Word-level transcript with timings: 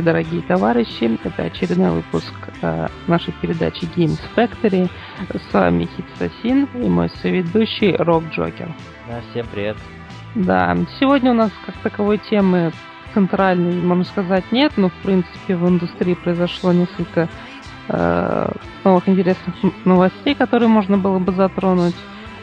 Здравствуйте, 0.00 0.02
дорогие 0.02 0.42
товарищи. 0.42 1.18
Это 1.24 1.42
очередной 1.42 1.90
выпуск 1.90 2.32
э, 2.62 2.86
нашей 3.06 3.34
передачи 3.40 3.84
Games 3.96 4.18
Factory. 4.34 4.88
С 5.28 5.52
вами 5.52 5.88
Хит 5.96 6.06
Сосин 6.18 6.68
и 6.74 6.88
мой 6.88 7.10
соведущий 7.22 7.94
Рок 7.96 8.24
Джокер. 8.30 8.74
Да, 9.08 9.20
всем 9.30 9.46
привет. 9.52 9.76
Да, 10.34 10.76
сегодня 10.98 11.32
у 11.32 11.34
нас 11.34 11.50
как 11.66 11.74
таковой 11.82 12.18
темы 12.18 12.72
центральной, 13.12 13.74
можно 13.82 14.04
сказать, 14.04 14.44
нет, 14.52 14.72
но 14.76 14.88
в 14.88 14.94
принципе 15.02 15.56
в 15.56 15.68
индустрии 15.68 16.14
произошло 16.14 16.72
несколько 16.72 17.28
э, 17.88 18.52
новых 18.84 19.08
интересных 19.08 19.54
новостей, 19.84 20.34
которые 20.34 20.68
можно 20.68 20.96
было 20.96 21.18
бы 21.18 21.32
затронуть. 21.32 21.96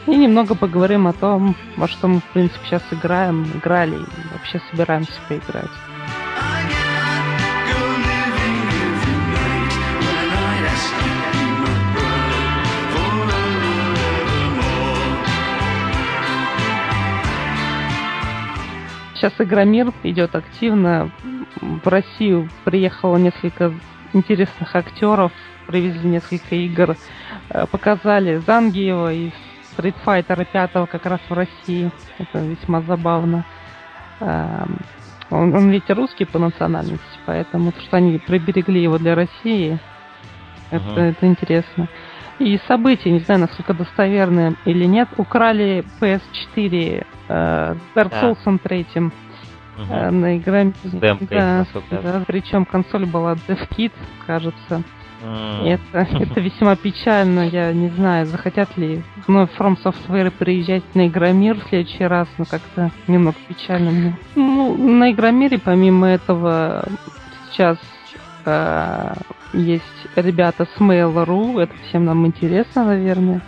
И 0.06 0.14
немного 0.14 0.54
поговорим 0.54 1.08
о 1.08 1.12
том, 1.12 1.56
во 1.76 1.88
что 1.88 2.08
мы 2.08 2.20
в 2.20 2.24
принципе 2.32 2.60
сейчас 2.66 2.82
играем, 2.92 3.44
играли 3.44 3.96
и 3.96 4.32
вообще 4.32 4.60
собираемся 4.70 5.12
поиграть. 5.28 5.70
Сейчас 19.18 19.32
Игромир 19.40 19.92
идет 20.04 20.36
активно. 20.36 21.10
В 21.60 21.88
Россию 21.88 22.48
приехало 22.64 23.16
несколько 23.16 23.74
интересных 24.12 24.76
актеров, 24.76 25.32
привезли 25.66 26.08
несколько 26.08 26.54
игр, 26.54 26.96
э, 27.50 27.66
показали 27.66 28.36
Зангиева 28.36 29.12
и 29.12 29.30
Street 29.76 29.96
Fighter 30.06 30.46
5 30.52 30.88
как 30.88 31.04
раз 31.06 31.20
в 31.28 31.32
России. 31.32 31.90
Это 32.18 32.38
весьма 32.38 32.80
забавно. 32.82 33.44
Эм, 34.20 34.78
он, 35.30 35.52
он 35.52 35.70
ведь 35.70 35.90
русский 35.90 36.24
по 36.24 36.38
национальности, 36.38 37.18
поэтому 37.26 37.72
то, 37.72 37.80
что 37.80 37.96
они 37.96 38.18
приберегли 38.18 38.80
его 38.80 38.98
для 38.98 39.16
России, 39.16 39.80
это, 40.70 40.84
uh-huh. 40.84 41.10
это 41.10 41.26
интересно. 41.26 41.88
И 42.38 42.60
события, 42.68 43.10
не 43.10 43.20
знаю, 43.20 43.40
насколько 43.40 43.74
достоверные 43.74 44.54
или 44.64 44.84
нет, 44.84 45.08
украли 45.16 45.84
PS4 46.00 47.06
э, 47.28 47.74
Dark 47.94 48.12
Souls 48.22 48.38
да. 48.44 48.58
3 48.58 48.86
угу. 48.96 49.10
э, 49.90 50.10
на 50.10 50.38
игре. 50.38 50.72
Да, 50.84 51.18
да, 51.90 52.24
причем 52.26 52.64
консоль 52.64 53.06
была 53.06 53.34
DevKit, 53.34 53.92
кажется. 54.26 54.82
Mm. 55.20 55.66
Это, 55.66 55.98
это 56.22 56.40
весьма 56.40 56.76
печально. 56.76 57.48
Я 57.48 57.72
не 57.72 57.88
знаю, 57.88 58.26
захотят 58.26 58.76
ли 58.76 59.02
вновь 59.26 59.50
From 59.58 59.76
Software 59.82 60.30
приезжать 60.30 60.84
на 60.94 61.08
Игромир 61.08 61.56
в 61.56 61.68
следующий 61.68 62.04
раз, 62.04 62.28
но 62.38 62.44
как-то 62.44 62.90
немного 63.06 63.36
печально 63.48 63.90
мне. 63.90 64.18
Ну, 64.36 64.76
на 64.76 65.10
Игромире, 65.10 65.58
помимо 65.58 66.06
этого, 66.06 66.84
сейчас 67.50 67.78
э, 68.44 69.12
есть 69.52 69.82
ребята 70.16 70.66
с 70.66 70.80
Mail.ru, 70.80 71.60
это 71.60 71.72
всем 71.88 72.04
нам 72.04 72.26
интересно, 72.26 72.84
наверное. 72.84 73.40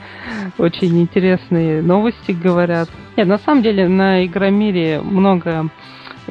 Очень 0.58 1.00
интересные 1.00 1.82
новости 1.82 2.32
говорят. 2.32 2.88
Нет, 3.16 3.26
на 3.26 3.38
самом 3.38 3.62
деле 3.62 3.88
на 3.88 4.24
Игромире 4.24 5.00
много 5.00 5.68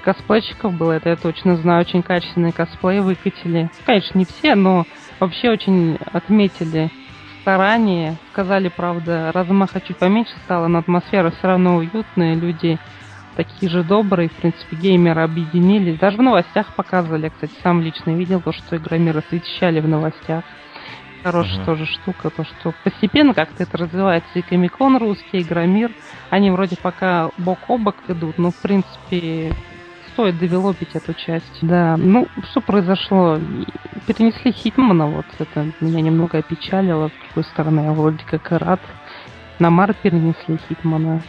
косплейщиков 0.03 0.73
было, 0.73 0.93
это 0.93 1.09
я 1.09 1.15
точно 1.15 1.57
знаю, 1.57 1.81
очень 1.81 2.03
качественные 2.03 2.53
косплеи 2.53 2.99
выкатили. 2.99 3.69
Конечно, 3.85 4.17
не 4.17 4.25
все, 4.25 4.55
но 4.55 4.85
вообще 5.19 5.49
очень 5.49 5.97
отметили 6.13 6.89
старания. 7.41 8.15
Сказали, 8.31 8.69
правда, 8.69 9.31
размаха 9.33 9.81
чуть 9.81 9.97
поменьше 9.97 10.33
стало, 10.45 10.67
но 10.67 10.79
атмосфера 10.79 11.31
все 11.31 11.47
равно 11.47 11.77
уютная, 11.77 12.35
люди 12.35 12.79
такие 13.39 13.71
же 13.71 13.83
добрые, 13.85 14.27
в 14.27 14.33
принципе, 14.33 14.75
геймеры 14.75 15.21
объединились. 15.21 15.97
Даже 15.97 16.17
в 16.17 16.21
новостях 16.21 16.75
показывали, 16.75 17.23
я, 17.23 17.29
кстати, 17.29 17.53
сам 17.63 17.81
лично 17.81 18.11
видел 18.11 18.41
то, 18.41 18.51
что 18.51 18.75
игромир 18.75 19.17
освещали 19.17 19.79
в 19.79 19.87
новостях. 19.87 20.43
Хорошая 21.23 21.61
uh-huh. 21.61 21.65
тоже 21.65 21.85
штука, 21.85 22.29
то, 22.31 22.43
что 22.43 22.73
постепенно 22.83 23.33
как-то 23.33 23.63
это 23.63 23.77
развивается. 23.77 24.29
И 24.33 24.41
Комикон 24.41 24.97
русский, 24.97 25.41
Игромир, 25.41 25.91
они 26.29 26.51
вроде 26.51 26.75
пока 26.75 27.29
бок 27.37 27.59
о 27.69 27.77
бок 27.77 27.95
идут, 28.09 28.37
но, 28.37 28.51
в 28.51 28.57
принципе, 28.57 29.53
стоит 30.11 30.37
девелопить 30.37 30.93
эту 30.95 31.13
часть. 31.13 31.59
Да, 31.61 31.95
ну, 31.95 32.27
что 32.51 32.59
произошло? 32.59 33.39
Перенесли 34.05 34.51
Хитмана, 34.51 35.07
вот 35.07 35.25
это 35.39 35.71
меня 35.79 36.01
немного 36.01 36.39
опечалило. 36.39 37.07
С 37.07 37.25
другой 37.27 37.49
стороны, 37.51 37.79
я 37.85 37.93
вроде 37.93 38.23
как 38.29 38.51
и 38.51 38.55
рад. 38.55 38.81
На 39.59 39.69
Мар 39.69 39.93
перенесли 39.93 40.59
Хитмана. 40.67 41.21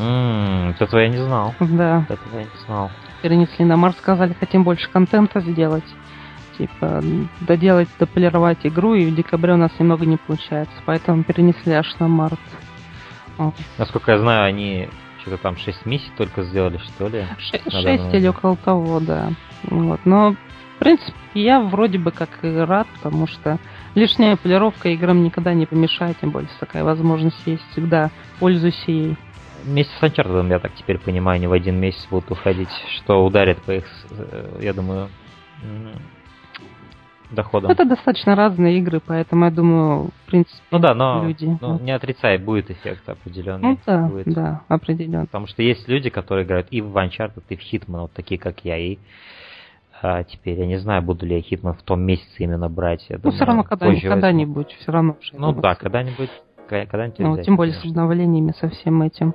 Ммм, 0.00 0.74
этого 0.78 1.00
я 1.00 1.08
не 1.08 1.18
знал. 1.18 1.54
Да. 1.60 2.06
Этого 2.08 2.38
я 2.38 2.44
не 2.44 2.64
знал. 2.66 2.90
Перенесли 3.22 3.64
на 3.64 3.76
Марс, 3.76 3.96
сказали, 3.98 4.34
хотим 4.38 4.64
больше 4.64 4.88
контента 4.90 5.40
сделать. 5.40 5.84
Типа, 6.56 7.02
доделать, 7.40 7.88
дополировать 7.98 8.58
игру, 8.64 8.94
и 8.94 9.06
в 9.06 9.14
декабре 9.14 9.54
у 9.54 9.56
нас 9.56 9.70
немного 9.78 10.06
не 10.06 10.16
получается. 10.16 10.74
Поэтому 10.86 11.22
перенесли 11.22 11.72
аж 11.72 11.94
на 11.98 12.08
март. 12.08 12.40
Вот. 13.36 13.54
Насколько 13.78 14.12
я 14.12 14.18
знаю, 14.18 14.44
они 14.44 14.88
что-то 15.20 15.38
там 15.38 15.56
6 15.56 15.86
миссий 15.86 16.10
только 16.16 16.42
сделали, 16.42 16.78
что 16.78 17.08
ли? 17.08 17.26
6, 17.38 17.70
6 17.70 18.14
или 18.14 18.28
около 18.28 18.56
того, 18.56 19.00
да. 19.00 19.30
Вот. 19.64 20.00
Но, 20.04 20.32
в 20.32 20.78
принципе, 20.78 21.14
я 21.34 21.60
вроде 21.60 21.98
бы 21.98 22.10
как 22.10 22.28
и 22.42 22.48
рад, 22.48 22.86
потому 22.94 23.26
что 23.26 23.58
лишняя 23.94 24.36
полировка 24.36 24.88
играм 24.90 25.22
никогда 25.22 25.52
не 25.54 25.66
помешает, 25.66 26.18
тем 26.20 26.30
более 26.30 26.50
такая 26.58 26.84
возможность 26.84 27.46
есть 27.46 27.62
всегда. 27.72 28.10
Пользуйся 28.38 28.90
ей 28.90 29.16
вместе 29.64 29.92
с 29.98 30.02
Uncharted, 30.02 30.48
я 30.48 30.58
так 30.58 30.74
теперь 30.74 30.98
понимаю, 30.98 31.40
не 31.40 31.46
в 31.46 31.52
один 31.52 31.76
месяц 31.78 32.06
будут 32.10 32.30
уходить, 32.30 32.70
что 32.96 33.24
ударит 33.24 33.60
по 33.62 33.72
их, 33.72 33.84
э, 34.10 34.58
я 34.62 34.72
думаю, 34.72 35.08
доходам. 37.30 37.70
Это 37.70 37.84
достаточно 37.84 38.34
разные 38.34 38.78
игры, 38.78 39.00
поэтому 39.04 39.44
я 39.44 39.50
думаю, 39.50 40.10
в 40.24 40.26
принципе, 40.26 40.62
ну 40.70 40.78
да, 40.78 40.94
но, 40.94 41.24
люди. 41.24 41.58
Но 41.60 41.78
не 41.78 41.92
отрицай, 41.92 42.38
будет 42.38 42.70
эффект 42.70 43.08
определенный. 43.08 43.70
Ну 43.70 43.78
да, 43.86 44.06
будет. 44.08 44.34
да, 44.34 44.62
определенно. 44.68 45.26
Потому 45.26 45.46
что 45.46 45.62
есть 45.62 45.88
люди, 45.88 46.10
которые 46.10 46.44
играют 46.44 46.68
и 46.70 46.80
в 46.80 46.96
Uncharted, 46.96 47.42
и 47.48 47.56
в 47.56 47.60
Hitman, 47.60 48.02
вот 48.02 48.12
такие 48.12 48.38
как 48.38 48.64
я, 48.64 48.76
и 48.78 48.98
а 50.02 50.24
теперь 50.24 50.58
я 50.58 50.66
не 50.66 50.78
знаю, 50.78 51.02
буду 51.02 51.26
ли 51.26 51.36
я 51.36 51.40
Hitman 51.40 51.74
в 51.74 51.82
том 51.82 52.00
месяце 52.00 52.36
именно 52.38 52.70
брать. 52.70 53.04
Я 53.10 53.16
ну, 53.16 53.22
думаю, 53.22 53.36
все 53.36 53.44
равно 53.44 53.64
когда-нибудь, 53.64 54.02
когда-нибудь, 54.02 54.76
все 54.80 54.92
равно. 54.92 55.16
Ну 55.34 55.52
да, 55.52 55.74
когда-нибудь, 55.74 56.30
когда-нибудь. 56.68 57.18
Ну, 57.18 57.42
тем 57.42 57.56
более 57.56 57.74
с 57.74 57.84
обновлениями, 57.84 58.52
со 58.58 58.68
всем 58.70 59.02
этим 59.02 59.34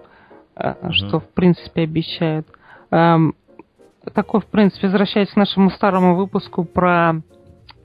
mm-hmm. 0.55 0.91
что 0.91 1.19
в 1.19 1.27
принципе 1.29 1.83
обещают. 1.83 2.47
Такой, 2.89 4.39
в 4.39 4.45
принципе, 4.45 4.87
возвращаясь 4.87 5.29
к 5.29 5.35
нашему 5.35 5.71
старому 5.71 6.15
выпуску 6.15 6.63
про 6.63 7.21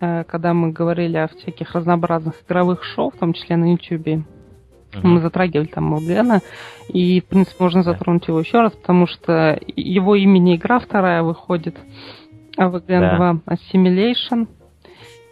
э, 0.00 0.24
когда 0.24 0.52
мы 0.52 0.70
говорили 0.70 1.16
о 1.16 1.28
всяких 1.28 1.74
разнообразных 1.74 2.34
игровых 2.46 2.84
шоу, 2.84 3.10
в 3.10 3.16
том 3.16 3.32
числе 3.32 3.56
на 3.56 3.72
YouTube. 3.72 4.06
Uh-huh. 4.06 5.00
Мы 5.02 5.20
затрагивали 5.20 5.66
там 5.66 5.84
Моргана, 5.84 6.40
и, 6.88 7.20
в 7.20 7.24
принципе, 7.24 7.62
можно 7.62 7.82
затронуть 7.82 8.28
его 8.28 8.40
еще 8.40 8.60
раз, 8.60 8.72
потому 8.72 9.06
что 9.06 9.58
его 9.76 10.14
имени 10.14 10.56
игра 10.56 10.78
вторая 10.78 11.22
выходит, 11.22 11.76
AVGN 12.58 12.82
да. 12.86 13.16
2 13.16 13.54
Assimilation. 13.54 14.48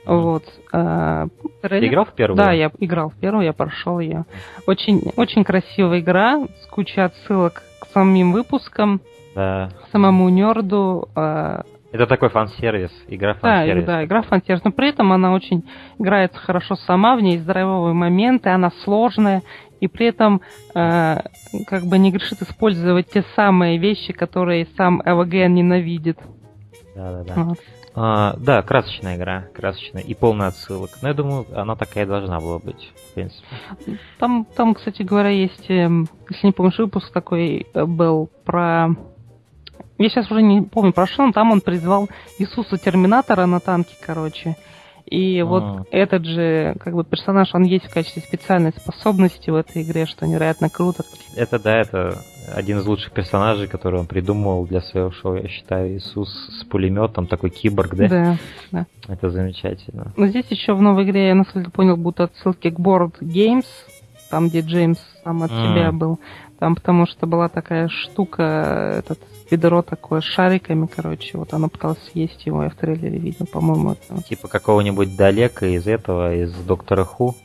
Вот. 0.08 0.44
Э, 0.72 1.26
Ты 1.62 1.86
играл 1.86 2.06
в 2.06 2.12
первую? 2.14 2.36
Да, 2.36 2.52
я 2.52 2.70
играл 2.78 3.10
в 3.10 3.14
первую, 3.14 3.44
я 3.44 3.52
прошел 3.52 4.00
ее. 4.00 4.24
Очень, 4.66 5.02
очень 5.16 5.44
красивая 5.44 6.00
игра, 6.00 6.46
с 6.62 6.66
кучей 6.66 7.02
отсылок 7.02 7.62
к 7.80 7.86
самим 7.92 8.32
выпускам, 8.32 9.00
да. 9.34 9.70
самому 9.92 10.28
нерду. 10.30 11.08
Э, 11.14 11.62
это 11.92 12.06
такой 12.06 12.30
фан-сервис, 12.30 12.90
игра 13.08 13.34
фан-сервис. 13.34 13.84
Да, 13.84 13.96
да, 13.98 14.04
игра 14.04 14.22
фан-сервис, 14.22 14.64
но 14.64 14.72
при 14.72 14.88
этом 14.88 15.12
она 15.12 15.32
очень 15.32 15.64
играется 15.98 16.38
хорошо 16.38 16.76
сама, 16.76 17.14
в 17.14 17.20
ней 17.20 17.38
здоровые 17.38 17.94
моменты, 17.94 18.48
она 18.48 18.70
сложная, 18.84 19.42
и 19.80 19.88
при 19.88 20.06
этом 20.06 20.40
э, 20.74 21.18
как 21.66 21.84
бы 21.84 21.98
не 21.98 22.10
грешит 22.10 22.40
использовать 22.42 23.10
те 23.10 23.24
самые 23.36 23.78
вещи, 23.78 24.12
которые 24.12 24.66
сам 24.76 25.02
ЭВГН 25.04 25.54
ненавидит. 25.54 26.18
Да, 26.94 27.12
да, 27.12 27.24
да. 27.24 27.42
Вот. 27.42 27.58
А, 28.00 28.36
да, 28.38 28.62
красочная 28.62 29.16
игра, 29.16 29.46
красочная 29.52 30.02
и 30.02 30.14
полная 30.14 30.48
отсылок. 30.48 30.90
Но 31.02 31.08
я 31.08 31.14
думаю, 31.14 31.46
она 31.52 31.74
такая 31.74 32.06
должна 32.06 32.38
была 32.38 32.60
быть, 32.60 32.92
в 32.94 33.14
принципе. 33.14 33.44
Там, 34.20 34.46
там, 34.54 34.74
кстати 34.74 35.02
говоря, 35.02 35.30
есть, 35.30 35.68
эм, 35.68 36.08
если 36.30 36.46
не 36.46 36.52
помнишь, 36.52 36.78
выпуск 36.78 37.12
такой 37.12 37.66
э, 37.74 37.84
был 37.84 38.30
про... 38.44 38.90
Я 39.98 40.08
сейчас 40.10 40.30
уже 40.30 40.42
не 40.42 40.62
помню 40.62 40.92
про 40.92 41.08
что, 41.08 41.26
но 41.26 41.32
там 41.32 41.50
он 41.50 41.60
призвал 41.60 42.08
Иисуса 42.38 42.78
Терминатора 42.78 43.46
на 43.46 43.58
танке, 43.58 43.96
короче. 44.00 44.54
И 45.06 45.42
вот 45.42 45.64
а. 45.64 45.84
этот 45.90 46.24
же 46.24 46.76
как 46.78 46.94
бы 46.94 47.02
персонаж, 47.02 47.52
он 47.52 47.64
есть 47.64 47.86
в 47.86 47.92
качестве 47.92 48.22
специальной 48.22 48.70
способности 48.70 49.50
в 49.50 49.56
этой 49.56 49.82
игре, 49.82 50.06
что 50.06 50.24
невероятно 50.24 50.70
круто. 50.70 51.02
Это 51.34 51.58
да, 51.58 51.80
это 51.80 52.22
один 52.54 52.78
из 52.78 52.86
лучших 52.86 53.12
персонажей, 53.12 53.68
который 53.68 54.00
он 54.00 54.06
придумал 54.06 54.66
для 54.66 54.80
своего 54.80 55.10
шоу, 55.10 55.36
я 55.36 55.48
считаю, 55.48 55.96
Иисус 55.96 56.28
с 56.60 56.64
пулеметом, 56.64 57.26
такой 57.26 57.50
киборг, 57.50 57.94
да? 57.94 58.08
Да, 58.08 58.36
да. 58.72 58.86
Это 59.08 59.30
замечательно. 59.30 60.12
Но 60.16 60.26
здесь 60.26 60.46
еще 60.50 60.74
в 60.74 60.82
новой 60.82 61.04
игре, 61.04 61.28
я 61.28 61.34
насколько 61.34 61.70
понял, 61.70 61.96
будут 61.96 62.20
отсылки 62.20 62.70
к 62.70 62.78
Board 62.78 63.20
Games, 63.20 63.66
там, 64.30 64.48
где 64.48 64.60
Джеймс 64.60 64.98
сам 65.24 65.42
от 65.42 65.50
mm. 65.50 65.72
себя 65.72 65.92
был. 65.92 66.18
Там 66.58 66.74
потому 66.74 67.06
что 67.06 67.26
была 67.26 67.48
такая 67.48 67.88
штука, 67.88 68.42
этот 68.98 69.20
ведро 69.50 69.82
такое 69.82 70.20
с 70.20 70.24
шариками, 70.24 70.86
короче, 70.86 71.38
вот 71.38 71.54
она 71.54 71.68
пыталась 71.68 71.98
съесть 72.10 72.44
его, 72.46 72.64
я 72.64 72.70
в 72.70 72.74
трейлере 72.74 73.18
видел, 73.18 73.46
по-моему. 73.46 73.92
Это... 73.92 74.22
Типа 74.22 74.48
какого-нибудь 74.48 75.16
далека 75.16 75.66
из 75.66 75.86
этого, 75.86 76.34
из 76.34 76.52
Доктора 76.54 77.04
Ху. 77.04 77.36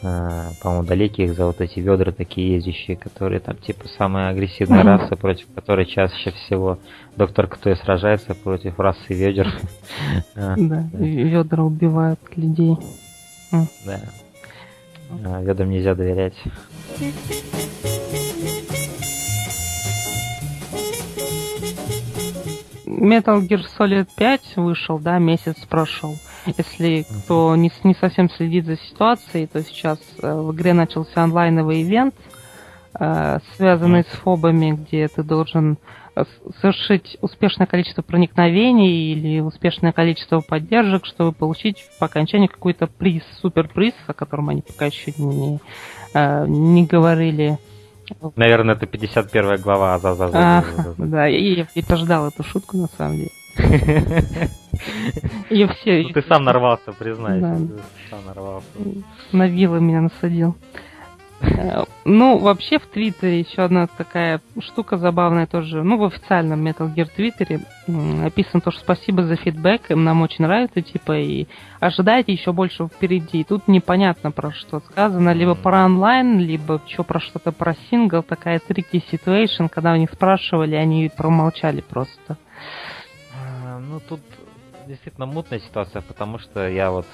А, 0.00 0.52
по-моему, 0.62 0.86
далекие 0.86 1.26
их 1.26 1.34
за 1.34 1.46
вот 1.46 1.60
эти 1.60 1.80
ведра 1.80 2.12
такие 2.12 2.54
ездящие, 2.54 2.96
которые 2.96 3.40
там 3.40 3.56
типа 3.56 3.88
самая 3.96 4.30
агрессивная 4.30 4.84
раса, 4.84 5.16
против 5.16 5.46
которой 5.54 5.86
чаще 5.86 6.30
всего 6.30 6.78
доктор 7.16 7.48
Кто 7.48 7.74
сражается 7.74 8.34
против 8.34 8.78
расы 8.78 9.14
ведер. 9.14 9.52
Да, 10.34 10.54
ведра 10.94 11.64
убивают 11.64 12.20
людей. 12.36 12.76
Да. 13.50 14.00
А, 15.24 15.42
ведрам 15.42 15.70
нельзя 15.70 15.94
доверять. 15.94 16.34
Metal 22.86 23.40
Gear 23.46 23.62
Solid 23.78 24.08
5 24.16 24.56
вышел, 24.56 24.98
да, 24.98 25.18
месяц 25.18 25.56
прошел. 25.68 26.16
Если 26.46 27.04
кто 27.24 27.56
не, 27.56 27.70
не 27.84 27.94
совсем 27.94 28.30
следит 28.30 28.66
за 28.66 28.76
ситуацией, 28.76 29.46
то 29.46 29.62
сейчас 29.62 29.98
э, 30.22 30.32
в 30.32 30.52
игре 30.54 30.72
начался 30.72 31.22
онлайновый 31.22 31.82
ивент, 31.82 32.14
э, 32.98 33.38
связанный 33.56 34.04
с 34.04 34.16
фобами, 34.18 34.72
где 34.72 35.08
ты 35.08 35.22
должен 35.22 35.78
э, 36.16 36.24
совершить 36.60 37.18
успешное 37.20 37.66
количество 37.66 38.02
проникновений 38.02 39.12
или 39.12 39.40
успешное 39.40 39.92
количество 39.92 40.40
поддержек, 40.40 41.06
чтобы 41.06 41.32
получить 41.32 41.84
по 41.98 42.06
окончании 42.06 42.46
какой-то 42.46 42.86
приз, 42.86 43.22
суперприз, 43.40 43.94
о 44.06 44.14
котором 44.14 44.48
они 44.48 44.62
пока 44.62 44.86
еще 44.86 45.12
не, 45.18 45.60
не 46.14 46.86
говорили. 46.86 47.58
Наверное, 48.36 48.74
это 48.74 48.86
51 48.86 49.60
глава 49.60 49.94
Азазаза. 49.94 50.38
А, 50.38 50.64
да, 50.96 51.26
я, 51.26 51.66
я 51.74 51.82
пождал 51.86 52.28
эту 52.28 52.42
шутку 52.42 52.78
на 52.78 52.88
самом 52.88 53.16
деле. 53.16 53.30
Ее 55.50 55.68
все... 55.68 56.02
Ну, 56.02 56.10
ты 56.10 56.22
сам 56.22 56.44
нарвался, 56.44 56.92
признайся. 56.92 57.66
Ты 57.66 57.82
сам 58.10 58.24
нарвался. 58.26 58.68
На 59.32 59.46
вилы 59.46 59.80
меня 59.80 60.00
насадил. 60.00 60.56
Э, 61.40 61.84
ну, 62.04 62.38
вообще 62.38 62.78
в 62.78 62.86
Твиттере 62.86 63.40
еще 63.40 63.62
одна 63.62 63.86
такая 63.86 64.40
штука 64.60 64.96
забавная 64.96 65.46
тоже. 65.46 65.82
Ну, 65.82 65.96
в 65.96 66.04
официальном 66.04 66.66
Metal 66.66 66.92
Gear 66.92 67.08
Твиттере 67.14 67.60
написано 67.86 68.60
то, 68.60 68.70
что 68.70 68.80
спасибо 68.80 69.22
за 69.22 69.36
фидбэк, 69.36 69.90
им 69.90 70.04
нам 70.04 70.22
очень 70.22 70.44
нравится, 70.44 70.82
типа, 70.82 71.18
и 71.18 71.46
ожидайте 71.80 72.32
еще 72.32 72.52
больше 72.52 72.86
впереди. 72.86 73.40
И 73.40 73.44
тут 73.44 73.68
непонятно 73.68 74.30
про 74.30 74.52
что 74.52 74.80
сказано, 74.80 75.32
либо 75.32 75.54
про 75.54 75.84
онлайн, 75.84 76.38
либо 76.38 76.80
еще 76.86 77.04
про 77.04 77.20
что-то 77.20 77.52
про 77.52 77.74
сингл, 77.88 78.22
такая 78.22 78.60
tricky 78.66 79.02
situation, 79.10 79.68
когда 79.68 79.92
у 79.92 79.96
них 79.96 80.10
спрашивали, 80.12 80.74
они 80.74 81.10
промолчали 81.14 81.82
просто. 81.82 82.36
А, 83.34 83.78
ну, 83.78 84.00
тут 84.00 84.20
действительно 84.88 85.26
мутная 85.26 85.60
ситуация, 85.60 86.02
потому 86.02 86.38
что 86.38 86.68
я 86.68 86.90
вот 86.90 87.06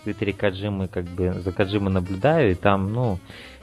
в 0.00 0.04
Твиттере 0.04 0.32
Каджимы, 0.32 0.88
как 0.88 1.04
бы, 1.04 1.32
за 1.32 1.52
Каджимы 1.52 1.90
наблюдаю, 1.90 2.52
и 2.52 2.54
там, 2.54 2.92
ну, 2.92 3.18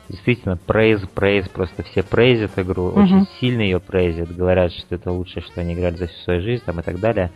действительно, 0.10 0.58
прейз, 0.58 1.02
прейз, 1.13 1.48
просто 1.48 1.84
все 1.84 2.04
прейзят 2.04 2.58
игру, 2.58 2.88
угу. 2.88 3.02
очень 3.02 3.28
сильно 3.40 3.62
ее 3.62 3.80
прейзят, 3.80 4.36
говорят, 4.36 4.74
что 4.74 4.96
это 4.96 5.12
лучшее, 5.12 5.44
что 5.44 5.62
они 5.62 5.74
играли 5.74 5.96
за 5.96 6.08
всю 6.08 6.18
свою 6.24 6.42
жизнь, 6.42 6.63
там 6.66 6.80
и 6.80 6.84
так 6.84 7.00
далее. 7.00 7.31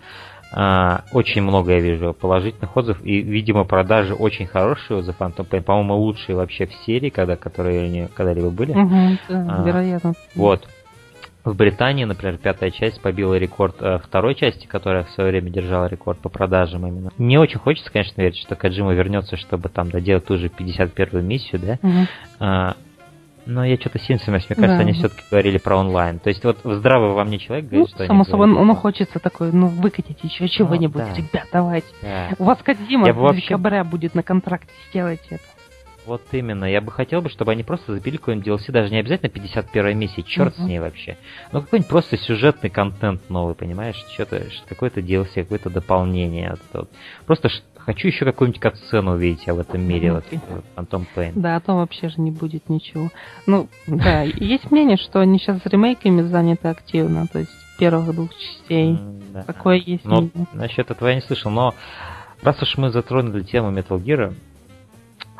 А, 0.51 1.03
очень 1.11 1.41
много 1.41 1.73
я 1.73 1.79
вижу 1.79 2.13
положительных 2.13 2.75
отзывов, 2.77 3.03
и, 3.03 3.21
видимо, 3.21 3.65
продажи 3.65 4.13
очень 4.13 4.47
хорошие 4.47 5.03
за 5.03 5.11
Phantom 5.11 5.47
Pain, 5.47 5.61
по-моему, 5.61 5.95
лучшие 5.97 6.35
вообще 6.35 6.65
в 6.65 6.73
серии, 6.85 7.09
когда, 7.09 7.35
которые 7.35 7.85
они 7.85 8.07
когда-либо 8.13 8.49
были. 8.49 8.71
Угу, 8.71 9.17
да, 9.29 9.47
а, 9.49 9.63
вероятно. 9.63 10.13
Вот. 10.35 10.67
В 11.45 11.55
Британии, 11.55 12.05
например, 12.05 12.37
пятая 12.37 12.71
часть 12.71 12.99
побила 13.01 13.35
рекорд 13.35 13.75
э, 13.79 13.99
второй 14.03 14.33
части, 14.33 14.65
которая 14.65 15.03
в 15.03 15.11
свое 15.11 15.29
время 15.29 15.51
держала 15.51 15.85
рекорд 15.85 16.17
по 16.17 16.27
продажам 16.27 16.87
именно. 16.87 17.11
Не 17.19 17.37
очень 17.37 17.59
хочется, 17.59 17.91
конечно, 17.91 18.19
верить, 18.19 18.37
что 18.37 18.55
Каджима 18.55 18.93
вернется, 18.93 19.37
чтобы 19.37 19.69
там 19.69 19.91
доделать 19.91 20.25
ту 20.25 20.37
же 20.37 20.47
51-ю 20.47 21.21
миссию, 21.21 21.61
да. 21.61 21.87
Угу. 21.87 22.07
А, 22.39 22.75
но 23.45 23.63
я 23.63 23.77
что-то 23.77 23.99
сильно 23.99 24.19
сомневаюсь. 24.19 24.49
Мне 24.49 24.55
кажется, 24.55 24.77
да. 24.77 24.81
они 24.81 24.93
все-таки 24.93 25.21
говорили 25.29 25.59
про 25.59 25.77
онлайн. 25.77 26.17
То 26.17 26.29
есть 26.29 26.43
вот 26.43 26.57
здравый 26.63 27.11
во 27.11 27.23
мне 27.23 27.37
человек 27.37 27.65
говорит, 27.65 27.89
ну, 27.91 27.95
что 27.95 28.07
Само 28.07 28.23
собой, 28.23 28.47
ну, 28.47 28.63
ну 28.63 28.73
хочется 28.73 29.19
такой, 29.19 29.51
ну 29.51 29.67
выкатить 29.67 30.23
еще 30.23 30.47
чего-нибудь, 30.47 31.03
ну, 31.03 31.09
да. 31.09 31.13
ребят, 31.13 31.47
давайте. 31.53 31.87
Да. 32.01 32.29
У 32.39 32.45
вас 32.45 32.57
Кадзима 32.63 33.13
в 33.13 33.17
вообще... 33.17 33.41
декабря 33.41 33.83
будет 33.83 34.15
на 34.15 34.23
контракте, 34.23 34.71
сделайте 34.89 35.35
это. 35.35 35.43
Вот 36.05 36.21
именно. 36.31 36.65
Я 36.65 36.81
бы 36.81 36.91
хотел 36.91 37.21
бы, 37.21 37.29
чтобы 37.29 37.51
они 37.51 37.63
просто 37.63 37.93
запили 37.93 38.17
какой-нибудь 38.17 38.47
DLC, 38.47 38.71
даже 38.71 38.91
не 38.91 38.99
обязательно 38.99 39.29
51 39.29 39.97
миссии, 39.97 40.21
черт 40.21 40.53
uh-huh. 40.53 40.63
с 40.63 40.67
ней 40.67 40.79
вообще. 40.79 41.17
Но 41.51 41.61
какой-нибудь 41.61 41.89
просто 41.89 42.17
сюжетный 42.17 42.69
контент 42.69 43.29
новый, 43.29 43.55
понимаешь? 43.55 44.03
Что-то, 44.13 44.43
какой-то 44.67 45.01
DLC, 45.01 45.43
какое-то 45.43 45.69
дополнение. 45.69 46.51
Вот, 46.51 46.59
вот. 46.73 46.89
Просто 47.25 47.49
хочу 47.85 48.07
еще 48.07 48.25
какую-нибудь 48.25 48.59
катсцену 48.59 49.13
увидеть 49.13 49.45
в 49.45 49.59
этом 49.59 49.81
мире, 49.81 50.13
вот, 50.13 50.25
Антон 50.75 51.05
Пейн. 51.13 51.33
Да, 51.35 51.55
а 51.55 51.59
то 51.59 51.73
вообще 51.73 52.09
же 52.09 52.19
не 52.19 52.31
будет 52.31 52.69
ничего. 52.69 53.09
Ну, 53.45 53.67
да, 53.87 54.21
есть 54.23 54.71
мнение, 54.71 54.97
что 54.97 55.19
они 55.19 55.39
сейчас 55.39 55.61
с 55.61 55.65
ремейками 55.65 56.21
заняты 56.23 56.67
активно, 56.67 57.27
то 57.27 57.39
есть 57.39 57.51
первых 57.77 58.13
двух 58.13 58.33
частей. 58.35 58.97
Такое 59.45 59.77
есть. 59.77 60.05
Ну, 60.05 60.29
насчет 60.53 60.89
этого 60.89 61.09
я 61.09 61.15
не 61.15 61.21
слышал, 61.21 61.51
но 61.51 61.75
раз 62.41 62.61
уж 62.61 62.77
мы 62.77 62.89
затронули 62.89 63.43
тему 63.43 63.71
Metal 63.71 64.01
Gear, 64.01 64.33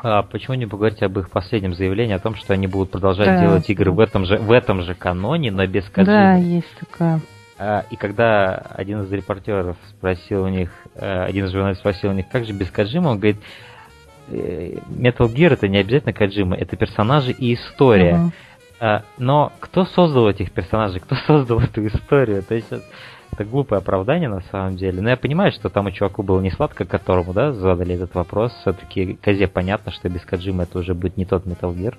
а 0.02 0.22
почему 0.22 0.54
не 0.54 0.66
поговорить 0.66 1.02
об 1.02 1.18
их 1.18 1.30
последнем 1.30 1.74
заявлении 1.74 2.14
о 2.14 2.18
том, 2.18 2.34
что 2.34 2.52
они 2.52 2.66
будут 2.66 2.90
продолжать 2.90 3.26
да. 3.26 3.40
делать 3.40 3.68
игры 3.70 3.90
в 3.92 4.00
этом 4.00 4.24
же 4.26 4.36
в 4.38 4.52
этом 4.52 4.82
же 4.82 4.94
каноне, 4.94 5.50
но 5.50 5.66
без 5.66 5.84
Каджимы? 5.84 6.16
Да, 6.16 6.34
есть 6.34 6.74
такое. 6.78 7.20
А, 7.58 7.84
и 7.90 7.96
когда 7.96 8.54
один 8.54 9.02
из 9.02 9.12
репортеров 9.12 9.76
спросил 9.88 10.44
у 10.44 10.48
них, 10.48 10.70
э, 10.94 11.24
один 11.24 11.46
из 11.46 11.52
журналистов 11.52 11.80
спросил 11.80 12.10
у 12.10 12.12
них, 12.12 12.28
как 12.28 12.44
же 12.44 12.52
без 12.52 12.70
Каджима, 12.70 13.08
он 13.08 13.18
говорит, 13.18 13.38
«Э, 14.28 14.74
Metal 14.90 15.32
Gear 15.32 15.54
это 15.54 15.66
не 15.66 15.78
обязательно 15.78 16.12
Каджима, 16.12 16.56
это 16.56 16.76
персонажи 16.76 17.32
и 17.32 17.54
история. 17.54 18.30
Uh-huh. 18.80 19.02
Но 19.16 19.52
кто 19.58 19.86
создал 19.86 20.28
этих 20.28 20.52
персонажей, 20.52 21.00
кто 21.00 21.14
создал 21.26 21.60
эту 21.60 21.86
историю? 21.86 22.42
То 22.42 22.54
есть 22.54 22.70
это 23.36 23.44
глупое 23.44 23.80
оправдание 23.80 24.28
на 24.28 24.40
самом 24.50 24.76
деле. 24.76 25.02
Но 25.02 25.10
я 25.10 25.16
понимаю, 25.16 25.52
что 25.52 25.68
там 25.68 25.86
у 25.86 25.90
чуваку 25.90 26.22
было 26.22 26.40
не 26.40 26.50
сладко, 26.50 26.86
которому, 26.86 27.34
да, 27.34 27.52
задали 27.52 27.94
этот 27.94 28.14
вопрос. 28.14 28.52
Все-таки 28.60 29.18
Козе 29.22 29.46
понятно, 29.46 29.92
что 29.92 30.08
без 30.08 30.22
Каджима 30.22 30.62
это 30.62 30.78
уже 30.78 30.94
будет 30.94 31.16
не 31.18 31.26
тот 31.26 31.44
Metal 31.46 31.74
Gear. 31.74 31.94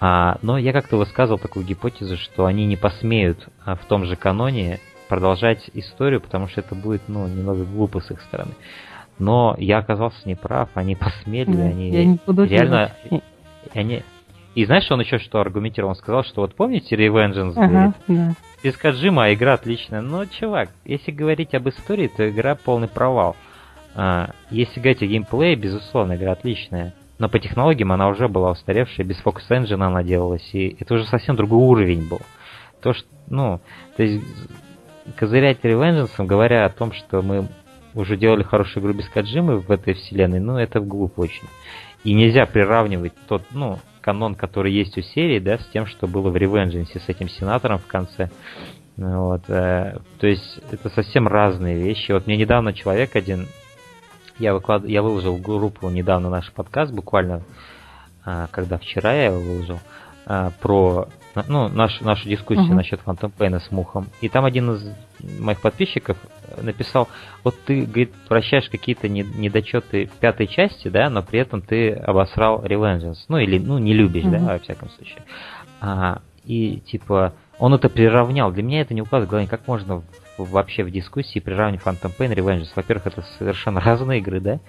А, 0.00 0.38
но 0.42 0.56
я 0.56 0.72
как-то 0.72 0.96
высказывал 0.96 1.38
такую 1.38 1.66
гипотезу, 1.66 2.16
что 2.16 2.46
они 2.46 2.66
не 2.66 2.76
посмеют 2.76 3.48
а, 3.64 3.74
в 3.74 3.84
том 3.86 4.04
же 4.04 4.16
каноне 4.16 4.78
продолжать 5.08 5.70
историю, 5.74 6.20
потому 6.20 6.46
что 6.46 6.60
это 6.60 6.74
будет, 6.74 7.02
ну, 7.08 7.26
немного 7.26 7.64
глупо 7.64 8.00
с 8.00 8.10
их 8.10 8.20
стороны. 8.22 8.52
Но 9.18 9.56
я 9.58 9.78
оказался 9.78 10.28
неправ, 10.28 10.68
они 10.74 10.94
посмели, 10.96 11.52
да, 11.52 11.62
они 11.64 11.90
я 11.90 12.04
не 12.04 12.18
буду 12.24 12.44
реально... 12.44 12.92
Они, 13.72 14.02
и 14.54 14.64
знаешь, 14.64 14.90
он 14.90 15.00
еще 15.00 15.18
что 15.18 15.40
аргументировал? 15.40 15.90
Он 15.90 15.96
сказал, 15.96 16.22
что 16.24 16.42
вот 16.42 16.54
помните 16.54 16.94
Revengeance? 16.94 17.54
Ага, 17.56 17.94
да. 18.06 18.34
Без 18.62 18.76
Каджима 18.76 19.24
а 19.24 19.34
игра 19.34 19.54
отличная. 19.54 20.00
Но, 20.00 20.24
чувак, 20.26 20.70
если 20.84 21.10
говорить 21.10 21.54
об 21.54 21.68
истории, 21.68 22.08
то 22.08 22.28
игра 22.28 22.54
полный 22.54 22.88
провал. 22.88 23.36
А, 23.96 24.30
если 24.50 24.80
говорить 24.80 25.02
о 25.02 25.06
геймплее, 25.06 25.56
безусловно, 25.56 26.14
игра 26.14 26.32
отличная. 26.32 26.94
Но 27.18 27.28
по 27.28 27.38
технологиям 27.38 27.92
она 27.92 28.08
уже 28.08 28.28
была 28.28 28.50
устаревшая, 28.50 29.06
без 29.06 29.20
Focus 29.22 29.48
Engine 29.50 29.82
она 29.84 30.02
делалась, 30.02 30.48
и 30.52 30.76
это 30.80 30.94
уже 30.94 31.04
совсем 31.04 31.36
другой 31.36 31.58
уровень 31.58 32.08
был. 32.08 32.20
То, 32.80 32.92
что, 32.92 33.06
ну, 33.28 33.60
то 33.96 34.02
есть, 34.02 34.24
козырять 35.16 35.60
Revengeance, 35.62 36.10
говоря 36.18 36.64
о 36.64 36.70
том, 36.70 36.92
что 36.92 37.22
мы 37.22 37.48
уже 37.94 38.16
делали 38.16 38.42
хорошую 38.42 38.82
игру 38.82 38.94
без 38.94 39.08
Каджимы 39.08 39.58
в 39.58 39.70
этой 39.70 39.94
вселенной, 39.94 40.40
ну, 40.40 40.58
это 40.58 40.80
глупо 40.80 41.20
очень. 41.20 41.46
И 42.02 42.12
нельзя 42.12 42.46
приравнивать 42.46 43.12
тот, 43.28 43.42
ну, 43.52 43.78
канон, 44.04 44.34
который 44.34 44.70
есть 44.70 44.98
у 44.98 45.00
серии, 45.00 45.38
да, 45.38 45.56
с 45.56 45.66
тем, 45.72 45.86
что 45.86 46.06
было 46.06 46.28
в 46.28 46.36
Revengeance, 46.36 47.00
с 47.00 47.08
этим 47.08 47.30
сенатором 47.30 47.78
в 47.78 47.86
конце. 47.86 48.28
Вот, 48.98 49.48
э, 49.48 49.98
то 50.20 50.26
есть 50.26 50.60
это 50.70 50.90
совсем 50.90 51.26
разные 51.26 51.78
вещи. 51.78 52.12
Вот 52.12 52.26
мне 52.26 52.36
недавно 52.36 52.74
человек 52.74 53.16
один, 53.16 53.46
я, 54.38 54.52
выклад... 54.52 54.84
я 54.84 55.00
выложил 55.00 55.38
группу 55.38 55.88
недавно 55.88 56.28
наш 56.28 56.52
подкаст, 56.52 56.92
буквально, 56.92 57.44
э, 58.26 58.46
когда 58.50 58.76
вчера 58.76 59.14
я 59.14 59.24
его 59.26 59.40
выложил, 59.40 59.80
э, 60.26 60.50
про 60.60 61.08
ну, 61.48 61.68
наш, 61.68 62.02
нашу 62.02 62.28
дискуссию 62.28 62.72
uh-huh. 62.72 62.74
насчет 62.74 63.00
Phantom 63.00 63.32
Pain 63.36 63.58
с 63.58 63.70
Мухом. 63.70 64.08
И 64.20 64.28
там 64.28 64.44
один 64.44 64.70
из 64.72 64.94
моих 65.38 65.60
подписчиков 65.60 66.16
написал, 66.60 67.08
вот 67.42 67.56
ты, 67.64 67.82
говорит, 67.82 68.12
прощаешь 68.28 68.68
какие-то 68.68 69.08
недочеты 69.08 70.06
в 70.06 70.12
пятой 70.18 70.46
части, 70.46 70.88
да, 70.88 71.10
но 71.10 71.22
при 71.22 71.40
этом 71.40 71.62
ты 71.62 71.92
обосрал 71.92 72.64
Revengeance. 72.64 73.18
Ну, 73.28 73.38
или, 73.38 73.58
ну, 73.58 73.78
не 73.78 73.94
любишь, 73.94 74.24
uh-huh. 74.24 74.38
да, 74.38 74.52
во 74.52 74.58
всяком 74.58 74.90
случае. 74.90 75.22
А, 75.80 76.20
и, 76.44 76.80
типа, 76.86 77.34
он 77.58 77.74
это 77.74 77.88
приравнял. 77.88 78.50
Для 78.50 78.62
меня 78.62 78.80
это 78.80 78.94
не 78.94 79.02
укладывает 79.02 79.28
в 79.28 79.30
голове, 79.30 79.48
как 79.48 79.66
можно 79.66 80.02
вообще 80.36 80.82
в 80.82 80.90
дискуссии 80.90 81.38
приравнивать 81.38 81.84
Phantom 81.84 82.12
Pain 82.16 82.32
и 82.32 82.36
Revengeance. 82.36 82.72
Во-первых, 82.74 83.06
это 83.06 83.24
совершенно 83.38 83.80
разные 83.84 84.20
игры, 84.20 84.40
да, 84.40 84.60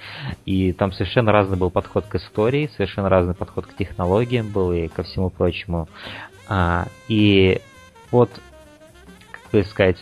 и 0.45 0.73
там 0.73 0.91
совершенно 0.91 1.31
разный 1.31 1.57
был 1.57 1.71
подход 1.71 2.05
к 2.05 2.15
истории, 2.15 2.69
совершенно 2.75 3.09
разный 3.09 3.33
подход 3.33 3.65
к 3.65 3.75
технологиям 3.75 4.49
был 4.49 4.71
и 4.71 4.87
ко 4.87 5.03
всему 5.03 5.29
прочему. 5.29 5.87
А, 6.47 6.85
и 7.07 7.59
вот, 8.11 8.29
как 9.31 9.51
бы 9.51 9.63
сказать, 9.63 9.97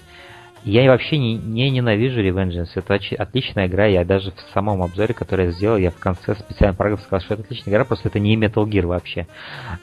я 0.65 0.89
вообще 0.89 1.17
не, 1.17 1.35
не 1.35 1.69
ненавижу 1.69 2.21
Revengeance. 2.21 2.69
Это 2.75 2.99
отличная 3.17 3.67
игра. 3.67 3.85
Я 3.85 4.05
даже 4.05 4.31
в 4.31 4.53
самом 4.53 4.81
обзоре, 4.81 5.13
который 5.13 5.47
я 5.47 5.51
сделал, 5.51 5.77
я 5.77 5.91
в 5.91 5.99
конце 5.99 6.35
специально 6.35 6.73
программ 6.73 6.99
сказал, 6.99 7.19
что 7.19 7.33
это 7.33 7.43
отличная 7.43 7.73
игра, 7.73 7.83
просто 7.83 8.07
это 8.07 8.19
не 8.19 8.37
Metal 8.37 8.65
Gear 8.65 8.85
вообще. 8.85 9.27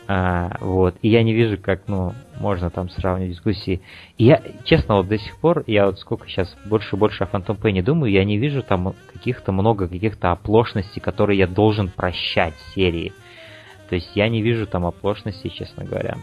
А, 0.09 0.57
вот. 0.61 0.97
И 1.03 1.09
я 1.09 1.23
не 1.23 1.35
вижу, 1.35 1.59
как, 1.59 1.83
ну, 1.87 2.15
можно 2.39 2.71
там 2.71 2.89
сравнивать 2.89 3.35
дискуссии. 3.35 3.83
И 4.17 4.25
я, 4.25 4.43
честно, 4.65 4.97
вот 4.97 5.09
до 5.09 5.19
сих 5.19 5.37
пор, 5.39 5.65
я 5.67 5.87
вот 5.87 5.99
сколько 5.99 6.27
сейчас 6.29 6.57
больше 6.65 6.97
и 6.97 6.99
больше 6.99 7.25
о 7.25 7.27
Phantom 7.27 7.61
Pain 7.61 7.83
думаю, 7.83 8.11
я 8.11 8.25
не 8.25 8.39
вижу 8.39 8.63
там 8.63 8.95
каких-то 9.13 9.53
много 9.53 9.87
каких-то 9.87 10.33
оплошностей, 10.33 11.03
которые 11.03 11.39
я 11.39 11.47
должен 11.47 11.89
прощать 11.89 12.55
серии. 12.75 13.13
То 13.91 13.97
есть 13.97 14.13
я 14.15 14.29
не 14.29 14.41
вижу 14.41 14.67
там 14.67 14.87
оплошностей, 14.87 15.51
честно 15.51 15.85
говоря. 15.85 16.17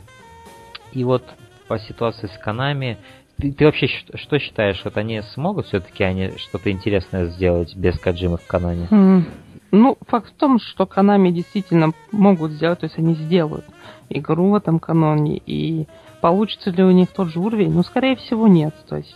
И 0.93 1.03
вот 1.03 1.23
по 1.67 1.77
ситуации 1.77 2.27
с 2.27 2.37
Канами, 2.39 2.97
ты, 3.37 3.51
ты 3.51 3.65
вообще 3.65 3.87
что 3.87 4.39
считаешь, 4.39 4.81
вот 4.83 4.97
они 4.97 5.21
смогут 5.33 5.67
все-таки 5.67 6.03
они 6.03 6.33
что-то 6.37 6.71
интересное 6.71 7.27
сделать 7.27 7.75
без 7.75 7.99
Каджимы 7.99 8.37
в 8.37 8.47
каноне? 8.47 8.87
Mm. 8.89 9.23
Ну, 9.71 9.97
факт 10.07 10.29
в 10.29 10.37
том, 10.37 10.59
что 10.59 10.85
Канами 10.85 11.29
действительно 11.29 11.91
могут 12.11 12.51
сделать, 12.51 12.79
то 12.79 12.85
есть 12.85 12.97
они 12.97 13.15
сделают 13.15 13.65
игру 14.09 14.51
в 14.51 14.55
этом 14.55 14.79
каноне, 14.79 15.41
и 15.45 15.87
получится 16.21 16.71
ли 16.71 16.83
у 16.83 16.91
них 16.91 17.09
тот 17.09 17.29
же 17.29 17.39
уровень? 17.39 17.73
Ну, 17.73 17.83
скорее 17.83 18.15
всего, 18.15 18.47
нет. 18.47 18.73
То 18.87 18.97
есть 18.97 19.15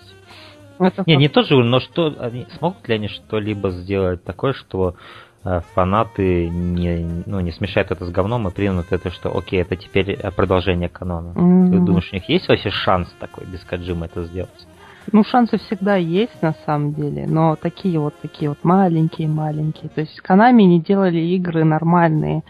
это 0.78 1.04
не, 1.06 1.14
факт... 1.14 1.22
не 1.22 1.30
тот 1.30 1.48
же 1.48 1.56
уровень, 1.56 1.70
но 1.70 1.80
что, 1.80 2.14
они, 2.20 2.46
смогут 2.58 2.88
ли 2.88 2.96
они 2.96 3.08
что-либо 3.08 3.72
сделать 3.72 4.24
такое, 4.24 4.54
что 4.54 4.96
фанаты 5.44 6.50
не, 6.50 7.24
ну, 7.26 7.40
не 7.40 7.52
смешают 7.52 7.92
это 7.92 8.06
с 8.06 8.12
говном 8.12 8.48
и 8.48 8.52
примут 8.52 8.92
это, 8.92 9.10
что 9.10 9.36
окей, 9.36 9.62
это 9.62 9.76
теперь 9.76 10.12
э, 10.12 10.32
продолжение 10.32 10.88
канона. 10.88 11.34
Mm-hmm. 11.34 11.72
Ты 11.72 11.80
думаешь, 11.80 12.10
у 12.12 12.16
них 12.16 12.30
есть 12.30 12.48
вообще 12.48 12.70
шанс 12.70 13.10
такой 13.20 13.46
без 13.48 13.62
Каджима 13.62 14.06
это 14.06 14.24
сделать? 14.26 14.68
Ну, 15.12 15.24
шансы 15.24 15.58
всегда 15.58 15.96
есть, 15.96 16.42
на 16.44 16.54
самом 16.66 16.94
деле, 16.94 17.26
но 17.28 17.56
такие 17.56 18.00
вот, 18.00 18.14
такие 18.22 18.50
вот 18.50 18.60
маленькие-маленькие. 18.64 19.90
То 19.90 20.02
есть 20.02 20.22
Канами 20.22 20.62
не 20.64 20.80
делали 20.80 21.18
игры 21.18 21.64
нормальные. 21.64 22.44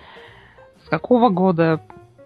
С 0.86 0.90
какого 0.90 1.30
года 1.30 1.80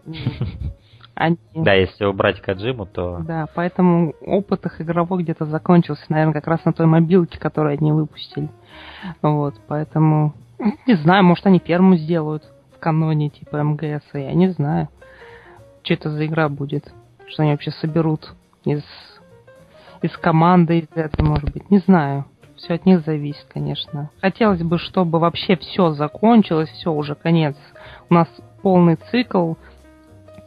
они... 1.13 1.37
Да, 1.53 1.73
если 1.73 2.05
убрать 2.05 2.41
Каджиму, 2.41 2.87
то... 2.87 3.19
Да, 3.19 3.45
поэтому 3.53 4.15
опыт 4.21 4.65
их 4.65 4.81
игровой 4.81 5.21
где-то 5.21 5.45
закончился, 5.45 6.05
наверное, 6.09 6.33
как 6.33 6.47
раз 6.47 6.65
на 6.65 6.73
той 6.73 6.87
мобилке, 6.87 7.39
которую 7.39 7.77
они 7.77 7.91
выпустили. 7.91 8.49
Вот, 9.21 9.53
поэтому 9.67 10.33
не 10.59 10.95
знаю, 10.95 11.23
может 11.23 11.45
они 11.45 11.59
первым 11.59 11.97
сделают 11.97 12.43
в 12.75 12.79
каноне 12.79 13.29
типа 13.29 13.63
МГС, 13.63 14.03
я 14.13 14.33
не 14.33 14.49
знаю. 14.49 14.89
Что 15.83 15.93
это 15.93 16.09
за 16.11 16.25
игра 16.25 16.49
будет? 16.49 16.91
Что 17.27 17.43
они 17.43 17.51
вообще 17.51 17.71
соберут 17.71 18.33
из, 18.63 18.83
из 20.01 20.11
команды, 20.17 20.79
из 20.79 20.87
этого, 20.95 21.27
может 21.27 21.51
быть, 21.51 21.69
не 21.69 21.79
знаю. 21.79 22.25
Все 22.55 22.75
от 22.75 22.85
них 22.85 23.01
зависит, 23.01 23.45
конечно. 23.53 24.09
Хотелось 24.21 24.63
бы, 24.63 24.77
чтобы 24.77 25.19
вообще 25.19 25.57
все 25.57 25.91
закончилось, 25.91 26.69
все 26.69 26.91
уже 26.91 27.13
конец. 27.15 27.55
У 28.09 28.13
нас 28.13 28.27
полный 28.61 28.95
цикл, 29.11 29.53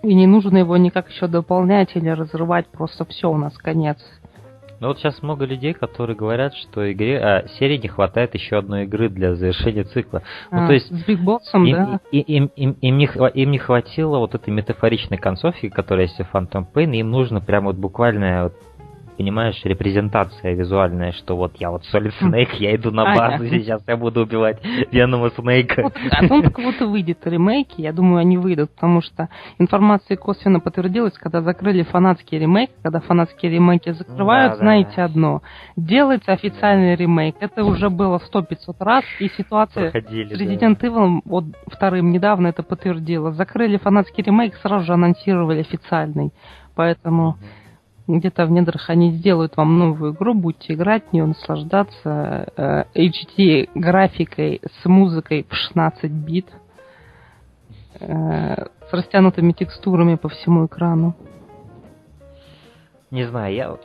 и 0.03 0.15
не 0.15 0.27
нужно 0.27 0.59
его 0.59 0.77
никак 0.77 1.11
еще 1.11 1.27
дополнять 1.27 1.95
или 1.95 2.09
разрывать, 2.09 2.67
просто 2.69 3.05
все 3.05 3.31
у 3.31 3.37
нас 3.37 3.57
конец. 3.59 3.99
Ну 4.81 4.89
вот 4.89 4.99
сейчас 4.99 5.23
много 5.23 5.45
людей, 5.45 5.75
которые 5.75 6.17
говорят, 6.17 6.55
что 6.55 6.91
игре, 6.91 7.19
а, 7.19 7.49
серии 7.59 7.79
не 7.79 7.89
хватает 7.89 8.35
еще 8.35 8.59
одной 8.59 8.85
игры 8.85 9.09
для 9.09 9.35
завершения 9.35 9.85
цикла. 9.85 10.23
Ну, 10.51 10.65
а, 10.65 10.67
то 10.69 10.73
есть, 10.73 10.87
с 10.87 11.09
Boss'ом, 11.09 11.67
им, 11.67 11.77
да? 11.77 12.01
Им, 12.13 12.23
им, 12.23 12.51
им, 12.55 12.77
им, 12.81 12.99
не, 12.99 13.09
им 13.35 13.51
не 13.51 13.59
хватило 13.59 14.19
вот 14.19 14.35
этой 14.35 14.51
метафоричной 14.51 15.19
концовки, 15.19 15.69
которая 15.69 16.07
есть 16.07 16.19
в 16.19 16.35
Phantom 16.35 16.67
Pain, 16.73 16.95
им 16.95 17.11
нужно 17.11 17.41
прям 17.41 17.65
вот 17.65 17.77
буквально 17.77 18.45
вот 18.45 18.55
понимаешь, 19.19 19.61
репрезентация 19.65 20.55
визуальная, 20.55 21.11
что 21.11 21.37
вот 21.37 21.57
я 21.57 21.73
вот 21.73 21.83
Solid 21.93 22.13
Snake, 22.23 22.55
я 22.59 22.77
иду 22.77 22.93
на 22.93 23.05
базу, 23.05 23.45
а, 23.45 23.49
сейчас 23.49 23.83
я 23.87 23.97
буду 23.97 24.23
убивать 24.23 24.61
Венома 24.93 25.31
Снейка. 25.31 25.83
Вот, 25.83 25.97
о 26.13 26.29
том, 26.29 26.43
как 26.43 26.59
вот 26.59 26.79
выйдет 26.81 27.27
ремейки, 27.27 27.81
я 27.81 27.93
думаю, 27.93 28.21
они 28.21 28.39
выйдут, 28.39 28.71
потому 28.71 29.03
что 29.03 29.29
информация 29.59 30.17
косвенно 30.17 30.61
подтвердилась, 30.61 31.15
когда 31.15 31.43
закрыли 31.43 31.83
фанатский 31.83 32.39
ремейк, 32.39 32.71
когда 32.83 33.01
фанатские 33.01 33.51
ремейки 33.51 33.91
закрывают, 33.91 34.53
да, 34.53 34.59
знаете 34.59 34.95
да. 34.97 35.05
одно, 35.07 35.43
делается 35.77 36.33
официальный 36.33 36.95
ремейк. 36.95 37.35
Это 37.41 37.65
уже 37.65 37.91
было 37.91 38.19
сто 38.19 38.43
пятьсот 38.43 38.77
раз, 38.81 39.05
и 39.19 39.29
ситуация 39.31 39.91
Проходили, 39.91 40.35
с 40.35 40.41
Resident. 40.41 40.79
Evil 40.81 41.23
вот 41.25 41.45
вторым 41.67 42.13
недавно 42.13 42.47
это 42.47 42.63
подтвердила. 42.63 43.33
Закрыли 43.33 43.79
фанатский 43.79 44.23
ремейк, 44.23 44.55
сразу 44.63 44.87
же 44.87 44.93
анонсировали 44.93 45.61
официальный. 45.61 46.33
Поэтому... 46.77 47.37
Mm-hmm 47.41 47.58
где-то 48.09 48.47
в 48.47 48.50
недрах 48.50 48.88
они 48.88 49.12
сделают 49.12 49.57
вам 49.57 49.79
новую 49.79 50.15
игру, 50.15 50.35
будете 50.35 50.73
играть 50.73 51.05
в 51.09 51.12
нее, 51.12 51.27
наслаждаться 51.27 52.49
э, 52.57 52.85
HD 52.95 53.69
графикой 53.75 54.62
с 54.81 54.87
музыкой 54.87 55.47
в 55.49 55.55
16 55.55 56.11
бит, 56.11 56.47
э, 58.00 58.67
с 58.91 58.93
растянутыми 58.93 59.53
текстурами 59.53 60.15
по 60.15 60.31
всему 60.31 60.67
экрану. 60.67 61.15
Не 63.11 63.25
знаю, 63.27 63.55
я 63.55 63.77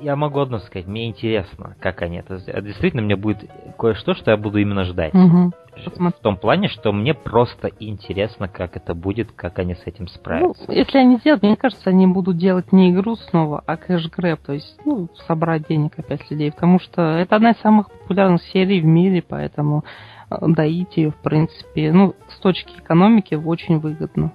я 0.00 0.16
могу 0.16 0.40
одно 0.40 0.58
сказать, 0.58 0.86
мне 0.86 1.08
интересно, 1.08 1.76
как 1.80 2.02
они 2.02 2.18
это 2.18 2.38
сделают. 2.38 2.66
Действительно, 2.66 3.02
мне 3.02 3.16
будет 3.16 3.50
кое-что, 3.78 4.14
что 4.14 4.30
я 4.30 4.36
буду 4.36 4.58
именно 4.58 4.84
ждать. 4.84 5.14
Угу. 5.14 5.52
В 5.86 6.12
том 6.22 6.36
плане, 6.36 6.68
что 6.68 6.92
мне 6.92 7.14
просто 7.14 7.68
интересно, 7.80 8.48
как 8.48 8.76
это 8.76 8.94
будет, 8.94 9.32
как 9.32 9.58
они 9.58 9.74
с 9.74 9.82
этим 9.86 10.06
справятся. 10.06 10.64
Ну, 10.68 10.74
если 10.74 10.98
они 10.98 11.16
сделают, 11.16 11.42
мне 11.42 11.56
кажется, 11.56 11.90
они 11.90 12.06
будут 12.06 12.36
делать 12.36 12.72
не 12.72 12.92
игру 12.92 13.16
снова, 13.16 13.62
а 13.66 13.76
кэш-грэб, 13.76 14.40
то 14.40 14.52
есть, 14.52 14.78
ну, 14.84 15.08
собрать 15.26 15.66
денег 15.68 15.98
опять 15.98 16.30
людей, 16.30 16.52
потому 16.52 16.78
что 16.78 17.02
это 17.02 17.36
одна 17.36 17.50
из 17.50 17.58
самых 17.58 17.90
популярных 17.90 18.42
серий 18.44 18.80
в 18.80 18.84
мире, 18.84 19.22
поэтому 19.26 19.84
э, 20.30 20.36
доить 20.46 20.96
ее, 20.96 21.10
в 21.10 21.20
принципе, 21.22 21.92
ну, 21.92 22.14
с 22.28 22.38
точки 22.38 22.78
экономики 22.78 23.34
очень 23.34 23.80
выгодно. 23.80 24.32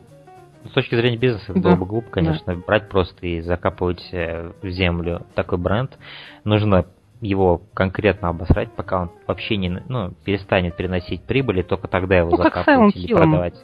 С 0.66 0.72
точки 0.72 0.96
зрения 0.96 1.18
бизнеса 1.18 1.46
это 1.50 1.62
да. 1.62 1.70
было 1.70 1.76
бы 1.78 1.86
глупо, 1.86 2.10
конечно, 2.10 2.56
да. 2.56 2.62
брать 2.66 2.90
просто 2.90 3.26
и 3.26 3.42
закапывать 3.42 4.08
э, 4.12 4.52
в 4.62 4.70
землю 4.70 5.26
такой 5.34 5.58
бренд. 5.58 5.98
Нужно 6.44 6.86
его 7.22 7.62
конкретно 7.74 8.30
обосрать, 8.30 8.72
пока 8.74 9.04
он 9.04 9.12
вообще 9.28 9.58
не 9.58 9.70
ну, 9.70 10.12
перестанет 10.24 10.76
приносить 10.76 11.24
прибыли, 11.24 11.62
только 11.62 11.88
тогда 11.88 12.18
его 12.18 12.32
ну, 12.32 12.38
закапывать 12.38 12.96
или 12.96 13.14
продавать. 13.14 13.56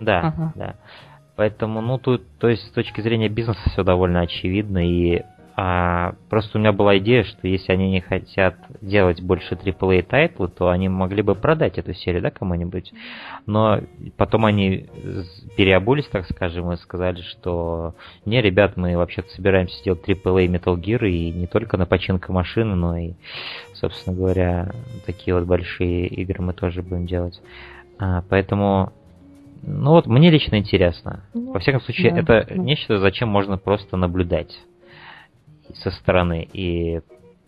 Да, 0.00 0.20
ага. 0.20 0.52
да. 0.54 0.74
Поэтому, 1.36 1.80
ну, 1.80 1.98
тут, 1.98 2.24
то 2.38 2.48
есть, 2.48 2.66
с 2.66 2.70
точки 2.72 3.00
зрения 3.00 3.28
бизнеса 3.28 3.60
все 3.70 3.84
довольно 3.84 4.20
очевидно, 4.20 4.86
и 4.86 5.22
а, 5.60 6.14
просто 6.30 6.56
у 6.56 6.60
меня 6.60 6.70
была 6.70 6.98
идея, 6.98 7.24
что 7.24 7.48
если 7.48 7.72
они 7.72 7.90
не 7.90 8.00
хотят 8.00 8.54
делать 8.80 9.20
больше 9.20 9.56
AAA 9.56 10.02
title 10.04 10.34
ы, 10.34 10.46
то 10.46 10.68
они 10.68 10.88
могли 10.88 11.20
бы 11.20 11.34
продать 11.34 11.78
эту 11.78 11.94
серию, 11.94 12.22
да, 12.22 12.30
кому-нибудь. 12.30 12.92
Но 13.44 13.80
потом 14.16 14.44
они 14.44 14.86
переобулись, 15.56 16.06
так 16.06 16.26
скажем, 16.26 16.70
и 16.70 16.76
сказали, 16.76 17.22
что 17.22 17.96
не, 18.24 18.40
ребят, 18.40 18.76
мы 18.76 18.96
вообще-то 18.96 19.30
собираемся 19.30 19.82
делать 19.82 20.08
AAA 20.08 20.46
Metal 20.46 20.76
Gear, 20.76 21.08
и 21.08 21.32
не 21.32 21.48
только 21.48 21.76
на 21.76 21.86
починку 21.86 22.32
машины, 22.32 22.76
но 22.76 22.96
и, 22.96 23.14
собственно 23.74 24.14
говоря, 24.14 24.70
такие 25.06 25.34
вот 25.34 25.44
большие 25.44 26.06
игры 26.06 26.40
мы 26.40 26.52
тоже 26.52 26.82
будем 26.82 27.06
делать. 27.06 27.42
А, 27.98 28.22
поэтому 28.28 28.92
ну 29.64 29.90
вот, 29.90 30.06
мне 30.06 30.30
лично 30.30 30.54
интересно. 30.54 31.24
Ну, 31.34 31.52
Во 31.52 31.58
всяком 31.58 31.80
случае, 31.80 32.12
да, 32.12 32.20
это 32.20 32.46
да. 32.48 32.54
нечто, 32.54 33.00
зачем 33.00 33.28
можно 33.28 33.58
просто 33.58 33.96
наблюдать 33.96 34.56
со 35.74 35.90
стороны 35.90 36.48
и 36.52 37.00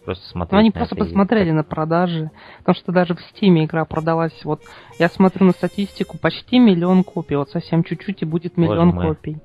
просто 0.05 0.27
смотреть. 0.29 0.53
Ну, 0.53 0.59
они 0.59 0.71
просто 0.71 0.95
это 0.95 1.05
посмотрели 1.05 1.51
и... 1.51 1.53
на 1.53 1.65
продажи, 1.65 2.31
потому 2.59 2.75
что 2.75 2.93
даже 2.93 3.15
в 3.15 3.19
Steam 3.19 3.65
игра 3.65 3.85
продалась. 3.85 4.45
Вот 4.45 4.63
я 4.99 5.09
смотрю 5.09 5.47
на 5.47 5.53
статистику, 5.53 6.19
почти 6.19 6.59
миллион 6.59 7.05
копий, 7.05 7.37
вот 7.37 7.51
совсем 7.51 7.85
чуть-чуть 7.85 8.23
и 8.23 8.25
будет 8.25 8.57
миллион 8.57 8.93
Боже 8.93 9.09
копий. 9.09 9.39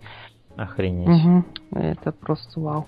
Охренеть. 0.56 1.10
Угу. 1.10 1.46
Это 1.80 2.12
просто 2.12 2.60
вау. 2.60 2.88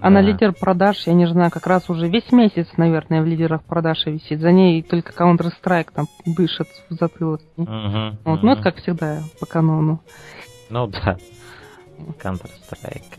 А 0.00 0.04
да. 0.04 0.10
на 0.10 0.20
лидер 0.20 0.52
продаж, 0.52 1.08
я 1.08 1.12
не 1.12 1.26
знаю, 1.26 1.50
как 1.50 1.66
раз 1.66 1.90
уже 1.90 2.08
весь 2.08 2.30
месяц, 2.30 2.68
наверное, 2.76 3.20
в 3.20 3.26
лидерах 3.26 3.64
продаж 3.64 4.06
висит. 4.06 4.40
За 4.40 4.52
ней 4.52 4.80
только 4.82 5.12
Counter-Strike 5.12 5.88
там 5.92 6.06
дышит 6.24 6.68
в 6.88 6.94
затылок. 6.94 7.40
Угу, 7.56 7.66
вот, 7.66 8.38
угу. 8.38 8.46
Ну, 8.46 8.52
это 8.52 8.62
как 8.62 8.76
всегда 8.76 9.22
по 9.40 9.46
канону. 9.46 10.00
Ну 10.70 10.86
да. 10.86 11.18
Counter-Strike. 12.22 13.18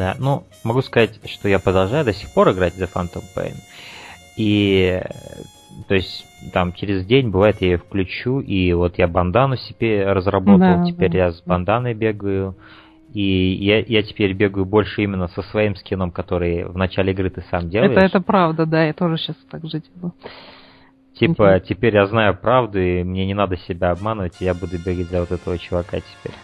Да, 0.00 0.16
ну, 0.18 0.44
могу 0.64 0.80
сказать, 0.80 1.20
что 1.26 1.46
я 1.46 1.58
продолжаю 1.58 2.06
до 2.06 2.14
сих 2.14 2.32
пор 2.32 2.52
играть 2.52 2.72
за 2.72 2.86
Phantom 2.86 3.22
Pain. 3.36 3.52
И 4.38 4.98
то 5.88 5.94
есть 5.94 6.24
там 6.54 6.72
через 6.72 7.04
день 7.04 7.28
бывает 7.28 7.56
я 7.60 7.72
ее 7.72 7.76
включу, 7.76 8.40
и 8.40 8.72
вот 8.72 8.96
я 8.96 9.06
бандану 9.06 9.56
себе 9.56 10.10
разработал, 10.10 10.58
да, 10.58 10.84
теперь 10.86 11.10
да. 11.10 11.18
я 11.18 11.32
с 11.32 11.42
банданой 11.42 11.92
бегаю. 11.92 12.56
И 13.12 13.58
я, 13.60 13.80
я 13.80 14.02
теперь 14.02 14.32
бегаю 14.32 14.64
больше 14.64 15.02
именно 15.02 15.28
со 15.28 15.42
своим 15.42 15.76
скином, 15.76 16.12
который 16.12 16.64
в 16.64 16.78
начале 16.78 17.12
игры 17.12 17.28
ты 17.28 17.44
сам 17.50 17.68
делаешь. 17.68 17.92
Это, 17.92 18.00
это 18.00 18.20
правда, 18.22 18.64
да, 18.64 18.86
я 18.86 18.94
тоже 18.94 19.18
сейчас 19.18 19.36
так 19.50 19.66
же 19.66 19.82
делаю. 19.82 20.14
Типа, 21.12 21.60
теперь 21.60 21.94
я 21.94 22.06
знаю 22.06 22.38
правду, 22.40 22.80
и 22.80 23.02
мне 23.02 23.26
не 23.26 23.34
надо 23.34 23.58
себя 23.58 23.90
обманывать, 23.90 24.40
и 24.40 24.46
я 24.46 24.54
буду 24.54 24.78
бегать 24.78 25.10
за 25.10 25.20
вот 25.20 25.30
этого 25.30 25.58
чувака 25.58 25.98
теперь. 25.98 26.34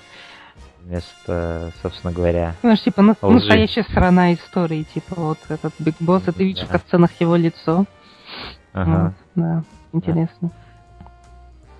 Вместо, 0.86 1.72
собственно 1.82 2.12
говоря, 2.12 2.54
Знаешь, 2.60 2.80
типа, 2.80 3.00
лжи. 3.00 3.34
настоящая 3.34 3.82
сторона 3.82 4.32
истории, 4.34 4.84
типа, 4.84 5.16
вот 5.16 5.38
этот 5.48 5.74
Биг 5.80 5.96
Босс, 5.98 6.22
ты 6.22 6.44
видишь 6.44 6.68
да. 6.68 6.78
в 6.78 6.82
сценах 6.82 7.10
его 7.18 7.34
лицо. 7.34 7.86
Ага. 8.72 9.14
Вот, 9.34 9.42
да, 9.42 9.64
интересно. 9.92 10.52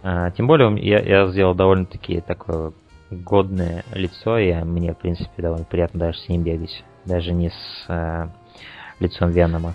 А, 0.03 0.33
тем 0.33 0.49
более, 0.49 0.77
я, 0.85 0.99
я 0.99 1.29
сделал 1.29 1.55
довольно-таки 1.55 2.21
такое 2.21 2.73
годное 3.13 3.85
лицо, 3.93 4.39
и 4.39 4.53
мне, 4.65 4.93
в 4.93 4.99
принципе, 4.99 5.41
довольно 5.41 5.65
приятно 5.65 6.01
даже 6.01 6.19
с 6.19 6.29
ним 6.29 6.43
бегать. 6.43 6.83
Даже 7.05 7.33
не 7.33 7.51
с 7.51 7.85
э, 7.87 8.27
лицом 8.99 9.31
Венома. 9.31 9.75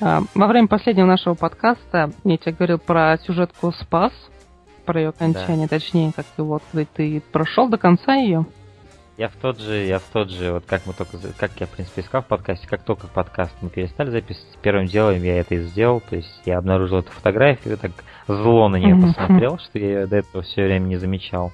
А, 0.00 0.22
во 0.34 0.48
время 0.48 0.66
последнего 0.66 1.06
нашего 1.06 1.34
подкаста 1.34 2.10
я 2.24 2.36
тебе 2.36 2.52
говорил 2.52 2.78
про 2.80 3.16
сюжетку 3.18 3.70
«Спас», 3.70 4.12
про 4.84 5.00
ее 5.00 5.08
окончание, 5.10 5.68
да. 5.68 5.78
точнее, 5.78 6.12
как 6.12 6.26
ты 6.34 6.42
вот 6.42 6.64
ты 6.96 7.22
прошел 7.30 7.68
до 7.68 7.78
конца 7.78 8.16
ее? 8.16 8.44
Я 9.18 9.28
в 9.28 9.36
тот 9.36 9.60
же, 9.60 9.84
я 9.84 9.98
в 9.98 10.04
тот 10.04 10.30
же, 10.30 10.52
вот 10.52 10.64
как 10.66 10.86
мы 10.86 10.94
только, 10.94 11.18
как 11.36 11.52
я, 11.60 11.66
в 11.66 11.70
принципе, 11.70 12.00
искал 12.00 12.22
в 12.22 12.26
подкасте, 12.26 12.66
как 12.66 12.82
только 12.82 13.08
подкаст 13.08 13.54
мы 13.60 13.68
перестали 13.68 14.10
записывать, 14.10 14.58
первым 14.62 14.86
делом 14.86 15.22
я 15.22 15.38
это 15.38 15.54
и 15.54 15.64
сделал, 15.64 16.00
то 16.00 16.16
есть 16.16 16.42
я 16.46 16.56
обнаружил 16.56 17.00
эту 17.00 17.12
фотографию, 17.12 17.76
так 17.76 17.92
зло 18.26 18.68
на 18.68 18.76
нее 18.76 18.96
посмотрел, 18.96 19.58
что 19.58 19.78
я 19.78 20.00
ее 20.00 20.06
до 20.06 20.16
этого 20.16 20.42
все 20.42 20.64
время 20.64 20.86
не 20.86 20.96
замечал. 20.96 21.52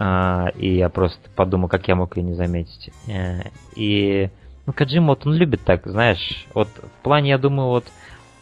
А, 0.00 0.48
и 0.56 0.74
я 0.74 0.88
просто 0.88 1.30
подумал, 1.36 1.68
как 1.68 1.86
я 1.86 1.94
мог 1.94 2.16
ее 2.16 2.24
не 2.24 2.34
заметить. 2.34 2.90
Э, 3.06 3.42
и, 3.76 4.30
ну, 4.66 4.72
Каджима, 4.72 5.08
вот 5.08 5.24
он 5.24 5.34
любит 5.34 5.60
так, 5.64 5.86
знаешь, 5.86 6.46
вот 6.54 6.66
в 6.68 7.02
плане, 7.04 7.30
я 7.30 7.38
думаю, 7.38 7.68
вот 7.68 7.84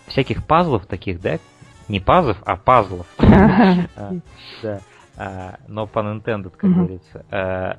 всяких 0.06 0.46
пазлов 0.46 0.86
таких, 0.86 1.20
да, 1.20 1.38
не 1.88 2.00
пазлов, 2.00 2.38
а 2.46 2.56
пазлов. 2.56 3.06
А, 3.18 4.12
да. 4.62 4.80
А, 5.18 5.56
но 5.68 5.86
по 5.86 5.98
Nintendo, 5.98 6.48
как 6.48 6.72
говорится. 6.72 7.78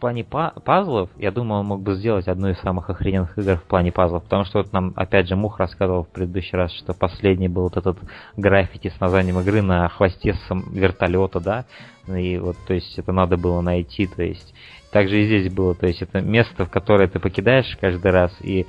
Плане 0.00 0.24
пазлов, 0.24 1.10
я 1.18 1.30
думаю, 1.30 1.60
он 1.60 1.66
мог 1.66 1.82
бы 1.82 1.94
сделать 1.94 2.26
одну 2.26 2.48
из 2.48 2.58
самых 2.60 2.88
охрененных 2.88 3.36
игр 3.36 3.56
в 3.56 3.64
плане 3.64 3.92
пазлов, 3.92 4.24
потому 4.24 4.44
что 4.44 4.58
вот 4.58 4.72
нам, 4.72 4.94
опять 4.96 5.28
же, 5.28 5.36
Мух 5.36 5.58
рассказывал 5.58 6.04
в 6.04 6.08
предыдущий 6.08 6.56
раз, 6.56 6.72
что 6.72 6.94
последний 6.94 7.48
был 7.48 7.64
вот 7.64 7.76
этот 7.76 7.98
граффити 8.34 8.88
с 8.88 8.98
названием 8.98 9.38
игры 9.40 9.60
на 9.60 9.90
хвосте 9.90 10.34
вертолета, 10.72 11.40
да, 11.40 11.66
и 12.08 12.38
вот, 12.38 12.56
то 12.66 12.72
есть, 12.72 12.98
это 12.98 13.12
надо 13.12 13.36
было 13.36 13.60
найти, 13.60 14.06
то 14.06 14.22
есть, 14.22 14.54
также 14.90 15.20
и 15.20 15.26
здесь 15.26 15.52
было, 15.52 15.74
то 15.74 15.86
есть, 15.86 16.00
это 16.00 16.22
место, 16.22 16.64
в 16.64 16.70
которое 16.70 17.06
ты 17.06 17.20
покидаешь 17.20 17.76
каждый 17.78 18.10
раз, 18.10 18.32
и 18.40 18.66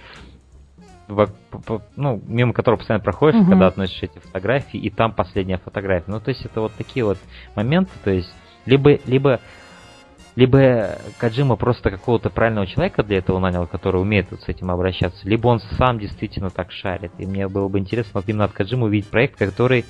ну, 1.96 2.22
мимо 2.28 2.52
которого 2.52 2.78
постоянно 2.80 3.04
проходишь, 3.04 3.40
угу. 3.40 3.52
когда 3.52 3.68
относишь 3.68 4.04
эти 4.04 4.20
фотографии, 4.20 4.80
и 4.80 4.90
там 4.90 5.14
последняя 5.14 5.58
фотография. 5.58 6.12
Ну, 6.12 6.20
то 6.20 6.30
есть 6.30 6.46
это 6.46 6.62
вот 6.62 6.74
такие 6.74 7.06
вот 7.06 7.18
моменты, 7.56 7.92
то 8.04 8.12
есть 8.12 8.34
либо, 8.66 8.98
либо 9.06 9.40
либо 10.36 10.98
Каджима 11.18 11.56
просто 11.56 11.92
какого-то 11.92 12.30
правильного 12.30 12.68
человека 12.68 13.04
для 13.04 13.18
этого 13.18 13.40
нанял, 13.40 13.68
который 13.68 14.02
умеет 14.02 14.28
вот 14.32 14.42
с 14.42 14.48
этим 14.48 14.72
обращаться, 14.72 15.28
либо 15.28 15.48
он 15.48 15.60
сам 15.78 16.00
действительно 16.00 16.50
так 16.50 16.72
шарит. 16.72 17.12
И 17.18 17.26
мне 17.26 17.48
было 17.48 17.68
бы 17.68 17.80
интересно 17.80 18.12
вот 18.16 18.30
именно 18.30 18.46
от 18.46 18.54
Каджима 18.54 18.86
увидеть 18.86 19.10
проект, 19.10 19.38
который 19.38 19.86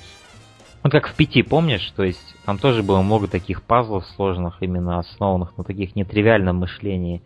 ну, 0.84 0.90
как 0.90 1.06
в 1.06 1.14
пяти, 1.14 1.42
помнишь? 1.44 1.92
То 1.94 2.02
есть 2.02 2.34
там 2.44 2.58
тоже 2.58 2.82
было 2.82 3.02
много 3.02 3.28
таких 3.28 3.62
пазлов 3.62 4.04
сложных, 4.16 4.56
именно 4.62 4.98
основанных 4.98 5.56
на 5.56 5.62
таких 5.62 5.94
нетривиальном 5.94 6.56
мышлении. 6.56 7.22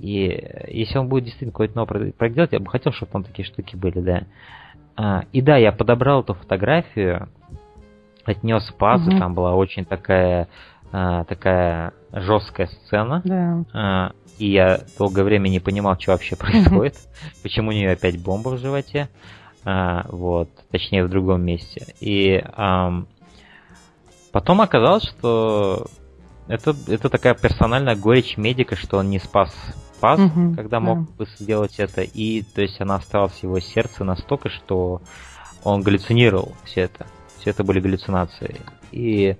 И 0.00 0.44
если 0.68 0.98
он 0.98 1.08
будет 1.08 1.24
действительно 1.24 1.52
какой-то 1.52 1.76
новый 1.76 2.12
проект 2.12 2.34
делать, 2.34 2.52
я 2.52 2.58
бы 2.58 2.68
хотел, 2.68 2.92
чтобы 2.92 3.12
там 3.12 3.22
такие 3.22 3.46
штуки 3.46 3.76
были, 3.76 4.00
да. 4.00 4.22
А, 4.96 5.24
и 5.32 5.40
да, 5.40 5.56
я 5.56 5.70
подобрал 5.70 6.22
эту 6.22 6.34
фотографию, 6.34 7.28
отнес 8.24 8.68
пазы, 8.76 9.10
угу. 9.10 9.18
там 9.18 9.34
была 9.34 9.54
очень 9.54 9.84
такая 9.84 10.48
а, 10.90 11.24
такая 11.24 11.92
жесткая 12.12 12.66
сцена. 12.66 13.22
Да. 13.24 13.64
А, 13.72 14.12
и 14.38 14.50
я 14.50 14.80
долгое 14.98 15.24
время 15.24 15.48
не 15.48 15.60
понимал, 15.60 15.98
что 15.98 16.12
вообще 16.12 16.36
происходит. 16.36 16.96
Почему 17.42 17.70
у 17.70 17.72
нее 17.72 17.92
опять 17.92 18.20
бомба 18.20 18.50
в 18.50 18.58
животе. 18.58 19.08
А, 19.64 20.06
вот, 20.08 20.48
точнее 20.70 21.04
в 21.04 21.10
другом 21.10 21.42
месте. 21.42 21.86
И 22.00 22.42
потом 24.32 24.60
оказалось, 24.60 25.04
что 25.04 25.86
это, 26.48 26.74
это 26.88 27.08
такая 27.08 27.34
персональная 27.34 27.96
горечь 27.96 28.36
медика, 28.36 28.76
что 28.76 28.98
он 28.98 29.10
не 29.10 29.18
спас 29.18 29.54
пас, 30.00 30.18
угу, 30.18 30.54
когда 30.56 30.80
мог 30.80 31.06
да. 31.06 31.12
бы 31.18 31.26
сделать 31.38 31.78
это. 31.78 32.02
И 32.02 32.42
то 32.42 32.62
есть 32.62 32.80
она 32.80 32.96
осталась 32.96 33.34
в 33.34 33.42
его 33.42 33.60
сердце 33.60 34.02
настолько, 34.02 34.48
что 34.48 35.02
он 35.62 35.82
галлюцинировал 35.82 36.54
все 36.64 36.82
это. 36.82 37.06
Все 37.38 37.50
это 37.50 37.62
были 37.62 37.80
галлюцинации. 37.80 38.60
И 38.90 39.36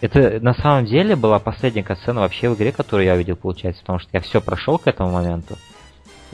это 0.00 0.40
на 0.40 0.54
самом 0.54 0.86
деле 0.86 1.16
была 1.16 1.38
последняя 1.38 1.82
катсцена 1.82 2.20
вообще 2.20 2.48
в 2.48 2.56
игре, 2.56 2.72
которую 2.72 3.06
я 3.06 3.16
видел, 3.16 3.36
получается, 3.36 3.82
потому 3.82 3.98
что 3.98 4.10
я 4.12 4.20
все 4.20 4.40
прошел 4.40 4.78
к 4.78 4.86
этому 4.86 5.10
моменту. 5.10 5.56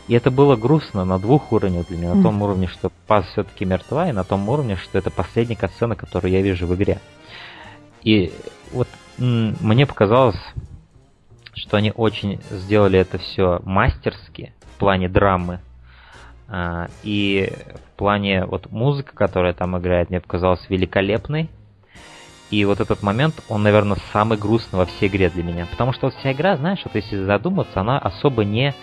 И 0.06 0.14
это 0.14 0.30
было 0.30 0.54
грустно 0.54 1.04
на 1.04 1.18
двух 1.18 1.50
уровнях 1.52 1.88
для 1.88 1.96
меня. 1.96 2.14
На 2.14 2.22
том 2.22 2.42
уровне, 2.42 2.66
что 2.66 2.90
Паз 3.06 3.26
все-таки 3.28 3.64
мертва, 3.64 4.10
и 4.10 4.12
на 4.12 4.22
том 4.22 4.46
уровне, 4.48 4.76
что 4.76 4.98
это 4.98 5.10
последняя 5.10 5.56
катсцена, 5.56 5.96
которую 5.96 6.32
я 6.32 6.42
вижу 6.42 6.66
в 6.66 6.74
игре. 6.74 7.00
И 8.02 8.32
вот 8.70 8.88
мне 9.18 9.86
показалось, 9.86 10.38
что 11.54 11.78
они 11.78 11.92
очень 11.94 12.40
сделали 12.50 12.98
это 12.98 13.18
все 13.18 13.60
мастерски 13.64 14.52
в 14.74 14.78
плане 14.78 15.08
драмы. 15.08 15.60
А, 16.48 16.88
и 17.02 17.50
в 17.74 17.98
плане 17.98 18.44
вот 18.44 18.70
музыка, 18.70 19.14
которая 19.14 19.54
там 19.54 19.78
играет, 19.78 20.10
мне 20.10 20.20
показалась 20.20 20.68
великолепной. 20.68 21.48
И 22.54 22.64
вот 22.64 22.78
этот 22.78 23.02
момент, 23.02 23.34
он, 23.48 23.64
наверное, 23.64 23.96
самый 24.12 24.38
грустный 24.38 24.78
во 24.78 24.86
всей 24.86 25.08
игре 25.08 25.28
для 25.28 25.42
меня. 25.42 25.66
Потому 25.66 25.92
что 25.92 26.06
вот 26.06 26.14
вся 26.14 26.32
игра, 26.32 26.56
знаешь, 26.56 26.80
вот 26.84 26.94
если 26.94 27.16
задуматься, 27.16 27.80
она 27.80 27.98
особо 27.98 28.44
не 28.44 28.74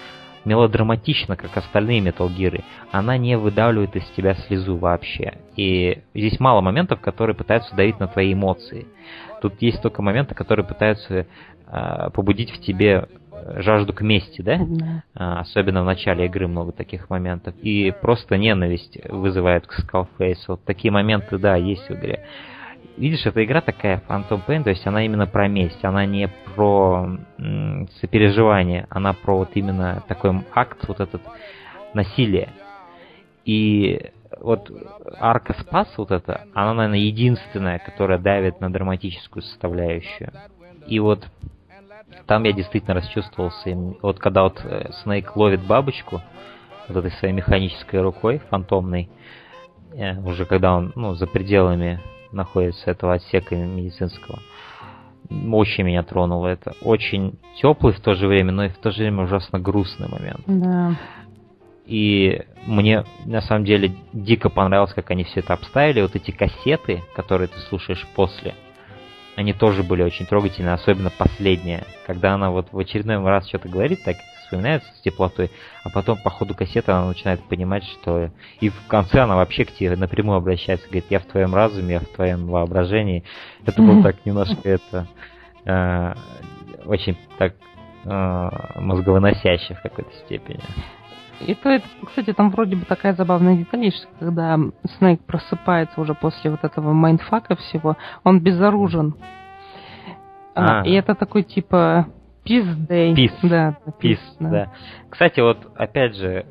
мелодраматична, 0.43 1.37
как 1.37 1.55
остальные 1.55 2.01
Metal 2.01 2.27
Gear. 2.27 2.63
Она 2.91 3.17
не 3.17 3.37
выдавливает 3.37 3.95
из 3.95 4.03
тебя 4.17 4.33
слезу 4.33 4.75
вообще. 4.75 5.35
И 5.55 6.01
здесь 6.13 6.37
мало 6.41 6.59
моментов, 6.59 6.99
которые 6.99 7.33
пытаются 7.33 7.73
давить 7.73 7.97
на 7.97 8.07
твои 8.07 8.33
эмоции. 8.33 8.87
Тут 9.41 9.61
есть 9.61 9.81
только 9.81 10.01
моменты, 10.01 10.35
которые 10.35 10.65
пытаются 10.65 11.25
э, 11.67 12.09
побудить 12.13 12.51
в 12.51 12.59
тебе 12.59 13.07
жажду 13.55 13.93
к 13.93 14.01
мести, 14.01 14.41
да? 14.41 14.57
Mm-hmm. 14.57 15.39
особенно 15.39 15.81
в 15.81 15.85
начале 15.85 16.25
игры 16.25 16.47
много 16.47 16.73
таких 16.73 17.09
моментов. 17.09 17.55
И 17.61 17.93
просто 18.01 18.37
ненависть 18.37 18.97
вызывает 19.07 19.65
к 19.65 19.79
Skullface. 19.79 20.43
Вот 20.49 20.65
такие 20.65 20.91
моменты, 20.91 21.37
да, 21.37 21.55
есть 21.55 21.87
в 21.87 21.93
игре 21.93 22.25
видишь, 22.97 23.25
эта 23.25 23.43
игра 23.43 23.61
такая 23.61 24.01
Phantom 24.07 24.41
Pain, 24.45 24.63
то 24.63 24.69
есть 24.69 24.85
она 24.85 25.05
именно 25.05 25.27
про 25.27 25.47
месть, 25.47 25.83
она 25.83 26.05
не 26.05 26.29
про 26.55 27.17
сопереживание, 27.99 28.87
она 28.89 29.13
про 29.13 29.37
вот 29.37 29.51
именно 29.55 30.03
такой 30.07 30.41
акт, 30.53 30.87
вот 30.87 30.99
этот 30.99 31.21
насилие. 31.93 32.49
И 33.45 34.11
вот 34.39 34.71
арка 35.19 35.55
Спас 35.61 35.87
вот 35.97 36.11
эта, 36.11 36.45
она, 36.53 36.73
наверное, 36.73 36.99
единственная, 36.99 37.79
которая 37.79 38.19
давит 38.19 38.61
на 38.61 38.71
драматическую 38.71 39.43
составляющую. 39.43 40.31
И 40.87 40.99
вот 40.99 41.25
там 42.25 42.43
я 42.43 42.53
действительно 42.53 42.95
расчувствовался. 42.95 43.75
Вот 44.01 44.19
когда 44.19 44.43
вот 44.43 44.63
Снейк 45.03 45.35
ловит 45.35 45.61
бабочку 45.65 46.21
вот 46.87 46.97
этой 46.97 47.11
своей 47.11 47.33
механической 47.33 48.01
рукой, 48.01 48.41
фантомной, 48.49 49.09
э, 49.93 50.17
уже 50.19 50.45
когда 50.45 50.75
он 50.75 50.91
ну, 50.95 51.13
за 51.13 51.27
пределами 51.27 51.99
находится 52.31 52.91
этого 52.91 53.13
отсека 53.13 53.55
медицинского. 53.55 54.39
Очень 55.51 55.85
меня 55.85 56.03
тронуло 56.03 56.47
это. 56.47 56.73
Очень 56.81 57.39
теплый 57.61 57.93
в 57.93 57.99
то 57.99 58.15
же 58.15 58.27
время, 58.27 58.51
но 58.51 58.65
и 58.65 58.69
в 58.69 58.77
то 58.77 58.91
же 58.91 59.03
время 59.03 59.23
ужасно 59.23 59.59
грустный 59.59 60.09
момент. 60.09 60.41
Да. 60.45 60.95
И 61.85 62.43
мне 62.65 63.05
на 63.25 63.41
самом 63.41 63.65
деле 63.65 63.93
дико 64.13 64.49
понравилось, 64.49 64.93
как 64.93 65.11
они 65.11 65.23
все 65.23 65.39
это 65.39 65.53
обставили. 65.53 66.01
Вот 66.01 66.15
эти 66.15 66.31
кассеты, 66.31 67.03
которые 67.15 67.47
ты 67.47 67.59
слушаешь 67.69 68.05
после, 68.15 68.55
они 69.35 69.53
тоже 69.53 69.83
были 69.83 70.03
очень 70.03 70.25
трогательные, 70.25 70.73
особенно 70.73 71.09
последняя, 71.09 71.85
когда 72.05 72.33
она 72.33 72.51
вот 72.51 72.67
в 72.71 72.77
очередной 72.77 73.17
раз 73.23 73.47
что-то 73.47 73.69
говорит, 73.69 74.03
так 74.03 74.17
вспоминается 74.51 74.89
с 74.95 75.01
теплотой, 75.01 75.49
а 75.83 75.89
потом 75.89 76.17
по 76.17 76.29
ходу 76.29 76.53
кассеты 76.53 76.91
она 76.91 77.07
начинает 77.07 77.41
понимать, 77.43 77.85
что... 77.85 78.31
И 78.59 78.69
в 78.69 78.87
конце 78.87 79.21
она 79.21 79.37
вообще 79.37 79.63
к 79.63 79.71
тебе 79.71 79.95
напрямую 79.95 80.37
обращается, 80.37 80.87
говорит, 80.87 81.05
я 81.09 81.19
в 81.19 81.25
твоем 81.25 81.55
разуме, 81.55 81.93
я 81.93 81.99
в 82.01 82.07
твоем 82.07 82.47
воображении. 82.47 83.23
Это 83.65 83.81
было 83.81 84.03
так 84.03 84.25
немножко 84.25 84.67
это... 84.67 85.07
Э, 85.65 86.13
очень 86.85 87.15
так 87.37 87.53
э, 88.03 88.49
мозговыносяще 88.79 89.75
в 89.75 89.81
какой-то 89.81 90.11
степени. 90.25 90.59
Это, 91.47 91.69
это, 91.69 91.87
кстати, 92.05 92.33
там 92.33 92.49
вроде 92.49 92.75
бы 92.75 92.85
такая 92.85 93.13
забавная 93.13 93.55
деталь 93.55 93.85
есть, 93.85 94.07
когда 94.19 94.59
Снейк 94.97 95.21
просыпается 95.21 96.01
уже 96.01 96.13
после 96.13 96.51
вот 96.51 96.63
этого 96.63 96.91
mindfuck 96.93 97.48
а 97.48 97.55
всего, 97.55 97.95
он 98.23 98.41
безоружен. 98.41 99.15
А, 100.55 100.81
и 100.85 100.91
это 100.91 101.15
такой 101.15 101.43
типа 101.43 102.07
Day. 102.59 103.13
Peace. 103.13 103.37
Да, 103.43 103.77
Peace, 104.01 104.19
да. 104.39 104.49
да. 104.49 104.71
Кстати, 105.09 105.39
вот 105.39 105.57
опять 105.75 106.15
же, 106.15 106.45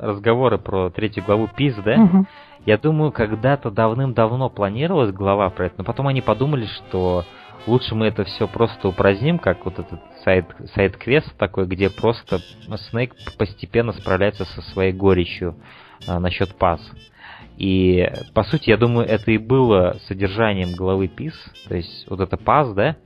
разговоры 0.00 0.58
про 0.58 0.90
третью 0.90 1.24
главу 1.24 1.48
Peace, 1.58 1.80
да? 1.82 2.00
Угу. 2.02 2.26
Я 2.66 2.76
думаю, 2.76 3.12
когда-то 3.12 3.70
давным-давно 3.70 4.50
планировалась 4.50 5.12
глава 5.12 5.48
про 5.50 5.66
это, 5.66 5.76
но 5.78 5.84
потом 5.84 6.08
они 6.08 6.20
подумали, 6.20 6.66
что 6.66 7.24
лучше 7.66 7.94
мы 7.94 8.06
это 8.06 8.24
все 8.24 8.46
просто 8.46 8.88
упраздним, 8.88 9.38
как 9.38 9.64
вот 9.64 9.78
этот 9.78 10.00
сайт, 10.24 10.46
сайт-квест 10.74 11.36
такой, 11.36 11.66
где 11.66 11.88
просто 11.90 12.38
Снейк 12.90 13.14
постепенно 13.38 13.92
справляется 13.92 14.44
со 14.44 14.62
своей 14.62 14.92
горечью 14.92 15.56
а, 16.06 16.20
насчет 16.20 16.54
пас. 16.56 16.80
И, 17.56 18.08
по 18.34 18.44
сути, 18.44 18.70
я 18.70 18.76
думаю, 18.76 19.06
это 19.06 19.30
и 19.30 19.38
было 19.38 19.96
содержанием 20.06 20.74
главы 20.74 21.08
ПИС, 21.08 21.34
то 21.68 21.76
есть 21.76 22.06
вот 22.08 22.20
это 22.20 22.36
пас, 22.36 22.72
да, 22.72 22.96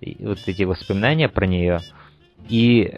и 0.00 0.24
вот 0.24 0.38
эти 0.46 0.62
воспоминания 0.62 1.28
про 1.28 1.46
нее, 1.46 1.80
и, 2.48 2.94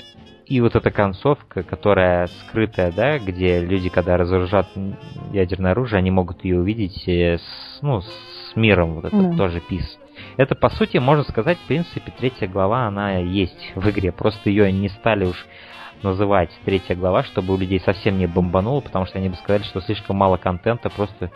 и 0.46 0.60
вот 0.60 0.76
эта 0.76 0.90
концовка, 0.90 1.62
которая 1.62 2.26
скрытая, 2.26 2.92
да, 2.92 3.18
где 3.18 3.60
люди, 3.60 3.88
когда 3.88 4.16
разоружат 4.16 4.68
ядерное 5.32 5.72
оружие, 5.72 5.98
они 5.98 6.10
могут 6.10 6.44
ее 6.44 6.60
увидеть 6.60 7.06
э, 7.08 7.38
с, 7.38 7.82
ну, 7.82 8.00
с 8.02 8.56
миром, 8.56 8.94
вот 8.94 9.06
это 9.06 9.16
mm. 9.16 9.36
тоже 9.36 9.60
ПИС. 9.60 9.98
Это, 10.36 10.54
по 10.54 10.70
сути, 10.70 10.98
можно 10.98 11.24
сказать, 11.24 11.58
в 11.58 11.66
принципе, 11.66 12.12
третья 12.16 12.46
глава, 12.46 12.86
она 12.86 13.16
есть 13.16 13.72
в 13.74 13.88
игре. 13.90 14.12
Просто 14.12 14.50
ее 14.50 14.70
не 14.70 14.88
стали 14.88 15.24
уж 15.24 15.46
называть 16.02 16.50
третья 16.64 16.94
глава, 16.94 17.22
чтобы 17.22 17.54
у 17.54 17.58
людей 17.58 17.80
совсем 17.80 18.18
не 18.18 18.26
бомбануло, 18.26 18.80
потому 18.80 19.06
что 19.06 19.18
они 19.18 19.28
бы 19.28 19.36
сказали, 19.36 19.62
что 19.62 19.80
слишком 19.80 20.16
мало 20.16 20.36
контента 20.36 20.88
просто 20.90 21.30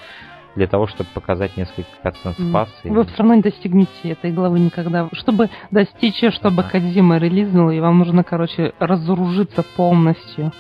для 0.57 0.67
того, 0.67 0.87
чтобы 0.87 1.09
показать 1.15 1.57
несколько 1.57 1.89
спас. 2.35 2.69
Mm. 2.85 2.89
И... 2.89 2.91
Вы 2.91 3.05
все 3.05 3.17
равно 3.19 3.35
не 3.35 3.43
достигнете 3.43 3.91
этой 4.05 4.33
главы 4.33 4.61
никогда. 4.61 5.09
Чтобы 5.13 5.51
достичь 5.71 6.23
чтобы 6.31 6.63
uh-huh. 6.63 6.71
Кадима 6.71 7.19
релизнул, 7.19 7.71
и 7.71 7.81
вам 7.81 7.99
нужно, 7.99 8.25
короче, 8.25 8.73
разоружиться 8.79 9.65
полностью. 9.77 10.53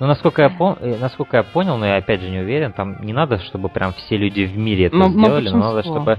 Ну, 0.00 0.06
насколько 0.06 0.40
я, 0.40 0.48
пом... 0.48 0.78
Э, 0.80 0.96
насколько 0.98 1.36
я 1.36 1.42
понял, 1.42 1.76
но 1.76 1.84
я 1.84 1.96
опять 1.96 2.22
же 2.22 2.30
не 2.30 2.38
уверен, 2.38 2.72
там 2.72 2.96
не 3.02 3.12
надо, 3.12 3.38
чтобы 3.40 3.68
прям 3.68 3.92
все 3.92 4.16
люди 4.16 4.46
в 4.46 4.56
мире 4.56 4.86
это 4.86 4.96
но, 4.96 5.10
сделали, 5.10 5.50
но, 5.50 5.58
но 5.58 5.64
надо, 5.66 5.82
чтобы, 5.82 6.18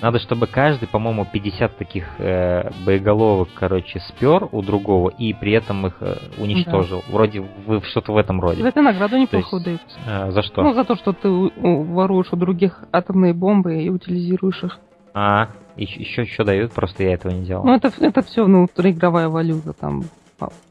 надо, 0.00 0.18
чтобы 0.20 0.46
каждый, 0.46 0.88
по-моему, 0.88 1.26
50 1.30 1.76
таких 1.76 2.06
э, 2.18 2.70
боеголовок, 2.86 3.50
короче, 3.54 4.00
спер 4.00 4.48
у 4.50 4.62
другого 4.62 5.10
и 5.10 5.34
при 5.34 5.52
этом 5.52 5.86
их 5.86 5.96
э, 6.00 6.14
уничтожил. 6.38 7.04
Да. 7.06 7.12
Вроде 7.12 7.40
вы 7.40 7.82
что-то 7.82 8.14
в 8.14 8.16
этом 8.16 8.40
роде. 8.40 8.62
За 8.62 8.68
это 8.68 8.80
награду 8.80 9.18
неплохую 9.18 9.62
дают. 9.62 9.82
Э, 10.06 10.30
за 10.30 10.40
что? 10.40 10.62
Ну, 10.62 10.72
за 10.72 10.84
то, 10.84 10.96
что 10.96 11.12
ты 11.12 11.28
воруешь 11.28 12.32
у 12.32 12.36
других 12.36 12.84
атомные 12.90 13.34
бомбы 13.34 13.82
и 13.82 13.90
утилизируешь 13.90 14.64
их. 14.64 14.78
А, 15.12 15.48
еще, 15.76 16.22
еще 16.22 16.44
дают, 16.44 16.72
просто 16.72 17.02
я 17.02 17.12
этого 17.12 17.32
не 17.32 17.44
делал. 17.44 17.64
Ну, 17.64 17.74
это, 17.74 17.92
это 17.98 18.22
все, 18.22 18.46
ну, 18.46 18.66
игровая 18.76 19.28
валюта, 19.28 19.74
там, 19.74 20.04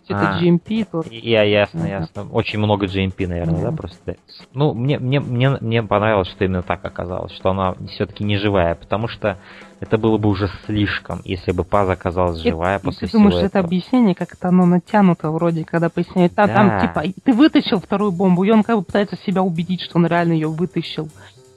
это 0.08 0.38
а, 0.38 0.42
GMP 0.42 0.88
тоже. 0.90 1.10
Я 1.12 1.44
ясно, 1.44 1.86
ясно. 1.86 2.28
Очень 2.32 2.60
много 2.60 2.88
GMP, 2.88 3.28
наверное, 3.28 3.62
да, 3.62 3.72
просто. 3.72 4.16
Ну, 4.54 4.74
мне, 4.74 4.98
мне, 4.98 5.20
мне, 5.20 5.52
мне 5.62 5.84
понравилось, 5.84 6.30
что 6.30 6.46
именно 6.46 6.64
так 6.64 6.84
оказалось, 6.84 7.32
что 7.34 7.52
она 7.52 7.76
все-таки 7.90 8.24
не 8.24 8.38
живая, 8.38 8.76
потому 8.76 9.08
что 9.08 9.38
это 9.80 9.98
было 9.98 10.18
бы 10.18 10.30
уже 10.30 10.50
слишком, 10.66 11.22
если 11.24 11.52
бы 11.52 11.64
Паза 11.64 11.94
оказалась 11.94 12.40
живая 12.40 12.80
и, 12.80 12.82
после 12.82 13.08
ты 13.08 13.14
думаешь, 13.14 13.42
это 13.42 13.60
объяснение, 13.60 14.16
как 14.16 14.34
это 14.34 14.50
оно 14.50 14.66
натянуто 14.66 15.30
вроде, 15.32 15.64
когда 15.64 15.90
поясняют, 15.90 16.34
а 16.38 16.48
да. 16.48 16.54
там 16.54 16.82
типа, 16.82 17.04
ты 17.24 17.34
вытащил 17.34 17.80
вторую 17.80 18.12
бомбу, 18.12 18.44
и 18.44 18.52
он 18.52 18.64
как 18.64 18.78
бы 18.78 18.84
пытается 18.84 19.16
себя 19.26 19.42
убедить, 19.42 19.82
что 19.82 19.98
он 19.98 20.08
реально 20.08 20.34
ее 20.34 20.48
вытащил. 20.48 21.10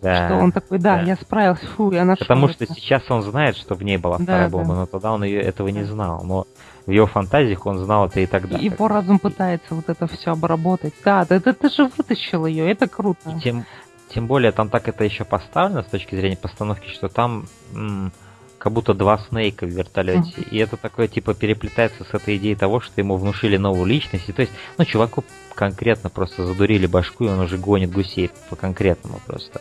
Да, 0.03 0.27
что 0.27 0.37
он 0.37 0.51
такой, 0.51 0.79
да, 0.79 0.97
да, 0.97 1.03
я 1.03 1.15
справился, 1.15 1.65
фу, 1.65 1.93
я 1.93 2.05
нашел. 2.05 2.27
Потому 2.27 2.49
это. 2.49 2.65
что 2.65 2.75
сейчас 2.75 3.09
он 3.09 3.23
знает, 3.23 3.57
что 3.57 3.77
в 3.77 3.85
ней 3.85 3.99
была 3.99 4.19
да, 4.19 4.25
вторая 4.25 4.49
бомба, 4.49 4.75
да. 4.75 4.81
но 4.81 4.87
тогда 4.87 5.13
он 5.13 5.23
ее 5.23 5.41
этого 5.41 5.69
не 5.69 5.85
знал. 5.85 6.25
Но 6.25 6.47
в 6.87 6.91
его 6.91 7.07
фантазиях 7.07 7.67
он 7.67 7.79
знал 7.79 8.07
это 8.07 8.21
и 8.21 8.27
тогда. 8.27 8.59
И 8.59 8.65
его 8.65 8.89
разум 8.89 9.19
пытается 9.19 9.75
вот 9.75 9.89
это 9.89 10.07
все 10.07 10.33
обработать. 10.33 10.95
Да, 11.05 11.25
да, 11.25 11.39
да 11.41 11.53
ты 11.53 11.69
же 11.69 11.91
вытащил 11.97 12.47
ее, 12.47 12.71
это 12.71 12.89
круто. 12.89 13.31
И 13.31 13.41
тем, 13.41 13.65
тем 14.09 14.27
более 14.27 14.53
там 14.53 14.69
так 14.69 14.89
это 14.89 15.05
еще 15.05 15.25
поставлено 15.25 15.83
с 15.83 15.87
точки 15.87 16.15
зрения 16.15 16.37
постановки, 16.37 16.89
что 16.89 17.09
там 17.09 17.47
м- 17.75 18.13
как 18.59 18.73
будто 18.73 18.95
два 18.95 19.19
снейка 19.19 19.67
в 19.67 19.71
вертолете. 19.71 20.31
Mm-hmm. 20.37 20.49
И 20.51 20.59
это 20.59 20.77
такое 20.77 21.09
типа 21.09 21.35
переплетается 21.35 22.05
с 22.05 22.15
этой 22.15 22.37
идеей 22.37 22.55
того, 22.55 22.81
что 22.81 23.01
ему 23.01 23.17
внушили 23.17 23.57
новую 23.57 23.87
личность. 23.87 24.29
И 24.29 24.33
то 24.33 24.43
есть, 24.43 24.53
ну, 24.79 24.85
чуваку 24.85 25.25
конкретно 25.55 26.11
просто 26.11 26.47
задурили 26.47 26.87
башку, 26.87 27.25
и 27.25 27.29
он 27.29 27.41
уже 27.41 27.59
гонит 27.59 27.91
гусей 27.91 28.31
по 28.51 28.57
конкретному 28.57 29.21
просто. 29.27 29.61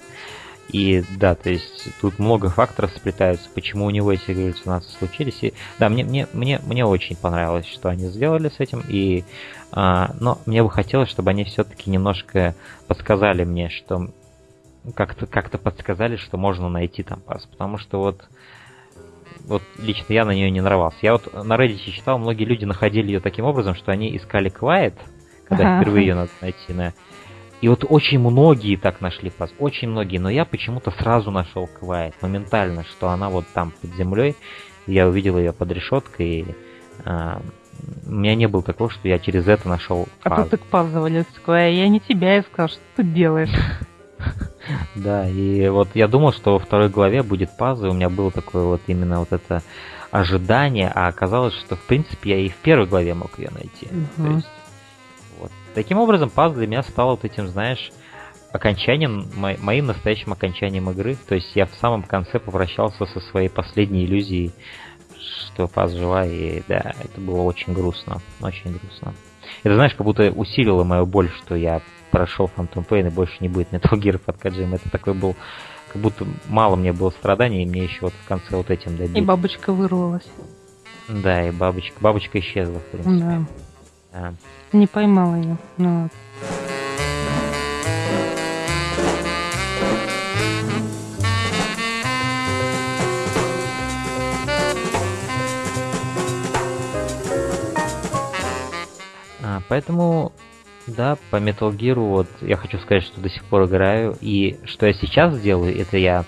И 0.72 1.04
да, 1.18 1.36
то 1.36 1.50
есть 1.50 1.90
тут 2.00 2.18
много 2.18 2.50
факторов 2.50 2.92
сплетаются, 2.96 3.50
почему 3.54 3.86
у 3.86 3.90
него 3.90 4.12
эти 4.12 4.32
галлюцинации 4.32 4.92
случились. 4.98 5.44
И 5.44 5.54
да, 5.80 5.90
мне, 5.90 6.04
мне, 6.04 6.28
мне, 6.34 6.60
мне 6.64 6.86
очень 6.86 7.16
понравилось, 7.16 7.68
что 7.68 7.90
они 7.90 8.06
сделали 8.08 8.50
с 8.50 8.60
этим. 8.60 8.82
И, 8.88 9.26
а, 9.72 10.16
но 10.20 10.40
мне 10.46 10.64
бы 10.64 10.70
хотелось, 10.70 11.10
чтобы 11.10 11.32
они 11.32 11.44
все-таки 11.44 11.90
немножко 11.90 12.56
подсказали 12.88 13.44
мне, 13.44 13.70
что 13.70 14.10
как-то 14.96 15.28
как-то 15.28 15.58
подсказали, 15.58 16.16
что 16.16 16.38
можно 16.38 16.70
найти 16.70 17.04
там 17.04 17.20
пас. 17.20 17.46
Потому 17.46 17.78
что 17.78 18.00
вот 18.00 18.24
вот 19.46 19.64
лично 19.80 20.14
я 20.14 20.26
на 20.26 20.32
нее 20.32 20.50
не 20.52 20.62
нарвался. 20.62 20.98
Я 21.02 21.14
вот 21.14 21.34
на 21.34 21.56
Reddit 21.56 21.80
читал, 21.80 22.18
многие 22.18 22.46
люди 22.46 22.66
находили 22.66 23.08
ее 23.08 23.20
таким 23.20 23.46
образом, 23.46 23.76
что 23.76 23.92
они 23.92 24.16
искали 24.16 24.52
Quiet, 24.52 24.94
когда 25.46 25.76
ага. 25.76 25.82
впервые 25.82 26.08
ее 26.08 26.16
надо 26.16 26.32
найти 26.42 26.74
на 26.74 26.94
и 27.62 27.68
вот 27.68 27.86
очень 27.88 28.20
многие 28.20 28.76
так 28.76 29.02
нашли 29.02 29.30
паз, 29.30 29.52
очень 29.60 29.90
многие, 29.90 30.18
но 30.18 30.30
я 30.30 30.46
почему-то 30.46 30.92
сразу 30.92 31.30
нашел 31.30 31.68
Квайт, 31.68 32.16
моментально, 32.22 32.84
что 32.84 33.10
она 33.10 33.30
вот 33.30 33.46
там 33.54 33.72
под 33.82 33.94
землей, 33.96 34.36
я 34.88 35.08
увидел 35.08 35.38
ее 35.38 35.54
под 35.54 35.72
решеткой, 35.72 36.28
и 36.28 36.46
а, 37.06 37.42
у 38.08 38.12
меня 38.12 38.36
не 38.36 38.48
было 38.48 38.64
такого, 38.64 38.90
что 38.90 39.08
я 39.08 39.20
через 39.20 39.48
это 39.48 39.70
нашел 39.70 40.08
паз. 40.24 40.40
А 40.40 40.42
тут 40.42 40.52
так 40.52 40.62
паз 40.62 40.88
завалился, 40.90 41.30
я 41.48 41.88
не 41.88 42.00
тебя 42.00 42.40
искал, 42.40 42.68
что 42.68 42.80
ты 42.96 43.04
делаешь? 43.04 43.54
Да, 44.96 45.28
и 45.28 45.68
вот 45.70 45.90
я 45.96 46.08
думал, 46.08 46.34
что 46.34 46.54
во 46.54 46.60
второй 46.60 46.88
главе 46.90 47.24
будет 47.24 47.58
паза, 47.58 47.90
у 47.90 47.94
меня 47.94 48.10
было 48.10 48.30
такое 48.30 48.64
вот 48.64 48.82
именно 48.86 49.20
вот 49.20 49.32
это 49.32 49.64
ожидание, 50.12 50.92
а 50.94 51.08
оказалось, 51.08 51.56
что 51.56 51.76
в 51.76 51.82
принципе 51.82 52.30
я 52.30 52.38
и 52.38 52.50
в 52.50 52.56
первой 52.58 52.86
главе 52.86 53.16
мог 53.16 53.40
ее 53.40 53.50
найти. 53.50 53.88
Угу. 53.88 54.28
То 54.28 54.34
есть 54.36 54.48
Таким 55.74 55.98
образом, 56.00 56.30
паз 56.30 56.54
для 56.54 56.68
меня 56.68 56.84
стал 56.84 57.12
вот 57.12 57.26
этим, 57.26 57.48
знаешь, 57.48 57.92
окончанием, 58.52 59.28
мо- 59.36 59.58
моим 59.60 59.88
настоящим 59.88 60.34
окончанием 60.34 60.90
игры. 60.90 61.16
То 61.28 61.36
есть 61.36 61.56
я 61.56 61.66
в 61.66 61.74
самом 61.76 62.04
конце 62.04 62.40
попрощался 62.40 63.06
со 63.06 63.20
своей 63.22 63.50
последней 63.50 64.06
иллюзией, 64.06 64.52
что 65.18 65.68
паз 65.68 65.92
жива, 65.94 66.26
и 66.26 66.62
да, 66.68 66.94
это 67.02 67.22
было 67.22 67.42
очень 67.42 67.74
грустно, 67.74 68.22
очень 68.42 68.72
грустно. 68.78 69.14
Это, 69.64 69.76
знаешь, 69.76 69.94
как 69.94 70.06
будто 70.06 70.32
усилило 70.32 70.84
мою 70.84 71.06
боль, 71.06 71.30
что 71.30 71.56
я 71.56 71.82
прошел 72.12 72.50
Phantom 72.56 72.86
Pain 72.88 73.08
и 73.08 73.10
больше 73.10 73.36
не 73.40 73.48
будет 73.48 73.72
Metal 73.72 73.98
Gear 73.98 74.18
под 74.18 74.38
Kojima. 74.38 74.76
Это 74.76 74.90
такой 74.90 75.14
был, 75.14 75.36
как 75.92 76.02
будто 76.02 76.26
мало 76.48 76.76
мне 76.76 76.92
было 76.94 77.10
страданий, 77.12 77.64
и 77.64 77.66
мне 77.66 77.84
еще 77.84 78.00
вот 78.02 78.14
в 78.14 78.28
конце 78.28 78.56
вот 78.56 78.70
этим 78.70 78.98
добить. 78.98 79.18
И 79.18 79.22
бабочка 79.22 79.72
вырвалась. 79.72 80.26
Да, 81.08 81.48
и 81.48 81.52
бабочка, 81.52 81.96
бабочка 82.00 82.40
исчезла, 82.40 82.80
в 82.80 82.86
принципе. 82.86 83.18
Да. 83.18 83.46
Да. 84.12 84.34
Не 84.74 84.88
поймала 84.88 85.36
ее. 85.36 85.58
Ну, 85.78 86.04
вот. 86.04 86.12
А, 99.44 99.62
поэтому, 99.68 100.32
да, 100.88 101.18
по 101.30 101.38
Metal 101.38 101.72
Gear 101.72 101.96
вот 101.96 102.28
я 102.42 102.58
хочу 102.58 102.78
сказать, 102.80 103.04
что 103.04 103.22
до 103.22 103.30
сих 103.30 103.44
пор 103.46 103.66
играю. 103.66 104.18
И 104.22 104.60
что 104.66 104.88
я 104.88 104.94
сейчас 104.94 105.40
делаю, 105.40 105.80
это 105.80 105.98
я 105.98 106.26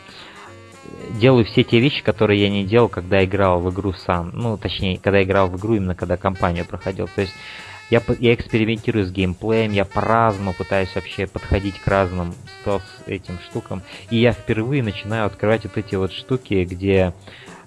делаю 1.20 1.46
все 1.46 1.64
те 1.64 1.80
вещи, 1.80 2.04
которые 2.04 2.42
я 2.42 2.50
не 2.50 2.66
делал, 2.66 2.90
когда 2.90 3.24
играл 3.24 3.60
в 3.60 3.70
игру 3.72 3.94
сам. 3.94 4.32
Ну, 4.34 4.58
точнее, 4.58 4.98
когда 4.98 5.24
играл 5.24 5.48
в 5.48 5.58
игру, 5.58 5.76
именно 5.76 5.96
когда 5.96 6.18
кампанию 6.18 6.66
проходил. 6.66 7.08
То 7.14 7.22
есть 7.22 7.34
я, 7.94 8.02
я 8.20 8.34
экспериментирую 8.34 9.06
с 9.06 9.12
геймплеем, 9.12 9.72
я 9.72 9.86
по-разному 9.86 10.54
пытаюсь 10.54 10.94
вообще 10.96 11.28
подходить 11.28 11.80
к 11.80 11.88
разным 11.88 12.34
стелс 12.62 12.84
этим 13.06 13.38
штукам. 13.40 13.84
И 14.10 14.18
я 14.18 14.32
впервые 14.32 14.82
начинаю 14.82 15.28
открывать 15.28 15.64
вот 15.64 15.78
эти 15.78 15.94
вот 15.96 16.12
штуки, 16.12 16.66
где 16.70 17.14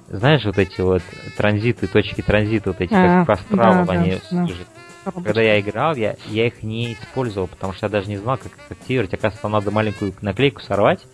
знаешь, 0.08 0.44
вот 0.44 0.58
эти 0.58 0.80
вот 0.80 1.02
транзиты, 1.36 1.86
точки 1.86 2.22
транзита, 2.22 2.70
вот 2.70 2.80
эти 2.80 2.92
а, 2.92 3.24
как 3.24 3.40
по 3.40 3.56
да, 3.56 3.84
они 3.88 4.12
да, 4.12 4.46
служат. 4.46 4.66
Да. 5.04 5.12
Когда 5.12 5.40
я 5.40 5.60
играл, 5.60 5.94
я, 5.94 6.16
я 6.28 6.46
их 6.48 6.64
не 6.64 6.94
использовал, 6.94 7.46
потому 7.46 7.72
что 7.72 7.86
я 7.86 7.90
даже 7.90 8.08
не 8.08 8.16
знал, 8.16 8.36
как 8.36 8.46
их 8.46 8.70
активировать. 8.70 9.14
Оказывается, 9.14 9.48
надо 9.48 9.70
маленькую 9.70 10.12
наклейку 10.20 10.60
сорвать, 10.60 11.06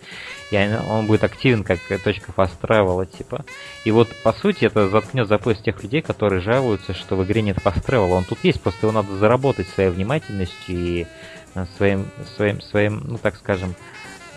и 0.53 0.75
он 0.89 1.07
будет 1.07 1.23
активен 1.23 1.63
как 1.63 1.79
точка 2.03 2.31
fast 2.35 2.59
travel, 2.61 3.05
типа. 3.05 3.45
И 3.83 3.91
вот, 3.91 4.09
по 4.23 4.33
сути, 4.33 4.65
это 4.65 4.89
заткнет 4.89 5.27
за 5.27 5.37
пояс 5.37 5.59
тех 5.59 5.81
людей, 5.81 6.01
которые 6.01 6.41
жалуются, 6.41 6.93
что 6.93 7.15
в 7.15 7.23
игре 7.23 7.41
нет 7.41 7.57
fast 7.57 7.85
travel. 7.85 8.11
Он 8.11 8.23
тут 8.23 8.39
есть, 8.43 8.61
просто 8.61 8.87
его 8.87 8.91
надо 8.91 9.15
заработать 9.15 9.67
своей 9.69 9.89
внимательностью 9.89 10.75
и 10.75 11.07
э, 11.55 11.65
своим, 11.77 12.05
своим, 12.35 12.61
своим, 12.61 13.03
ну 13.05 13.17
так 13.17 13.35
скажем, 13.37 13.75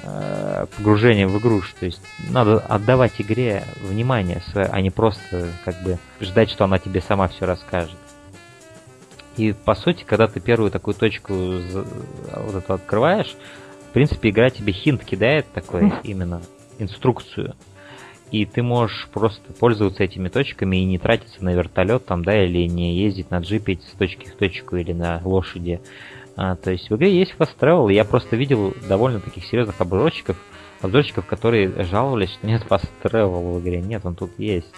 э, 0.02 0.66
погружением 0.76 1.29
в 1.29 1.38
игру. 1.38 1.62
То 1.79 1.87
есть 1.87 2.02
надо 2.31 2.59
отдавать 2.59 3.20
игре 3.20 3.64
внимание, 3.81 4.42
а 4.55 4.81
не 4.81 4.90
просто 4.90 5.48
как 5.64 5.83
бы 5.83 5.98
ждать, 6.20 6.50
что 6.50 6.64
она 6.64 6.79
тебе 6.79 7.00
сама 7.00 7.29
все 7.29 7.46
расскажет. 7.46 7.96
И 9.37 9.52
по 9.52 9.74
сути, 9.74 10.02
когда 10.05 10.29
ты 10.29 10.40
первую 10.40 10.70
такую 10.70 10.94
точку 10.94 11.35
вот 11.35 12.55
эту 12.55 12.72
открываешь, 12.72 13.37
принципе, 13.97 14.29
игра 14.29 14.51
тебе 14.51 14.75
хинт 14.75 15.03
кидает 15.07 15.47
такой 15.55 15.91
именно 16.05 16.43
инструкцию. 16.79 17.55
И 18.31 18.45
ты 18.45 18.63
можешь 18.63 19.09
просто 19.11 19.55
пользоваться 19.55 20.05
этими 20.05 20.29
точками 20.29 20.77
и 20.77 20.85
не 20.85 20.99
тратиться 20.99 21.43
на 21.43 21.55
вертолет 21.55 22.05
там, 22.05 22.23
да, 22.23 22.45
или 22.45 22.69
не 22.69 22.95
ездить 22.95 23.31
на 23.31 23.39
джипе 23.39 23.79
с 23.79 23.97
точки 23.97 24.29
в 24.29 24.35
точку 24.35 24.77
или 24.77 24.93
на 24.93 25.23
лошади. 25.25 25.81
А, 26.37 26.57
то 26.57 26.73
есть 26.73 26.91
в 26.91 26.97
игре 26.97 27.19
есть 27.19 27.35
fast 27.39 27.57
travel, 27.59 27.91
и 27.91 27.95
я 27.95 28.05
просто 28.05 28.37
видел 28.37 28.75
довольно 28.87 29.19
таких 29.19 29.47
серьезных 29.47 29.81
обзорщиков, 29.81 30.37
обзорщиков, 30.83 31.25
которые 31.25 31.73
жаловались, 31.85 32.33
что 32.35 32.47
нет 32.47 32.67
fast 32.69 32.91
travel 33.03 33.55
в 33.55 33.63
игре. 33.63 33.81
Нет, 33.81 34.05
он 34.05 34.15
тут 34.15 34.39
есть. 34.39 34.75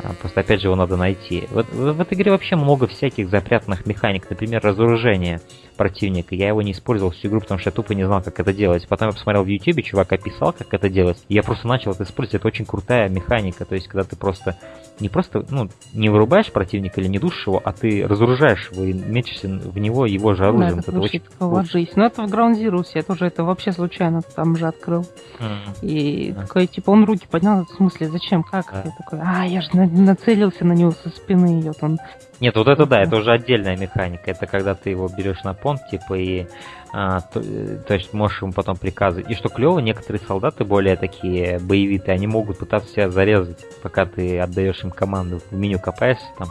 А, 0.00 0.12
просто 0.12 0.42
опять 0.42 0.60
же 0.60 0.68
его 0.68 0.76
надо 0.76 0.96
найти. 0.96 1.48
Вот 1.50 1.66
в, 1.72 1.94
в 1.94 2.00
этой 2.00 2.14
игре 2.14 2.30
вообще 2.30 2.54
много 2.54 2.86
всяких 2.86 3.30
запрятанных 3.30 3.84
механик. 3.84 4.30
Например, 4.30 4.60
разоружение 4.62 5.40
противника. 5.76 6.34
Я 6.34 6.48
его 6.48 6.62
не 6.62 6.72
использовал 6.72 7.12
всю 7.12 7.28
игру, 7.28 7.40
потому 7.40 7.58
что 7.58 7.68
я 7.68 7.72
тупо 7.72 7.92
не 7.92 8.04
знал, 8.04 8.22
как 8.22 8.38
это 8.40 8.52
делать. 8.52 8.86
Потом 8.88 9.08
я 9.08 9.12
посмотрел 9.14 9.44
в 9.44 9.46
YouTube, 9.46 9.82
чувак 9.82 10.12
описал, 10.12 10.52
как 10.52 10.72
это 10.72 10.88
делать. 10.88 11.22
И 11.28 11.34
я 11.34 11.42
просто 11.42 11.68
начал 11.68 11.92
это 11.92 12.04
использовать. 12.04 12.40
Это 12.40 12.48
очень 12.48 12.64
крутая 12.64 13.08
механика. 13.08 13.64
То 13.64 13.74
есть, 13.74 13.88
когда 13.88 14.04
ты 14.04 14.16
просто 14.16 14.56
не 15.00 15.08
просто, 15.08 15.44
ну, 15.50 15.68
не 15.92 16.08
вырубаешь 16.08 16.52
противника 16.52 17.00
или 17.00 17.08
не 17.08 17.18
душишь 17.18 17.46
его, 17.46 17.60
а 17.64 17.72
ты 17.72 18.06
разоружаешь 18.06 18.70
его 18.70 18.84
и 18.84 18.92
мечешься 18.92 19.48
в 19.48 19.76
него 19.78 20.06
его 20.06 20.34
же 20.34 20.46
оружием. 20.46 20.76
Да, 20.76 20.80
это, 20.80 20.90
это 20.92 21.00
очень 21.00 21.22
жизнь. 21.64 21.92
Но 21.96 22.06
это 22.06 22.22
в 22.22 22.32
Ground 22.32 22.54
Zero 22.60 22.84
я 22.94 23.02
тоже 23.02 23.26
это 23.26 23.44
вообще 23.44 23.72
случайно 23.72 24.22
там 24.22 24.56
же 24.56 24.66
открыл. 24.66 25.06
Mm. 25.40 25.82
И 25.82 26.30
mm. 26.30 26.40
такой, 26.40 26.66
типа, 26.66 26.90
он 26.90 27.04
руки 27.04 27.26
поднял, 27.28 27.64
в 27.64 27.70
смысле, 27.70 28.08
зачем, 28.08 28.42
как? 28.42 28.72
Yeah. 28.72 28.82
Я 28.84 28.90
такой, 28.92 29.18
а, 29.22 29.44
я 29.44 29.60
же 29.60 29.70
нацелился 29.74 30.64
на 30.64 30.72
него 30.72 30.92
со 30.92 31.08
спины, 31.08 31.60
и 31.60 31.62
вот 31.64 31.78
он 31.82 31.98
нет, 32.44 32.56
вот 32.56 32.68
это 32.68 32.84
да, 32.84 33.00
это 33.00 33.16
уже 33.16 33.32
отдельная 33.32 33.74
механика. 33.74 34.30
Это 34.30 34.46
когда 34.46 34.74
ты 34.74 34.90
его 34.90 35.08
берешь 35.08 35.42
на 35.44 35.54
понт, 35.54 35.80
типа, 35.90 36.12
и 36.12 36.46
а, 36.92 37.20
то, 37.20 37.40
то 37.42 37.94
есть 37.94 38.12
можешь 38.12 38.42
ему 38.42 38.52
потом 38.52 38.76
приказывать. 38.76 39.30
И 39.30 39.34
что 39.34 39.48
клево, 39.48 39.78
некоторые 39.78 40.20
солдаты 40.20 40.66
более 40.66 40.96
такие 40.96 41.58
боевитые, 41.58 42.16
они 42.16 42.26
могут 42.26 42.58
пытаться 42.58 42.92
себя 42.92 43.08
зарезать, 43.08 43.64
пока 43.82 44.04
ты 44.04 44.38
отдаешь 44.38 44.84
им 44.84 44.90
команду. 44.90 45.40
В 45.50 45.56
меню 45.56 45.78
копаешься 45.78 46.26
там, 46.36 46.48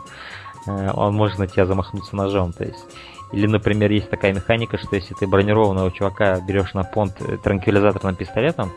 э, 0.66 0.92
он 0.96 1.14
может 1.14 1.38
на 1.38 1.46
тебя 1.46 1.68
замахнуться 1.68 2.16
ножом. 2.16 2.54
То 2.54 2.64
есть 2.64 2.84
или, 3.34 3.48
например, 3.48 3.92
есть 3.92 4.10
такая 4.10 4.32
механика, 4.34 4.78
что 4.78 4.96
если 4.96 5.16
ты 5.16 5.26
бронированного 5.26 5.92
чувака 5.92 6.40
берешь 6.40 6.74
на 6.74 6.84
понт 6.84 7.16
э, 7.20 7.38
транквилизаторным 7.38 8.16
пистолетом, 8.16 8.72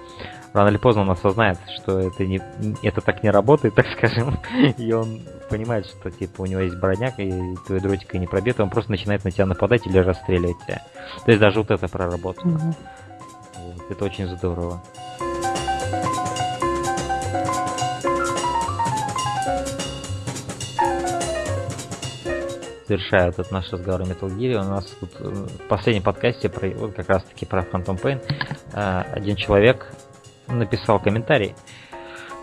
рано 0.54 0.70
или 0.70 0.78
поздно 0.78 1.02
он 1.02 1.10
осознает, 1.10 1.58
что 1.76 1.98
это, 2.00 2.24
не, 2.24 2.40
это 2.82 3.02
так 3.02 3.22
не 3.22 3.30
работает, 3.30 3.74
так 3.76 3.86
скажем, 3.92 4.38
и 4.78 4.92
он 4.92 5.20
понимает, 5.50 5.86
что 5.86 6.10
типа 6.10 6.42
у 6.42 6.46
него 6.46 6.62
есть 6.62 6.76
броняк, 6.76 7.18
и 7.18 7.54
твоя 7.66 7.82
дротика 7.82 8.18
не 8.18 8.26
пробита, 8.26 8.62
он 8.62 8.70
просто 8.70 8.90
начинает 8.90 9.24
на 9.24 9.30
тебя 9.30 9.44
нападать 9.44 9.86
или 9.86 9.98
расстреливать 9.98 10.56
тебя. 10.66 10.82
То 11.24 11.30
есть 11.30 11.40
даже 11.40 11.58
вот 11.60 11.70
это 11.70 11.86
проработано. 11.86 12.56
Mm-hmm. 12.56 13.74
Вот, 13.74 13.90
это 13.90 14.04
очень 14.04 14.26
здорово. 14.26 14.80
Завершая 22.86 23.28
этот 23.28 23.50
наш 23.50 23.70
разговор 23.72 24.02
о 24.02 24.04
Metal 24.04 24.28
Gear, 24.28 24.64
у 24.64 24.68
нас 24.68 24.86
тут 25.00 25.10
э, 25.18 25.28
в 25.28 25.68
последнем 25.68 26.02
подкасте 26.02 26.48
про, 26.48 26.68
вот 26.70 26.94
как 26.94 27.08
раз 27.08 27.24
таки 27.24 27.46
про 27.46 27.62
Phantom 27.62 28.00
Pain 28.00 28.22
э, 28.72 29.02
один 29.12 29.36
человек 29.36 29.92
написал 30.46 31.00
комментарий. 31.00 31.54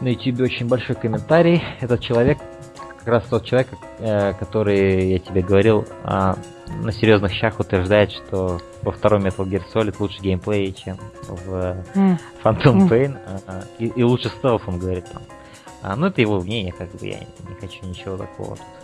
На 0.01 0.10
YouTube 0.10 0.41
очень 0.41 0.67
большой 0.67 0.95
комментарий. 0.95 1.63
Этот 1.79 2.01
человек 2.01 2.39
как 2.97 3.08
раз 3.08 3.23
тот 3.25 3.45
человек, 3.45 3.69
э, 3.99 4.34
который 4.34 5.12
я 5.12 5.19
тебе 5.19 5.41
говорил, 5.41 5.88
на 6.03 6.91
серьезных 6.91 7.34
щах 7.34 7.60
утверждает, 7.60 8.12
что 8.12 8.60
во 8.82 8.91
втором 8.91 9.25
Metal 9.25 9.45
Gear 9.45 9.62
Solid 9.73 9.95
лучше 9.99 10.21
геймплей, 10.21 10.73
чем 10.73 10.97
в 11.27 11.77
Phantom 12.43 12.89
Pain, 12.89 13.17
и, 13.79 13.88
и 13.88 14.03
лучше 14.03 14.29
стелс, 14.29 14.62
он 14.65 14.79
говорит 14.79 15.06
там. 15.12 15.21
А, 15.82 15.97
ну, 15.97 16.08
это 16.08 16.21
его 16.21 16.39
мнение, 16.39 16.71
как 16.71 16.89
бы 16.91 17.06
я 17.06 17.19
не 17.19 17.56
хочу 17.60 17.86
ничего 17.86 18.15
такого 18.15 18.56
тут 18.56 18.83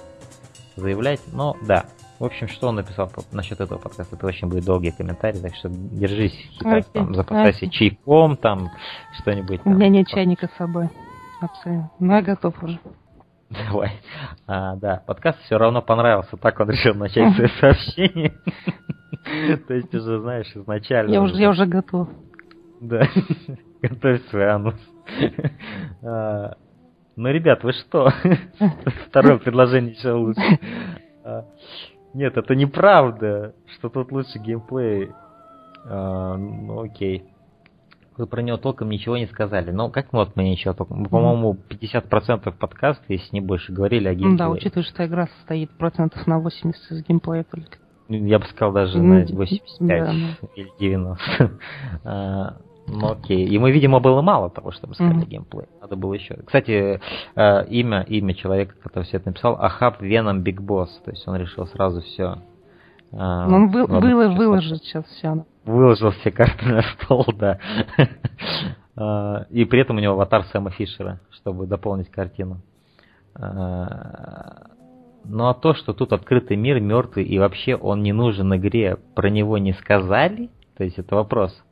заявлять, 0.79 1.21
но 1.31 1.55
да. 1.61 1.85
В 2.19 2.25
общем, 2.25 2.49
что 2.49 2.67
он 2.67 2.75
написал 2.75 3.09
насчет 3.31 3.61
этого 3.61 3.77
подкаста? 3.77 4.15
Это 4.17 4.27
очень 4.27 4.49
будет 4.49 4.65
долгий 4.65 4.91
комментарий, 4.91 5.39
так 5.39 5.55
что 5.55 5.69
держись, 5.69 6.33
хитас, 6.57 6.85
okay. 6.85 6.91
там, 6.93 7.15
запасайся 7.15 7.65
okay. 7.65 7.69
чайком, 7.69 8.35
там, 8.35 8.69
что-нибудь. 9.21 9.61
У 9.63 9.69
меня 9.69 9.87
нет 9.87 10.07
чайника 10.07 10.47
с 10.47 10.57
собой, 10.57 10.89
абсолютно. 11.39 11.91
Но 11.99 12.15
я 12.15 12.21
готов 12.21 12.61
уже. 12.61 12.79
Давай. 13.49 13.93
А, 14.47 14.75
да, 14.75 15.01
подкаст 15.07 15.39
все 15.43 15.57
равно 15.57 15.81
понравился, 15.81 16.37
так 16.37 16.59
он 16.59 16.69
решил 16.69 16.93
начать 16.93 17.33
свое 17.35 17.49
сообщение. 17.59 18.33
То 19.67 19.73
есть 19.73 19.93
уже, 19.93 20.19
знаешь, 20.19 20.51
изначально... 20.55 21.11
Я 21.11 21.21
уже, 21.21 21.35
я 21.35 21.49
уже 21.49 21.65
готов. 21.65 22.09
Да, 22.81 23.07
готовь 23.81 24.27
свой 24.29 24.49
анус. 24.49 24.75
Ну, 27.19 27.29
ребят, 27.29 27.65
вы 27.65 27.73
что? 27.73 28.13
Второе 29.09 29.39
предложение 29.39 29.91
еще 29.91 30.13
лучше. 30.13 30.59
А, 31.25 31.43
нет, 32.13 32.37
это 32.37 32.55
неправда, 32.55 33.53
что 33.75 33.89
тут 33.89 34.13
лучше 34.13 34.39
геймплей. 34.39 35.11
А, 35.83 36.37
ну, 36.37 36.81
окей 36.81 37.25
вы 38.17 38.27
про 38.27 38.41
него 38.41 38.57
толком 38.57 38.89
ничего 38.89 39.15
не 39.15 39.27
сказали. 39.27 39.71
Но 39.71 39.89
как 39.89 40.11
мы 40.11 40.19
вот 40.19 40.35
мы 40.35 40.43
ничего 40.43 40.73
толком? 40.73 40.99
Мы, 41.03 41.07
по-моему, 41.07 41.57
50% 41.69 42.51
подкаста, 42.51 43.03
если 43.07 43.29
не 43.31 43.39
больше, 43.39 43.71
говорили 43.71 44.09
о 44.09 44.13
геймплее. 44.13 44.37
Да, 44.37 44.49
учитывая, 44.49 44.83
что 44.83 45.05
игра 45.05 45.27
состоит 45.37 45.71
процентов 45.71 46.27
на 46.27 46.39
80 46.39 46.91
из 46.91 47.05
геймплея 47.05 47.45
только. 47.45 47.77
Я 48.09 48.39
бы 48.39 48.45
сказал 48.45 48.73
даже 48.73 49.01
на 49.01 49.25
85 49.25 49.87
да, 49.87 50.11
или 50.55 50.69
90. 50.79 51.51
ну 52.91 53.11
окей. 53.11 53.45
И 53.45 53.57
мы, 53.59 53.71
видимо, 53.71 53.99
было 53.99 54.21
мало 54.21 54.49
того, 54.49 54.71
чтобы 54.71 54.95
сказать 54.95 55.15
mm-hmm. 55.15 55.27
геймплей. 55.27 55.67
Надо 55.81 55.95
было 55.95 56.13
еще. 56.13 56.35
Кстати, 56.45 56.99
э, 57.35 57.65
имя, 57.67 58.01
имя 58.01 58.33
человека, 58.33 58.75
который 58.81 59.03
все 59.05 59.17
это 59.17 59.29
написал, 59.29 59.55
Ахаб 59.59 60.01
Веном 60.01 60.41
Биг 60.41 60.61
Босс. 60.61 60.89
То 61.05 61.11
есть 61.11 61.27
он 61.27 61.35
решил 61.35 61.67
сразу 61.67 62.01
все. 62.01 62.39
Э, 63.11 63.17
он 63.17 63.69
вы, 63.69 63.85
вы, 63.85 64.29
выложит 64.35 64.83
сейчас 64.83 65.05
все 65.05 65.45
выложил 65.69 66.11
все 66.11 66.31
карты 66.31 66.65
на 66.65 66.81
стол, 66.81 67.25
да. 67.37 67.59
А, 68.95 69.45
и 69.49 69.65
при 69.65 69.81
этом 69.81 69.97
у 69.97 69.99
него 69.99 70.13
аватар 70.13 70.43
Сэма 70.45 70.71
Фишера, 70.71 71.19
чтобы 71.31 71.67
дополнить 71.67 72.09
картину. 72.09 72.61
А, 73.35 74.67
ну 75.25 75.47
а 75.47 75.53
то, 75.53 75.73
что 75.73 75.93
тут 75.93 76.11
открытый 76.11 76.57
мир 76.57 76.79
мертвый 76.79 77.23
и 77.23 77.37
вообще 77.37 77.75
он 77.75 78.01
не 78.01 78.13
нужен 78.13 78.53
игре, 78.55 78.97
про 79.15 79.29
него 79.29 79.57
не 79.57 79.73
сказали, 79.73 80.49
то 80.75 80.83
есть 80.83 80.97
это 80.97 81.15
вопрос. 81.15 81.63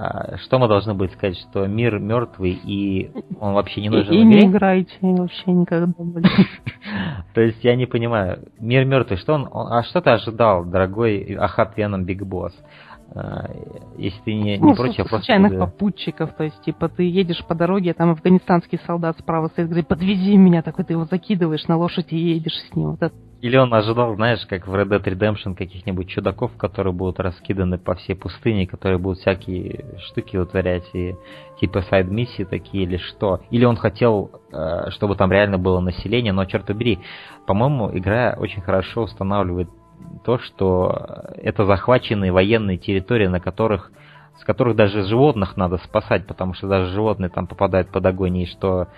А 0.00 0.36
что 0.36 0.60
мы 0.60 0.68
должны 0.68 0.94
были 0.94 1.08
сказать, 1.08 1.36
что 1.38 1.66
мир 1.66 1.98
мертвый 1.98 2.52
и 2.52 3.10
он 3.40 3.54
вообще 3.54 3.80
не 3.80 3.88
нужен 3.88 4.14
и? 4.14 4.18
И 4.18 4.24
не 4.24 4.46
играйте 4.46 4.96
вообще 5.00 5.50
никогда 5.50 5.92
больше. 5.96 6.46
То 7.34 7.40
есть 7.40 7.64
я 7.64 7.74
не 7.74 7.86
понимаю, 7.86 8.48
мир 8.60 8.84
мертвый, 8.84 9.18
что 9.18 9.34
он, 9.34 9.48
а 9.52 9.82
что 9.82 10.00
ты 10.00 10.10
ожидал, 10.10 10.64
дорогой 10.64 11.34
Ахат 11.34 11.76
Веном 11.76 12.04
Биг 12.04 12.22
Босс? 12.22 12.54
А, 13.12 13.50
если 13.96 14.20
ты 14.20 14.34
не, 14.34 14.56
не 14.56 14.58
ну, 14.58 14.76
против, 14.76 15.06
а 15.06 15.08
случайных 15.08 15.50
просто... 15.50 15.66
попутчиков, 15.66 16.32
то 16.36 16.44
есть, 16.44 16.60
типа, 16.62 16.88
ты 16.88 17.02
едешь 17.02 17.44
по 17.44 17.56
дороге, 17.56 17.92
там 17.92 18.10
афганистанский 18.10 18.78
солдат 18.86 19.18
справа 19.18 19.48
стоит, 19.48 19.66
говорит, 19.66 19.88
подвези 19.88 20.36
меня, 20.36 20.62
такой 20.62 20.84
ты 20.84 20.92
его 20.92 21.06
закидываешь 21.06 21.66
на 21.66 21.76
лошадь 21.76 22.12
и 22.12 22.16
едешь 22.16 22.62
с 22.70 22.76
ним. 22.76 22.90
Вот 22.90 23.02
это... 23.02 23.14
Или 23.40 23.56
он 23.56 23.72
ожидал, 23.72 24.16
знаешь, 24.16 24.44
как 24.46 24.66
в 24.66 24.74
Red 24.74 24.88
Dead 24.88 25.04
Redemption 25.04 25.54
каких-нибудь 25.54 26.08
чудаков, 26.08 26.50
которые 26.56 26.92
будут 26.92 27.20
раскиданы 27.20 27.78
по 27.78 27.94
всей 27.94 28.14
пустыне, 28.14 28.66
которые 28.66 28.98
будут 28.98 29.20
всякие 29.20 29.84
штуки 30.08 30.36
утворять, 30.36 30.88
и 30.92 31.14
типа 31.60 31.82
сайд-миссии 31.82 32.42
такие 32.42 32.82
или 32.82 32.96
что. 32.96 33.40
Или 33.50 33.64
он 33.64 33.76
хотел, 33.76 34.32
э, 34.52 34.90
чтобы 34.90 35.14
там 35.14 35.30
реально 35.30 35.56
было 35.56 35.78
население, 35.78 36.32
но, 36.32 36.44
черт 36.46 36.66
побери, 36.66 36.98
по-моему, 37.46 37.96
игра 37.96 38.34
очень 38.36 38.60
хорошо 38.60 39.02
устанавливает 39.02 39.68
то, 40.24 40.38
что 40.38 41.06
это 41.36 41.64
захваченные 41.64 42.32
военные 42.32 42.76
территории, 42.76 43.28
на 43.28 43.38
которых, 43.38 43.92
с 44.40 44.44
которых 44.44 44.74
даже 44.74 45.04
животных 45.04 45.56
надо 45.56 45.78
спасать, 45.78 46.26
потому 46.26 46.54
что 46.54 46.66
даже 46.66 46.92
животные 46.92 47.28
там 47.28 47.46
попадают 47.46 47.90
под 47.90 48.04
огонь, 48.04 48.38
и 48.38 48.46
что 48.46 48.88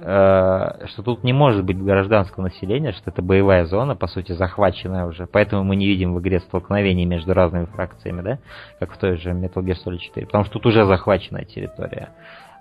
что 0.00 1.02
тут 1.04 1.24
не 1.24 1.32
может 1.32 1.64
быть 1.64 1.82
гражданского 1.82 2.44
населения, 2.44 2.92
что 2.92 3.10
это 3.10 3.22
боевая 3.22 3.64
зона, 3.64 3.96
по 3.96 4.06
сути, 4.06 4.32
захваченная 4.32 5.06
уже. 5.06 5.26
Поэтому 5.26 5.64
мы 5.64 5.76
не 5.76 5.86
видим 5.86 6.14
в 6.14 6.20
игре 6.20 6.40
столкновений 6.40 7.04
между 7.04 7.34
разными 7.34 7.66
фракциями, 7.66 8.22
да, 8.22 8.38
как 8.78 8.92
в 8.92 8.98
той 8.98 9.16
же 9.16 9.30
Metal 9.30 9.62
Gear 9.62 9.76
Solid 9.84 9.98
4, 9.98 10.26
потому 10.26 10.44
что 10.44 10.54
тут 10.54 10.66
уже 10.66 10.84
захваченная 10.84 11.44
территория. 11.44 12.10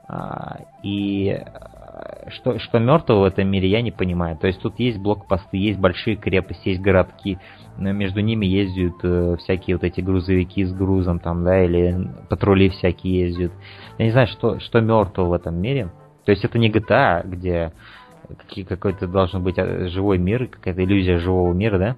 А, 0.10 0.60
и 0.84 1.28
э, 1.28 2.30
что, 2.30 2.60
что 2.60 2.80
мертвого 2.80 3.21
в 3.21 3.26
этом 3.26 3.50
мире, 3.50 3.67
я 3.67 3.82
не 3.82 3.91
понимаю. 3.91 4.38
То 4.38 4.47
есть 4.47 4.62
тут 4.62 4.80
есть 4.80 5.00
блокпосты, 5.00 5.58
есть 5.58 5.80
большие 5.80 6.15
крепости, 6.15 6.69
есть 6.69 6.82
городки, 6.82 7.39
между 7.78 8.21
ними 8.21 8.45
ездят 8.45 8.95
э, 9.04 9.36
всякие 9.39 9.76
вот 9.76 9.84
эти 9.84 10.00
грузовики 10.00 10.63
с 10.63 10.73
грузом 10.73 11.19
там, 11.19 11.43
да, 11.43 11.62
или 11.62 12.10
патрули 12.30 12.69
всякие 12.69 13.28
ездят. 13.28 13.52
Я 13.97 14.06
не 14.06 14.12
знаю, 14.12 14.28
что, 14.28 14.60
что 14.60 14.80
мертвого 14.80 15.30
в 15.30 15.34
этом 15.34 15.56
мире. 15.56 15.89
То 16.27 16.31
есть 16.31 16.43
это 16.43 16.59
не 16.59 16.69
GTA, 16.69 17.25
где 17.25 17.71
какой-то 18.65 19.07
должен 19.07 19.41
быть 19.41 19.57
э, 19.57 19.87
живой 19.87 20.17
мир, 20.17 20.47
какая-то 20.47 20.83
иллюзия 20.83 21.19
живого 21.19 21.53
мира, 21.53 21.79
да? 21.79 21.95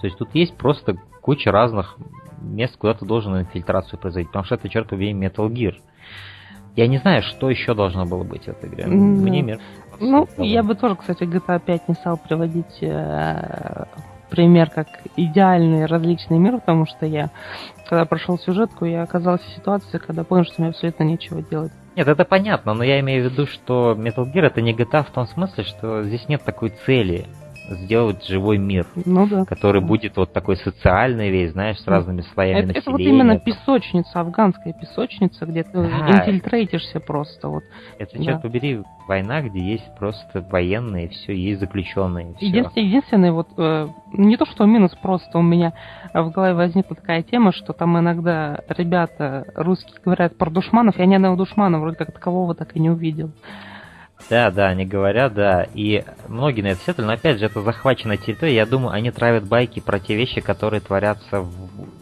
То 0.00 0.06
есть 0.06 0.16
тут 0.16 0.32
есть 0.32 0.56
просто 0.56 0.96
куча 1.20 1.50
разных 1.50 1.96
мест, 2.40 2.76
куда 2.76 2.94
ты 2.94 3.04
должен 3.04 3.36
инфильтрацию 3.36 3.98
производить, 3.98 4.28
потому 4.28 4.44
что 4.44 4.54
это, 4.54 4.68
черт 4.68 4.88
побери, 4.88 5.12
Metal 5.12 5.48
Gear. 5.48 5.74
Я 6.76 6.86
не 6.86 6.98
знаю, 6.98 7.24
что 7.24 7.50
еще 7.50 7.74
должно 7.74 8.06
было 8.06 8.22
быть 8.22 8.44
в 8.44 8.48
этой 8.48 8.68
игре. 8.68 8.86
Мне 8.86 9.42
мир. 9.42 9.58
Ну, 9.98 10.28
я 10.38 10.62
бы 10.62 10.76
тоже, 10.76 10.94
кстати, 10.94 11.24
GTA 11.24 11.58
5 11.58 11.88
не 11.88 11.94
стал 11.94 12.18
приводить 12.18 12.80
э, 12.80 13.86
пример 14.30 14.70
как 14.70 14.86
идеальный 15.16 15.86
различный 15.86 16.38
мир, 16.38 16.60
потому 16.60 16.86
что 16.86 17.06
я, 17.06 17.30
когда 17.88 18.04
прошел 18.04 18.38
сюжетку, 18.38 18.84
я 18.84 19.02
оказался 19.02 19.44
в 19.46 19.54
ситуации, 19.56 19.98
когда 19.98 20.22
понял, 20.22 20.44
что 20.44 20.62
мне 20.62 20.70
абсолютно 20.70 21.02
нечего 21.02 21.42
делать. 21.42 21.72
Нет, 21.94 22.08
это 22.08 22.24
понятно, 22.24 22.72
но 22.72 22.84
я 22.84 23.00
имею 23.00 23.28
в 23.28 23.32
виду, 23.32 23.46
что 23.46 23.92
Metal 23.92 24.24
Gear 24.32 24.46
это 24.46 24.62
не 24.62 24.72
GTA 24.72 25.04
в 25.04 25.10
том 25.10 25.26
смысле, 25.26 25.64
что 25.64 26.02
здесь 26.02 26.26
нет 26.28 26.42
такой 26.42 26.70
цели 26.70 27.26
сделать 27.74 28.24
живой 28.26 28.58
мир, 28.58 28.86
ну, 29.04 29.26
да. 29.26 29.44
который 29.44 29.80
будет 29.80 30.16
вот 30.16 30.32
такой 30.32 30.56
социальный 30.56 31.30
весь, 31.30 31.52
знаешь, 31.52 31.78
с 31.78 31.86
разными 31.86 32.22
слоями 32.32 32.58
это, 32.58 32.66
населения. 32.68 32.80
Это 32.80 32.90
вот 32.90 33.00
именно 33.00 33.38
песочница, 33.38 34.20
афганская 34.20 34.72
песочница, 34.72 35.46
где 35.46 35.62
ты 35.62 35.72
да. 35.72 36.20
инфильтрейтишься 36.20 37.00
просто. 37.00 37.48
Вот. 37.48 37.64
Это, 37.98 38.18
да. 38.18 38.24
черт 38.24 38.42
побери, 38.42 38.82
война, 39.06 39.42
где 39.42 39.60
есть 39.60 39.88
просто 39.98 40.46
военные, 40.50 41.08
все, 41.08 41.34
есть 41.34 41.60
заключенные. 41.60 42.34
Все. 42.36 42.46
Единственный, 42.46 42.86
единственный 42.86 43.30
вот, 43.32 43.48
э, 43.56 43.88
не 44.12 44.36
то 44.36 44.46
что 44.46 44.64
минус, 44.64 44.94
просто 45.02 45.38
у 45.38 45.42
меня 45.42 45.72
в 46.14 46.30
голове 46.30 46.54
возникла 46.54 46.96
такая 46.96 47.22
тема, 47.22 47.52
что 47.52 47.72
там 47.72 47.98
иногда 47.98 48.60
ребята 48.68 49.46
русские 49.54 49.96
говорят 50.04 50.36
про 50.38 50.50
душманов, 50.50 50.98
я 50.98 51.06
ни 51.06 51.14
одного 51.14 51.36
душмана 51.36 51.80
вроде 51.80 51.96
как 51.96 52.12
такового 52.12 52.54
так 52.54 52.76
и 52.76 52.80
не 52.80 52.90
увидел. 52.90 53.32
Да, 54.30 54.50
да, 54.50 54.68
они 54.68 54.84
говорят, 54.84 55.34
да. 55.34 55.66
И 55.74 56.04
многие 56.28 56.62
на 56.62 56.68
это 56.68 56.80
сетуют, 56.80 57.06
но 57.06 57.12
опять 57.12 57.38
же, 57.38 57.46
это 57.46 57.60
захваченная 57.60 58.16
территория. 58.16 58.54
Я 58.54 58.66
думаю, 58.66 58.92
они 58.92 59.10
травят 59.10 59.46
байки 59.46 59.80
про 59.80 59.98
те 59.98 60.16
вещи, 60.16 60.40
которые 60.40 60.80
творятся 60.80 61.40
в 61.40 61.52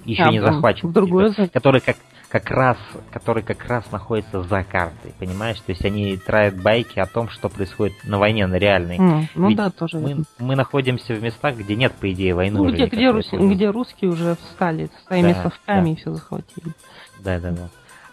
еще 0.04 0.24
а, 0.24 0.30
не 0.30 0.40
захваченных. 0.40 0.94
Другое... 0.94 1.32
Которые 1.52 1.80
как, 1.80 1.96
как 2.28 2.50
раз, 2.50 2.76
которые 3.12 3.44
как 3.44 3.64
раз 3.66 3.90
находятся 3.90 4.42
за 4.42 4.62
картой, 4.62 5.12
понимаешь? 5.18 5.58
То 5.60 5.70
есть 5.72 5.84
они 5.84 6.16
травят 6.16 6.60
байки 6.60 6.98
о 6.98 7.06
том, 7.06 7.28
что 7.28 7.48
происходит 7.48 7.94
на 8.04 8.18
войне, 8.18 8.46
на 8.46 8.56
реальной. 8.56 8.98
Mm, 8.98 9.24
ну 9.34 9.48
Ведь 9.48 9.56
да, 9.56 9.70
тоже. 9.70 9.98
Мы, 9.98 10.24
мы 10.38 10.56
находимся 10.56 11.14
в 11.14 11.22
местах, 11.22 11.56
где 11.56 11.74
нет, 11.74 11.92
по 11.92 12.10
идее, 12.10 12.34
войны 12.34 12.58
ну, 12.58 12.64
уже. 12.64 12.74
Где, 12.74 12.86
где, 12.86 13.10
рус... 13.10 13.28
где 13.32 13.70
русские 13.70 14.10
уже 14.10 14.36
встали 14.36 14.90
своими 15.06 15.32
да, 15.32 15.42
совками 15.42 15.86
да. 15.86 15.90
и 15.90 15.96
все 15.96 16.12
захватили. 16.12 16.72
Да, 17.22 17.40
да, 17.40 17.50
да. 17.50 17.68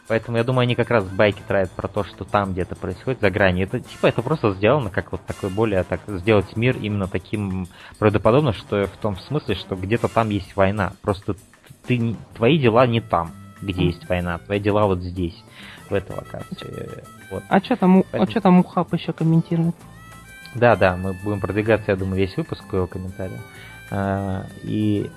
Поэтому 0.08 0.38
я 0.38 0.44
думаю, 0.44 0.64
они 0.64 0.76
как 0.76 0.90
раз 0.90 1.04
байки 1.06 1.42
тратят 1.46 1.72
про 1.72 1.88
то, 1.88 2.04
что 2.04 2.24
там 2.24 2.54
где-то 2.54 2.76
происходит 2.76 3.20
за 3.20 3.30
гранью. 3.30 3.68
Это 3.68 3.82
типа 3.82 4.08
это 4.08 4.22
просто 4.22 4.54
сделано 4.54 4.90
как 4.90 5.12
вот 5.12 5.26
такой 5.26 5.50
более 5.50 5.84
так 5.84 6.02
сделать 6.08 6.56
мир 6.56 6.78
именно 6.78 7.08
таким 7.08 7.68
правдоподобно, 8.00 8.54
что 8.54 8.86
в 8.86 8.98
том 8.98 9.18
смысле, 9.18 9.56
что 9.56 9.76
где-то 9.76 10.08
там 10.08 10.30
есть 10.30 10.56
война. 10.56 10.94
Просто 11.02 11.36
ты 11.86 12.16
твои 12.36 12.58
дела 12.58 12.88
не 12.88 13.02
там, 13.02 13.32
где 13.62 13.86
есть 13.86 14.08
война, 14.08 14.38
твои 14.38 14.60
дела 14.60 14.86
вот 14.86 15.02
здесь, 15.02 15.36
в 15.90 15.94
этой 15.94 16.16
локации. 16.16 17.04
Вот. 17.30 17.44
А 17.50 17.60
что 17.60 17.76
там, 17.76 18.04
Поэтому... 18.04 18.24
а 18.24 18.32
что 18.32 18.42
там 18.42 18.60
Ухап 18.60 18.94
еще 18.94 19.12
комментирует? 19.12 19.76
Да, 20.56 20.76
да, 20.78 20.96
мы 20.96 21.14
будем 21.14 21.42
продвигаться, 21.42 21.92
я 21.92 21.98
думаю, 21.98 22.18
весь 22.18 22.36
выпуск 22.38 22.64
его 22.72 22.88
комментариям. 22.88 23.42
А, 23.92 24.46
и 24.64 25.12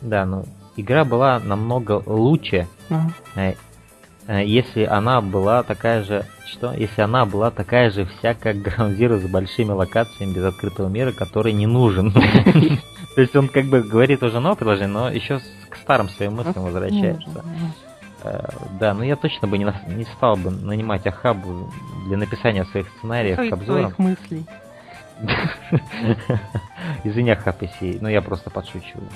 да, 0.00 0.24
ну 0.24 0.44
игра 0.76 1.04
была 1.04 1.40
намного 1.40 2.02
лучше. 2.06 2.68
Uh-huh 2.88 3.12
Э, 3.36 3.54
если 4.28 4.84
она 4.84 5.20
была 5.20 5.62
такая 5.62 6.02
же, 6.02 6.24
что? 6.46 6.72
Если 6.72 7.02
она 7.02 7.26
была 7.26 7.50
такая 7.50 7.90
же 7.90 8.06
вся, 8.06 8.34
как 8.34 8.56
Ground 8.56 9.18
с 9.18 9.26
большими 9.28 9.70
локациями 9.70 10.32
без 10.32 10.44
открытого 10.44 10.88
мира, 10.88 11.12
который 11.12 11.52
не 11.52 11.66
нужен. 11.66 12.12
То 13.14 13.20
есть 13.20 13.36
он 13.36 13.48
как 13.48 13.66
бы 13.66 13.82
говорит 13.82 14.22
уже 14.22 14.40
новое 14.40 14.56
предложение, 14.56 14.92
но 14.92 15.10
еще 15.10 15.40
к 15.68 15.76
старым 15.76 16.08
своим 16.08 16.34
мыслям 16.36 16.64
возвращается. 16.64 17.44
Э, 18.22 18.48
да, 18.80 18.94
но 18.94 19.04
я 19.04 19.16
точно 19.16 19.46
бы 19.46 19.58
не, 19.58 20.04
стал 20.16 20.36
бы 20.36 20.50
нанимать 20.50 21.06
Ахабу 21.06 21.70
для 22.06 22.16
написания 22.16 22.64
своих 22.64 22.88
сценариев 22.98 23.36
к 23.36 23.52
обзорам. 23.52 23.92
Своих 23.92 23.98
мыслей. 23.98 24.46
Извини, 27.04 27.30
Ахаб, 27.30 27.62
если... 27.62 27.98
Ну, 28.00 28.08
я 28.08 28.22
просто 28.22 28.50
подшучиваю. 28.50 29.08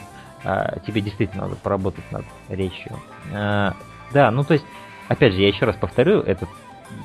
Тебе 0.86 1.00
действительно 1.00 1.44
надо 1.44 1.56
поработать 1.56 2.04
над 2.12 2.24
речью. 2.48 2.92
А, 3.34 3.74
да, 4.12 4.30
ну 4.30 4.44
то 4.44 4.54
есть 4.54 4.64
Опять 5.08 5.32
же, 5.32 5.40
я 5.40 5.48
еще 5.48 5.64
раз 5.64 5.76
повторю, 5.76 6.20
это, 6.20 6.46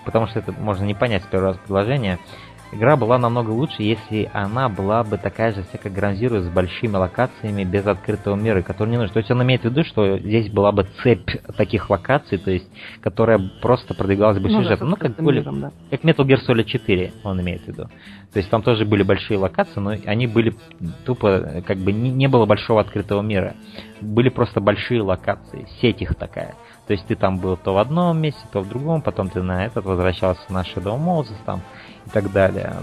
потому 0.06 0.28
что 0.28 0.39
это 0.39 0.52
можно 0.52 0.84
не 0.84 0.94
понять 0.94 1.24
с 1.24 1.28
первого 1.28 1.50
раза 1.50 1.60
предложения. 1.60 2.20
Игра 2.74 2.98
была 2.98 3.20
намного 3.20 3.52
лучше, 3.52 3.84
если 3.84 4.32
она 4.34 4.68
была 4.68 5.04
бы 5.04 5.20
такая 5.20 5.54
же, 5.54 5.62
вся 5.62 5.78
как 5.78 5.94
Гранзиру, 5.94 6.39
с 6.39 6.50
большими 6.50 6.96
локациями, 6.96 7.63
без 7.63 7.86
открытого 7.86 8.36
мира, 8.36 8.63
который 8.63 8.89
не 8.89 8.98
нужен. 8.98 9.13
То 9.13 9.20
есть 9.20 9.30
он 9.30 9.44
имеет 9.44 9.62
в 9.62 9.66
виду, 9.66 9.84
что 9.84 10.18
здесь 10.18 10.50
была 10.50 10.72
бы 10.72 10.88
цепь 11.04 11.30
таких 11.56 11.92
локаций, 11.92 12.39
то 12.39 12.50
есть, 12.50 12.68
которая 13.02 13.39
просто 13.62 13.94
продвигалась 13.94 14.39
бы 14.39 14.50
ну, 14.50 14.63
сюжетом. 14.63 14.89
Да, 14.89 14.92
ну, 14.92 14.96
как, 14.96 15.24
более, 15.24 15.42
миром, 15.42 15.62
да. 15.62 15.72
как 15.92 16.02
Metal 16.02 16.26
Gear 16.26 16.39
Solid 16.48 16.63
4, 16.63 17.13
он 17.24 17.42
имеет 17.42 17.62
в 17.62 17.68
виду. 17.68 17.84
То 18.34 18.39
есть 18.39 18.50
там 18.50 18.63
тоже 18.63 18.86
были 18.86 19.04
большие 19.04 19.38
локации, 19.38 19.80
но 19.80 19.92
они 20.08 20.26
были 20.26 20.56
тупо, 21.06 21.62
как 21.68 21.78
бы 21.78 21.92
не, 21.92 22.10
не 22.10 22.28
было 22.28 22.48
большого 22.48 22.82
открытого 22.82 23.22
мира. 23.22 23.54
Были 24.02 24.30
просто 24.30 24.62
большие 24.62 25.04
локации, 25.04 25.68
сеть 25.80 26.02
их 26.02 26.16
такая. 26.16 26.56
То 26.88 26.93
есть 26.93 27.06
ты 27.08 27.15
там 27.15 27.38
был 27.38 27.56
то 27.56 27.74
в 27.74 27.78
одном 27.78 28.19
месте, 28.19 28.41
то 28.52 28.62
в 28.62 28.67
другом, 28.67 29.02
потом 29.02 29.30
ты 29.30 29.41
на 29.41 29.65
этот 29.65 29.86
возвращался 29.86 30.41
на 30.50 30.62
Shadow 30.62 31.00
Moses 31.00 31.38
там 31.46 31.62
и 32.06 32.10
так 32.10 32.32
далее. 32.32 32.76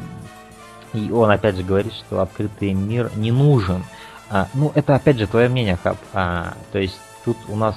И 0.95 1.11
он 1.11 1.31
опять 1.31 1.57
же 1.57 1.63
говорит, 1.63 1.93
что 1.93 2.21
открытый 2.21 2.73
мир 2.73 3.11
не 3.17 3.31
нужен. 3.31 3.85
А, 4.31 4.49
ну, 4.55 4.73
это 4.75 4.95
опять 4.95 5.19
же 5.19 5.27
твое 5.27 5.49
мнение, 5.49 5.77
Хаб. 5.77 5.99
А, 6.15 6.55
то 6.73 6.79
есть 6.79 6.99
тут 7.25 7.37
у 7.49 7.57
нас 7.57 7.77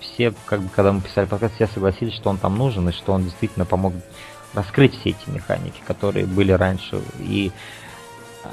все, 0.00 0.34
как 0.46 0.60
бы, 0.60 0.68
когда 0.68 0.92
мы 0.92 1.00
писали 1.00 1.26
подкаст, 1.26 1.54
все 1.54 1.68
согласились, 1.68 2.14
что 2.14 2.30
он 2.30 2.38
там 2.38 2.58
нужен, 2.58 2.88
и 2.88 2.92
что 2.92 3.12
он 3.12 3.24
действительно 3.24 3.64
помог 3.64 3.94
раскрыть 4.54 4.98
все 4.98 5.10
эти 5.10 5.30
механики, 5.30 5.80
которые 5.86 6.26
были 6.26 6.52
раньше. 6.52 7.00
И 7.20 7.52
а, 8.44 8.48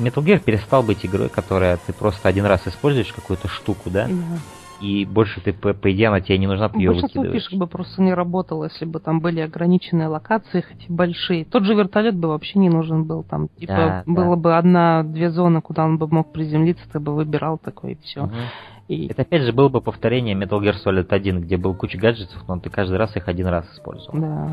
Metal 0.00 0.24
Gear 0.24 0.40
перестал 0.40 0.82
быть 0.82 1.06
игрой, 1.06 1.28
которая 1.28 1.78
ты 1.86 1.92
просто 1.92 2.28
один 2.28 2.46
раз 2.46 2.62
используешь 2.66 3.12
какую-то 3.12 3.46
штуку, 3.46 3.90
да? 3.90 4.08
Yeah 4.08 4.38
и 4.80 5.04
больше 5.04 5.40
ты, 5.40 5.52
по, 5.52 5.74
по 5.74 5.92
идее, 5.92 6.08
она 6.08 6.20
тебе 6.20 6.38
не 6.38 6.46
нужна, 6.46 6.68
ты 6.68 6.78
ее 6.78 6.92
Большинство 6.92 7.24
фишек 7.24 7.54
бы 7.54 7.66
просто 7.66 8.02
не 8.02 8.14
работало, 8.14 8.64
если 8.64 8.84
бы 8.84 9.00
там 9.00 9.20
были 9.20 9.40
ограниченные 9.40 10.08
локации, 10.08 10.60
хоть 10.60 10.88
и 10.88 10.92
большие. 10.92 11.44
Тот 11.44 11.64
же 11.64 11.74
вертолет 11.74 12.16
бы 12.16 12.28
вообще 12.28 12.58
не 12.58 12.68
нужен 12.68 13.04
был. 13.04 13.24
Там, 13.24 13.48
типа, 13.48 13.74
да, 13.74 14.02
было 14.06 14.36
да. 14.36 14.42
бы 14.42 14.56
одна-две 14.56 15.30
зоны, 15.30 15.60
куда 15.60 15.84
он 15.84 15.98
бы 15.98 16.06
мог 16.08 16.32
приземлиться, 16.32 16.84
ты 16.92 17.00
бы 17.00 17.14
выбирал 17.14 17.58
такой, 17.58 17.92
и 17.92 17.98
все. 18.02 18.24
Угу. 18.24 18.34
И... 18.88 19.06
Это 19.08 19.22
опять 19.22 19.42
же 19.42 19.52
было 19.52 19.68
бы 19.68 19.80
повторение 19.80 20.34
Metal 20.34 20.60
Gear 20.60 20.74
Solid 20.84 21.08
1, 21.10 21.42
где 21.42 21.56
был 21.56 21.74
куча 21.74 21.98
гаджетов, 21.98 22.42
но 22.48 22.58
ты 22.58 22.70
каждый 22.70 22.96
раз 22.96 23.14
их 23.16 23.28
один 23.28 23.46
раз 23.46 23.66
использовал. 23.74 24.18
Да. 24.18 24.50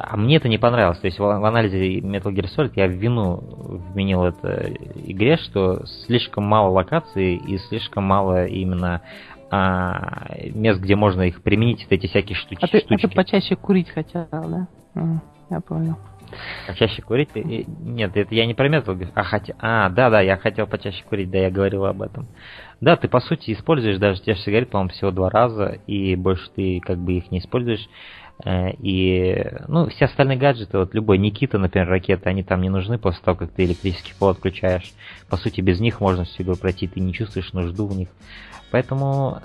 А 0.00 0.16
мне 0.16 0.36
это 0.36 0.48
не 0.48 0.58
понравилось. 0.58 0.98
То 0.98 1.06
есть 1.06 1.18
в, 1.18 1.22
в 1.22 1.44
анализе 1.44 2.00
Metal 2.00 2.32
Gear 2.32 2.46
Solid 2.56 2.72
я 2.76 2.86
в 2.86 2.92
вину 2.92 3.42
вменил 3.92 4.24
это 4.24 4.72
игре, 5.06 5.36
что 5.36 5.84
слишком 6.06 6.44
мало 6.44 6.70
локаций 6.70 7.36
и 7.36 7.58
слишком 7.58 8.04
мало 8.04 8.46
именно 8.46 9.02
а, 9.50 10.26
мест, 10.54 10.80
где 10.80 10.96
можно 10.96 11.22
их 11.22 11.42
применить, 11.42 11.82
вот 11.84 11.92
эти 11.92 12.06
всякие 12.06 12.36
штуки. 12.36 12.58
А 12.62 12.68
ты, 12.68 12.80
штучки. 12.80 13.06
а 13.06 13.08
ты 13.08 13.14
почаще 13.14 13.56
курить 13.56 13.90
хотел, 13.90 14.26
да? 14.30 14.68
А, 14.94 15.20
я 15.50 15.60
понял. 15.60 15.96
Почаще 16.66 17.00
курить? 17.00 17.30
Нет, 17.34 18.14
это 18.14 18.34
я 18.34 18.44
не 18.46 18.54
про 18.54 18.68
Gear. 18.68 19.10
А, 19.14 19.22
хотя... 19.22 19.54
а, 19.58 19.88
да, 19.88 20.10
да, 20.10 20.20
я 20.20 20.36
хотел 20.36 20.66
почаще 20.66 21.02
курить, 21.04 21.30
да, 21.30 21.38
я 21.38 21.50
говорил 21.50 21.86
об 21.86 22.02
этом. 22.02 22.28
Да, 22.80 22.96
ты 22.96 23.08
по 23.08 23.20
сути 23.20 23.52
используешь 23.52 23.98
даже 23.98 24.20
те 24.22 24.34
же 24.34 24.40
сигареты, 24.40 24.70
по-моему, 24.70 24.90
всего 24.90 25.10
два 25.10 25.30
раза, 25.30 25.78
и 25.86 26.14
больше 26.16 26.48
ты 26.54 26.80
как 26.80 26.98
бы 26.98 27.14
их 27.14 27.30
не 27.30 27.38
используешь. 27.38 27.88
Э, 28.44 28.70
и, 28.72 29.44
ну, 29.66 29.88
все 29.88 30.06
остальные 30.06 30.38
гаджеты, 30.38 30.78
вот 30.78 30.94
любой 30.94 31.18
Никита, 31.18 31.58
например, 31.58 31.88
ракеты, 31.88 32.28
они 32.28 32.42
там 32.42 32.60
не 32.60 32.68
нужны 32.68 32.98
после 32.98 33.22
того, 33.22 33.36
как 33.36 33.50
ты 33.52 33.64
электрический 33.64 34.14
пол 34.18 34.30
отключаешь. 34.30 34.92
По 35.28 35.36
сути, 35.36 35.60
без 35.60 35.80
них 35.80 36.00
можно 36.00 36.24
всю 36.24 36.42
игру 36.42 36.56
пройти, 36.56 36.86
ты 36.86 37.00
не 37.00 37.12
чувствуешь 37.12 37.52
нужду 37.52 37.86
в 37.86 37.96
них. 37.96 38.08
Поэтому 38.70 39.40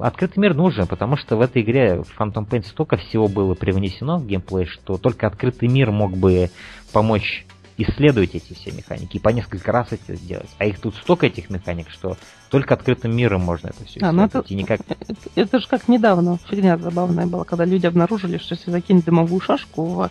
открытый 0.00 0.40
мир 0.40 0.54
нужен, 0.54 0.86
потому 0.86 1.16
что 1.16 1.36
в 1.36 1.40
этой 1.40 1.62
игре 1.62 2.02
в 2.02 2.18
Phantom 2.18 2.48
Pain 2.48 2.64
столько 2.64 2.96
всего 2.96 3.28
было 3.28 3.54
привнесено 3.54 4.18
в 4.18 4.26
геймплей, 4.26 4.66
что 4.66 4.98
только 4.98 5.26
открытый 5.26 5.68
мир 5.68 5.90
мог 5.90 6.16
бы 6.16 6.50
помочь 6.92 7.46
исследовать 7.82 8.34
эти 8.34 8.54
все 8.54 8.70
механики 8.72 9.16
и 9.16 9.20
по 9.20 9.30
несколько 9.30 9.72
раз 9.72 9.88
это 9.90 10.14
сделать. 10.14 10.50
А 10.58 10.64
их 10.64 10.80
тут 10.80 10.94
столько 10.96 11.26
этих 11.26 11.50
механик, 11.50 11.90
что 11.90 12.16
только 12.50 12.74
открытым 12.74 13.14
миром 13.14 13.42
можно 13.42 13.68
это 13.68 13.84
все 13.84 14.00
а, 14.00 14.12
ну 14.12 14.24
это, 14.24 14.44
и 14.46 14.54
никак... 14.54 14.80
это, 14.88 15.06
это 15.34 15.58
же 15.60 15.66
как 15.68 15.88
недавно 15.88 16.38
фигня 16.50 16.76
забавная 16.76 17.26
была, 17.26 17.44
когда 17.44 17.64
люди 17.64 17.86
обнаружили, 17.86 18.38
что 18.38 18.54
если 18.54 18.70
закинуть 18.70 19.04
дымовую 19.04 19.40
шашку 19.40 19.84
в 19.84 20.10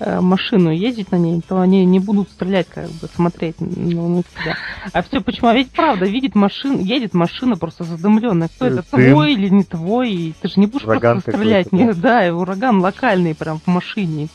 э, 0.00 0.20
машину 0.20 0.70
ездить 0.70 1.10
на 1.12 1.16
ней, 1.16 1.40
то 1.46 1.60
они 1.60 1.84
не 1.84 1.98
будут 1.98 2.30
стрелять, 2.30 2.68
как 2.68 2.88
бы 2.88 3.08
смотреть 3.14 3.56
ну, 3.60 4.08
на 4.08 4.22
тебя. 4.22 4.56
А 4.92 5.02
все 5.02 5.20
почему? 5.20 5.48
А 5.48 5.54
ведь 5.54 5.70
правда, 5.70 6.06
видит 6.06 6.34
машину, 6.34 6.78
едет 6.78 7.14
машина 7.14 7.56
просто 7.56 7.84
задымленная. 7.84 8.48
Кто 8.48 8.66
это, 8.66 8.82
твой 8.82 9.34
или 9.34 9.48
не 9.48 9.64
твой? 9.64 10.34
Ты 10.40 10.48
же 10.48 10.60
не 10.60 10.66
будешь 10.66 10.84
ураган 10.84 11.20
просто 11.20 11.38
стрелять. 11.38 11.68
Да, 11.96 12.26
и 12.26 12.30
ураган 12.30 12.80
локальный 12.80 13.34
прям 13.34 13.58
в 13.60 13.66
машине. 13.66 14.28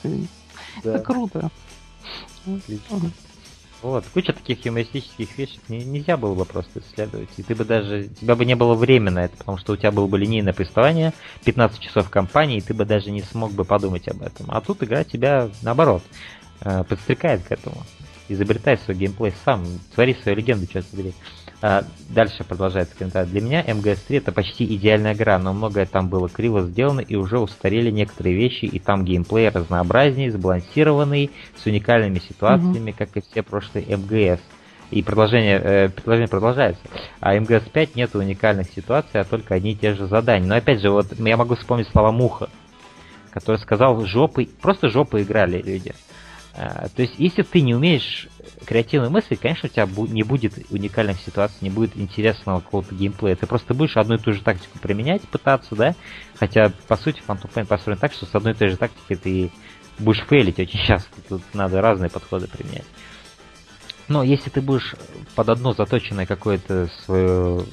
Да. 0.84 0.96
Это 0.96 1.00
круто. 1.00 1.50
Отлично. 2.46 3.12
Вот, 3.84 4.06
куча 4.12 4.34
таких 4.34 4.66
юмористических 4.66 5.30
фишек 5.30 5.62
не, 5.70 5.84
нельзя 5.86 6.18
было 6.18 6.34
бы 6.34 6.46
просто 6.46 6.80
исследовать. 6.80 7.30
И 7.38 7.44
ты 7.44 7.54
бы 7.54 7.64
даже, 7.64 8.10
тебя 8.20 8.36
бы 8.36 8.44
не 8.44 8.56
было 8.56 8.74
времени 8.74 9.10
на 9.10 9.26
это, 9.26 9.38
потому 9.38 9.60
что 9.60 9.74
у 9.74 9.78
тебя 9.78 9.92
было 9.92 10.08
бы 10.08 10.18
линейное 10.18 10.54
повествование, 10.54 11.14
15 11.46 11.80
часов 11.80 12.10
кампании, 12.10 12.58
и 12.58 12.62
ты 12.62 12.74
бы 12.74 12.86
даже 12.86 13.12
не 13.12 13.22
смог 13.22 13.52
бы 13.52 13.66
подумать 13.66 14.08
об 14.08 14.24
этом. 14.24 14.48
А 14.50 14.62
тут 14.62 14.82
игра 14.82 15.04
тебя, 15.04 15.50
наоборот, 15.62 16.02
э, 16.62 16.84
подстрекает 16.86 17.44
к 17.44 17.52
этому. 17.52 17.84
Изобретай 18.30 18.78
свой 18.80 18.98
геймплей 18.98 19.34
сам, 19.46 19.64
твори 19.94 20.16
свою 20.16 20.38
легенду, 20.38 20.68
говоришь. 20.92 21.14
А, 21.14 21.47
дальше 21.62 22.44
продолжается 22.44 22.96
комментарий. 22.96 23.30
Для 23.30 23.42
меня 23.42 23.64
МГС-3 23.64 24.18
это 24.18 24.32
почти 24.32 24.64
идеальная 24.76 25.14
игра, 25.14 25.40
но 25.40 25.54
многое 25.54 25.86
там 25.86 26.08
было 26.08 26.30
криво 26.30 26.62
сделано 26.62 27.02
и 27.02 27.16
уже 27.16 27.40
устарели 27.40 27.90
некоторые 27.90 28.36
вещи, 28.36 28.66
и 28.66 28.80
там 28.80 29.04
геймплей 29.04 29.50
разнообразнее, 29.50 30.32
сбалансированный, 30.32 31.32
с 31.56 31.66
уникальными 31.66 32.20
ситуациями, 32.20 32.92
угу. 32.92 32.98
как 32.98 33.18
и 33.18 33.22
все 33.22 33.42
прошлые 33.42 33.86
МГС. 33.98 34.42
И 34.90 35.04
продолжение, 35.04 35.60
э, 35.62 35.90
предложение 35.90 36.30
продолжается. 36.30 36.82
А 37.20 37.36
МГС-5 37.36 37.92
нет 37.96 38.16
уникальных 38.16 38.70
ситуаций, 38.72 39.20
а 39.20 39.26
только 39.26 39.56
одни 39.56 39.72
и 39.72 39.76
те 39.76 39.94
же 39.94 40.08
задания. 40.08 40.48
Но 40.48 40.56
опять 40.56 40.82
же, 40.82 40.90
вот 40.92 41.08
я 41.20 41.36
могу 41.36 41.56
вспомнить 41.56 41.90
слова 41.90 42.12
Муха, 42.12 42.50
который 43.32 43.58
сказал, 43.58 44.00
жопы, 44.06 44.48
просто 44.62 44.88
жопы 44.90 45.24
играли 45.24 45.62
люди. 45.62 45.94
А, 46.58 46.88
то 46.90 47.04
есть, 47.04 47.14
если 47.20 47.44
ты 47.44 47.62
не 47.62 47.76
умеешь 47.76 48.28
креативной 48.66 49.10
мысли, 49.10 49.36
конечно, 49.36 49.70
у 49.70 49.72
тебя 49.72 49.88
не 50.12 50.24
будет 50.24 50.54
уникальных 50.72 51.20
ситуаций, 51.20 51.58
не 51.62 51.70
будет 51.70 51.96
интересного 51.96 52.62
какого-то 52.62 52.96
геймплея. 52.96 53.36
Ты 53.36 53.46
просто 53.46 53.76
будешь 53.76 53.96
одну 53.96 54.16
и 54.16 54.18
ту 54.18 54.34
же 54.34 54.42
тактику 54.42 54.80
применять, 54.80 55.22
пытаться, 55.22 55.76
да? 55.76 55.94
Хотя, 56.40 56.72
по 56.88 56.98
сути, 56.98 57.22
Phantom 57.28 57.52
Pain 57.54 57.68
построен 57.68 58.00
так, 58.00 58.12
что 58.12 58.26
с 58.26 58.34
одной 58.34 58.54
и 58.54 58.56
той 58.56 58.70
же 58.70 58.78
тактикой 58.78 59.18
ты 59.18 59.52
будешь 60.00 60.26
фейлить 60.26 60.58
очень 60.58 60.80
часто. 60.86 61.12
Тут 61.30 61.44
надо 61.54 61.80
разные 61.80 62.10
подходы 62.10 62.48
применять. 62.48 62.86
Но 64.08 64.24
если 64.24 64.50
ты 64.50 64.62
будешь 64.62 64.96
под 65.36 65.50
одно 65.50 65.74
заточенное 65.74 66.26
какое-то 66.26 66.90
свое, 67.06 67.66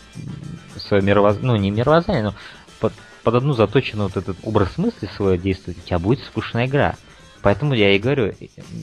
свое 0.76 1.02
мировоззрение, 1.02 1.52
ну 1.52 1.56
не 1.56 1.70
мировоззрение, 1.70 2.24
но 2.24 2.34
под, 2.80 2.92
под 3.22 3.34
одну 3.36 3.54
заточенную 3.54 4.08
вот 4.08 4.16
этот 4.16 4.36
образ 4.42 4.76
мысли 4.76 5.08
свое 5.16 5.38
действовать, 5.38 5.78
у 5.78 5.86
тебя 5.86 5.98
будет 5.98 6.22
скучная 6.24 6.66
игра. 6.66 6.96
Поэтому 7.44 7.74
я 7.74 7.94
и 7.94 7.98
говорю, 7.98 8.32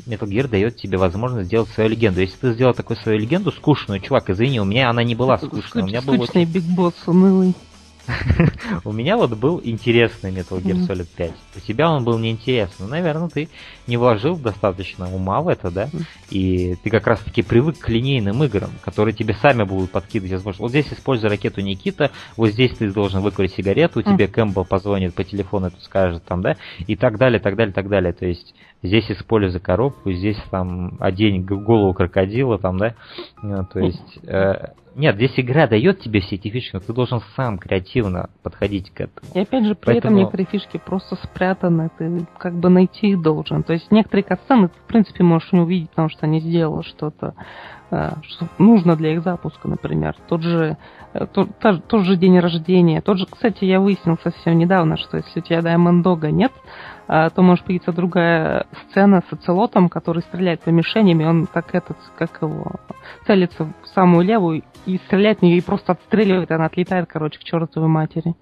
Metal 0.06 0.30
Gear 0.30 0.48
дает 0.48 0.78
тебе 0.78 1.00
возможность 1.00 1.48
сделать 1.48 1.70
свою 1.70 1.90
легенду. 1.90 2.22
Если 2.22 2.38
ты 2.38 2.54
сделал 2.54 2.76
такую 2.76 2.96
свою 2.98 3.18
легенду 3.18 3.52
скучную, 3.52 4.00
чувак, 4.00 4.30
извини, 4.30 4.62
у 4.62 4.66
меня 4.66 4.92
она 4.92 5.04
не 5.04 5.16
была 5.16 5.40
скучная. 5.40 5.84
у 5.84 5.88
меня 5.88 6.04
был 6.04 6.14
Скучный 6.14 6.46
Биг 6.46 6.64
Босс, 6.66 6.94
унылый. 7.08 7.56
У 8.84 8.92
меня 8.92 9.18
вот 9.18 9.32
был 9.38 9.62
интересный 9.64 10.32
Metal 10.32 10.62
Gear 10.62 10.88
Solid 10.88 11.08
5. 11.16 11.32
У 11.56 11.60
тебя 11.60 11.92
он 11.92 12.04
был 12.04 12.18
неинтересный. 12.18 12.86
Ну, 12.86 12.92
наверное, 12.92 13.30
ты 13.30 13.50
не 13.88 13.98
вложил 13.98 14.38
достаточно 14.38 15.14
ума 15.14 15.42
в 15.42 15.48
это, 15.48 15.72
да? 15.72 15.90
И 16.30 16.76
ты 16.84 16.90
как 16.90 17.08
раз-таки 17.08 17.42
привык 17.42 17.80
к 17.80 17.90
линейным 17.90 18.44
играм, 18.44 18.72
которые 18.84 19.14
тебе 19.14 19.34
сами 19.36 19.64
будут 19.64 19.92
подкидывать 19.92 20.34
возможность. 20.34 20.60
Вот 20.60 20.70
здесь 20.70 20.92
используй 20.92 21.30
ракету 21.30 21.62
Никита, 21.62 22.12
вот 22.38 22.50
здесь 22.50 22.76
ты 22.78 22.92
должен 22.92 23.22
выкурить 23.22 23.54
сигарету, 23.54 24.02
тебе 24.02 24.28
Кэмпбелл 24.28 24.66
позвонит 24.66 25.14
по 25.14 25.24
телефону, 25.24 25.68
это 25.68 25.80
скажет 25.82 26.24
там, 26.24 26.42
да? 26.42 26.58
И 26.88 26.96
так 26.96 27.18
далее, 27.18 27.40
так 27.40 27.56
далее, 27.56 27.74
так 27.74 27.90
далее. 27.90 28.14
То 28.14 28.26
есть 28.26 28.54
здесь 28.84 29.10
используй 29.12 29.60
коробку, 29.60 30.12
здесь 30.12 30.38
там 30.50 30.98
одень 31.00 31.44
голову 31.44 31.94
крокодила, 31.94 32.58
там, 32.58 32.78
да? 32.78 32.96
Ну, 33.42 33.66
то 33.66 33.80
есть 33.80 34.18
э, 34.24 34.74
нет, 34.96 35.16
здесь 35.16 35.34
игра 35.38 35.68
дает 35.68 36.02
тебе 36.02 36.20
все 36.20 36.36
эти 36.36 36.50
фишки, 36.50 36.72
но 36.74 36.80
ты 36.82 36.92
должен 36.92 37.22
сам 37.36 37.58
креативно 37.58 38.30
подходить 38.44 38.92
к 38.92 39.02
этому. 39.02 39.32
И 39.34 39.40
опять 39.40 39.66
же, 39.66 39.76
при 39.76 39.86
Поэтому... 39.86 40.14
этом 40.14 40.18
некоторые 40.18 40.48
фишки 40.48 40.82
просто 40.84 41.16
спрятаны, 41.16 41.90
ты 41.98 42.26
как 42.38 42.56
бы 42.56 42.70
найти 42.70 43.12
их 43.12 43.22
должен. 43.22 43.64
То 43.64 43.74
есть 43.74 43.90
некоторые 43.90 44.24
катсцены 44.24 44.68
ты, 44.68 44.80
в 44.80 44.88
принципе, 44.88 45.24
можешь 45.24 45.52
не 45.54 45.62
увидеть, 45.62 45.90
потому 45.92 46.10
что 46.10 46.26
они 46.26 46.42
сделали 46.42 46.84
что-то, 46.84 47.36
э, 47.90 48.10
что 48.28 48.48
нужно 48.58 48.98
для 48.98 49.14
их 49.14 49.24
запуска, 49.24 49.70
например. 49.70 50.16
Тот 50.28 50.42
же, 50.42 50.78
э, 51.14 51.26
тот, 51.26 51.50
тот 51.88 52.06
же 52.06 52.18
день 52.18 52.40
рождения. 52.40 53.02
Тот 53.02 53.18
же, 53.18 53.26
кстати, 53.28 53.64
я 53.64 53.80
выяснил 53.80 54.18
совсем 54.22 54.58
недавно, 54.58 54.98
что 54.98 55.18
если 55.18 55.40
у 55.40 55.44
тебя 55.44 55.60
Diamond 55.60 56.04
Dog 56.04 56.30
нет, 56.32 56.52
то 57.12 57.42
может 57.42 57.66
появиться 57.66 57.92
другая 57.92 58.68
сцена 58.88 59.22
с 59.30 59.34
оцелотом, 59.34 59.90
который 59.90 60.22
стреляет 60.22 60.62
по 60.62 60.70
мишеням, 60.70 61.20
и 61.20 61.26
он 61.26 61.46
как 61.46 61.76
этот, 61.76 61.98
как 62.18 62.42
его, 62.42 62.72
целится 63.28 63.66
в 63.66 63.88
самую 63.88 64.26
левую 64.26 64.64
и 64.86 64.98
стреляет 64.98 65.40
в 65.40 65.42
нее 65.42 65.58
и 65.58 65.62
просто 65.62 65.92
отстреливает, 65.92 66.52
она 66.52 66.66
отлетает, 66.68 67.10
короче, 67.10 67.38
к 67.38 67.44
чертовой 67.44 67.90
матери. 67.90 68.36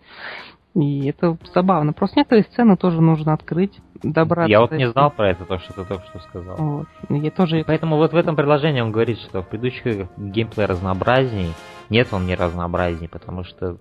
И 0.75 1.07
это 1.07 1.35
забавно. 1.51 1.93
Просто 1.93 2.19
некоторые 2.19 2.43
сцены 2.43 2.77
тоже 2.77 3.01
нужно 3.01 3.33
открыть, 3.33 3.79
добраться. 4.03 4.51
Я 4.51 4.61
вот 4.61 4.71
не 4.71 4.87
знал 4.87 5.09
про 5.09 5.31
это, 5.31 5.45
то, 5.45 5.57
что 5.57 5.73
ты 5.73 5.83
только 5.83 6.05
что 6.05 6.19
сказал. 6.19 6.55
Вот. 6.57 6.87
Я 7.09 7.31
тоже... 7.31 7.63
Поэтому 7.65 7.97
вот 7.97 8.13
в 8.13 8.15
этом 8.15 8.35
предложении 8.35 8.81
он 8.81 8.91
говорит, 8.91 9.17
что 9.17 9.41
в 9.41 9.47
предыдущих 9.47 9.87
играх 9.87 10.09
геймплей 10.15 10.67
разнообразней. 10.67 11.53
Нет, 11.89 12.09
он 12.11 12.27
не 12.27 12.35
разнообразней, 12.35 13.09
потому 13.09 13.43
что 13.43 13.77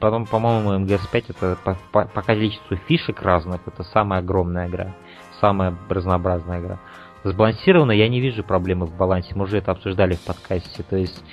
потом, 0.00 0.26
по-моему, 0.26 0.84
МГС-5 0.84 1.24
это 1.28 1.58
по, 1.64 1.76
по, 1.92 2.06
по 2.06 2.22
количеству 2.22 2.76
фишек 2.88 3.22
разных, 3.22 3.60
это 3.66 3.82
самая 3.84 4.20
огромная 4.20 4.68
игра, 4.68 4.94
самая 5.40 5.76
разнообразная 5.88 6.60
игра. 6.60 6.80
Сбалансированно 7.24 7.92
я 7.92 8.08
не 8.08 8.20
вижу 8.20 8.44
проблемы 8.44 8.84
в 8.84 8.94
балансе, 8.96 9.32
мы 9.34 9.44
уже 9.44 9.58
это 9.58 9.70
обсуждали 9.70 10.14
в 10.14 10.20
подкасте, 10.20 10.82
то 10.82 10.96
есть 10.96 11.24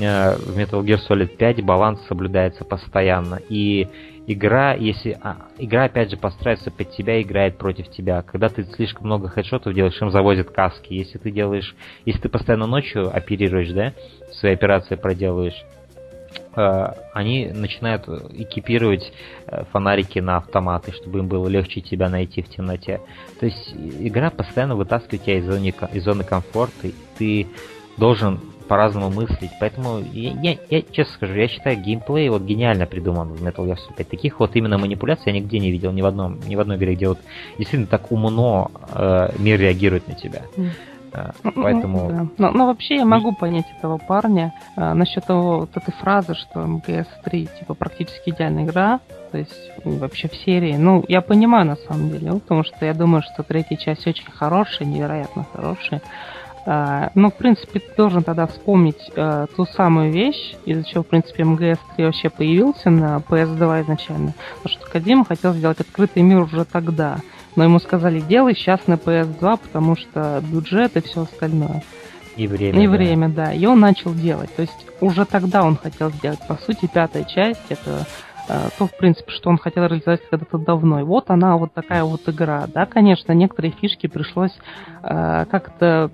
э, 0.00 0.34
в 0.34 0.58
Metal 0.58 0.82
Gear 0.82 0.98
Solid 1.08 1.36
5 1.36 1.64
баланс 1.64 2.00
соблюдается 2.08 2.64
постоянно, 2.64 3.38
и 3.48 3.88
игра, 4.26 4.74
если 4.74 5.16
а, 5.22 5.46
игра 5.58 5.84
опять 5.84 6.10
же 6.10 6.16
подстраивается 6.16 6.70
под 6.70 6.90
тебя, 6.90 7.22
играет 7.22 7.58
против 7.58 7.90
тебя. 7.90 8.22
Когда 8.22 8.48
ты 8.48 8.64
слишком 8.64 9.06
много 9.06 9.28
хедшотов 9.28 9.74
делаешь, 9.74 10.00
им 10.00 10.10
завозят 10.10 10.50
каски. 10.50 10.92
Если 10.92 11.18
ты 11.18 11.30
делаешь, 11.30 11.74
если 12.04 12.22
ты 12.22 12.28
постоянно 12.28 12.66
ночью 12.66 13.14
оперируешь, 13.14 13.70
да, 13.70 13.92
свои 14.32 14.52
операции 14.52 14.94
проделываешь, 14.94 15.64
они 16.54 17.46
начинают 17.46 18.08
экипировать 18.08 19.12
э, 19.46 19.64
фонарики 19.72 20.18
на 20.18 20.38
автоматы, 20.38 20.92
чтобы 20.92 21.20
им 21.20 21.28
было 21.28 21.48
легче 21.48 21.80
тебя 21.80 22.08
найти 22.08 22.42
в 22.42 22.48
темноте. 22.48 23.00
То 23.38 23.46
есть 23.46 23.74
игра 24.00 24.30
постоянно 24.30 24.74
вытаскивает 24.74 25.22
тебя 25.22 25.38
из 25.38 25.46
зоны, 25.46 25.74
из 25.92 26.04
зоны 26.04 26.24
комфорта, 26.24 26.88
и 26.88 26.94
ты 27.18 27.46
должен 27.96 28.40
по-разному 28.70 29.10
мыслить. 29.10 29.50
Поэтому 29.58 30.00
я, 30.12 30.32
я, 30.42 30.56
я 30.70 30.82
честно 30.82 31.14
скажу, 31.14 31.34
я 31.34 31.48
считаю 31.48 31.76
геймплей 31.80 32.28
вот 32.28 32.42
гениально 32.42 32.86
придуман 32.86 33.32
в 33.32 33.44
Metal 33.44 33.66
Gear 33.66 33.74
Solid 33.74 33.96
5. 33.96 34.08
Таких 34.08 34.38
вот 34.38 34.54
именно 34.54 34.78
манипуляций 34.78 35.24
я 35.26 35.32
нигде 35.32 35.58
не 35.58 35.72
видел, 35.72 35.90
ни 35.90 36.02
в 36.02 36.06
одном, 36.06 36.38
ни 36.46 36.54
в 36.54 36.60
одной 36.60 36.76
игре, 36.76 36.94
где 36.94 37.08
вот 37.08 37.18
действительно 37.58 37.88
так 37.88 38.12
умно 38.12 38.70
э, 38.94 39.30
мир 39.38 39.58
реагирует 39.58 40.06
на 40.06 40.14
тебя. 40.14 40.42
Mm. 40.56 40.68
Поэтому... 41.54 42.08
Да. 42.08 42.26
Но, 42.38 42.50
но 42.50 42.66
вообще 42.66 42.96
я 42.96 43.04
могу 43.04 43.32
понять 43.32 43.66
этого 43.78 43.98
парня 43.98 44.52
а, 44.76 44.94
насчет 44.94 45.24
того, 45.24 45.60
вот 45.60 45.76
этой 45.76 45.92
фразы, 45.92 46.34
что 46.34 46.60
МГС-3 46.60 47.58
типа 47.58 47.74
практически 47.74 48.30
идеальная 48.30 48.64
игра, 48.64 49.00
то 49.30 49.38
есть 49.38 49.70
вообще 49.84 50.28
в 50.28 50.34
серии. 50.34 50.76
Ну, 50.76 51.04
я 51.08 51.20
понимаю 51.20 51.66
на 51.66 51.76
самом 51.76 52.10
деле, 52.10 52.32
потому 52.32 52.64
что 52.64 52.84
я 52.84 52.94
думаю, 52.94 53.22
что 53.22 53.42
третья 53.42 53.76
часть 53.76 54.06
очень 54.06 54.30
хорошая, 54.30 54.88
невероятно 54.88 55.46
хорошая. 55.52 56.02
А, 56.66 57.10
ну, 57.14 57.30
в 57.30 57.34
принципе, 57.34 57.80
ты 57.80 57.94
должен 57.96 58.22
тогда 58.22 58.46
вспомнить 58.46 59.10
а, 59.16 59.46
ту 59.56 59.64
самую 59.66 60.12
вещь, 60.12 60.54
из-за 60.66 60.84
чего, 60.84 61.02
в 61.02 61.06
принципе, 61.06 61.42
МГС-3 61.42 62.04
вообще 62.04 62.28
появился 62.28 62.90
на 62.90 63.16
PS2 63.16 63.82
изначально. 63.82 64.34
Потому 64.62 64.78
что 64.78 64.90
Кадима 64.90 65.24
хотел 65.24 65.54
сделать 65.54 65.80
открытый 65.80 66.22
мир 66.22 66.40
уже 66.42 66.64
тогда. 66.64 67.18
Но 67.56 67.64
ему 67.64 67.78
сказали, 67.78 68.20
делай 68.20 68.54
сейчас 68.54 68.86
на 68.86 68.94
PS2, 68.94 69.58
потому 69.62 69.96
что 69.96 70.42
бюджет 70.50 70.96
и 70.96 71.00
все 71.00 71.22
остальное. 71.22 71.82
И 72.36 72.46
время. 72.46 72.82
И 72.82 72.86
да. 72.86 72.92
время, 72.92 73.28
да. 73.28 73.52
И 73.52 73.66
он 73.66 73.80
начал 73.80 74.14
делать. 74.14 74.54
То 74.54 74.62
есть 74.62 74.86
уже 75.00 75.24
тогда 75.24 75.62
он 75.64 75.76
хотел 75.76 76.10
сделать. 76.10 76.40
По 76.46 76.54
сути, 76.56 76.88
пятая 76.92 77.24
часть 77.24 77.60
это 77.68 78.06
э, 78.48 78.68
то, 78.78 78.86
в 78.86 78.96
принципе, 78.96 79.32
что 79.32 79.50
он 79.50 79.58
хотел 79.58 79.84
реализовать 79.84 80.22
когда-то 80.30 80.58
давно. 80.58 81.00
И 81.00 81.02
вот 81.02 81.30
она, 81.30 81.56
вот 81.56 81.74
такая 81.74 82.04
вот 82.04 82.28
игра. 82.28 82.66
Да, 82.72 82.86
конечно, 82.86 83.32
некоторые 83.32 83.72
фишки 83.72 84.06
пришлось 84.06 84.56
э, 85.02 85.44
как-то 85.50 86.10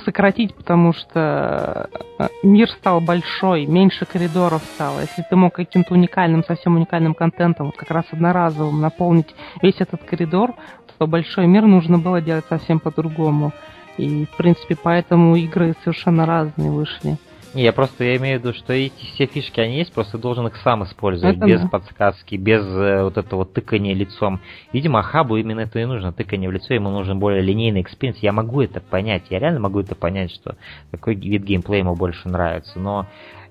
сократить, 0.00 0.54
потому 0.54 0.92
что 0.92 1.88
э, 2.18 2.28
мир 2.42 2.68
стал 2.70 3.00
большой, 3.00 3.66
меньше 3.66 4.04
коридоров 4.04 4.62
стало. 4.74 5.00
Если 5.00 5.24
ты 5.28 5.36
мог 5.36 5.54
каким-то 5.54 5.94
уникальным, 5.94 6.44
совсем 6.44 6.76
уникальным 6.76 7.14
контентом, 7.14 7.66
вот 7.66 7.76
как 7.76 7.90
раз 7.90 8.04
одноразовым, 8.10 8.80
наполнить 8.80 9.34
весь 9.62 9.80
этот 9.80 10.02
коридор, 10.04 10.54
то 10.98 11.06
большой 11.06 11.46
мир 11.46 11.64
нужно 11.66 11.98
было 11.98 12.20
делать 12.20 12.44
совсем 12.48 12.78
по-другому. 12.78 13.52
И, 13.96 14.26
в 14.26 14.36
принципе, 14.36 14.76
поэтому 14.80 15.34
игры 15.36 15.74
совершенно 15.82 16.26
разные 16.26 16.70
вышли. 16.70 17.16
Не, 17.52 17.64
я 17.64 17.72
просто 17.72 18.04
я 18.04 18.16
имею 18.16 18.38
в 18.38 18.42
виду, 18.42 18.54
что 18.54 18.72
эти 18.72 19.04
все 19.06 19.26
фишки, 19.26 19.60
они 19.60 19.78
есть, 19.78 19.92
просто 19.92 20.18
должен 20.18 20.46
их 20.46 20.56
сам 20.58 20.84
использовать, 20.84 21.36
это 21.36 21.46
без 21.46 21.60
да. 21.62 21.68
подсказки, 21.68 22.36
без 22.36 22.64
э, 22.64 23.02
вот 23.02 23.18
этого 23.18 23.44
тыкания 23.44 23.92
лицом. 23.92 24.40
Видимо, 24.72 25.02
Хабу 25.02 25.36
именно 25.36 25.60
это 25.60 25.80
и 25.80 25.84
нужно, 25.84 26.12
тыкание 26.12 26.48
в 26.48 26.52
лицо, 26.52 26.74
ему 26.74 26.90
нужен 26.90 27.18
более 27.18 27.42
линейный 27.42 27.82
experience. 27.82 28.18
Я 28.18 28.32
могу 28.32 28.60
это 28.60 28.80
понять, 28.80 29.24
я 29.30 29.40
реально 29.40 29.58
могу 29.58 29.80
это 29.80 29.96
понять, 29.96 30.30
что 30.30 30.54
такой 30.92 31.16
вид 31.16 31.42
геймплея 31.42 31.80
ему 31.80 31.96
больше 31.96 32.28
нравится, 32.28 32.78
но 32.78 33.06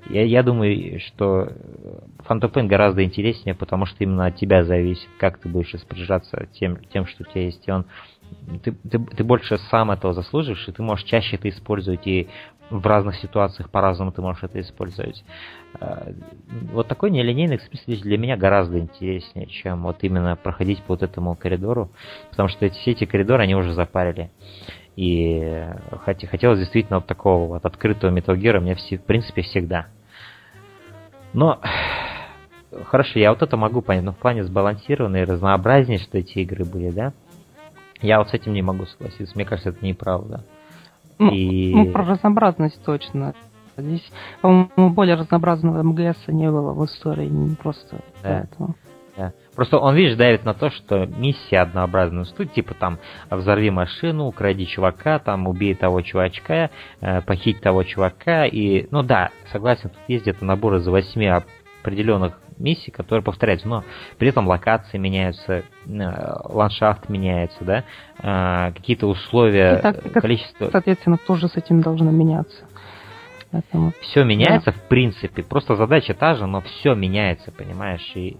я, 0.08 0.24
я 0.24 0.44
думаю, 0.44 1.00
что 1.02 1.50
Phantom 2.28 2.52
Pain 2.52 2.68
гораздо 2.68 3.04
интереснее, 3.04 3.54
потому 3.54 3.86
что 3.86 3.98
именно 4.04 4.28
от 4.28 4.38
тебя 4.38 4.64
зависит, 4.64 5.10
как 5.18 5.40
ты 5.40 5.50
будешь 5.50 5.74
распоряжаться 5.74 6.48
тем, 6.54 6.78
тем 6.94 7.06
что 7.06 7.24
у 7.24 7.32
тебя 7.32 7.44
есть, 7.44 7.68
и 7.68 7.72
он 7.72 7.86
ты, 8.64 8.72
ты, 8.72 9.00
ты 9.00 9.24
больше 9.24 9.58
сам 9.70 9.92
этого 9.92 10.14
заслуживаешь, 10.14 10.68
и 10.68 10.72
ты 10.72 10.82
можешь 10.82 11.06
чаще 11.06 11.36
это 11.36 11.50
использовать, 11.50 12.06
и 12.08 12.30
в 12.70 12.86
разных 12.86 13.16
ситуациях 13.16 13.70
по-разному 13.70 14.12
ты 14.12 14.22
можешь 14.22 14.44
это 14.44 14.60
использовать. 14.60 15.24
Э, 15.80 16.14
вот 16.72 16.88
такой 16.88 17.12
нелинейный 17.12 17.56
экспресс 17.56 18.02
для 18.02 18.18
меня 18.18 18.38
гораздо 18.38 18.80
интереснее, 18.80 19.48
чем 19.48 19.84
вот 19.84 19.98
именно 20.02 20.36
проходить 20.36 20.80
по 20.84 20.94
вот 20.94 21.04
этому 21.04 21.36
коридору, 21.36 21.90
потому 22.30 22.50
что 22.50 22.66
эти, 22.66 22.76
все 22.76 22.92
эти 22.92 23.06
коридоры, 23.06 23.44
они 23.44 23.56
уже 23.56 23.74
запарили. 23.74 24.32
И 24.96 25.66
хотя, 26.04 26.28
хотелось 26.28 26.60
действительно 26.60 26.98
вот 26.98 27.08
такого 27.08 27.48
вот 27.48 27.66
открытого 27.66 28.12
Gear 28.12 28.60
мне 28.60 28.76
все, 28.76 28.98
в 28.98 29.04
принципе 29.04 29.44
всегда. 29.44 29.88
Но 31.34 31.62
хорошо, 32.86 33.20
я 33.20 33.32
вот 33.32 33.42
это 33.42 33.56
могу 33.56 33.82
понять, 33.82 34.04
но 34.04 34.12
в 34.12 34.18
плане 34.18 34.44
сбалансированные, 34.44 35.24
разнообразнее, 35.24 36.00
что 36.00 36.18
эти 36.18 36.40
игры 36.40 36.66
были, 36.66 36.90
да? 36.90 37.14
Я 38.02 38.20
вот 38.20 38.30
с 38.30 38.34
этим 38.34 38.54
не 38.54 38.62
могу 38.62 38.86
согласиться. 38.86 39.36
Мне 39.36 39.46
кажется, 39.46 39.70
это 39.70 39.86
неправда. 39.86 40.44
Ну, 41.18 41.32
и... 41.32 41.74
ну 41.74 41.92
про 41.92 42.06
разнообразность 42.06 42.84
точно. 42.84 43.34
Здесь, 43.78 44.06
по-моему, 44.42 44.90
более 44.90 45.16
разнообразного 45.16 45.82
МГС 45.84 46.18
не 46.28 46.50
было 46.50 46.74
в 46.74 46.86
истории, 46.86 47.28
не 47.28 47.56
просто 47.56 47.98
да. 48.24 48.46
поэтому. 48.50 48.76
Да. 49.18 49.34
Просто 49.56 49.78
он, 49.78 49.96
видишь, 49.96 50.16
давит 50.16 50.46
на 50.46 50.54
то, 50.54 50.70
что 50.70 51.06
миссия 51.06 51.60
однообразная. 51.60 52.26
Ну, 52.38 52.46
типа 52.46 52.74
там 52.74 53.00
взорви 53.30 53.70
машину, 53.70 54.28
укради 54.28 54.66
чувака, 54.66 55.20
там 55.20 55.48
убей 55.48 55.76
того 55.76 56.02
чувачка, 56.02 56.70
э, 57.02 57.22
похить 57.22 57.60
того 57.60 57.84
чувака. 57.84 58.46
И, 58.46 58.88
ну 58.92 59.04
да, 59.04 59.32
согласен, 59.52 59.90
тут 59.90 60.00
есть 60.08 60.24
где-то 60.24 60.46
набор 60.46 60.76
из 60.76 60.88
восьми 60.88 61.28
определенных 61.82 62.40
миссий, 62.60 62.92
которые 62.92 63.24
повторяются, 63.24 63.68
но 63.68 63.84
при 64.18 64.30
этом 64.30 64.48
локации 64.48 64.98
меняются, 64.98 65.54
э, 65.54 65.64
ландшафт 65.88 67.10
меняется, 67.10 67.64
да, 67.64 67.84
э, 68.22 68.74
какие-то 68.74 69.08
условия, 69.08 69.80
И 69.80 69.82
так, 69.82 70.12
количество... 70.14 70.70
Соответственно, 70.70 71.18
тоже 71.18 71.48
с 71.48 71.56
этим 71.56 71.82
должно 71.82 72.12
меняться. 72.12 72.66
Поэтому... 73.52 73.94
Все 74.02 74.24
меняется, 74.24 74.72
да. 74.72 74.78
в 74.78 74.88
принципе, 74.88 75.42
просто 75.42 75.76
задача 75.76 76.14
та 76.14 76.36
же, 76.36 76.46
но 76.46 76.62
все 76.62 76.94
меняется, 76.94 77.52
понимаешь, 77.52 78.12
и 78.14 78.38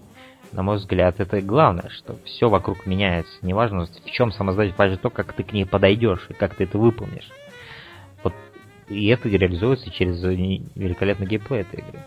на 0.52 0.62
мой 0.62 0.76
взгляд, 0.76 1.20
это 1.20 1.40
главное, 1.40 1.88
что 1.90 2.16
все 2.24 2.48
вокруг 2.48 2.86
меняется. 2.86 3.32
Неважно, 3.42 3.86
в 3.86 4.10
чем 4.10 4.32
задача, 4.32 4.74
важно 4.76 4.96
то, 4.96 5.10
как 5.10 5.32
ты 5.32 5.44
к 5.44 5.52
ней 5.52 5.64
подойдешь 5.64 6.26
и 6.28 6.32
как 6.32 6.54
ты 6.56 6.64
это 6.64 6.76
выполнишь. 6.76 7.28
Вот 8.24 8.34
и 8.88 9.06
это 9.08 9.28
реализуется 9.28 9.90
через 9.90 10.20
великолепный 10.22 11.26
геймплей 11.26 11.60
этой 11.60 11.80
игры. 11.80 12.00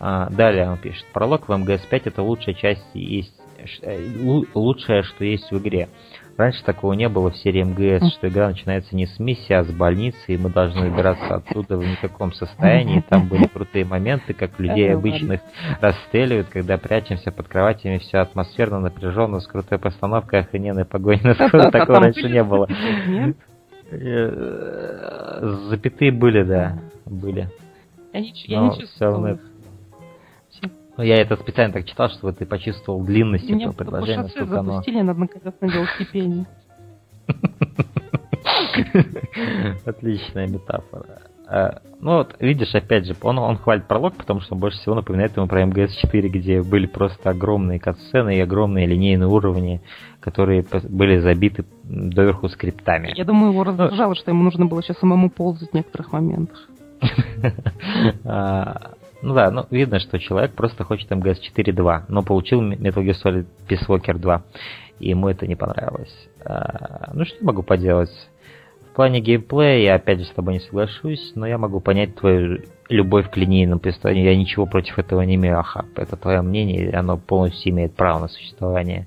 А, 0.00 0.30
далее 0.30 0.70
он 0.70 0.78
пишет. 0.78 1.04
Пролог 1.12 1.46
в 1.46 1.52
МГС-5 1.52 2.02
это 2.06 2.22
лучшая 2.22 2.54
часть 2.54 2.86
есть 2.94 3.38
э, 3.82 3.98
лучшее, 4.54 5.02
что 5.02 5.24
есть 5.24 5.50
в 5.50 5.58
игре. 5.58 5.88
Раньше 6.38 6.64
такого 6.64 6.94
не 6.94 7.06
было 7.10 7.30
в 7.30 7.36
серии 7.36 7.62
МГС, 7.62 8.14
что 8.14 8.28
игра 8.28 8.48
начинается 8.48 8.96
не 8.96 9.06
с 9.06 9.18
миссии, 9.18 9.52
а 9.52 9.62
с 9.62 9.70
больницы, 9.70 10.18
и 10.28 10.38
мы 10.38 10.48
должны 10.48 10.88
выбираться 10.88 11.34
оттуда 11.34 11.76
в 11.76 11.86
никаком 11.86 12.32
состоянии. 12.32 13.04
Там 13.10 13.28
были 13.28 13.46
крутые 13.46 13.84
моменты, 13.84 14.32
как 14.32 14.58
людей 14.58 14.90
обычных 14.94 15.42
расстреливают, 15.82 16.48
когда 16.48 16.78
прячемся 16.78 17.30
под 17.30 17.48
кроватями, 17.48 17.98
все 17.98 18.18
атмосферно, 18.18 18.80
напряженно, 18.80 19.40
с 19.40 19.46
крутой 19.46 19.78
постановкой, 19.78 20.40
охрененной 20.40 20.86
погони. 20.86 21.20
Такого 21.70 22.00
раньше 22.00 22.30
не 22.30 22.42
было. 22.42 22.66
Э, 23.90 25.40
запятые 25.68 26.12
были, 26.12 26.42
да, 26.42 26.78
были. 27.04 27.50
Я 28.12 28.20
не, 28.20 28.32
я. 29.32 29.49
Ну, 31.00 31.06
я 31.06 31.16
это 31.16 31.36
специально 31.36 31.72
так 31.72 31.86
читал, 31.86 32.10
чтобы 32.10 32.34
ты 32.34 32.44
почувствовал 32.44 33.02
длинность 33.02 33.48
этого 33.48 33.72
предложения. 33.72 34.24
По 34.24 34.44
запустили, 34.44 34.98
оно... 34.98 35.14
надо 35.14 35.20
наконец 35.20 35.54
надел 35.58 35.86
стипендию. 35.94 36.46
Отличная 39.86 40.46
метафора. 40.46 41.22
А, 41.48 41.80
ну 42.02 42.18
вот, 42.18 42.36
видишь, 42.38 42.74
опять 42.74 43.06
же, 43.06 43.16
он, 43.22 43.38
он 43.38 43.56
хвалит 43.56 43.86
пролог, 43.86 44.14
потому 44.14 44.42
что 44.42 44.52
он 44.52 44.60
больше 44.60 44.76
всего 44.76 44.94
напоминает 44.94 45.34
ему 45.38 45.48
про 45.48 45.62
МГС-4, 45.62 46.28
где 46.28 46.62
были 46.62 46.84
просто 46.84 47.30
огромные 47.30 47.80
катсцены 47.80 48.36
и 48.36 48.40
огромные 48.40 48.84
линейные 48.84 49.26
уровни, 49.26 49.80
которые 50.20 50.66
были 50.86 51.18
забиты 51.20 51.64
доверху 51.82 52.50
скриптами. 52.50 53.14
Я 53.16 53.24
думаю, 53.24 53.52
его 53.52 53.64
раздражало, 53.64 54.10
ну, 54.10 54.16
что 54.16 54.32
ему 54.32 54.42
нужно 54.42 54.66
было 54.66 54.82
сейчас 54.82 54.98
самому 54.98 55.30
ползать 55.30 55.70
в 55.70 55.74
некоторых 55.74 56.12
моментах. 56.12 56.68
Ну 59.22 59.34
да, 59.34 59.50
ну 59.50 59.66
видно, 59.70 60.00
что 60.00 60.18
человек 60.18 60.52
просто 60.54 60.84
хочет 60.84 61.10
МГС 61.10 61.40
4.2, 61.56 62.04
но 62.08 62.22
получил 62.22 62.62
Metal 62.62 63.04
Gear 63.04 63.14
Solid 63.22 63.46
Peace 63.68 63.86
Walker 63.86 64.18
2, 64.18 64.42
и 65.00 65.10
ему 65.10 65.28
это 65.28 65.46
не 65.46 65.56
понравилось. 65.56 66.28
А, 66.44 67.10
ну 67.12 67.24
что 67.24 67.44
могу 67.44 67.62
поделать? 67.62 68.10
В 68.90 68.94
плане 68.94 69.20
геймплея 69.20 69.78
я 69.78 69.94
опять 69.94 70.18
же 70.18 70.24
с 70.24 70.30
тобой 70.30 70.54
не 70.54 70.60
соглашусь, 70.60 71.32
но 71.36 71.46
я 71.46 71.58
могу 71.58 71.80
понять 71.80 72.16
твою 72.16 72.62
любовь 72.88 73.30
к 73.30 73.36
линейным 73.36 73.78
повествованию. 73.78 74.24
Я 74.24 74.36
ничего 74.36 74.66
против 74.66 74.98
этого 74.98 75.22
не 75.22 75.36
имею, 75.36 75.60
аха. 75.60 75.84
Это 75.94 76.16
твое 76.16 76.42
мнение, 76.42 76.90
и 76.90 76.94
оно 76.94 77.16
полностью 77.16 77.72
имеет 77.72 77.94
право 77.94 78.18
на 78.20 78.28
существование. 78.28 79.06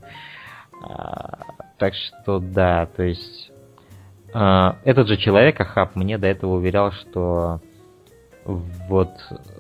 А, 0.82 1.40
так 1.78 1.94
что 1.96 2.40
да, 2.40 2.86
то 2.86 3.04
есть... 3.04 3.52
А, 4.34 4.78
этот 4.86 5.10
же 5.10 5.18
человек, 5.18 5.60
Ахаб, 5.60 5.96
мне 5.96 6.18
до 6.18 6.28
этого 6.28 6.56
уверял, 6.56 6.92
что 6.92 7.60
вот 8.46 9.10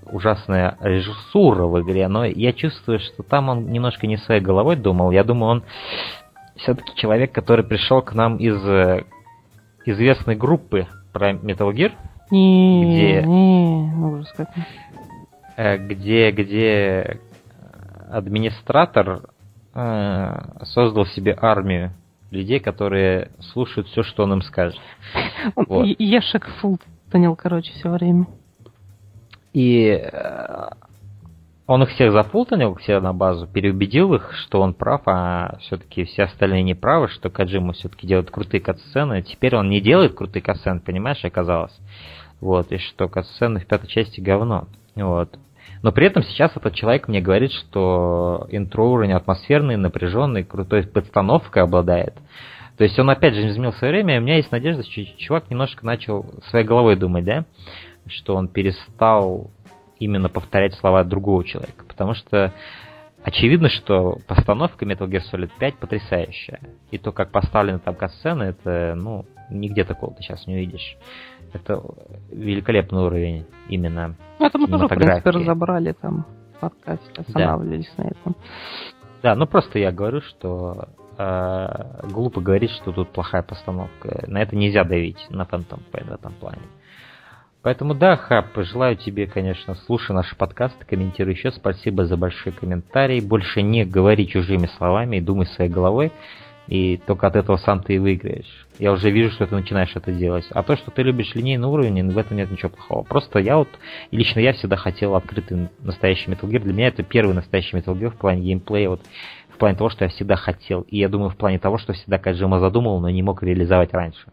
ужасная 0.05 0.77
режиссура 0.81 1.65
в 1.65 1.81
игре, 1.81 2.07
но 2.07 2.25
я 2.25 2.53
чувствую, 2.53 2.99
что 2.99 3.23
там 3.23 3.49
он 3.49 3.71
немножко 3.71 4.07
не 4.07 4.17
своей 4.17 4.41
головой 4.41 4.75
думал. 4.75 5.11
Я 5.11 5.23
думаю, 5.23 5.51
он 5.51 5.63
все-таки 6.55 6.95
человек, 6.95 7.31
который 7.31 7.65
пришел 7.65 8.01
к 8.01 8.13
нам 8.13 8.37
из 8.37 8.63
э, 8.65 9.05
известной 9.85 10.35
группы 10.35 10.87
про 11.11 11.31
Metal 11.31 11.71
Gear. 11.73 11.91
Не, 12.31 12.83
где, 12.85 13.23
не, 13.23 13.93
ужас 13.95 14.33
как. 14.35 14.49
Э, 15.55 15.77
где, 15.77 16.31
где 16.31 17.19
администратор 18.09 19.21
э, 19.73 20.63
создал 20.63 21.05
себе 21.05 21.37
армию 21.39 21.93
людей, 22.31 22.59
которые 22.59 23.31
слушают 23.39 23.87
все, 23.87 24.03
что 24.03 24.23
он 24.23 24.33
им 24.33 24.41
скажет. 24.41 24.79
Вот. 25.55 25.85
Ешек 25.99 26.47
фул 26.59 26.79
понял, 27.11 27.35
короче, 27.35 27.71
все 27.73 27.89
время. 27.89 28.25
И 29.53 29.87
э, 29.87 30.69
он 31.65 31.83
их 31.83 31.89
всех 31.91 32.11
запутанил, 32.11 32.75
все 32.75 32.99
на 32.99 33.13
базу, 33.13 33.47
переубедил 33.47 34.13
их, 34.15 34.33
что 34.33 34.61
он 34.61 34.73
прав, 34.73 35.01
а 35.05 35.57
все-таки 35.61 36.03
все 36.03 36.23
остальные 36.23 36.63
не 36.63 36.73
правы, 36.73 37.07
что 37.07 37.29
Каджима 37.29 37.73
все-таки 37.73 38.05
делает 38.05 38.31
крутые 38.31 38.61
катсцены. 38.61 39.21
Теперь 39.21 39.55
он 39.55 39.69
не 39.69 39.79
делает 39.79 40.13
крутые 40.13 40.43
катсцены, 40.43 40.81
понимаешь, 40.81 41.23
оказалось. 41.23 41.75
Вот, 42.41 42.71
и 42.71 42.77
что 42.77 43.07
катсцены 43.07 43.61
в 43.61 43.65
пятой 43.65 43.87
части 43.87 44.19
говно. 44.19 44.67
Вот. 44.95 45.37
Но 45.83 45.91
при 45.91 46.07
этом 46.07 46.23
сейчас 46.23 46.51
этот 46.55 46.73
человек 46.73 47.07
мне 47.07 47.21
говорит, 47.21 47.51
что 47.51 48.47
интро 48.49 48.83
уровень 48.83 49.13
атмосферный, 49.13 49.77
напряженный, 49.77 50.43
крутой 50.43 50.83
подстановкой 50.83 51.63
обладает. 51.63 52.15
То 52.77 52.83
есть 52.83 52.97
он 52.97 53.09
опять 53.09 53.35
же 53.35 53.47
изменил 53.47 53.73
свое 53.73 53.93
время, 53.93 54.15
и 54.15 54.19
у 54.19 54.21
меня 54.21 54.37
есть 54.37 54.51
надежда, 54.51 54.83
что 54.83 55.05
чувак 55.17 55.49
немножко 55.49 55.85
начал 55.85 56.25
своей 56.49 56.65
головой 56.65 56.95
думать, 56.95 57.23
да? 57.23 57.45
Что 58.07 58.35
он 58.35 58.47
перестал 58.47 59.51
именно 59.99 60.29
повторять 60.29 60.73
слова 60.75 61.03
другого 61.03 61.43
человека. 61.43 61.85
Потому 61.87 62.13
что 62.13 62.53
очевидно, 63.23 63.69
что 63.69 64.17
постановка 64.27 64.85
Metal 64.85 65.07
Gear 65.07 65.21
Solid 65.31 65.51
5 65.59 65.75
потрясающая. 65.75 66.59
И 66.91 66.97
то, 66.97 67.11
как 67.11 67.31
поставлены 67.31 67.79
там 67.79 67.95
катсцены, 67.95 68.43
это, 68.43 68.95
ну, 68.95 69.25
нигде 69.49 69.83
такого 69.83 70.13
ты 70.13 70.21
сейчас 70.21 70.45
не 70.47 70.55
увидишь. 70.55 70.97
Это 71.53 71.81
великолепный 72.31 73.03
уровень 73.03 73.45
именно 73.69 74.15
ну, 74.39 74.45
Это 74.47 74.57
мы 74.57 74.67
тоже, 74.67 74.87
в 74.87 74.89
принципе, 74.89 75.29
разобрали 75.29 75.93
там 75.93 76.25
в 76.55 76.59
подкасте, 76.59 77.11
останавливались 77.15 77.91
да. 77.95 78.03
на 78.03 78.07
этом. 78.07 78.35
Да, 79.21 79.35
ну 79.35 79.45
просто 79.45 79.79
я 79.79 79.91
говорю, 79.91 80.21
что 80.21 80.89
э, 81.17 82.07
глупо 82.11 82.41
говорить, 82.41 82.71
что 82.71 82.91
тут 82.91 83.09
плохая 83.09 83.43
постановка. 83.43 84.25
На 84.27 84.41
это 84.41 84.55
нельзя 84.55 84.83
давить 84.83 85.27
на 85.29 85.43
Phantom 85.43 85.79
Pain 85.91 86.09
в 86.09 86.13
этом 86.13 86.33
плане. 86.33 86.63
Поэтому 87.63 87.95
да, 87.95 88.17
Хаб, 88.17 88.47
желаю 88.57 88.97
тебе, 88.97 89.25
конечно, 89.25 89.75
слушай 89.85 90.11
наши 90.11 90.35
подкасты, 90.35 90.83
комментируй 90.85 91.33
еще. 91.33 91.49
Спасибо 91.49 92.05
за 92.05 92.17
большой 92.17 92.51
комментарий. 92.51 93.21
Больше 93.21 93.61
не 93.61 93.85
говори 93.85 94.27
чужими 94.27 94.67
словами 94.77 95.15
и 95.15 95.21
думай 95.21 95.45
своей 95.45 95.71
головой. 95.71 96.11
И 96.67 96.97
только 96.97 97.27
от 97.27 97.37
этого 97.37 97.55
сам 97.55 97.81
ты 97.81 97.95
и 97.95 97.99
выиграешь. 97.99 98.67
Я 98.79 98.91
уже 98.91 99.09
вижу, 99.11 99.31
что 99.31 99.47
ты 99.47 99.55
начинаешь 99.55 99.95
это 99.95 100.11
делать. 100.11 100.45
А 100.51 100.61
то, 100.61 100.75
что 100.75 100.91
ты 100.91 101.03
любишь 101.03 101.35
линейный 101.35 101.67
уровень, 101.67 102.09
в 102.09 102.17
этом 102.17 102.35
нет 102.35 102.51
ничего 102.51 102.69
плохого. 102.69 103.03
Просто 103.03 103.39
я 103.39 103.57
вот, 103.57 103.69
лично 104.11 104.39
я 104.41 104.51
всегда 104.53 104.75
хотел 104.75 105.15
открытый 105.15 105.69
настоящий 105.79 106.31
Metal 106.31 106.49
Gear. 106.49 106.59
Для 106.59 106.73
меня 106.73 106.87
это 106.87 107.03
первый 107.03 107.33
настоящий 107.33 107.77
Metal 107.77 107.97
Gear 107.97 108.09
в 108.09 108.17
плане 108.17 108.41
геймплея, 108.41 108.89
вот 108.89 109.01
в 109.49 109.57
плане 109.57 109.77
того, 109.77 109.89
что 109.89 110.03
я 110.03 110.09
всегда 110.09 110.35
хотел. 110.35 110.81
И 110.81 110.97
я 110.97 111.07
думаю, 111.07 111.29
в 111.29 111.37
плане 111.37 111.59
того, 111.59 111.77
что 111.77 111.93
всегда 111.93 112.17
Каджима 112.17 112.59
задумал, 112.59 112.99
но 112.99 113.09
не 113.09 113.23
мог 113.23 113.41
реализовать 113.41 113.93
раньше. 113.93 114.31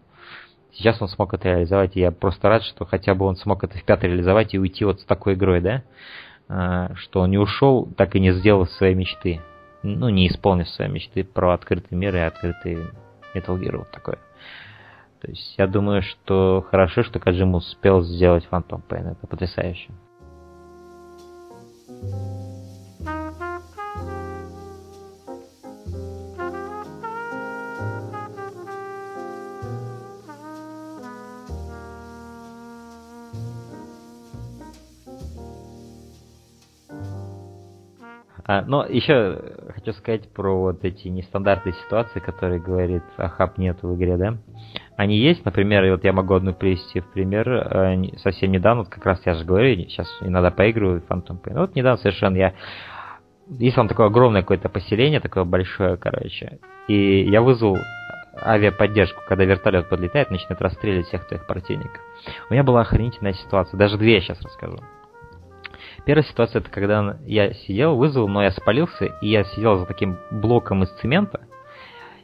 Сейчас 0.73 1.01
он 1.03 1.09
смог 1.09 1.35
это 1.35 1.49
реализовать, 1.49 1.97
и 1.97 2.01
я 2.01 2.13
просто 2.13 2.49
рад, 2.49 2.63
что 2.63 2.85
хотя 2.85 3.15
бы 3.15 3.27
он 3.27 3.37
смог 3.37 3.65
это 3.65 3.77
в 3.77 3.85
пятый 3.85 4.11
реализовать 4.11 4.55
и 4.55 4.59
уйти 4.59 4.85
вот 4.85 5.01
с 5.01 5.05
такой 5.05 5.35
игрой, 5.35 5.61
да, 5.61 5.83
а, 6.49 6.95
что 6.95 7.21
он 7.21 7.31
не 7.31 7.39
ушел, 7.39 7.89
так 7.97 8.15
и 8.15 8.21
не 8.21 8.33
сделал 8.33 8.67
своей 8.67 8.95
мечты. 8.95 9.41
Ну, 9.83 10.09
не 10.09 10.29
исполнив 10.29 10.69
свои 10.69 10.89
мечты 10.89 11.25
про 11.25 11.55
открытый 11.55 11.97
мир 11.97 12.15
и 12.15 12.21
открытый 12.21 12.79
Metal 13.35 13.59
Gear 13.59 13.79
вот 13.79 13.91
такой. 13.91 14.17
То 15.21 15.29
есть 15.29 15.55
я 15.59 15.67
думаю, 15.67 16.03
что 16.03 16.67
хорошо, 16.71 17.03
что 17.03 17.19
Каджима 17.19 17.59
успел 17.59 18.03
сделать 18.03 18.47
Phantom 18.51 18.83
Pain. 18.89 19.13
Это 19.13 19.27
потрясающе. 19.27 19.91
А, 38.51 38.63
но 38.67 38.85
еще 38.85 39.39
хочу 39.77 39.93
сказать 39.93 40.29
про 40.33 40.59
вот 40.59 40.85
эти 40.85 41.07
нестандартные 41.07 41.73
ситуации, 41.85 42.19
которые 42.19 42.61
говорит 42.61 43.05
Ахаб 43.17 43.59
нету 43.59 43.87
в 43.87 43.97
игре, 43.97 44.17
да? 44.17 44.39
Они 44.97 45.17
есть, 45.19 45.45
например, 45.45 45.89
вот 45.93 46.03
я 46.03 46.13
могу 46.13 46.35
одну 46.35 46.53
привести 46.53 46.99
в 46.99 47.13
пример, 47.13 47.49
э, 47.49 48.17
совсем 48.17 48.51
недавно, 48.51 48.83
вот 48.83 48.91
как 48.91 49.07
раз 49.07 49.25
я 49.25 49.35
же 49.35 49.45
говорю, 49.45 49.77
сейчас 49.85 50.09
иногда 50.21 50.51
поигрываю 50.51 51.01
в 51.01 51.09
Phantom 51.09 51.41
Pain. 51.41 51.61
Вот 51.61 51.77
недавно 51.77 51.99
совершенно 51.99 52.37
я 52.37 52.55
есть 53.51 53.77
там 53.77 53.87
такое 53.87 54.07
огромное 54.07 54.41
какое-то 54.41 54.69
поселение, 54.69 55.21
такое 55.21 55.45
большое, 55.45 55.97
короче. 55.97 56.59
И 56.89 57.31
я 57.31 57.43
вызвал 57.43 57.79
авиаподдержку, 58.43 59.23
когда 59.29 59.45
вертолет 59.45 59.89
подлетает, 59.89 60.33
начинает 60.33 60.61
расстреливать 60.61 61.07
всех 61.07 61.25
твоих 61.29 61.47
противников. 61.47 62.01
У 62.49 62.53
меня 62.53 62.65
была 62.65 62.81
охренительная 62.81 63.35
ситуация, 63.35 63.79
даже 63.79 63.97
две 63.97 64.21
сейчас 64.21 64.43
расскажу. 64.43 64.81
Первая 66.05 66.25
ситуация, 66.25 66.61
это 66.61 66.71
когда 66.71 67.19
я 67.27 67.53
сидел, 67.53 67.97
вызвал, 67.97 68.29
но 68.29 68.43
я 68.43 68.51
спалился, 68.51 69.07
и 69.21 69.29
я 69.29 69.45
сидел 69.45 69.79
за 69.79 69.87
таким 69.87 70.19
блоком 70.31 70.83
из 70.83 70.91
цемента, 71.01 71.41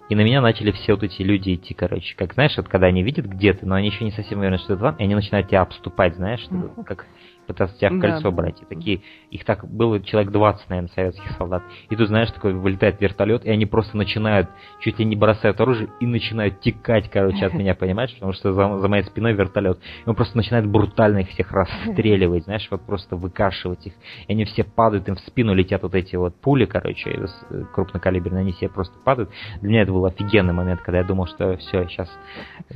и 0.09 0.15
на 0.15 0.21
меня 0.21 0.41
начали 0.41 0.71
все 0.71 0.95
вот 0.95 1.03
эти 1.03 1.23
люди 1.23 1.55
идти, 1.55 1.75
короче. 1.75 2.15
Как, 2.17 2.35
знаешь, 2.35 2.57
вот 2.57 2.69
когда 2.69 2.87
они 2.87 3.03
видят 3.03 3.27
где 3.27 3.53
ты, 3.53 3.67
но 3.67 3.75
они 3.75 3.89
еще 3.89 4.05
не 4.05 4.13
совсем 4.13 4.39
уверены, 4.39 4.59
что 4.59 4.75
это 4.75 4.83
вам, 4.83 4.97
и 4.97 5.03
они 5.03 5.15
начинают 5.15 5.49
тебя 5.49 5.63
обступать, 5.63 6.15
знаешь, 6.15 6.47
как 6.87 7.07
пытаться 7.47 7.77
тебя 7.79 7.91
в 7.91 8.01
кольцо 8.01 8.23
да, 8.23 8.31
брать. 8.31 8.63
И 8.63 8.65
такие, 8.65 9.03
их 9.31 9.45
так 9.45 9.69
было 9.69 10.01
человек 10.01 10.33
20, 10.33 10.69
наверное, 10.69 10.91
советских 10.95 11.31
солдат. 11.33 11.63
И 11.89 11.97
тут, 11.97 12.09
знаешь, 12.09 12.31
такой 12.31 12.55
вылетает 12.55 13.01
вертолет, 13.01 13.45
и 13.45 13.51
они 13.51 13.67
просто 13.67 13.97
начинают, 13.97 14.49
чуть 14.81 14.99
ли 14.99 15.05
не 15.05 15.17
бросают 15.17 15.61
оружие, 15.61 15.89
и 16.01 16.07
начинают 16.07 16.61
текать, 16.61 17.11
короче, 17.11 17.47
от 17.47 17.55
меня, 17.55 17.75
понимаешь? 17.75 18.13
Потому 18.15 18.33
что 18.33 18.53
за, 18.53 18.79
за 18.79 18.89
моей 18.89 19.05
спиной 19.05 19.35
вертолет. 19.35 19.79
И 20.05 20.09
он 20.09 20.15
просто 20.15 20.37
начинает 20.37 20.67
брутально 20.67 21.19
их 21.19 21.29
всех 21.31 21.53
расстреливать, 21.53 22.45
знаешь, 22.45 22.67
вот 22.71 22.83
просто 22.83 23.17
выкашивать 23.17 23.87
их. 23.87 23.93
И 24.27 24.33
они 24.33 24.45
все 24.45 24.65
падают, 24.65 25.09
им 25.09 25.17
в 25.17 25.21
спину 25.21 25.55
летят 25.55 25.83
вот 25.83 25.95
эти 25.95 26.17
вот 26.17 26.35
пули, 26.41 26.65
короче, 26.65 27.11
э, 27.11 27.65
крупнокалиберные, 27.75 28.41
они 28.41 28.53
все 28.53 28.69
просто 28.69 28.95
падают. 29.05 29.31
Для 29.61 29.69
меня 29.71 29.83
это 29.83 29.93
был 29.93 30.05
офигенный 30.07 30.53
момент, 30.53 30.81
когда 30.81 30.99
я 30.99 31.05
думал, 31.05 31.27
что 31.27 31.57
все, 31.57 31.87
сейчас 31.89 32.11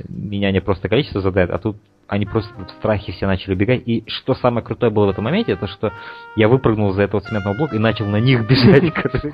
меня 0.07 0.51
не 0.51 0.61
просто 0.61 0.89
количество 0.89 1.21
задает, 1.21 1.49
а 1.49 1.57
тут 1.57 1.77
они 2.07 2.25
просто 2.25 2.53
в 2.53 2.69
страхе 2.71 3.13
все 3.13 3.25
начали 3.25 3.53
убегать. 3.53 3.83
И 3.85 4.03
что 4.07 4.35
самое 4.35 4.65
крутое 4.65 4.91
было 4.91 5.05
в 5.05 5.09
этом 5.11 5.23
моменте, 5.23 5.53
это 5.53 5.67
что 5.67 5.93
я 6.35 6.49
выпрыгнул 6.49 6.91
за 6.91 7.03
этого 7.03 7.21
цементного 7.21 7.55
блока 7.55 7.75
и 7.77 7.79
начал 7.79 8.05
на 8.05 8.19
них 8.19 8.45
бежать, 8.49 8.93
короче. 8.93 9.33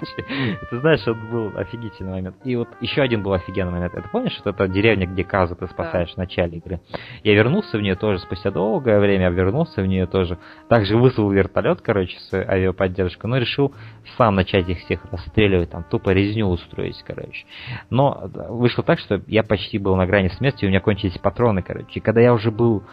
Это, 0.61 0.79
знаешь, 0.79 1.01
это 1.01 1.13
был 1.15 1.51
офигительный 1.57 2.11
момент. 2.11 2.35
И 2.43 2.55
вот 2.55 2.67
еще 2.79 3.01
один 3.01 3.23
был 3.23 3.33
офигенный 3.33 3.71
момент. 3.71 3.95
Это 3.95 4.07
помнишь, 4.09 4.33
что 4.33 4.51
это 4.51 4.67
деревня, 4.67 5.07
где 5.07 5.23
Каза 5.23 5.55
ты 5.55 5.67
спасаешь 5.67 6.13
в 6.13 6.17
начале 6.17 6.57
игры? 6.59 6.79
Я 7.23 7.33
вернулся 7.33 7.77
в 7.77 7.81
нее 7.81 7.95
тоже 7.95 8.19
спустя 8.19 8.51
долгое 8.51 8.99
время, 8.99 9.29
вернулся 9.29 9.81
в 9.81 9.87
нее 9.87 10.05
тоже. 10.05 10.37
Также 10.69 10.97
вызвал 10.97 11.31
вертолет, 11.31 11.81
короче, 11.81 12.17
с 12.19 12.33
авиаподдержкой, 12.33 13.29
но 13.29 13.37
решил 13.37 13.73
сам 14.17 14.35
начать 14.35 14.69
их 14.69 14.79
всех 14.79 15.03
расстреливать, 15.11 15.71
там 15.71 15.83
тупо 15.83 16.11
резню 16.11 16.47
устроить, 16.47 17.01
короче. 17.05 17.45
Но 17.89 18.29
вышло 18.49 18.83
так, 18.83 18.99
что 18.99 19.21
я 19.27 19.43
почти 19.43 19.79
был 19.79 19.95
на 19.95 20.05
грани 20.05 20.27
смерти, 20.29 20.65
у 20.65 20.69
меня 20.69 20.79
кончились 20.79 21.17
патроны, 21.17 21.61
короче. 21.61 21.87
И 21.95 21.99
когда 21.99 22.21
я 22.21 22.33
уже 22.33 22.51
был 22.51 22.66
был, 22.67 22.83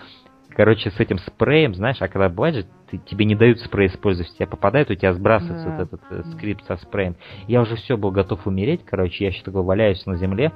короче, 0.51 0.91
с 0.91 1.01
этим 1.01 1.19
спреем, 1.19 1.75
знаешь, 1.75 2.01
а 2.01 2.09
когда 2.09 2.29
бывает 2.29 2.55
же, 2.55 2.67
ты, 2.91 2.99
тебе 2.99 3.25
не 3.25 3.35
дают 3.35 3.61
спрей 3.61 3.89
использовать, 3.89 4.33
тебя 4.35 4.47
попадает, 4.47 4.91
у 4.91 4.95
тебя 4.95 5.13
сбрасывается 5.13 5.69
да. 5.69 5.77
вот 5.77 5.87
этот 5.87 6.01
э, 6.11 6.23
скрипт 6.33 6.65
со 6.67 6.77
спреем. 6.77 7.17
Я 7.49 7.61
уже 7.61 7.77
все 7.77 7.97
был 7.97 8.11
готов 8.11 8.47
умереть, 8.47 8.85
короче, 8.85 9.25
я 9.25 9.31
еще 9.31 9.43
такой 9.43 9.63
валяюсь 9.63 10.05
на 10.07 10.17
земле, 10.17 10.53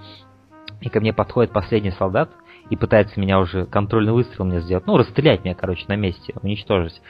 и 0.81 0.89
ко 0.89 1.01
мне 1.01 1.13
подходит 1.13 1.53
последний 1.53 1.91
солдат 1.93 2.31
и 2.71 2.77
пытается 2.77 3.19
меня 3.19 3.41
уже 3.41 3.67
контрольный 3.67 4.13
выстрел 4.13 4.45
мне 4.45 4.61
сделать, 4.61 4.87
ну, 4.87 4.97
расстрелять 4.97 5.45
меня, 5.45 5.55
короче, 5.55 5.85
на 5.89 5.97
месте, 5.97 6.35
уничтожить. 6.43 7.01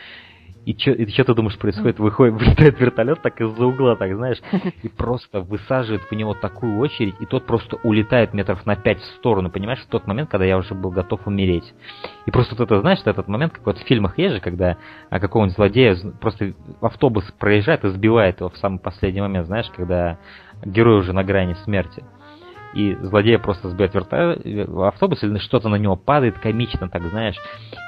И 0.69 0.79
что 0.79 0.91
и 0.91 1.11
что 1.11 1.25
ты 1.25 1.35
думаешь 1.35 1.57
происходит? 1.57 1.99
Выходит, 1.99 2.35
вылетает 2.39 2.79
вертолет 2.79 3.23
так 3.23 3.41
из-за 3.41 3.65
угла, 3.65 3.97
так 3.97 4.15
знаешь, 4.15 4.37
и 4.83 4.89
просто 4.91 5.41
высаживает 5.41 6.03
в 6.03 6.13
него 6.15 6.35
такую 6.35 6.77
очередь, 6.77 7.15
и 7.21 7.25
тот 7.25 7.47
просто 7.47 7.79
улетает 7.85 8.35
метров 8.35 8.67
на 8.67 8.77
пять 8.77 8.99
в 8.99 9.07
сторону, 9.17 9.51
понимаешь, 9.51 9.81
в 9.81 9.87
тот 9.87 10.07
момент, 10.07 10.29
когда 10.29 10.45
я 10.45 10.59
уже 10.59 10.75
был 10.75 10.91
готов 10.91 11.27
умереть. 11.27 11.73
И 12.27 12.31
просто 12.31 12.55
вот 12.55 12.65
это, 12.65 12.83
знаешь, 12.83 12.99
этот 13.03 13.29
момент, 13.29 13.55
как 13.55 13.65
вот 13.65 13.79
в 13.79 13.87
фильмах 13.87 14.19
есть 14.19 14.35
же, 14.35 14.41
когда 14.43 14.77
а, 15.09 15.19
какого-нибудь 15.19 15.57
злодея 15.57 15.97
просто 16.21 16.53
автобус 16.83 17.25
проезжает 17.39 17.85
и 17.85 17.89
сбивает 17.89 18.41
его 18.41 18.51
в 18.51 18.59
самый 18.59 18.79
последний 18.79 19.23
момент, 19.23 19.47
знаешь, 19.47 19.71
когда 19.75 20.19
герой 20.63 20.99
уже 20.99 21.15
на 21.15 21.25
грани 21.25 21.55
смерти 21.65 22.05
и 22.75 22.95
злодея 22.97 23.39
просто 23.39 23.69
сбивает 23.69 23.95
вертолет, 23.95 24.69
автобус 24.79 25.23
или 25.23 25.39
что-то 25.39 25.69
на 25.69 25.77
него 25.77 25.97
падает, 25.97 26.39
комично 26.39 26.89
так, 26.89 27.03
знаешь. 27.03 27.37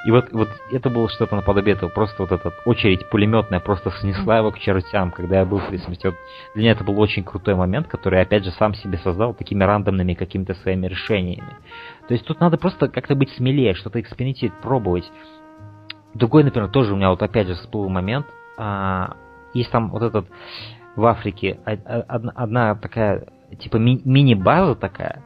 И 0.05 0.11
вот, 0.11 0.31
вот 0.31 0.49
это 0.71 0.89
было 0.89 1.09
что-то 1.09 1.35
наподобие 1.35 1.75
этого, 1.75 1.89
просто 1.89 2.23
вот 2.23 2.31
эта 2.31 2.51
очередь 2.65 3.09
пулеметная 3.09 3.59
просто 3.59 3.91
снесла 3.99 4.37
его 4.37 4.51
к 4.51 4.59
чертям, 4.59 5.11
когда 5.11 5.39
я 5.39 5.45
был 5.45 5.61
при 5.69 5.77
смерти. 5.77 6.07
Вот 6.07 6.15
для 6.53 6.63
меня 6.63 6.71
это 6.71 6.83
был 6.83 6.99
очень 6.99 7.23
крутой 7.23 7.55
момент, 7.55 7.87
который 7.87 8.21
опять 8.21 8.43
же 8.43 8.51
сам 8.51 8.73
себе 8.73 8.97
создал 8.97 9.33
такими 9.33 9.63
рандомными 9.63 10.13
какими-то 10.13 10.53
своими 10.55 10.87
решениями. 10.87 11.57
То 12.07 12.13
есть 12.13 12.25
тут 12.25 12.39
надо 12.39 12.57
просто 12.57 12.87
как-то 12.87 13.15
быть 13.15 13.29
смелее, 13.31 13.73
что-то 13.75 13.99
экспериментировать, 14.01 14.59
пробовать. 14.61 15.11
Другой, 16.13 16.43
например, 16.43 16.69
тоже 16.69 16.93
у 16.93 16.97
меня 16.97 17.09
вот 17.09 17.21
опять 17.21 17.47
же 17.47 17.53
всплыл 17.53 17.87
момент. 17.87 18.25
А, 18.57 19.15
есть 19.53 19.71
там 19.71 19.91
вот 19.91 20.01
этот 20.01 20.27
в 20.95 21.05
Африке 21.05 21.59
одна, 21.63 22.31
одна 22.35 22.75
такая 22.75 23.27
типа 23.59 23.77
ми- 23.77 24.01
мини-база 24.05 24.75
такая, 24.75 25.23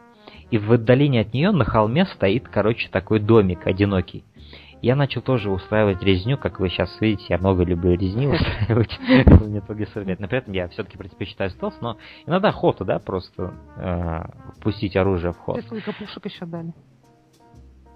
и 0.52 0.58
в 0.58 0.72
отдалении 0.72 1.22
от 1.22 1.34
нее 1.34 1.52
на 1.52 1.66
холме 1.66 2.06
стоит, 2.06 2.48
короче, 2.48 2.90
такой 2.90 3.20
домик 3.20 3.66
одинокий. 3.68 4.24
Я 4.82 4.96
начал 4.96 5.22
тоже 5.22 5.50
устраивать 5.50 6.04
резню, 6.04 6.38
как 6.38 6.60
вы 6.60 6.70
сейчас 6.70 7.02
видите, 7.02 7.26
я 7.30 7.38
много 7.40 7.64
люблю 7.64 7.96
резни 7.96 8.28
устраивать 8.28 8.92
в 8.92 9.02
Metal 9.02 10.16
Но 10.20 10.28
при 10.28 10.38
этом 10.38 10.54
я 10.54 10.68
все-таки 10.68 10.98
предпочитаю 10.98 11.50
стелс, 11.50 11.76
но 11.82 11.98
иногда 12.28 12.50
охота, 12.50 12.86
да, 12.86 13.00
просто 13.00 13.54
э, 13.78 14.62
пустить 14.62 14.96
оружие 14.96 15.34
в 15.34 15.38
ход. 15.38 15.64
Сколько 15.66 15.92
пушек 15.94 16.26
еще 16.26 16.46
дали? 16.46 16.74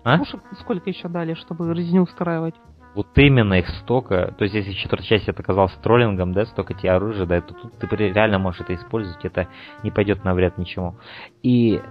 А? 0.03 0.17
Пушек 0.17 0.41
сколько 0.61 0.89
еще 0.89 1.09
дали, 1.09 1.35
чтобы 1.35 1.71
резню 1.73 2.03
устраивать? 2.03 2.55
Вот 2.95 3.07
именно 3.15 3.53
их 3.55 3.69
столько, 3.81 4.33
то 4.37 4.43
есть 4.43 4.55
если 4.55 4.71
четвертая 4.73 5.07
часть 5.07 5.29
это 5.29 5.41
оказалось 5.41 5.73
троллингом, 5.83 6.33
да, 6.33 6.45
столько 6.45 6.73
тебе 6.73 6.91
оружия, 6.91 7.25
да, 7.25 7.39
то 7.39 7.53
тут 7.53 7.77
ты 7.77 7.95
реально 7.95 8.39
можешь 8.39 8.61
это 8.61 8.73
использовать, 8.73 9.23
это 9.23 9.47
не 9.83 9.91
пойдет 9.91 10.23
на 10.23 10.33
вред 10.33 10.57
ничему. 10.57 10.95
И 11.43 11.81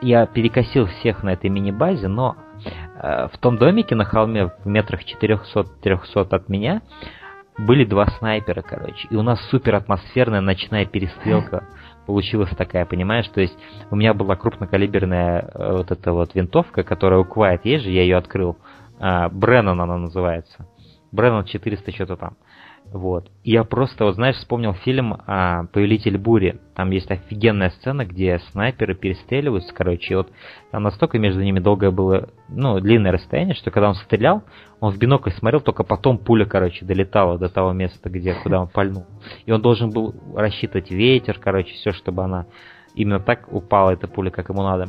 я 0.00 0.26
перекосил 0.26 0.86
всех 0.86 1.22
на 1.22 1.32
этой 1.32 1.50
мини-базе, 1.50 2.08
но 2.08 2.36
э, 2.96 3.28
в 3.32 3.38
том 3.38 3.58
домике 3.58 3.94
на 3.94 4.04
холме 4.04 4.52
в 4.62 4.66
метрах 4.66 5.00
400-300 5.02 6.28
от 6.30 6.48
меня 6.48 6.82
были 7.56 7.84
два 7.84 8.06
снайпера, 8.06 8.62
короче, 8.62 9.06
и 9.10 9.16
у 9.16 9.22
нас 9.22 9.40
супер 9.48 9.76
атмосферная 9.76 10.40
ночная 10.40 10.86
перестрелка 10.86 11.64
получилась 12.06 12.50
такая, 12.50 12.84
понимаешь? 12.84 13.28
То 13.28 13.40
есть 13.40 13.56
у 13.90 13.96
меня 13.96 14.12
была 14.12 14.36
крупнокалиберная 14.36 15.40
э, 15.40 15.72
вот 15.72 15.90
эта 15.90 16.12
вот 16.12 16.34
винтовка, 16.34 16.82
которая 16.82 17.20
у 17.20 17.24
Quiet 17.24 17.60
есть 17.64 17.84
же, 17.84 17.90
я 17.90 18.02
ее 18.02 18.16
открыл, 18.16 18.56
Бреннан 19.30 19.80
она 19.80 19.98
называется. 19.98 20.66
Бреннан 21.12 21.44
400 21.44 21.92
что-то 21.92 22.16
там. 22.16 22.36
Вот. 22.92 23.30
Я 23.42 23.64
просто, 23.64 24.04
вот 24.04 24.14
знаешь, 24.14 24.36
вспомнил 24.36 24.74
фильм 24.74 25.16
а, 25.26 25.64
«Повелитель 25.72 26.18
бури». 26.18 26.60
Там 26.74 26.90
есть 26.90 27.10
офигенная 27.10 27.70
сцена, 27.70 28.04
где 28.04 28.38
снайперы 28.50 28.94
перестреливаются, 28.94 29.74
короче, 29.74 30.12
и 30.12 30.16
вот 30.16 30.30
там 30.70 30.82
настолько 30.82 31.18
между 31.18 31.42
ними 31.42 31.60
долгое 31.60 31.90
было, 31.90 32.28
ну, 32.48 32.78
длинное 32.80 33.12
расстояние, 33.12 33.54
что 33.54 33.70
когда 33.70 33.88
он 33.88 33.94
стрелял, 33.94 34.42
он 34.80 34.92
в 34.92 34.98
бинокль 34.98 35.30
смотрел, 35.30 35.60
только 35.60 35.82
потом 35.82 36.18
пуля, 36.18 36.44
короче, 36.44 36.84
долетала 36.84 37.38
до 37.38 37.48
того 37.48 37.72
места, 37.72 38.10
где, 38.10 38.34
куда 38.34 38.60
он 38.60 38.68
пальнул. 38.68 39.06
И 39.46 39.52
он 39.52 39.62
должен 39.62 39.90
был 39.90 40.14
рассчитывать 40.34 40.90
ветер, 40.90 41.38
короче, 41.38 41.74
все, 41.74 41.92
чтобы 41.92 42.22
она 42.24 42.46
именно 42.94 43.18
так 43.18 43.52
упала, 43.52 43.90
эта 43.90 44.08
пуля, 44.08 44.30
как 44.30 44.50
ему 44.50 44.62
надо. 44.62 44.88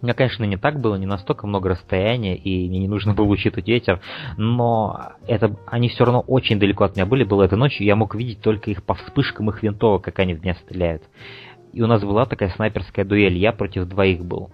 У 0.00 0.06
меня, 0.06 0.14
конечно, 0.14 0.44
не 0.44 0.56
так 0.56 0.80
было, 0.80 0.94
не 0.94 1.06
настолько 1.06 1.46
много 1.46 1.70
расстояния, 1.70 2.36
и 2.36 2.68
мне 2.68 2.78
не 2.78 2.88
нужно 2.88 3.14
было 3.14 3.26
учитывать 3.26 3.66
ветер, 3.66 4.00
но 4.36 5.12
это, 5.26 5.56
они 5.66 5.88
все 5.88 6.04
равно 6.04 6.20
очень 6.20 6.58
далеко 6.58 6.84
от 6.84 6.94
меня 6.94 7.06
были. 7.06 7.24
Было 7.24 7.42
это 7.42 7.56
ночью, 7.56 7.86
я 7.86 7.96
мог 7.96 8.14
видеть 8.14 8.40
только 8.40 8.70
их 8.70 8.84
по 8.84 8.94
вспышкам 8.94 9.50
их 9.50 9.62
винтовок, 9.62 10.04
как 10.04 10.18
они 10.20 10.34
в 10.34 10.42
меня 10.42 10.54
стреляют. 10.54 11.02
И 11.72 11.82
у 11.82 11.86
нас 11.86 12.02
была 12.02 12.26
такая 12.26 12.50
снайперская 12.50 13.04
дуэль, 13.04 13.36
я 13.36 13.52
против 13.52 13.86
двоих 13.86 14.24
был. 14.24 14.50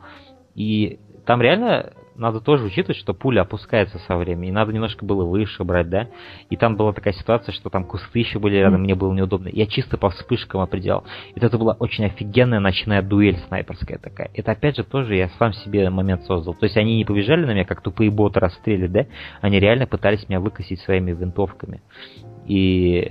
И 0.55 0.99
там 1.27 1.43
реально 1.43 1.93
надо 2.17 2.41
тоже 2.41 2.65
учитывать, 2.65 2.97
что 2.97 3.15
пуля 3.15 3.43
опускается 3.43 3.99
со 3.99 4.17
временем, 4.17 4.51
и 4.51 4.53
надо 4.53 4.73
немножко 4.73 5.05
было 5.05 5.25
выше 5.25 5.65
брать, 5.65 5.89
да. 5.89 6.09
И 6.51 6.57
там 6.57 6.77
была 6.77 6.93
такая 6.93 7.15
ситуация, 7.15 7.53
что 7.53 7.71
там 7.71 7.85
кусты 7.85 8.19
еще 8.19 8.39
были 8.39 8.57
рядом, 8.57 8.83
мне 8.83 8.95
было 8.95 9.13
неудобно. 9.13 9.49
Я 9.49 9.67
чисто 9.67 9.99
по 9.99 10.11
вспышкам 10.11 10.61
определял. 10.61 11.05
И 11.35 11.41
это 11.41 11.59
была 11.59 11.77
очень 11.79 12.05
офигенная 12.05 12.61
ночная 12.61 13.03
дуэль 13.03 13.39
снайперская 13.49 13.99
такая. 13.99 14.31
Это 14.35 14.53
опять 14.53 14.77
же 14.77 14.85
тоже 14.85 15.17
я 15.17 15.29
сам 15.39 15.53
себе 15.53 15.89
момент 15.91 16.25
создал. 16.25 16.55
То 16.55 16.65
есть 16.65 16.77
они 16.77 16.97
не 16.97 17.05
побежали 17.05 17.45
на 17.45 17.51
меня, 17.51 17.65
как 17.65 17.81
тупые 17.81 18.11
боты 18.11 18.41
расстрелили, 18.41 18.87
да? 18.87 19.07
Они 19.41 19.59
реально 19.59 19.87
пытались 19.87 20.29
меня 20.29 20.41
выкосить 20.41 20.81
своими 20.81 21.13
винтовками. 21.13 21.83
И 22.47 23.07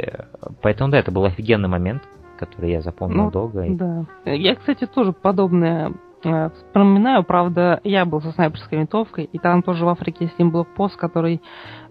поэтому, 0.61 0.91
да, 0.91 0.99
это 0.99 1.11
был 1.11 1.25
офигенный 1.25 1.69
момент, 1.69 2.03
который 2.37 2.71
я 2.71 2.81
запомнил 2.81 3.25
ну, 3.25 3.31
долго. 3.31 3.65
Да. 3.69 4.05
Я, 4.25 4.55
кстати, 4.55 4.85
тоже 4.85 5.13
подобное 5.13 5.93
вспоминаю, 6.23 7.23
правда, 7.23 7.79
я 7.83 8.05
был 8.05 8.21
со 8.21 8.31
снайперской 8.31 8.79
винтовкой, 8.79 9.25
и 9.25 9.37
там 9.37 9.61
тоже 9.63 9.85
в 9.85 9.89
Африке 9.89 10.25
есть 10.25 10.35
один 10.35 10.51
блокпост, 10.51 10.95
который 10.95 11.41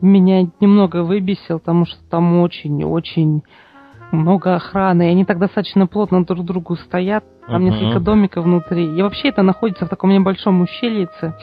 меня 0.00 0.48
немного 0.60 1.02
выбесил, 1.02 1.58
потому 1.58 1.86
что 1.86 1.98
там 2.10 2.40
очень-очень 2.40 3.42
много 4.10 4.54
охраны, 4.54 5.08
и 5.08 5.10
они 5.10 5.24
так 5.24 5.38
достаточно 5.38 5.86
плотно 5.86 6.24
друг 6.24 6.40
к 6.40 6.46
другу 6.46 6.76
стоят, 6.76 7.24
там 7.46 7.62
uh-huh. 7.62 7.70
несколько 7.70 8.00
домиков 8.00 8.44
внутри. 8.44 8.84
И 8.96 9.02
вообще 9.02 9.28
это 9.28 9.42
находится 9.42 9.86
в 9.86 9.88
таком 9.88 10.10
небольшом 10.10 10.60
ущельице, 10.60 11.34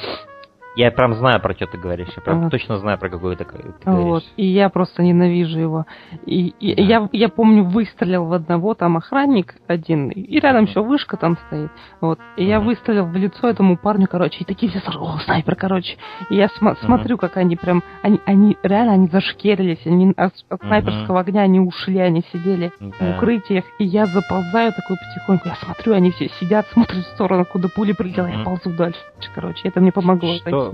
я 0.80 0.92
прям 0.92 1.14
знаю, 1.16 1.42
про 1.42 1.54
что 1.54 1.68
ты 1.68 1.78
говоришь. 1.78 2.08
Я 2.16 2.22
прям 2.22 2.46
а. 2.46 2.50
точно 2.50 2.78
знаю, 2.78 2.98
про 2.98 3.10
какой 3.10 3.36
ты, 3.36 3.44
ты 3.44 3.54
вот. 3.54 3.84
говоришь. 3.84 4.24
И 4.38 4.46
я 4.46 4.70
просто 4.70 5.04
ненавижу 5.04 5.60
его. 5.60 5.86
И, 6.26 6.54
и 6.62 6.74
да. 6.74 6.82
я, 6.82 7.10
я 7.12 7.28
помню, 7.28 7.66
выстрелил 7.66 8.26
в 8.26 8.34
одного, 8.34 8.74
там 8.76 8.96
охранник 8.96 9.56
один, 9.68 10.10
и 10.10 10.40
рядом 10.40 10.66
еще 10.66 10.82
вышка 10.82 11.18
там 11.18 11.38
стоит. 11.48 11.70
Вот. 12.00 12.18
И 12.38 12.46
я 12.46 12.62
выстрелил 12.62 13.06
в 13.06 13.16
лицо 13.16 13.50
этому 13.50 13.76
парню, 13.78 14.08
короче, 14.10 14.38
и 14.40 14.46
такие 14.46 14.72
все 14.72 14.80
сразу, 14.80 15.04
о, 15.04 15.20
снайпер, 15.20 15.56
короче. 15.58 15.98
И 16.30 16.36
я 16.36 16.48
см- 16.48 16.78
смотрю, 16.86 17.18
как 17.18 17.36
они 17.36 17.58
прям, 17.58 17.84
они, 18.02 18.22
они 18.26 18.56
реально, 18.64 18.94
они 18.94 19.08
зашкерились, 19.08 19.86
они 19.86 20.14
от, 20.16 20.34
от 20.50 20.62
снайперского 20.62 21.20
огня 21.20 21.42
они 21.42 21.60
ушли, 21.60 22.00
они 22.00 22.24
сидели 22.32 22.72
да. 22.80 22.88
в 23.00 23.18
укрытиях, 23.18 23.66
и 23.80 23.84
я 23.84 24.06
заползаю 24.06 24.72
такой 24.72 24.96
потихоньку, 24.96 25.50
я 25.50 25.56
смотрю, 25.56 25.94
они 25.94 26.12
все 26.12 26.30
сидят, 26.40 26.68
смотрят 26.68 27.06
в 27.06 27.10
сторону, 27.16 27.44
куда 27.44 27.68
пули 27.68 27.92
прилетела, 27.92 28.28
я 28.28 28.46
ползу 28.46 28.70
дальше, 28.70 29.00
короче, 29.36 29.68
это 29.68 29.82
мне 29.82 29.92
помогло. 29.92 30.36
Что, 30.36 30.69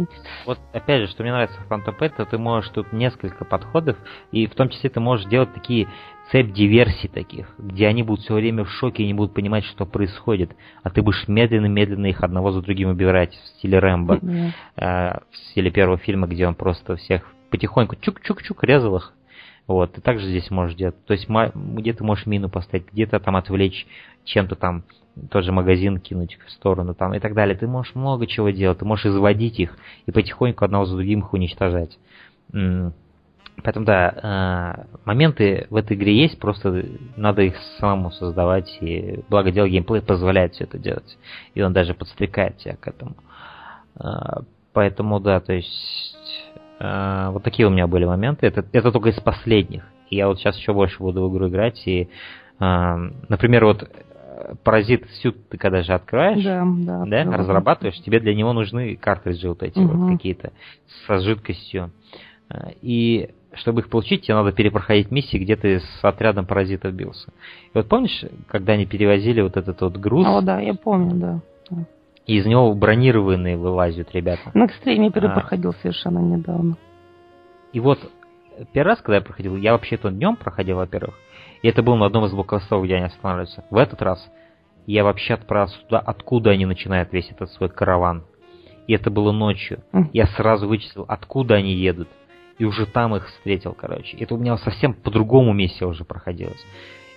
вот 0.45 0.59
опять 0.73 1.01
же, 1.01 1.07
что 1.07 1.23
мне 1.23 1.31
нравится 1.31 1.59
в 1.59 1.71
Phantom 1.71 1.95
это 1.99 2.25
ты 2.25 2.37
можешь 2.37 2.69
тут 2.71 2.91
несколько 2.93 3.45
подходов, 3.45 3.97
и 4.31 4.47
в 4.47 4.55
том 4.55 4.69
числе 4.69 4.89
ты 4.89 4.99
можешь 4.99 5.25
делать 5.27 5.53
такие 5.53 5.87
цепь 6.31 6.51
диверсий 6.51 7.07
таких, 7.09 7.53
где 7.57 7.87
они 7.87 8.03
будут 8.03 8.25
все 8.25 8.33
время 8.33 8.63
в 8.63 8.71
шоке 8.71 9.03
и 9.03 9.07
не 9.07 9.13
будут 9.13 9.33
понимать, 9.33 9.63
что 9.65 9.85
происходит, 9.85 10.55
а 10.83 10.89
ты 10.89 11.01
будешь 11.01 11.27
медленно-медленно 11.27 12.07
их 12.07 12.23
одного 12.23 12.51
за 12.51 12.61
другим 12.61 12.89
убирать 12.89 13.35
в 13.35 13.47
стиле 13.57 13.79
Рэмбо, 13.79 14.15
mm-hmm. 14.15 14.49
э, 14.77 15.19
в 15.31 15.37
стиле 15.51 15.71
первого 15.71 15.97
фильма, 15.97 16.27
где 16.27 16.47
он 16.47 16.55
просто 16.55 16.95
всех 16.95 17.23
потихоньку 17.51 17.95
чук-чук-чук 17.95 18.63
резал 18.63 18.97
их, 18.97 19.13
вот, 19.67 19.93
ты 19.93 20.01
также 20.01 20.27
здесь 20.27 20.51
можешь 20.51 20.75
делать. 20.75 20.95
То 21.05 21.13
есть 21.13 21.27
где 21.27 21.93
ты 21.93 22.03
можешь 22.03 22.25
мину 22.25 22.49
поставить, 22.49 22.91
где-то 22.91 23.19
там 23.19 23.35
отвлечь 23.35 23.87
чем-то 24.23 24.55
там 24.55 24.83
тот 25.29 25.43
же 25.43 25.51
магазин 25.51 25.99
кинуть 25.99 26.37
в 26.45 26.51
сторону 26.51 26.93
там 26.93 27.13
и 27.13 27.19
так 27.19 27.33
далее. 27.33 27.57
Ты 27.57 27.67
можешь 27.67 27.95
много 27.95 28.27
чего 28.27 28.49
делать, 28.49 28.79
ты 28.79 28.85
можешь 28.85 29.05
изводить 29.05 29.59
их 29.59 29.77
и 30.05 30.11
потихоньку 30.11 30.65
одного 30.65 30.85
за 30.85 30.95
другим 30.95 31.19
их 31.19 31.33
уничтожать. 31.33 31.97
Поэтому 33.63 33.85
да, 33.85 34.85
э, 34.85 34.97
моменты 35.05 35.67
в 35.69 35.75
этой 35.75 35.95
игре 35.95 36.15
есть, 36.15 36.39
просто 36.39 36.85
надо 37.15 37.41
их 37.41 37.55
самому 37.79 38.11
создавать, 38.11 38.77
и 38.81 39.23
благо 39.29 39.51
дело 39.51 39.69
геймплей 39.69 40.01
позволяет 40.01 40.53
все 40.53 40.65
это 40.65 40.77
делать. 40.77 41.17
И 41.53 41.61
он 41.61 41.71
даже 41.71 41.93
подстрекает 41.93 42.57
тебя 42.57 42.75
к 42.75 42.87
этому. 42.87 43.15
Э, 43.99 44.41
поэтому 44.73 45.21
да, 45.21 45.39
то 45.39 45.53
есть 45.53 46.17
э, 46.79 47.29
вот 47.31 47.43
такие 47.43 47.67
у 47.67 47.71
меня 47.71 47.87
были 47.87 48.03
моменты. 48.03 48.45
Это, 48.45 48.65
это 48.73 48.91
только 48.91 49.09
из 49.09 49.19
последних. 49.21 49.85
И 50.09 50.17
я 50.17 50.27
вот 50.27 50.37
сейчас 50.37 50.57
еще 50.57 50.73
больше 50.73 50.99
буду 50.99 51.27
в 51.27 51.33
игру 51.33 51.47
играть. 51.47 51.81
И, 51.87 52.09
например, 52.59 53.65
вот 53.65 53.89
паразит 54.63 55.09
сют 55.21 55.49
ты 55.49 55.57
когда 55.57 55.81
же 55.81 55.93
открываешь, 55.93 56.43
да, 56.43 56.63
да, 56.65 57.05
да 57.05 57.37
разрабатываешь, 57.37 57.99
тебе 58.01 58.19
для 58.19 58.33
него 58.33 58.53
нужны 58.53 58.95
картриджи 58.95 59.49
вот 59.49 59.63
эти 59.63 59.79
угу. 59.79 59.97
вот 59.97 60.11
какие-то 60.13 60.51
с 61.07 61.21
жидкостью. 61.21 61.91
Э, 62.49 62.71
и 62.81 63.29
чтобы 63.53 63.81
их 63.81 63.89
получить, 63.89 64.23
тебе 64.23 64.35
надо 64.35 64.51
перепроходить 64.51 65.11
миссии, 65.11 65.37
где 65.37 65.55
ты 65.55 65.79
с 65.79 65.99
отрядом 66.03 66.45
паразитов 66.45 66.93
бился. 66.93 67.29
И 67.73 67.77
вот 67.77 67.87
помнишь, 67.87 68.25
когда 68.47 68.73
они 68.73 68.85
перевозили 68.85 69.41
вот 69.41 69.55
этот 69.57 69.79
вот 69.81 69.97
груз? 69.97 70.25
О, 70.27 70.41
да, 70.41 70.59
я 70.59 70.73
помню, 70.73 71.15
да. 71.15 71.39
И 72.25 72.37
из 72.37 72.45
него 72.45 72.73
бронированные 72.73 73.55
вылазят 73.55 74.13
ребята. 74.13 74.51
На 74.53 74.65
экстриме 74.65 75.11
перепроходил 75.11 75.71
а. 75.71 75.81
совершенно 75.81 76.19
недавно. 76.19 76.75
И 77.71 77.79
вот 77.79 77.99
первый 78.73 78.89
раз, 78.89 78.99
когда 78.99 79.17
я 79.17 79.21
проходил, 79.21 79.55
я 79.55 79.73
вообще-то 79.73 80.09
днем 80.09 80.35
проходил, 80.35 80.77
во-первых, 80.77 81.15
и 81.61 81.67
это 81.67 81.81
был 81.81 81.95
на 81.95 82.05
одном 82.05 82.25
из 82.25 82.31
блокпостов, 82.31 82.83
где 82.83 82.95
они 82.95 83.05
останавливаются. 83.05 83.65
В 83.69 83.77
этот 83.77 84.01
раз 84.01 84.25
я 84.85 85.03
вообще 85.03 85.33
отправился 85.33 85.79
туда, 85.81 85.99
откуда 85.99 86.51
они 86.51 86.65
начинают 86.65 87.11
весь 87.11 87.29
этот 87.31 87.51
свой 87.51 87.69
караван. 87.69 88.23
И 88.87 88.93
это 88.93 89.09
было 89.09 89.31
ночью. 89.31 89.83
Я 90.13 90.27
сразу 90.27 90.67
вычислил, 90.67 91.05
откуда 91.07 91.55
они 91.55 91.73
едут. 91.73 92.07
И 92.57 92.65
уже 92.65 92.85
там 92.85 93.15
их 93.15 93.27
встретил, 93.27 93.73
короче. 93.73 94.15
Это 94.17 94.35
у 94.35 94.37
меня 94.37 94.57
совсем 94.57 94.93
по 94.93 95.11
другому 95.11 95.53
месте 95.53 95.85
уже 95.85 96.05
проходилось. 96.05 96.63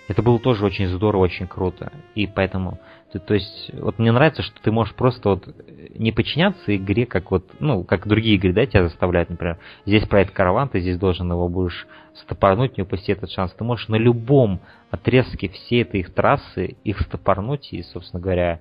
Это 0.07 0.23
было 0.23 0.39
тоже 0.39 0.65
очень 0.65 0.87
здорово, 0.87 1.23
очень 1.23 1.47
круто. 1.47 1.91
И 2.15 2.25
поэтому 2.27 2.79
ты, 3.11 3.19
то 3.19 3.33
есть, 3.33 3.71
вот 3.73 3.97
мне 3.97 4.11
нравится, 4.11 4.43
что 4.43 4.61
ты 4.61 4.71
можешь 4.71 4.93
просто 4.93 5.29
вот 5.29 5.47
не 5.95 6.11
подчиняться 6.11 6.75
игре, 6.75 7.05
как 7.05 7.31
вот, 7.31 7.43
ну, 7.59 7.83
как 7.83 8.07
другие 8.07 8.35
игры, 8.35 8.53
да, 8.53 8.65
тебя 8.65 8.83
заставляют, 8.83 9.29
например, 9.29 9.57
здесь 9.85 10.07
проект 10.07 10.33
караван, 10.33 10.69
ты 10.69 10.79
здесь 10.79 10.97
должен 10.97 11.31
его 11.31 11.49
будешь 11.49 11.87
стопорнуть, 12.13 12.77
не 12.77 12.83
упустить 12.83 13.17
этот 13.17 13.31
шанс. 13.31 13.51
Ты 13.53 13.63
можешь 13.63 13.87
на 13.87 13.95
любом 13.95 14.59
отрезке 14.91 15.49
всей 15.49 15.81
этой 15.81 16.01
их 16.01 16.13
трассы 16.13 16.77
их 16.83 16.99
стопорнуть 17.01 17.73
и, 17.73 17.81
собственно 17.81 18.21
говоря, 18.21 18.59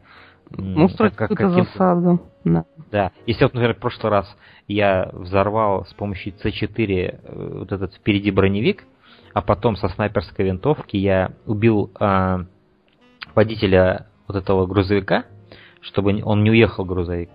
ну, 0.51 0.88
строить 0.88 1.14
как, 1.14 1.28
какую-то 1.28 1.64
засаду. 1.64 2.22
Да. 2.44 2.64
да. 2.90 3.12
Если 3.26 3.44
вот, 3.44 3.53
например, 3.53 3.74
в 3.74 3.80
прошлый 3.80 4.11
раз 4.11 4.36
я 4.66 5.11
взорвал 5.12 5.84
с 5.84 5.92
помощью 5.92 6.32
C4 6.32 7.20
э, 7.22 7.59
вот 7.59 7.72
этот 7.72 7.94
впереди 7.94 8.30
броневик, 8.30 8.84
а 9.34 9.42
потом 9.42 9.76
со 9.76 9.88
снайперской 9.88 10.46
винтовки 10.46 10.96
я 10.96 11.32
убил 11.44 11.90
э, 12.01 12.44
водителя 13.34 14.07
вот 14.29 14.37
этого 14.37 14.66
грузовика, 14.66 15.24
чтобы 15.81 16.22
он 16.22 16.45
не 16.45 16.51
уехал 16.51 16.85
грузовик. 16.85 17.31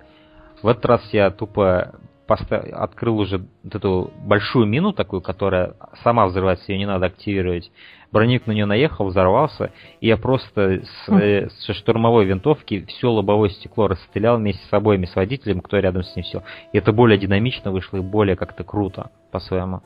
В 0.62 0.68
этот 0.68 0.86
раз 0.86 1.02
я 1.12 1.30
тупо 1.32 1.96
постав... 2.28 2.64
открыл 2.72 3.20
уже 3.20 3.46
вот 3.64 3.76
эту 3.76 4.12
большую 4.26 4.66
мину 4.66 4.94
такую, 4.94 5.22
которая 5.22 5.76
сама 6.04 6.28
взрывается, 6.28 6.72
ее 6.72 6.78
не 6.78 6.86
надо 6.86 7.08
активировать. 7.08 7.72
Броник 8.12 8.46
на 8.46 8.52
нее 8.52 8.66
наехал, 8.66 9.08
взорвался, 9.08 9.72
и 10.00 10.08
я 10.08 10.18
просто 10.18 10.84
с, 10.84 11.12
э, 11.12 11.50
со 11.50 11.74
штурмовой 11.74 12.26
винтовки 12.26 12.86
все 12.88 13.10
лобовое 13.10 13.50
стекло 13.50 13.88
расстрелял 13.88 14.38
вместе 14.38 14.64
с 14.68 14.74
обоими, 14.74 15.06
с 15.06 15.16
водителем, 15.16 15.62
кто 15.62 15.80
рядом 15.80 16.04
с 16.04 16.16
ним 16.16 16.24
все. 16.24 16.44
И 16.74 16.78
это 16.78 16.92
более 16.94 17.18
динамично 17.18 17.72
вышло 17.72 17.98
и 17.98 18.02
более 18.02 18.36
как-то 18.36 18.64
круто 18.64 19.10
по-своему. 19.32 19.82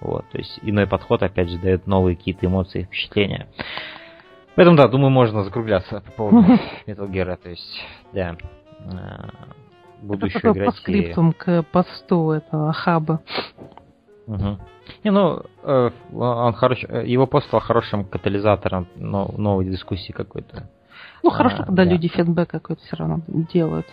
Вот, 0.00 0.24
то 0.30 0.38
есть 0.38 0.58
иной 0.62 0.86
подход, 0.86 1.22
опять 1.22 1.50
же, 1.50 1.58
дает 1.58 1.86
новые 1.86 2.16
какие-то 2.16 2.46
эмоции, 2.46 2.84
впечатления. 2.84 3.48
Поэтому, 4.56 4.76
да, 4.76 4.88
думаю, 4.88 5.10
можно 5.10 5.44
закругляться 5.44 6.00
по 6.00 6.12
поводу 6.12 6.52
Metal 6.86 7.08
Gear. 7.08 7.36
То 7.42 7.50
есть, 7.50 7.80
да, 8.12 8.36
э, 8.80 9.28
буду 10.02 10.26
Это 10.26 10.38
еще 10.38 10.50
играть. 10.50 11.14
по 11.14 11.32
к 11.32 11.62
посту 11.70 12.30
этого 12.32 12.72
хаба. 12.72 13.20
Угу. 14.26 14.58
Не, 15.04 15.10
ну, 15.10 15.42
э, 15.62 15.90
он 16.12 16.52
хорош, 16.54 16.82
его 16.82 17.26
пост 17.26 17.46
стал 17.46 17.60
хорошим 17.60 18.04
катализатором 18.04 18.86
новой 18.96 19.64
дискуссии 19.66 20.12
какой-то. 20.12 20.68
Ну, 21.22 21.30
хорошо, 21.30 21.58
а, 21.60 21.66
когда 21.66 21.84
да. 21.84 21.90
люди 21.90 22.08
фидбэк 22.08 22.50
какой-то 22.50 22.82
все 22.82 22.96
равно 22.96 23.20
делают. 23.26 23.86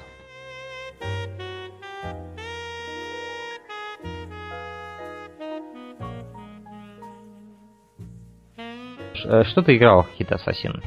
Что 9.45 9.61
ты 9.61 9.77
играл 9.77 10.03
в 10.03 10.19
Hit 10.19 10.29
Assassin 10.29 10.81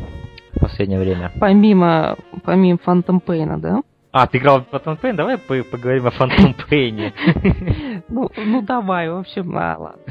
в 0.54 0.60
последнее 0.60 0.98
время? 0.98 1.32
Помимо, 1.38 2.16
помимо 2.44 2.78
Phantom 2.84 3.22
Pain, 3.24 3.58
да? 3.58 3.82
А, 4.12 4.26
ты 4.26 4.38
играл 4.38 4.62
в 4.62 4.74
Phantom 4.74 5.00
Pain? 5.00 5.14
Давай 5.14 5.38
поговорим 5.38 6.06
о 6.06 6.10
Phantom 6.10 6.54
Pain. 6.70 7.12
Ну, 8.08 8.28
ну 8.36 8.62
давай, 8.62 9.08
в 9.08 9.18
общем, 9.18 9.56
а, 9.56 9.76
ладно. 9.78 10.02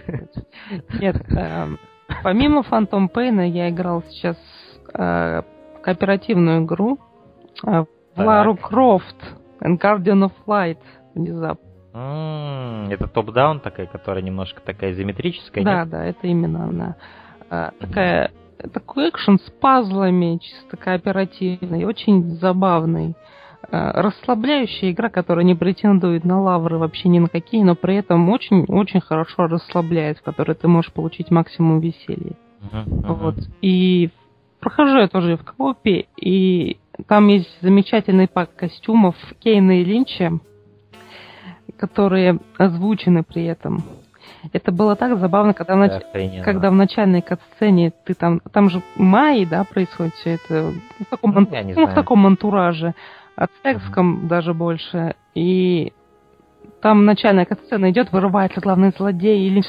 Нет, 0.99 1.17
эм, 1.35 1.77
помимо 2.23 2.61
Phantom 2.61 3.09
Pain 3.13 3.45
я 3.47 3.69
играл 3.69 4.03
сейчас 4.09 4.37
э, 4.93 5.41
кооперативную 5.83 6.63
игру 6.63 6.97
э, 7.65 7.83
Лару 8.15 8.55
Крофт 8.55 9.17
and 9.61 9.79
Guardian 9.79 10.29
of 10.29 10.31
Light 10.47 10.79
внезапно. 11.13 11.69
Это 11.91 13.07
топ-даун 13.07 13.59
такая, 13.59 13.87
которая 13.87 14.23
немножко 14.23 14.61
такая 14.61 14.91
изометрическая, 14.91 15.63
Да, 15.63 15.85
да, 15.85 16.05
это 16.05 16.27
именно 16.27 16.65
она. 16.65 16.95
А, 17.49 17.71
такая, 17.79 18.31
такой 18.73 19.09
экшен 19.09 19.39
с 19.39 19.49
пазлами, 19.59 20.39
чисто 20.41 20.77
кооперативный, 20.77 21.85
очень 21.85 22.35
забавный. 22.37 23.15
А, 23.71 24.01
расслабляющая 24.01 24.91
игра, 24.91 25.09
которая 25.09 25.45
не 25.45 25.55
претендует 25.55 26.23
на 26.23 26.41
лавры 26.41 26.77
вообще 26.77 27.09
ни 27.09 27.19
на 27.19 27.27
какие, 27.27 27.63
но 27.63 27.75
при 27.75 27.95
этом 27.95 28.29
очень-очень 28.29 29.01
хорошо 29.01 29.47
расслабляет, 29.47 30.19
в 30.19 30.23
которой 30.23 30.55
ты 30.55 30.67
можешь 30.67 30.91
получить 30.91 31.31
максимум 31.31 31.79
веселья. 31.79 32.35
Uh-huh, 32.61 32.85
uh-huh. 32.85 33.13
Вот. 33.13 33.35
И 33.61 34.09
прохожу 34.59 34.97
я 34.97 35.07
тоже 35.07 35.37
в 35.37 35.43
коопе, 35.43 36.07
и 36.17 36.77
там 37.07 37.27
есть 37.27 37.49
замечательный 37.61 38.27
пак 38.27 38.55
костюмов 38.55 39.15
Кейна 39.39 39.81
и 39.81 39.85
Линча, 39.85 40.39
которые 41.77 42.39
озвучены 42.57 43.23
при 43.23 43.45
этом. 43.45 43.83
Это 44.53 44.71
было 44.71 44.95
так 44.95 45.17
забавно, 45.19 45.53
когда, 45.53 45.75
да, 45.75 46.01
нач... 46.13 46.43
когда 46.43 46.69
в 46.69 46.73
начальной 46.73 47.21
катсцене 47.21 47.91
ты 48.05 48.13
там, 48.13 48.39
там 48.51 48.69
же 48.69 48.81
май, 48.95 49.45
да, 49.45 49.63
происходит 49.63 50.13
все 50.15 50.35
это 50.35 50.73
в 50.99 51.05
таком, 51.05 51.31
ну, 51.31 51.39
ан... 51.39 51.73
ну, 51.75 51.87
в 51.87 51.93
таком 51.93 52.25
антураже, 52.25 52.93
а 53.35 53.47
текстом 53.63 54.21
uh-huh. 54.23 54.27
даже 54.27 54.53
больше. 54.53 55.15
И 55.35 55.93
там 56.81 57.05
начальная 57.05 57.45
катсцена 57.45 57.91
идет, 57.91 58.11
вырывается 58.11 58.61
главный 58.61 58.91
злодей, 58.91 59.45
и 59.45 59.49
Линч 59.49 59.67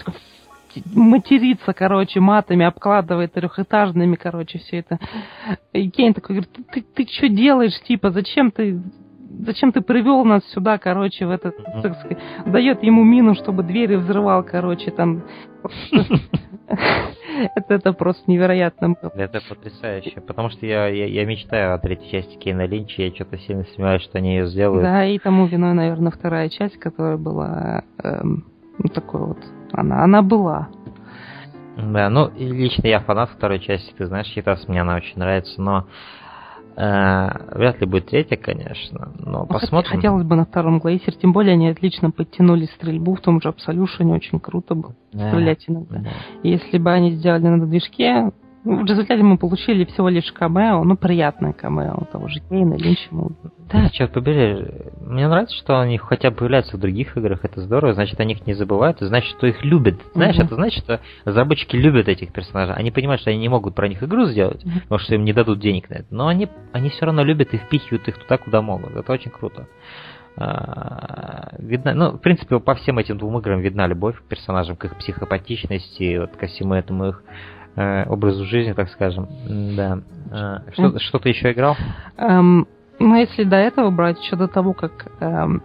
матерится, 0.95 1.73
короче, 1.73 2.21
матами, 2.21 2.65
обкладывает 2.65 3.33
трехэтажными, 3.33 4.15
короче, 4.15 4.59
все 4.59 4.79
это. 4.79 4.99
И 5.73 5.91
Кейн 5.91 6.15
такой 6.15 6.37
говорит, 6.37 6.53
ты, 6.73 6.83
ты 6.83 7.07
что 7.11 7.29
делаешь, 7.29 7.79
типа, 7.83 8.11
зачем 8.11 8.51
ты 8.51 8.81
зачем 9.45 9.73
ты 9.73 9.81
привел 9.81 10.25
нас 10.25 10.45
сюда, 10.53 10.79
короче, 10.79 11.27
в 11.27 11.31
этот, 11.31 11.57
так 11.83 11.99
сказать, 11.99 12.19
дает 12.47 12.83
ему 12.83 13.05
мину, 13.05 13.35
чтобы 13.35 13.63
двери 13.63 13.97
взрывал, 13.97 14.43
короче, 14.45 14.91
там. 14.91 15.23
Это, 17.55 17.75
это 17.75 17.93
просто 17.93 18.31
невероятно. 18.31 18.97
Это 19.15 19.41
потрясающе, 19.49 20.21
потому 20.21 20.51
что 20.51 20.67
я, 20.67 20.89
я, 20.89 21.07
я 21.07 21.25
мечтаю 21.25 21.75
о 21.75 21.79
третьей 21.79 22.11
части 22.11 22.37
Кейна 22.37 22.67
Линча, 22.67 23.03
я 23.03 23.15
что-то 23.15 23.39
сильно 23.39 23.65
сомневаюсь, 23.65 24.03
что 24.03 24.19
они 24.19 24.35
ее 24.37 24.47
сделают. 24.47 24.83
Да, 24.83 25.07
и 25.07 25.19
тому 25.19 25.47
виной, 25.47 25.73
наверное, 25.73 26.13
вторая 26.13 26.49
часть, 26.49 26.79
которая 26.79 27.17
была 27.17 27.85
эм, 28.03 28.45
ну, 28.79 28.89
такой 28.89 29.21
вот, 29.21 29.39
она, 29.73 30.05
она 30.05 30.23
была. 30.23 30.69
Да, 31.77 32.11
ну, 32.11 32.31
лично 32.37 32.87
я 32.87 33.01
фанат 33.01 33.31
второй 33.31 33.61
части, 33.61 33.93
ты 33.97 34.07
знаешь, 34.07 34.27
Хитас 34.27 34.69
мне 34.69 34.81
она 34.81 34.97
очень 34.97 35.19
нравится, 35.19 35.61
но 35.61 35.87
вряд 36.81 37.81
ли 37.81 37.87
будет 37.87 38.07
третья, 38.07 38.37
конечно, 38.37 39.13
но 39.19 39.41
ну, 39.41 39.47
посмотрим. 39.47 39.97
Хотелось 39.97 40.25
бы 40.25 40.35
на 40.35 40.47
втором 40.47 40.79
глейсере, 40.79 41.17
тем 41.21 41.33
более 41.33 41.53
они 41.53 41.69
отлично 41.69 42.11
подтянули 42.11 42.67
стрельбу 42.67 43.15
в 43.15 43.21
том 43.21 43.41
же 43.41 43.49
Absolution, 43.51 44.15
очень 44.15 44.41
круто 44.41 44.75
было 44.75 44.95
стрелять 45.13 45.65
иногда. 45.69 45.99
Да. 45.99 46.11
Если 46.43 46.79
бы 46.79 46.91
они 46.91 47.13
сделали 47.13 47.49
на 47.49 47.67
движке, 47.67 48.31
в 48.65 48.85
результате 48.85 49.23
мы 49.23 49.39
получили 49.39 49.85
всего 49.85 50.09
лишь 50.09 50.31
камео, 50.33 50.85
ну, 50.85 50.97
приятное 50.97 51.53
камео 51.53 52.05
того 52.13 52.29
же 52.29 52.41
Кейна, 52.41 52.75
Линча. 52.75 53.09
Да, 53.73 53.89
черт 53.91 54.13
побери. 54.13 54.67
Мне 55.01 55.29
нравится, 55.29 55.57
что 55.57 55.81
они 55.81 55.97
хотя 55.97 56.31
бы 56.31 56.37
появляются 56.37 56.77
в 56.77 56.81
других 56.81 57.17
играх, 57.17 57.45
это 57.45 57.61
здорово, 57.63 57.95
значит, 57.95 58.21
о 58.21 58.25
них 58.25 58.47
не 58.47 58.55
забывают, 58.55 59.01
и 59.01 59.07
значит, 59.07 59.31
что 59.37 59.47
их 59.47 59.65
любят. 59.65 60.01
Знаешь, 60.15 60.37
угу. 60.37 60.45
это 60.45 60.55
значит, 60.57 60.85
что 60.85 61.01
разработчики 61.25 61.77
любят 61.77 62.09
этих 62.09 62.33
персонажей. 62.33 62.75
Они 62.75 62.91
понимают, 62.91 63.23
что 63.23 63.31
они 63.31 63.39
не 63.39 63.49
могут 63.49 63.75
про 63.75 63.89
них 63.89 64.03
игру 64.03 64.25
сделать, 64.27 64.65
угу. 64.65 64.81
потому 64.83 64.99
что 64.99 65.15
им 65.15 65.25
не 65.25 65.33
дадут 65.33 65.61
денег 65.61 65.89
на 65.89 65.95
это, 65.95 66.07
но 66.11 66.27
они, 66.27 66.49
они 66.73 66.91
все 66.91 67.07
равно 67.07 67.23
любят 67.23 67.55
и 67.55 67.59
впихивают 67.59 68.09
их 68.09 68.19
туда, 68.19 68.37
куда 68.37 68.61
могут. 68.61 68.95
Это 68.95 69.13
очень 69.13 69.31
круто. 69.31 69.69
А, 70.37 71.55
видно, 71.59 71.95
ну, 71.95 72.11
в 72.13 72.19
принципе, 72.19 72.61
по 72.61 72.75
всем 72.75 72.99
этим 72.99 73.19
двум 73.19 73.39
играм 73.39 73.61
видна 73.61 73.87
любовь 73.87 74.17
к 74.17 74.23
персонажам, 74.23 74.77
к 74.77 74.85
их 74.85 74.97
психопатичности, 74.97 76.19
вот 76.19 76.37
ко 76.37 76.47
всему 76.47 76.75
этому 76.75 77.09
их 77.09 77.23
э, 77.81 78.05
образу 78.09 78.45
жизни, 78.45 78.73
так 78.73 78.89
скажем. 78.91 79.29
Да. 79.77 80.01
Э, 80.31 80.71
что, 80.73 80.99
что 80.99 81.19
ты 81.19 81.31
еще 81.31 81.53
играл? 81.53 81.77
Ну, 83.03 83.15
если 83.17 83.45
до 83.45 83.57
этого 83.57 83.91
брать, 83.91 84.23
еще 84.23 84.37
до 84.37 84.47
того, 84.47 84.75
как 84.75 85.07
эм, 85.21 85.63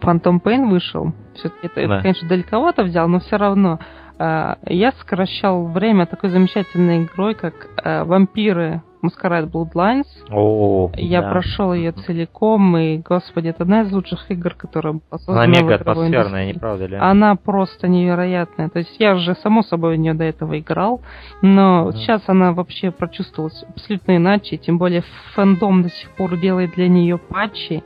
Phantom 0.00 0.40
Pain 0.42 0.70
вышел, 0.70 1.12
все-таки 1.34 1.66
это, 1.66 1.74
да. 1.74 1.82
это, 1.82 2.02
конечно, 2.02 2.26
далековато 2.26 2.84
взял, 2.84 3.06
но 3.06 3.20
все 3.20 3.36
равно 3.36 3.78
я 4.20 4.92
сокращал 4.92 5.66
время 5.68 6.06
такой 6.06 6.30
замечательной 6.30 7.04
игрой, 7.04 7.34
как 7.34 7.54
э, 7.82 8.04
Вампиры 8.04 8.82
Masquerade 9.02 9.50
Bloodlines. 9.50 10.06
О, 10.30 10.90
я 10.94 11.22
да. 11.22 11.30
прошел 11.30 11.72
ее 11.72 11.92
целиком, 11.92 12.76
и, 12.76 12.98
господи, 12.98 13.48
это 13.48 13.62
одна 13.62 13.82
из 13.82 13.92
лучших 13.92 14.30
игр, 14.30 14.54
которая 14.54 14.94
была 14.94 15.18
создана 15.18 15.42
Она 15.44 15.60
мега 15.60 15.74
атмосферная, 15.76 16.46
не 16.46 16.54
правда 16.54 16.86
ли? 16.86 16.96
Она 16.96 17.34
просто 17.36 17.88
невероятная. 17.88 18.68
То 18.68 18.80
есть 18.80 18.94
я 18.98 19.14
уже, 19.14 19.34
само 19.36 19.62
собой, 19.62 19.96
в 19.96 19.98
нее 19.98 20.14
до 20.14 20.24
этого 20.24 20.58
играл, 20.58 21.00
но 21.40 21.88
mm. 21.88 21.92
сейчас 21.94 22.22
она 22.26 22.52
вообще 22.52 22.90
прочувствовалась 22.90 23.64
абсолютно 23.74 24.16
иначе, 24.16 24.56
тем 24.56 24.78
более 24.78 25.02
фэндом 25.34 25.82
до 25.82 25.88
сих 25.88 26.10
пор 26.10 26.36
делает 26.36 26.72
для 26.74 26.88
нее 26.88 27.18
патчи, 27.18 27.82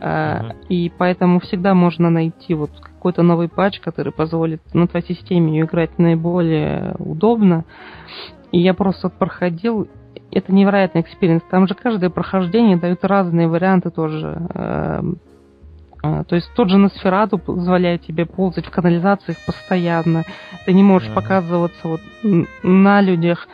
mm-hmm. 0.00 0.66
и 0.68 0.92
поэтому 0.96 1.40
всегда 1.40 1.74
можно 1.74 2.10
найти 2.10 2.54
вот 2.54 2.70
какой-то 2.80 3.22
новый 3.22 3.48
патч, 3.48 3.80
который 3.80 4.12
позволит 4.12 4.62
на 4.74 4.86
твоей 4.86 5.06
системе 5.06 5.58
ее 5.58 5.64
играть 5.66 5.98
наиболее 5.98 6.94
удобно. 6.98 7.64
И 8.52 8.58
я 8.58 8.74
просто 8.74 9.08
проходил 9.08 9.88
это 10.32 10.52
невероятный 10.52 11.02
experience. 11.02 11.42
Там 11.50 11.66
же 11.66 11.74
каждое 11.74 12.10
прохождение 12.10 12.76
дают 12.76 13.04
разные 13.04 13.48
варианты 13.48 13.90
тоже. 13.90 14.46
Эм, 14.54 15.18
э, 16.02 16.24
то 16.24 16.36
есть 16.36 16.50
тот 16.54 16.68
же 16.68 16.78
Носферату 16.78 17.38
позволяет 17.38 18.02
тебе 18.02 18.26
ползать 18.26 18.66
в 18.66 18.70
канализациях 18.70 19.38
постоянно. 19.44 20.24
Ты 20.66 20.72
не 20.72 20.82
можешь 20.82 21.12
показываться 21.12 21.88
вот 21.88 22.00
на 22.62 23.00
людях. 23.00 23.48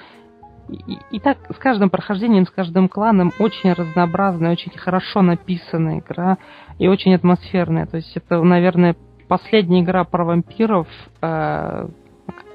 И, 0.69 0.99
и 1.11 1.21
так 1.21 1.39
с 1.51 1.59
каждым 1.59 1.91
прохождением, 1.91 2.47
с 2.47 2.51
каждым 2.51 2.89
кланом 2.89 3.35
очень 3.39 3.73
разнообразная, 3.73 4.53
очень 4.53 4.77
хорошо 4.77 5.23
написанная 5.23 6.01
игра 6.01 6.39
и 6.79 6.89
очень 6.89 7.15
атмосферная. 7.15 7.87
То 7.87 7.99
есть 7.99 8.17
это, 8.17 8.43
наверное, 8.43 8.97
последняя 9.29 9.81
игра 9.81 10.05
про 10.05 10.25
вампиров, 10.25 10.89
э, 11.23 11.89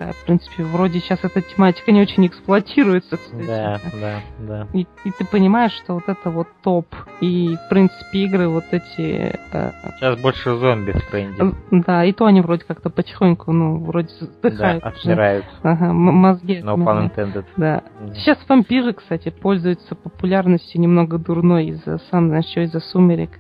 такая. 0.02 0.14
В 0.14 0.26
принципе, 0.26 0.64
вроде 0.64 1.00
сейчас 1.00 1.20
эта 1.24 1.42
тематика 1.42 1.92
не 1.92 2.02
очень 2.02 2.26
эксплуатируется, 2.28 3.18
кстати. 3.18 3.46
Да, 3.46 3.80
да, 3.94 4.22
да. 4.40 4.68
И, 4.74 4.88
и 5.04 5.12
ты 5.12 5.26
понимаешь, 5.26 5.72
что 5.74 5.96
вот 5.96 6.04
это 6.08 6.30
вот 6.30 6.48
топ. 6.64 6.88
И, 7.20 7.56
в 7.56 7.70
принципе, 7.70 8.26
игры 8.26 8.48
вот 8.48 8.66
эти... 8.72 9.36
Э, 9.52 9.72
сейчас 9.98 10.20
больше 10.20 10.56
зомби 10.56 10.92
в 10.92 11.12
тренде. 11.12 11.56
Да, 11.72 12.04
и 12.06 12.12
то 12.14 12.26
они 12.26 12.42
вроде 12.42 12.64
как-то 12.66 12.90
потихоньку, 12.90 13.52
ну, 13.52 13.78
вроде 13.80 14.10
вздыхают. 14.20 14.84
Да, 14.84 14.90
отмирают. 14.90 15.46
Ага, 15.64 15.94
мозги. 15.94 16.60
No 16.60 16.76
pun 16.78 17.10
intended. 17.10 17.46
Да. 17.58 17.84
Mm. 18.00 18.16
Сейчас 18.16 18.38
вампиры, 18.48 18.94
кстати, 18.94 19.30
пользуются 19.30 19.96
популярностью 19.96 20.82
немного 20.82 21.18
дурной 21.18 21.68
из-за, 21.68 22.00
сам 22.10 22.30
знаешь, 22.30 22.46
что, 22.46 22.62
из-за 22.62 22.80
сумерек. 22.80 23.32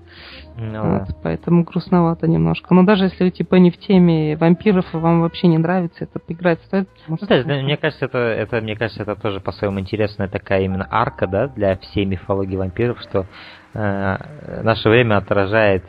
Ну, 0.62 1.00
вот, 1.00 1.08
да. 1.08 1.16
Поэтому 1.24 1.64
грустновато 1.64 2.28
немножко. 2.28 2.74
Но 2.76 2.84
даже 2.84 3.06
если 3.06 3.24
вы 3.24 3.32
типа 3.32 3.56
не 3.56 3.72
в 3.72 3.78
теме 3.78 4.38
вампиров 4.38 4.86
и 4.94 4.98
вам 4.98 5.22
вообще 5.22 5.48
не 5.48 5.58
нравится, 5.58 6.04
это 6.04 6.20
играть 6.28 6.62
стоит. 6.66 6.88
Может, 7.08 7.28
да, 7.28 7.44
мне 7.44 7.78
кажется, 7.78 8.06
это, 8.06 8.20
это, 8.20 8.62
мне 8.62 8.76
кажется, 8.76 9.02
это 9.02 9.16
тоже 9.16 9.40
по-своему 9.40 9.80
интересная 9.80 10.28
такая 10.28 10.62
именно 10.62 10.88
арка, 10.90 11.26
да, 11.26 11.48
для 11.48 11.78
всей 11.78 12.06
мифологии 12.06 12.58
вампиров, 12.58 13.00
что 13.02 13.26
э, 13.74 14.62
наше 14.62 14.88
время 14.90 15.18
отражает 15.18 15.84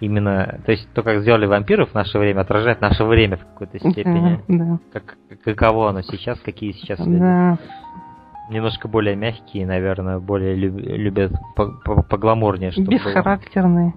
именно, 0.00 0.58
то 0.66 0.72
есть 0.72 0.92
то, 0.92 1.04
как 1.04 1.20
сделали 1.20 1.46
вампиров 1.46 1.90
в 1.90 1.94
наше 1.94 2.18
время, 2.18 2.40
отражает 2.40 2.80
наше 2.80 3.04
время 3.04 3.36
в 3.36 3.46
какой-то 3.46 3.78
степени. 3.78 4.40
Да, 4.48 4.64
да. 4.64 4.78
Как, 4.92 5.16
каково 5.44 5.90
оно 5.90 6.02
сейчас, 6.02 6.40
какие 6.40 6.72
сейчас 6.72 6.98
люди. 6.98 7.20
Да. 7.20 7.58
Немножко 8.50 8.88
более 8.88 9.14
мягкие, 9.14 9.66
наверное, 9.66 10.18
более 10.18 10.54
любят 10.54 11.32
погламурнее, 11.54 12.72
чтобы 12.72 12.90
Бесхарактерные. 12.90 13.94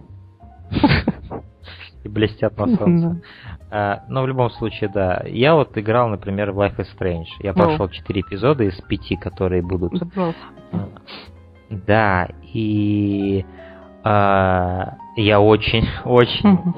И 2.04 2.08
блестят 2.08 2.58
на 2.58 2.68
солнце. 2.78 3.22
А, 3.72 4.04
но 4.08 4.24
в 4.24 4.28
любом 4.28 4.50
случае, 4.52 4.90
да. 4.90 5.22
Я 5.26 5.56
вот 5.56 5.78
играл, 5.78 6.08
например, 6.08 6.52
в 6.52 6.60
Life 6.60 6.78
is 6.78 6.88
Strange. 6.98 7.28
Я 7.40 7.54
прошел 7.54 7.90
4 7.90 8.22
эпизода 8.22 8.64
из 8.64 8.76
5, 8.82 9.20
которые 9.20 9.62
будут. 9.62 9.94
Да, 11.70 12.28
и 12.54 13.46
а, 14.04 14.96
я 15.16 15.40
очень, 15.40 15.88
очень 16.06 16.74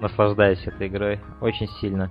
наслаждаюсь 0.00 0.64
этой 0.66 0.88
игрой. 0.88 1.20
Очень 1.40 1.68
сильно. 1.80 2.10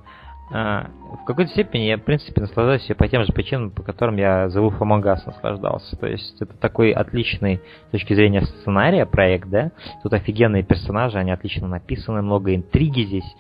А, 0.54 0.90
в 1.22 1.26
какой-то 1.26 1.52
степени 1.52 1.84
я, 1.84 1.98
в 1.98 2.02
принципе, 2.02 2.42
наслаждаюсь 2.42 2.86
по 2.98 3.08
тем 3.08 3.24
же 3.24 3.32
причинам, 3.32 3.72
по 3.72 3.84
которым 3.84 4.18
я 4.18 4.48
The 4.48 4.58
Wolf 4.58 4.80
Among 4.80 5.04
Us 5.04 5.20
наслаждался. 5.26 5.96
То 5.98 6.08
есть 6.08 6.42
это 6.42 6.54
такой 6.58 6.92
отличный 6.92 7.62
с 7.88 7.92
точки 7.92 8.14
зрения 8.14 8.42
сценария 8.42 9.06
проект, 9.06 9.50
да? 9.50 9.72
Тут 10.04 10.14
офигенные 10.14 10.64
персонажи, 10.64 11.18
они 11.18 11.32
отлично 11.32 11.68
написаны, 11.68 12.22
много 12.22 12.54
интриги 12.54 13.04
здесь. 13.04 13.36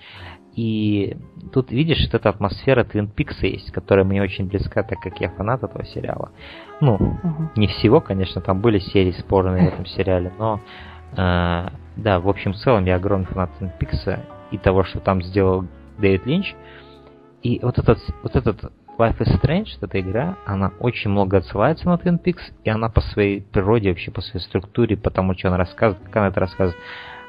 И 0.55 1.17
тут, 1.53 1.71
видишь, 1.71 2.05
вот 2.05 2.15
эта 2.15 2.29
атмосфера 2.29 2.83
Twin 2.83 3.09
Peaks 3.13 3.37
есть, 3.41 3.71
которая 3.71 4.05
мне 4.05 4.21
очень 4.21 4.47
близка, 4.47 4.83
так 4.83 4.99
как 4.99 5.19
я 5.21 5.29
фанат 5.29 5.63
этого 5.63 5.85
сериала. 5.85 6.31
Ну, 6.81 6.97
uh-huh. 6.97 7.49
не 7.55 7.67
всего, 7.67 8.01
конечно, 8.01 8.41
там 8.41 8.59
были 8.59 8.79
серии 8.79 9.11
спорные 9.11 9.69
в 9.69 9.73
этом 9.73 9.85
сериале, 9.97 10.33
но 10.37 10.59
э, 11.13 11.67
да, 11.95 12.19
в 12.19 12.27
общем, 12.27 12.51
в 12.51 12.57
целом 12.57 12.85
я 12.85 12.95
огромный 12.95 13.27
фанат 13.27 13.49
Twin 13.59 13.71
Peaks 13.79 14.19
и 14.51 14.57
того, 14.57 14.83
что 14.83 14.99
там 14.99 15.21
сделал 15.21 15.65
Дэвид 15.97 16.25
Линч. 16.25 16.53
И 17.43 17.59
вот 17.63 17.79
этот, 17.79 17.99
вот 18.21 18.35
этот 18.35 18.71
Life 18.97 19.17
is 19.19 19.41
Strange, 19.41 19.67
эта 19.81 19.99
игра, 19.99 20.37
она 20.45 20.71
очень 20.79 21.09
много 21.09 21.37
отсылается 21.37 21.87
на 21.87 21.95
Twin 21.95 22.21
Peaks, 22.21 22.53
и 22.63 22.69
она 22.69 22.87
по 22.89 23.01
своей 23.01 23.41
природе, 23.41 23.89
вообще 23.89 24.11
по 24.11 24.21
своей 24.21 24.45
структуре, 24.45 24.95
потому 24.95 25.33
что 25.33 25.47
она 25.47 25.57
рассказывает, 25.57 26.05
как 26.05 26.17
она 26.17 26.27
это 26.27 26.39
рассказывает, 26.39 26.77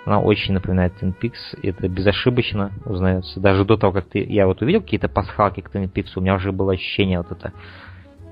она 0.05 0.21
очень 0.21 0.53
напоминает 0.53 0.93
Twin 1.01 1.15
Peaks, 1.19 1.59
и 1.63 1.69
это 1.69 1.89
безошибочно 1.89 2.73
узнается. 2.85 3.41
Даже 3.41 3.65
до 3.65 3.77
того, 3.79 3.93
как 3.93 4.07
ты, 4.07 4.23
я 4.23 4.47
вот 4.47 4.61
увидел 4.61 4.83
какие-то 4.83 5.09
пасхалки 5.09 5.61
к 5.61 5.75
Twin 5.75 5.91
Peaks, 5.91 6.11
у 6.17 6.21
меня 6.21 6.35
уже 6.35 6.53
было 6.53 6.73
ощущение 6.73 7.19
вот 7.19 7.31
это, 7.31 7.53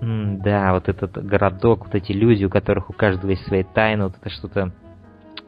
м 0.02 0.42
да, 0.42 0.74
вот 0.74 0.88
этот 0.90 1.12
городок, 1.24 1.86
вот 1.86 1.94
эти 1.94 2.12
люди, 2.12 2.44
у 2.44 2.50
которых 2.50 2.90
у 2.90 2.92
каждого 2.92 3.30
есть 3.30 3.46
свои 3.46 3.62
тайны, 3.62 4.04
вот 4.04 4.16
это 4.20 4.28
что-то, 4.28 4.72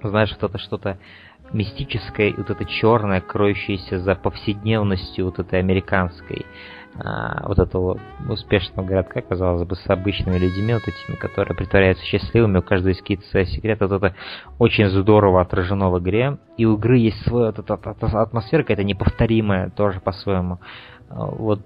знаешь, 0.03 0.35
вот 0.41 0.49
это 0.49 0.59
что-то 0.59 0.99
мистическое, 1.53 2.34
вот 2.36 2.50
это 2.50 2.64
черное, 2.64 3.20
кроющееся 3.20 3.98
за 3.98 4.14
повседневностью 4.14 5.26
вот 5.26 5.38
этой 5.38 5.61
американской, 5.61 6.46
а, 6.94 7.46
вот 7.48 7.59
этого 7.59 7.98
успешного 8.28 8.86
городка, 8.86 9.22
казалось 9.22 9.66
бы, 9.66 9.76
с 9.76 9.88
обычными 9.88 10.36
людьми, 10.36 10.74
вот 10.74 10.82
этими, 10.82 11.16
которые 11.16 11.57
притворяются 11.57 12.05
счастливыми, 12.05 12.59
у 12.59 12.62
каждого 12.62 12.90
есть 12.90 13.00
какие-то 13.00 13.24
свои 13.26 13.46
секреты, 13.46 13.86
вот 13.86 14.03
это 14.03 14.14
очень 14.59 14.88
здорово 14.88 15.40
отражено 15.40 15.90
в 15.90 15.98
игре, 15.98 16.38
и 16.57 16.66
у 16.66 16.76
игры 16.76 16.98
есть 16.98 17.22
своя 17.26 17.53
вот 17.53 17.59
эта 17.59 17.74
атмосфера 17.74 18.62
какая-то 18.62 18.84
неповторимая, 18.84 19.70
тоже 19.70 20.00
по-своему, 20.00 20.59
вот 21.09 21.62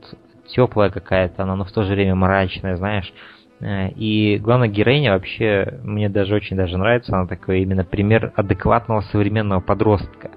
теплая 0.49 0.91
какая-то, 0.91 1.43
она, 1.43 1.57
но 1.57 1.65
в 1.65 1.73
то 1.73 1.83
же 1.83 1.93
время 1.93 2.15
мрачная, 2.15 2.77
знаешь, 2.77 3.13
и 3.61 4.39
главная 4.43 4.69
героиня 4.69 5.13
вообще 5.13 5.81
мне 5.83 6.09
даже 6.09 6.35
очень 6.35 6.57
даже 6.57 6.77
нравится. 6.77 7.17
Она 7.17 7.27
такой 7.27 7.63
именно 7.63 7.85
пример 7.85 8.33
адекватного 8.37 9.01
современного 9.01 9.61
подростка, 9.61 10.31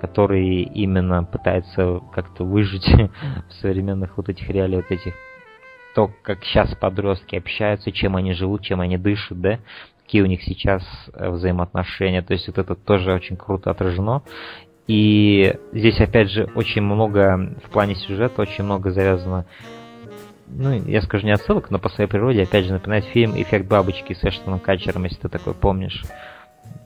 который 0.00 0.62
именно 0.62 1.24
пытается 1.24 2.00
как-то 2.14 2.44
выжить 2.44 2.88
в 3.48 3.52
современных 3.60 4.16
вот 4.16 4.28
этих 4.28 4.48
реалиях, 4.48 4.84
вот 4.88 4.98
этих 4.98 5.14
то, 5.94 6.10
как 6.22 6.44
сейчас 6.44 6.74
подростки 6.74 7.36
общаются, 7.36 7.90
чем 7.90 8.16
они 8.16 8.34
живут, 8.34 8.62
чем 8.62 8.82
они 8.82 8.98
дышат, 8.98 9.40
да, 9.40 9.58
какие 10.02 10.20
у 10.20 10.26
них 10.26 10.42
сейчас 10.42 10.82
э, 11.14 11.30
взаимоотношения. 11.30 12.20
То 12.20 12.34
есть 12.34 12.46
вот 12.48 12.58
это 12.58 12.74
тоже 12.74 13.14
очень 13.14 13.36
круто 13.36 13.70
отражено. 13.70 14.22
И 14.86 15.54
здесь, 15.72 15.98
опять 16.00 16.30
же, 16.30 16.50
очень 16.54 16.82
много 16.82 17.56
в 17.64 17.70
плане 17.70 17.94
сюжета, 17.94 18.42
очень 18.42 18.64
много 18.64 18.90
завязано 18.90 19.46
ну, 20.48 20.72
я 20.86 21.02
скажу 21.02 21.26
не 21.26 21.32
отсылок, 21.32 21.70
но 21.70 21.78
по 21.78 21.88
своей 21.88 22.08
природе, 22.08 22.42
опять 22.42 22.64
же, 22.64 22.72
напоминает 22.72 23.04
фильм 23.06 23.32
«Эффект 23.40 23.66
бабочки» 23.66 24.14
с 24.14 24.24
Эштоном 24.24 24.60
Катчером, 24.60 25.04
если 25.04 25.16
ты 25.16 25.28
такой 25.28 25.54
помнишь. 25.54 26.04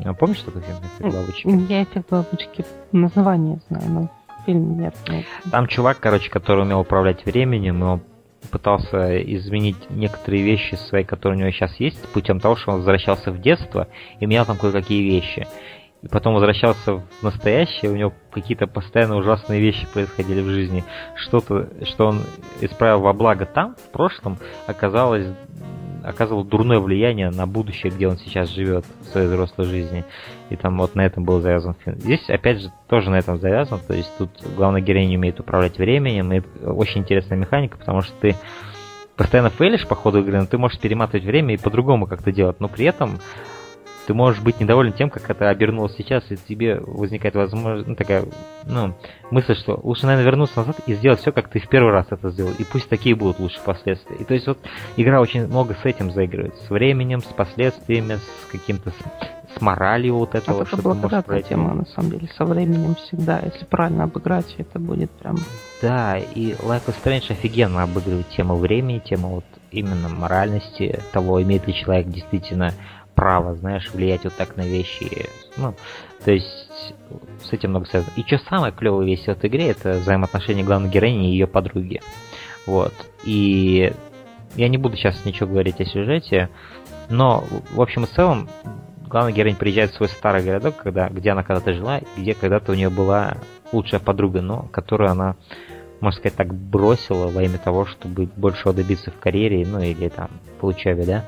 А 0.05 0.15
помнишь 0.15 0.41
такой 0.41 0.63
фильм 0.63 0.79
«Эффект 0.79 1.15
бабочки»? 1.15 1.73
Я 1.73 1.83
«Эффект 1.83 2.11
бабочки» 2.11 2.65
название 2.93 3.61
знаю, 3.69 3.85
но 3.89 4.11
фильм 4.47 4.79
нет, 4.79 4.95
нет. 5.09 5.25
Там 5.51 5.67
чувак, 5.67 5.99
короче, 6.01 6.31
который 6.31 6.65
умел 6.65 6.81
управлять 6.81 7.25
временем, 7.25 7.81
и 7.81 7.87
он 7.87 8.03
пытался 8.51 9.23
изменить 9.23 9.91
некоторые 9.91 10.43
вещи 10.43 10.75
свои, 10.75 11.05
которые 11.05 11.37
у 11.37 11.41
него 11.41 11.51
сейчас 11.51 11.75
есть, 11.79 12.01
путем 12.13 12.41
того, 12.41 12.57
что 12.57 12.71
он 12.73 12.79
возвращался 12.79 13.31
в 13.31 13.41
детство 13.41 13.89
и 14.19 14.27
менял 14.27 14.47
там 14.47 14.57
кое-какие 14.57 15.03
вещи 15.03 15.47
и 16.03 16.09
потом 16.09 16.35
возвращался 16.35 16.95
в 16.95 17.23
настоящее, 17.23 17.91
у 17.91 17.97
него 17.97 18.13
какие-то 18.31 18.67
постоянно 18.67 19.17
ужасные 19.17 19.61
вещи 19.61 19.87
происходили 19.93 20.41
в 20.41 20.49
жизни. 20.49 20.85
Что-то, 21.15 21.69
что 21.85 22.07
он 22.07 22.23
исправил 22.61 23.01
во 23.01 23.13
благо 23.13 23.45
там, 23.45 23.75
в 23.77 23.91
прошлом, 23.91 24.39
оказалось 24.67 25.27
оказывал 26.03 26.45
дурное 26.45 26.81
влияние 26.81 27.31
на 27.31 27.47
будущее, 27.47 27.93
где 27.93 28.09
он 28.09 28.17
сейчас 28.17 28.49
живет 28.49 28.85
в 29.01 29.05
своей 29.07 29.27
взрослой 29.27 29.67
жизни. 29.67 30.05
И 30.49 30.57
там 30.57 30.79
вот 30.79 30.95
на 30.95 31.03
этом 31.03 31.25
был 31.25 31.41
завязан 31.41 31.75
фильм. 31.85 31.99
Здесь, 31.99 32.29
опять 32.29 32.61
же, 32.61 32.73
тоже 32.89 33.11
на 33.11 33.19
этом 33.19 33.39
завязан. 33.39 33.81
То 33.87 33.95
есть 33.95 34.11
тут 34.19 34.31
главная 34.57 34.81
героиня 34.81 35.19
умеет 35.19 35.41
управлять 35.41 35.79
временем. 35.79 36.33
И 36.33 36.43
очень 36.65 37.03
интересная 37.03 37.37
механика, 37.37 37.77
потому 37.77 38.01
что 38.01 38.15
ты 38.21 38.35
постоянно 39.17 39.51
фейлишь 39.51 39.87
по 39.87 39.95
ходу 39.95 40.21
игры, 40.21 40.41
но 40.41 40.47
ты 40.47 40.57
можешь 40.57 40.81
перематывать 40.81 41.25
время 41.25 41.55
и 41.55 41.59
по-другому 41.59 42.07
как-то 42.07 42.33
делать. 42.33 42.61
Но 42.61 42.69
при 42.69 42.87
этом 42.87 43.19
ты 44.07 44.15
можешь 44.15 44.43
быть 44.43 44.61
недоволен 44.61 44.93
тем, 44.93 45.11
как 45.11 45.29
это 45.29 45.49
обернулось 45.49 45.95
сейчас, 45.97 46.25
и 46.31 46.37
тебе 46.37 46.81
возникает 46.81 47.35
возможность, 47.35 47.89
ну, 47.89 47.95
такая, 47.95 48.25
ну, 48.67 48.95
мысль, 49.31 49.55
что 49.55 49.79
лучше, 49.83 50.07
наверное, 50.07 50.27
вернуться 50.27 50.61
назад 50.61 50.81
и 50.87 50.95
сделать 50.95 51.21
все, 51.21 51.33
как 51.33 51.49
ты 51.49 51.61
в 51.61 51.69
первый 51.69 51.93
раз 51.93 52.07
это 52.11 52.31
сделал, 52.31 52.53
и 52.59 52.65
пусть 52.65 52.89
такие 52.89 53.15
будут 53.15 53.39
лучше 53.39 53.61
последствия. 53.65 54.17
И 54.17 54.25
то 54.25 54.35
есть 54.35 54.47
вот 54.47 54.59
игра 54.97 55.21
очень 55.21 55.47
много 55.47 55.75
с 55.75 55.85
этим 55.85 56.11
заигрывает, 56.11 56.55
с 56.67 56.71
временем, 56.71 57.21
с 57.21 57.33
последствиями, 57.33 58.15
с 58.15 58.51
каким-то 58.51 58.93
с 59.57 59.61
моралью 59.61 60.17
вот 60.17 60.35
этого, 60.35 60.63
а 60.63 60.67
что 60.67 60.77
это 60.77 60.83
благодарная 60.83 61.43
тема, 61.43 61.75
на 61.75 61.87
самом 61.87 62.11
деле, 62.11 62.29
со 62.37 62.45
временем 62.45 62.95
всегда. 62.95 63.41
Если 63.41 63.65
правильно 63.65 64.05
обыграть, 64.05 64.55
это 64.59 64.79
будет 64.79 65.11
прям... 65.11 65.39
Да, 65.83 66.19
и 66.19 66.53
Life 66.53 66.87
is 66.87 66.95
Strange 67.03 67.33
офигенно 67.33 67.83
обыгрывает 67.83 68.29
тему 68.29 68.57
времени, 68.57 69.01
тему 69.01 69.29
вот 69.29 69.45
именно 69.71 70.09
моральности 70.09 71.01
того, 71.13 71.43
имеет 71.43 71.67
ли 71.67 71.75
человек 71.75 72.09
действительно 72.09 72.75
право, 73.21 73.55
знаешь, 73.55 73.91
влиять 73.93 74.25
вот 74.25 74.33
так 74.33 74.57
на 74.57 74.63
вещи. 74.63 75.27
Ну, 75.59 75.75
то 76.25 76.31
есть 76.31 76.47
с 77.45 77.53
этим 77.53 77.69
много 77.69 77.85
связано. 77.85 78.11
И 78.17 78.23
что 78.23 78.39
самое 78.49 78.73
клевое 78.73 79.07
весь 79.07 79.25
в 79.25 79.29
этой 79.29 79.51
игре, 79.51 79.69
это 79.69 79.91
взаимоотношения 79.91 80.65
главной 80.65 80.89
героини 80.89 81.29
и 81.29 81.33
ее 81.33 81.47
подруги. 81.47 82.01
Вот. 82.67 82.95
И 83.25 83.93
я 84.55 84.69
не 84.69 84.79
буду 84.79 84.97
сейчас 84.97 85.27
ничего 85.27 85.51
говорить 85.51 85.83
о 85.83 85.85
сюжете, 85.85 86.49
но 87.11 87.45
в 87.73 87.83
общем 87.83 88.05
и 88.05 88.07
целом 88.07 88.49
главная 89.07 89.35
героиня 89.35 89.59
приезжает 89.59 89.91
в 89.91 89.97
свой 89.97 90.09
старый 90.09 90.43
городок, 90.43 90.77
когда, 90.79 91.11
где 91.11 91.33
она 91.33 91.43
когда-то 91.43 91.75
жила, 91.75 92.01
где 92.17 92.33
когда-то 92.33 92.73
у 92.73 92.75
нее 92.75 92.89
была 92.89 93.37
лучшая 93.71 94.01
подруга, 94.01 94.41
но 94.41 94.63
которую 94.73 95.11
она, 95.11 95.37
можно 96.01 96.19
сказать 96.19 96.39
так, 96.39 96.55
бросила 96.55 97.29
во 97.29 97.43
имя 97.43 97.59
того, 97.59 97.85
чтобы 97.85 98.31
большего 98.35 98.73
добиться 98.73 99.11
в 99.11 99.19
карьере, 99.19 99.67
ну 99.67 99.79
или 99.83 100.09
там 100.09 100.31
по 100.59 100.69
учебе, 100.69 101.05
да. 101.05 101.25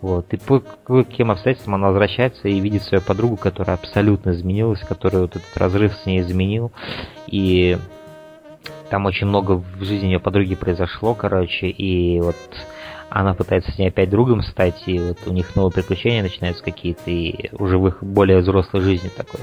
Вот. 0.00 0.32
И 0.32 0.36
по 0.36 0.60
каким 0.60 1.30
обстоятельствам 1.30 1.74
она 1.74 1.88
возвращается 1.88 2.48
и 2.48 2.60
видит 2.60 2.82
свою 2.82 3.02
подругу, 3.02 3.36
которая 3.36 3.76
абсолютно 3.76 4.30
изменилась, 4.30 4.80
которая 4.80 5.22
вот 5.22 5.36
этот 5.36 5.56
разрыв 5.56 5.94
с 5.94 6.06
ней 6.06 6.20
изменил. 6.20 6.72
И 7.26 7.76
там 8.88 9.06
очень 9.06 9.26
много 9.26 9.52
в 9.52 9.84
жизни 9.84 10.06
ее 10.06 10.20
подруги 10.20 10.54
произошло, 10.54 11.14
короче, 11.14 11.68
и 11.68 12.20
вот 12.20 12.36
она 13.08 13.34
пытается 13.34 13.72
с 13.72 13.78
ней 13.78 13.88
опять 13.88 14.10
другом 14.10 14.42
стать, 14.42 14.82
и 14.86 14.98
вот 14.98 15.18
у 15.26 15.32
них 15.32 15.54
новые 15.56 15.72
приключения 15.72 16.22
начинаются 16.22 16.62
какие-то, 16.62 17.10
и 17.10 17.50
уже 17.56 17.78
в 17.78 17.88
их 17.88 18.02
более 18.02 18.38
взрослой 18.38 18.80
жизни 18.80 19.08
такой. 19.08 19.40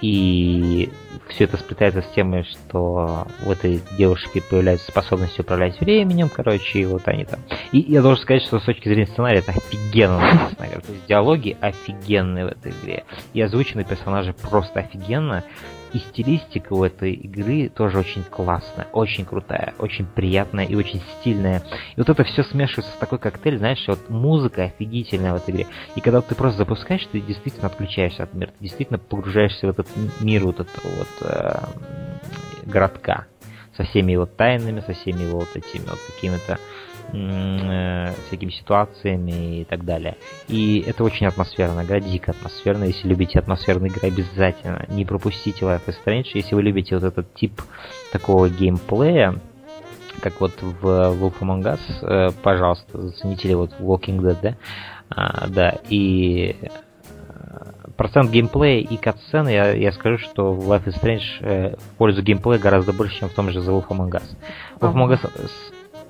И 0.00 0.90
все 1.28 1.44
это 1.44 1.56
сплетается 1.56 2.02
с 2.02 2.14
тем, 2.14 2.42
что 2.44 3.26
у 3.46 3.50
этой 3.50 3.80
девушки 3.96 4.42
появляется 4.50 4.90
способность 4.90 5.38
управлять 5.38 5.80
временем, 5.80 6.28
короче, 6.28 6.80
и 6.80 6.84
вот 6.84 7.02
они 7.06 7.24
там. 7.24 7.40
И 7.72 7.80
я 7.80 8.02
должен 8.02 8.22
сказать, 8.22 8.42
что 8.42 8.58
с 8.58 8.64
точки 8.64 8.88
зрения 8.88 9.06
сценария 9.06 9.38
это 9.38 9.52
офигенно 9.52 10.18
написано. 10.18 10.80
То 10.80 10.92
есть 10.92 11.06
диалоги 11.06 11.56
офигенные 11.60 12.46
в 12.46 12.48
этой 12.48 12.72
игре. 12.72 13.04
И 13.32 13.40
озвученные 13.40 13.84
персонажи 13.84 14.32
просто 14.32 14.80
офигенно. 14.80 15.44
И 15.92 15.98
стилистика 15.98 16.72
у 16.72 16.84
этой 16.84 17.12
игры 17.12 17.68
тоже 17.68 17.98
очень 17.98 18.22
классная, 18.22 18.86
очень 18.92 19.24
крутая, 19.24 19.74
очень 19.78 20.06
приятная 20.06 20.64
и 20.64 20.74
очень 20.74 21.02
стильная. 21.18 21.62
И 21.96 22.00
вот 22.00 22.08
это 22.08 22.24
все 22.24 22.44
смешивается 22.44 22.92
в 22.96 22.98
такой 22.98 23.18
коктейль, 23.18 23.58
знаешь, 23.58 23.84
вот 23.88 24.08
музыка 24.08 24.64
офигительная 24.64 25.32
в 25.32 25.36
этой 25.36 25.50
игре. 25.50 25.66
И 25.96 26.00
когда 26.00 26.20
ты 26.20 26.34
просто 26.34 26.58
запускаешь, 26.58 27.06
ты 27.10 27.20
действительно 27.20 27.66
отключаешься 27.66 28.22
от 28.22 28.34
мира, 28.34 28.50
ты 28.50 28.64
действительно 28.64 28.98
погружаешься 28.98 29.66
в 29.66 29.70
этот 29.70 29.88
мир 30.20 30.44
вот 30.44 30.60
этого 30.60 30.92
вот 30.98 31.08
э, 31.28 31.58
городка 32.64 33.26
со 33.76 33.84
всеми 33.84 34.12
его 34.12 34.26
тайнами, 34.26 34.80
со 34.80 34.92
всеми 34.92 35.22
его 35.22 35.40
вот 35.40 35.48
этими 35.54 35.86
вот 35.86 35.98
какими-то 36.14 36.58
всякими 37.10 38.50
ситуациями 38.50 39.60
и 39.60 39.64
так 39.64 39.84
далее. 39.84 40.16
И 40.48 40.84
это 40.86 41.04
очень 41.04 41.26
атмосферная 41.26 41.84
игра, 41.84 42.00
дико 42.00 42.32
атмосферная. 42.32 42.88
Если 42.88 43.08
любите 43.08 43.38
атмосферные 43.38 43.90
игры, 43.90 44.08
обязательно 44.08 44.84
не 44.88 45.04
пропустите 45.04 45.64
Life 45.64 45.86
is 45.86 45.96
Strange. 46.04 46.28
Если 46.34 46.54
вы 46.54 46.62
любите 46.62 46.94
вот 46.94 47.04
этот 47.04 47.34
тип 47.34 47.60
такого 48.12 48.48
геймплея, 48.48 49.40
как 50.20 50.40
вот 50.40 50.52
в 50.60 50.84
Wolf 50.84 51.34
Among 51.40 51.62
Us, 51.62 51.80
э, 52.02 52.30
пожалуйста, 52.42 53.00
зацените 53.00 53.48
ли 53.48 53.54
вот 53.54 53.72
Walking 53.80 54.20
Dead, 54.20 54.36
да? 54.42 54.56
А, 55.08 55.48
да, 55.48 55.78
и 55.88 56.54
процент 57.96 58.30
геймплея 58.30 58.80
и 58.80 58.96
катсцены, 58.96 59.48
я, 59.48 59.72
я 59.72 59.92
скажу, 59.92 60.18
что 60.18 60.54
в 60.54 60.70
Life 60.70 60.84
is 60.84 61.02
Strange 61.02 61.22
э, 61.40 61.76
в 61.76 61.96
пользу 61.96 62.22
геймплея 62.22 62.58
гораздо 62.58 62.92
больше, 62.92 63.18
чем 63.18 63.28
в 63.28 63.32
том 63.32 63.50
же 63.50 63.60
The 63.60 63.68
Wolf 63.68 63.88
Among 63.88 64.10
Us. 64.10 64.22
Wolf 64.80 64.94
Among 64.94 65.12
Us 65.12 65.50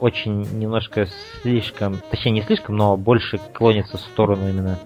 очень 0.00 0.42
немножко 0.58 1.06
слишком, 1.42 1.98
точнее 2.10 2.32
не 2.32 2.42
слишком, 2.42 2.76
но 2.76 2.96
больше 2.96 3.38
клонится 3.52 3.96
в 3.96 4.00
сторону 4.00 4.48
именно 4.48 4.78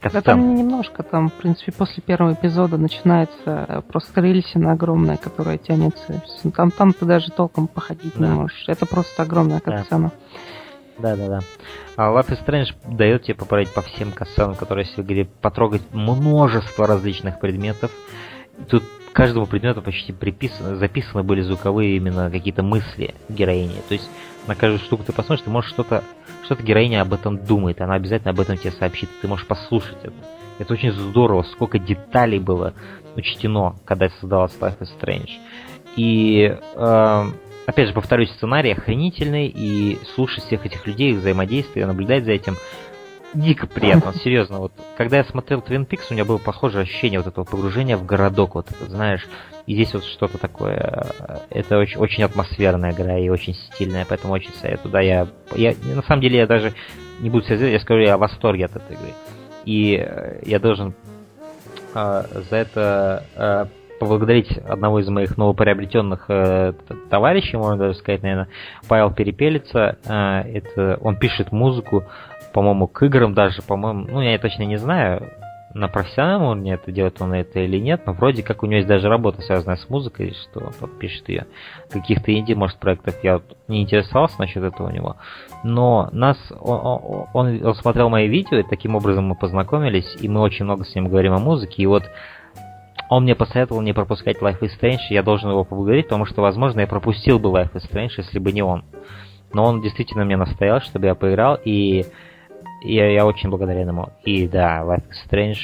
да 0.00 0.20
там 0.20 0.54
немножко, 0.54 1.02
там, 1.02 1.28
в 1.28 1.32
принципе, 1.32 1.72
после 1.72 2.02
первого 2.02 2.32
эпизода 2.32 2.76
начинается 2.76 3.82
просто 3.88 4.20
рельсина 4.20 4.72
огромная, 4.72 5.16
которая 5.16 5.58
тянется. 5.58 6.22
Там, 6.54 6.70
там 6.70 6.92
ты 6.92 7.04
даже 7.04 7.32
толком 7.32 7.66
походить 7.66 8.12
да. 8.16 8.28
не 8.28 8.32
можешь. 8.32 8.64
Это 8.68 8.86
просто 8.86 9.22
огромная 9.22 9.60
катсцена. 9.60 10.12
Да. 10.98 11.14
Да, 11.16 11.16
да, 11.16 11.28
да. 11.28 11.40
А 11.96 12.12
Life 12.12 12.30
is 12.30 12.44
Strange 12.44 12.96
дает 12.96 13.22
тебе 13.24 13.36
поправить 13.36 13.72
по 13.72 13.82
всем 13.82 14.10
катсценам, 14.10 14.56
которые 14.56 14.84
есть 14.84 14.96
в 14.96 15.02
игре, 15.02 15.26
потрогать 15.40 15.82
множество 15.92 16.86
различных 16.86 17.38
предметов. 17.38 17.92
Тут 18.68 18.82
каждому 19.18 19.46
предмету 19.46 19.82
почти 19.82 20.12
приписано, 20.12 20.76
записаны 20.76 21.24
были 21.24 21.40
звуковые 21.40 21.96
именно 21.96 22.30
какие-то 22.30 22.62
мысли 22.62 23.16
героини. 23.28 23.82
То 23.88 23.94
есть 23.94 24.08
на 24.46 24.54
каждую 24.54 24.78
штуку 24.78 25.02
ты 25.02 25.12
посмотришь, 25.12 25.44
ты 25.44 25.50
можешь 25.50 25.72
что-то, 25.72 26.04
что-то 26.44 26.62
героиня 26.62 27.02
об 27.02 27.12
этом 27.12 27.36
думает, 27.36 27.80
она 27.80 27.94
обязательно 27.94 28.30
об 28.30 28.38
этом 28.38 28.56
тебе 28.56 28.70
сообщит, 28.70 29.08
ты 29.20 29.26
можешь 29.26 29.44
послушать 29.44 29.98
это. 30.04 30.14
Это 30.60 30.72
очень 30.72 30.92
здорово, 30.92 31.42
сколько 31.42 31.80
деталей 31.80 32.38
было 32.38 32.74
учтено, 33.16 33.74
когда 33.84 34.08
создалась 34.20 34.56
Life 34.60 34.78
is 34.78 34.88
Strange. 35.00 35.30
И, 35.96 36.56
э, 36.76 37.24
опять 37.66 37.88
же, 37.88 37.94
повторюсь, 37.94 38.30
сценарий 38.30 38.70
охренительный, 38.70 39.48
и 39.48 39.98
слушать 40.14 40.44
всех 40.44 40.64
этих 40.64 40.86
людей, 40.86 41.10
их 41.10 41.18
взаимодействие, 41.18 41.86
наблюдать 41.86 42.24
за 42.24 42.30
этим, 42.30 42.54
дико 43.34 43.66
приятно, 43.66 44.12
серьезно. 44.14 44.58
Вот, 44.58 44.72
когда 44.96 45.18
я 45.18 45.24
смотрел 45.24 45.60
Twin 45.60 45.86
Peaks, 45.86 46.06
у 46.10 46.14
меня 46.14 46.24
было 46.24 46.38
похожее 46.38 46.82
ощущение 46.82 47.20
вот 47.20 47.26
этого 47.26 47.44
погружения 47.44 47.96
в 47.96 48.04
городок, 48.04 48.54
вот 48.54 48.70
это, 48.70 48.90
знаешь, 48.90 49.26
и 49.66 49.74
здесь 49.74 49.92
вот 49.92 50.04
что-то 50.04 50.38
такое, 50.38 50.76
э, 51.28 51.38
это 51.50 51.78
очень, 51.78 51.98
очень 51.98 52.24
атмосферная 52.24 52.92
игра 52.92 53.18
и 53.18 53.28
очень 53.28 53.54
стильная, 53.54 54.06
поэтому 54.08 54.32
очень 54.32 54.52
советую. 54.52 54.90
Да, 54.90 55.00
я, 55.00 55.28
я, 55.54 55.74
на 55.94 56.02
самом 56.02 56.22
деле, 56.22 56.38
я 56.38 56.46
даже 56.46 56.72
не 57.20 57.30
буду 57.30 57.44
себя 57.44 57.68
я 57.68 57.80
скажу, 57.80 58.00
я 58.00 58.16
в 58.16 58.20
восторге 58.20 58.66
от 58.66 58.76
этой 58.76 58.96
игры. 58.96 59.12
И 59.64 59.96
э, 59.96 60.40
я 60.46 60.58
должен 60.58 60.94
э, 61.94 62.22
за 62.50 62.56
это 62.56 63.24
э, 63.36 63.66
поблагодарить 63.98 64.56
одного 64.56 65.00
из 65.00 65.08
моих 65.08 65.36
новоприобретенных 65.36 66.26
э, 66.28 66.72
товарищей, 67.10 67.56
можно 67.56 67.76
даже 67.76 67.98
сказать, 67.98 68.22
наверное, 68.22 68.48
Павел 68.88 69.12
Перепелица. 69.12 69.98
Э, 70.06 70.40
это, 70.50 70.98
он 71.02 71.16
пишет 71.16 71.52
музыку 71.52 72.04
по-моему, 72.52 72.86
к 72.86 73.02
играм 73.02 73.34
даже, 73.34 73.62
по-моему, 73.62 74.06
ну, 74.08 74.20
я 74.20 74.38
точно 74.38 74.62
не 74.62 74.76
знаю, 74.76 75.30
на 75.74 75.88
профессиональном 75.88 76.48
уровне 76.48 76.72
это 76.74 76.90
делает 76.90 77.20
он 77.20 77.34
это 77.34 77.60
или 77.60 77.78
нет, 77.78 78.02
но 78.06 78.12
вроде 78.12 78.42
как 78.42 78.62
у 78.62 78.66
него 78.66 78.76
есть 78.76 78.88
даже 78.88 79.08
работа, 79.08 79.42
связанная 79.42 79.76
с 79.76 79.88
музыкой, 79.88 80.34
что 80.34 80.60
он 80.60 80.72
подпишет 80.72 81.28
ее. 81.28 81.46
Каких-то 81.90 82.32
инди, 82.32 82.54
может, 82.54 82.78
проектов 82.78 83.14
я 83.22 83.40
не 83.68 83.82
интересовался 83.82 84.36
насчет 84.38 84.62
этого 84.62 84.88
у 84.88 84.90
него. 84.90 85.16
Но 85.64 86.08
нас, 86.12 86.38
он, 86.58 87.26
он, 87.32 87.66
он 87.66 87.74
смотрел 87.74 88.08
мои 88.08 88.28
видео, 88.28 88.58
и 88.58 88.62
таким 88.62 88.96
образом 88.96 89.26
мы 89.26 89.34
познакомились, 89.34 90.16
и 90.20 90.28
мы 90.28 90.40
очень 90.40 90.64
много 90.64 90.84
с 90.84 90.94
ним 90.94 91.08
говорим 91.08 91.34
о 91.34 91.38
музыке, 91.38 91.82
и 91.82 91.86
вот 91.86 92.04
он 93.10 93.22
мне 93.22 93.34
посоветовал 93.34 93.80
не 93.80 93.92
пропускать 93.92 94.38
Life 94.38 94.60
is 94.60 94.70
Strange, 94.80 94.98
я 95.10 95.22
должен 95.22 95.50
его 95.50 95.64
поблагодарить, 95.64 96.06
потому 96.06 96.26
что, 96.26 96.42
возможно, 96.42 96.80
я 96.80 96.86
пропустил 96.86 97.38
бы 97.38 97.50
Life 97.50 97.72
is 97.74 97.90
Strange, 97.90 98.10
если 98.16 98.38
бы 98.38 98.52
не 98.52 98.62
он. 98.62 98.84
Но 99.52 99.64
он 99.64 99.80
действительно 99.80 100.24
мне 100.24 100.36
настоял, 100.36 100.80
чтобы 100.80 101.06
я 101.06 101.14
поиграл, 101.14 101.58
и 101.62 102.04
я, 102.82 103.10
я 103.10 103.26
очень 103.26 103.50
благодарен 103.50 103.88
ему. 103.88 104.08
И 104.24 104.46
да, 104.48 104.82
Life 104.82 105.04
is 105.08 105.30
Strange 105.30 105.58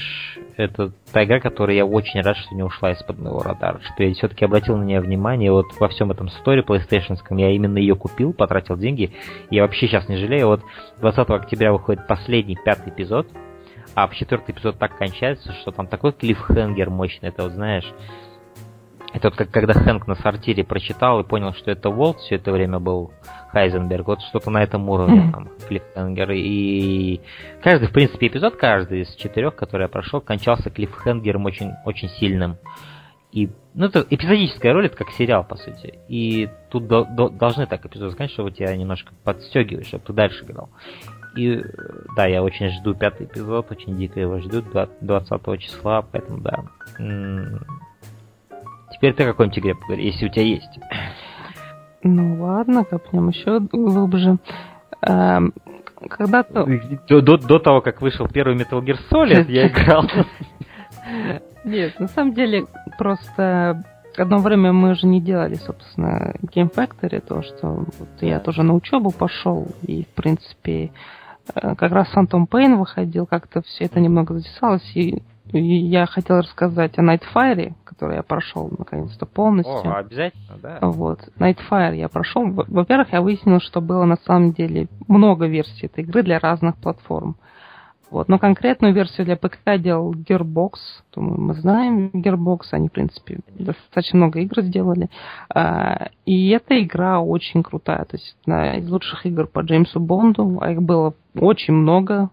это 0.57 0.93
та 1.13 1.25
игра, 1.25 1.41
которая 1.41 1.77
я 1.77 1.87
очень 1.87 2.21
рад, 2.21 2.37
что 2.37 2.55
не 2.55 2.63
ушла 2.63 2.93
из-под 2.93 3.19
моего 3.19 3.43
радара, 3.43 3.81
что 3.81 4.05
я 4.05 4.15
все-таки 4.15 4.45
обратил 4.45 4.77
на 4.77 4.85
нее 4.85 5.01
внимание. 5.01 5.51
Вот 5.51 5.67
во 5.79 5.89
всем 5.89 6.11
этом 6.11 6.29
сторе 6.29 6.63
PlayStation 6.63 7.17
я 7.31 7.51
именно 7.51 7.79
ее 7.79 7.97
купил, 7.97 8.33
потратил 8.33 8.77
деньги. 8.77 9.13
Я 9.51 9.63
вообще 9.63 9.89
сейчас 9.89 10.09
не 10.09 10.17
жалею. 10.17 10.47
Вот 10.49 10.63
20 11.01 11.31
октября 11.31 11.73
выходит 11.73 12.07
последний, 12.07 12.57
пятый 12.57 12.91
эпизод, 12.91 13.27
а 13.95 14.07
в 14.07 14.15
четвертый 14.15 14.53
эпизод 14.53 14.79
так 14.79 14.97
кончается, 14.97 15.53
что 15.55 15.71
там 15.71 15.87
такой 15.87 16.13
клиффхенгер 16.13 16.91
мощный, 16.91 17.29
это 17.29 17.45
вот 17.45 17.53
знаешь, 17.53 17.91
это 19.15 19.29
вот 19.29 19.37
как 19.37 19.51
когда 19.51 19.75
Хэнк 19.75 20.09
на 20.09 20.17
сортире 20.17 20.65
прочитал 20.65 21.21
и 21.21 21.25
понял, 21.25 21.55
что 21.55 21.71
это 21.71 21.89
Волт 21.89 22.19
все 22.19 22.35
это 22.35 22.51
время 22.51 22.81
был 22.81 23.13
Хайзенберг. 23.53 24.09
Вот 24.09 24.21
что-то 24.23 24.51
на 24.51 24.61
этом 24.61 24.89
уровне 24.89 25.31
там 25.33 25.51
клиффхенгер. 25.69 26.33
И 26.33 27.21
каждый, 27.63 27.87
в 27.89 27.93
принципе, 27.93 28.27
эпизод, 28.27 28.57
каждый 28.57 29.03
из 29.03 29.15
четырех, 29.15 29.55
который 29.55 29.83
я 29.83 29.89
прошел, 29.89 30.21
кончался 30.21 30.69
клиффхенгером 30.69 31.45
очень, 31.45 31.71
очень 31.85 32.09
сильным. 32.09 32.57
И, 33.31 33.51
ну, 33.75 33.87
это 33.87 34.05
эпизодическая 34.11 34.73
роль, 34.73 34.87
это 34.87 34.97
как 34.97 35.11
сериал, 35.11 35.45
по 35.45 35.57
сути. 35.57 36.01
И 36.09 36.49
тут 36.71 36.89
до, 36.89 37.05
до, 37.05 37.29
должны 37.29 37.67
так 37.67 37.87
эпизоды 37.87 38.11
заканчиваться, 38.11 38.43
чтобы 38.43 38.51
тебя 38.51 38.77
немножко 38.77 39.13
подстегивать, 39.23 39.87
чтобы 39.87 40.05
ты 40.05 40.13
дальше 40.13 40.45
играл. 40.45 40.71
И 41.37 41.63
да, 42.17 42.27
я 42.27 42.43
очень 42.43 42.71
жду 42.71 42.95
пятый 42.95 43.27
эпизод, 43.27 43.71
очень 43.71 43.97
дико 43.97 44.19
его 44.19 44.41
жду, 44.41 44.63
20 45.01 45.61
числа, 45.61 46.03
поэтому 46.03 46.41
да. 46.41 46.65
Теперь 49.05 49.17
ты 49.17 49.25
о 49.25 49.27
какой-нибудь 49.27 49.59
игре 49.59 49.75
поговори, 49.75 50.07
если 50.07 50.25
у 50.25 50.29
тебя 50.31 50.45
есть. 50.45 50.81
Ну 52.03 52.43
ладно, 52.43 52.85
копнем 52.85 53.29
еще 53.29 53.61
глубже. 53.61 54.39
Эм, 55.03 55.53
когда-то... 56.09 56.65
До, 57.07 57.21
до, 57.21 57.37
до 57.37 57.59
того, 57.59 57.83
как 57.83 58.01
вышел 58.01 58.27
первый 58.29 58.57
Metal 58.57 58.83
Gear 58.83 58.97
Solid, 59.11 59.51
я 59.51 59.69
играл. 59.69 60.05
Нет, 61.65 62.01
на 62.01 62.09
самом 62.09 62.33
деле, 62.33 62.65
просто 62.97 63.85
одно 64.17 64.39
время 64.39 64.73
мы 64.73 64.93
уже 64.93 65.07
не 65.07 65.21
делали, 65.21 65.57
собственно, 65.57 66.37
Game 66.41 66.75
Factory, 66.75 67.21
то, 67.21 67.43
что 67.43 67.85
вот 67.99 68.09
я 68.23 68.41
тоже 68.41 68.63
на 68.63 68.73
учебу 68.73 69.11
пошел, 69.11 69.67
и, 69.83 70.05
в 70.05 70.15
принципе, 70.15 70.93
э, 71.55 71.75
как 71.75 71.93
раз 71.93 72.09
Phantom 72.17 72.47
Pain 72.51 72.77
выходил, 72.77 73.27
как-то 73.27 73.61
все 73.61 73.85
это 73.85 74.01
немного 74.01 74.33
затесалось, 74.33 74.91
и 74.97 75.23
и 75.55 75.77
я 75.77 76.07
хотел 76.07 76.39
рассказать 76.39 76.99
о 76.99 77.03
Nightfire, 77.03 77.75
который 77.85 78.17
я 78.17 78.23
прошел 78.25 78.73
наконец-то 78.77 79.25
полностью. 79.25 79.89
О, 79.89 79.99
обязательно, 79.99 80.59
да. 80.61 80.79
Вот. 80.83 81.21
Nightfire 81.39 81.95
я 81.95 82.09
прошел. 82.09 82.51
Во-первых, 82.51 83.13
я 83.13 83.21
выяснил, 83.21 83.61
что 83.61 83.81
было 83.81 84.05
на 84.05 84.17
самом 84.17 84.53
деле 84.53 84.89
много 85.07 85.47
версий 85.47 85.87
этой 85.87 86.03
игры 86.03 86.25
для 86.25 86.41
разных 86.41 86.77
платформ. 86.77 87.37
Вот. 88.11 88.29
Но 88.29 88.39
конкретную 88.39 88.93
версию 88.95 89.27
для 89.27 89.37
ПК 89.37 89.79
делал 89.79 90.13
Gearbox. 90.13 90.73
Думаю, 91.15 91.41
мы 91.41 91.55
знаем 91.55 92.11
Gearbox, 92.13 92.61
они, 92.73 92.89
в 92.89 92.93
принципе, 92.93 93.39
достаточно 93.57 94.19
много 94.19 94.41
игр 94.41 94.61
сделали. 94.61 95.09
А, 95.55 96.09
и 96.27 96.51
эта 96.51 96.83
игра 96.83 97.21
очень 97.21 97.63
крутая. 97.63 98.05
То 98.07 98.17
есть 98.17 98.37
одна 98.43 98.77
из 98.77 98.91
лучших 98.91 99.25
игр 99.27 99.47
по 99.47 99.61
Джеймсу 99.61 100.01
Бонду. 100.01 100.59
А 100.61 100.73
их 100.73 100.83
было 100.83 101.15
очень 101.37 101.75
много. 101.75 102.31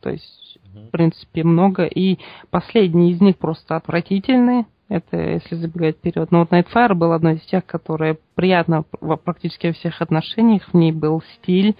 То 0.00 0.10
есть 0.10 0.43
в 0.74 0.90
принципе, 0.90 1.44
много. 1.44 1.84
И 1.84 2.18
последний 2.50 3.12
из 3.12 3.20
них 3.20 3.38
просто 3.38 3.76
отвратительный. 3.76 4.66
Это 4.88 5.16
если 5.16 5.54
забегать 5.54 5.96
вперед. 5.96 6.30
Но 6.30 6.40
вот 6.40 6.52
Nightfire 6.52 6.94
был 6.94 7.12
одной 7.12 7.36
из 7.36 7.42
тех, 7.42 7.64
которые 7.64 8.18
приятно 8.34 8.84
в 9.00 9.16
практически 9.16 9.68
во 9.68 9.72
всех 9.72 10.00
отношениях. 10.02 10.62
В 10.68 10.74
ней 10.74 10.92
был 10.92 11.22
стиль, 11.36 11.74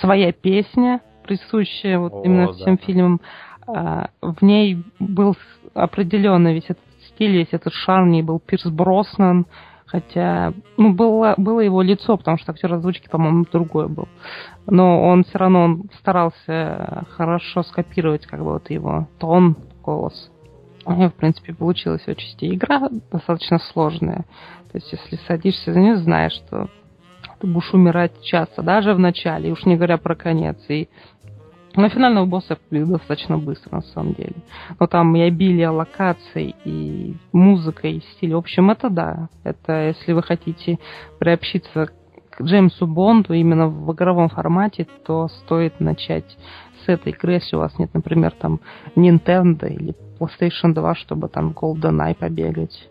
своя 0.00 0.32
песня, 0.32 1.00
присущая 1.24 1.98
вот 1.98 2.12
О, 2.12 2.22
именно 2.22 2.48
да. 2.48 2.52
всем 2.52 2.78
фильмам. 2.78 3.20
А, 3.66 4.10
в 4.20 4.42
ней 4.42 4.82
был 4.98 5.36
определенный 5.74 6.54
весь 6.54 6.64
этот 6.64 6.84
стиль, 7.08 7.32
весь 7.32 7.52
этот 7.52 7.72
шарм. 7.72 8.08
В 8.08 8.12
ней 8.12 8.22
был 8.22 8.40
Пирс 8.40 8.66
Броснан, 8.66 9.46
Хотя, 9.90 10.52
ну, 10.76 10.92
было, 10.92 11.34
было 11.36 11.58
его 11.58 11.82
лицо, 11.82 12.16
потому 12.16 12.38
что 12.38 12.52
актер 12.52 12.72
озвучки, 12.72 13.08
по-моему, 13.08 13.44
другой 13.50 13.88
был. 13.88 14.08
Но 14.66 15.02
он 15.02 15.24
все 15.24 15.38
равно 15.38 15.64
он 15.64 15.90
старался 15.98 17.06
хорошо 17.16 17.64
скопировать 17.64 18.24
как 18.24 18.38
бы 18.38 18.52
вот 18.52 18.70
его 18.70 19.08
тон, 19.18 19.56
голос. 19.82 20.30
И, 20.86 21.08
в 21.08 21.14
принципе, 21.14 21.54
получилась 21.54 22.06
очень 22.06 22.54
игра 22.54 22.88
достаточно 23.10 23.58
сложная. 23.58 24.26
То 24.70 24.78
есть, 24.78 24.92
если 24.92 25.16
садишься 25.26 25.72
за 25.72 25.80
нее, 25.80 25.96
знаешь, 25.96 26.34
что 26.34 26.68
ты 27.40 27.48
будешь 27.48 27.74
умирать 27.74 28.22
часто, 28.22 28.62
даже 28.62 28.94
в 28.94 28.98
начале, 29.00 29.50
уж 29.50 29.64
не 29.64 29.74
говоря 29.74 29.98
про 29.98 30.14
конец. 30.14 30.56
И 30.68 30.88
на 31.76 31.88
финального 31.88 32.26
босса 32.26 32.58
я 32.70 32.84
достаточно 32.84 33.38
быстро, 33.38 33.76
на 33.76 33.82
самом 33.82 34.14
деле. 34.14 34.34
Но 34.78 34.86
там 34.86 35.14
и 35.16 35.20
обилие 35.20 35.68
локаций, 35.68 36.54
и 36.64 37.16
музыка, 37.32 37.88
и 37.88 38.00
стиль. 38.00 38.34
В 38.34 38.38
общем, 38.38 38.70
это 38.70 38.90
да. 38.90 39.28
Это 39.44 39.88
если 39.88 40.12
вы 40.12 40.22
хотите 40.22 40.78
приобщиться 41.18 41.90
к 42.30 42.42
Джеймсу 42.42 42.86
Бонду 42.86 43.34
именно 43.34 43.68
в 43.68 43.92
игровом 43.92 44.28
формате, 44.28 44.86
то 45.04 45.28
стоит 45.28 45.78
начать 45.80 46.36
с 46.84 46.88
этой 46.88 47.12
игры, 47.12 47.34
если 47.34 47.56
у 47.56 47.60
вас 47.60 47.78
нет, 47.78 47.92
например, 47.92 48.32
там 48.32 48.60
Nintendo 48.96 49.68
или 49.68 49.94
PlayStation 50.18 50.72
2, 50.72 50.94
чтобы 50.94 51.28
там 51.28 51.50
GoldenEye 51.50 52.14
побегать. 52.14 52.88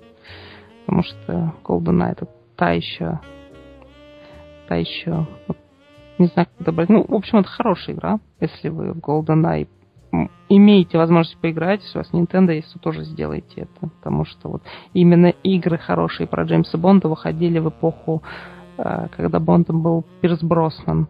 Потому 0.86 1.04
что 1.04 1.54
GoldenEye 1.64 2.12
это 2.12 2.28
та 2.56 2.72
еще 2.72 3.20
та 4.70 4.76
еще 4.76 5.26
не 6.20 6.28
знаю, 6.28 6.48
как 6.56 6.66
добавить. 6.66 6.90
Ну, 6.90 7.06
в 7.08 7.14
общем, 7.14 7.40
это 7.40 7.50
хорошая 7.50 7.96
игра. 7.96 8.20
Если 8.40 8.70
вы 8.70 8.94
в 8.94 8.98
GoldenEye 8.98 9.68
имеете 10.50 10.98
возможность 10.98 11.38
поиграть, 11.40 11.82
если 11.84 12.00
у 12.00 12.02
вас 12.02 12.12
Nintendo 12.12 12.54
есть, 12.54 12.74
то 12.74 12.80
тоже 12.80 13.04
сделайте 13.04 13.62
это. 13.62 13.90
Потому 13.90 14.26
что 14.26 14.50
вот 14.50 14.64
именно 14.94 15.28
игры 15.28 15.78
хорошие 15.78 16.28
про 16.28 16.44
Джеймса 16.44 16.78
Бонда 16.78 17.08
выходили 17.08 17.60
в 17.60 17.70
эпоху, 17.70 18.24
э, 18.78 19.08
когда 19.16 19.40
Бондом 19.40 19.82
был 19.82 20.04
Пирс 20.22 20.42
Броснан. 20.42 21.08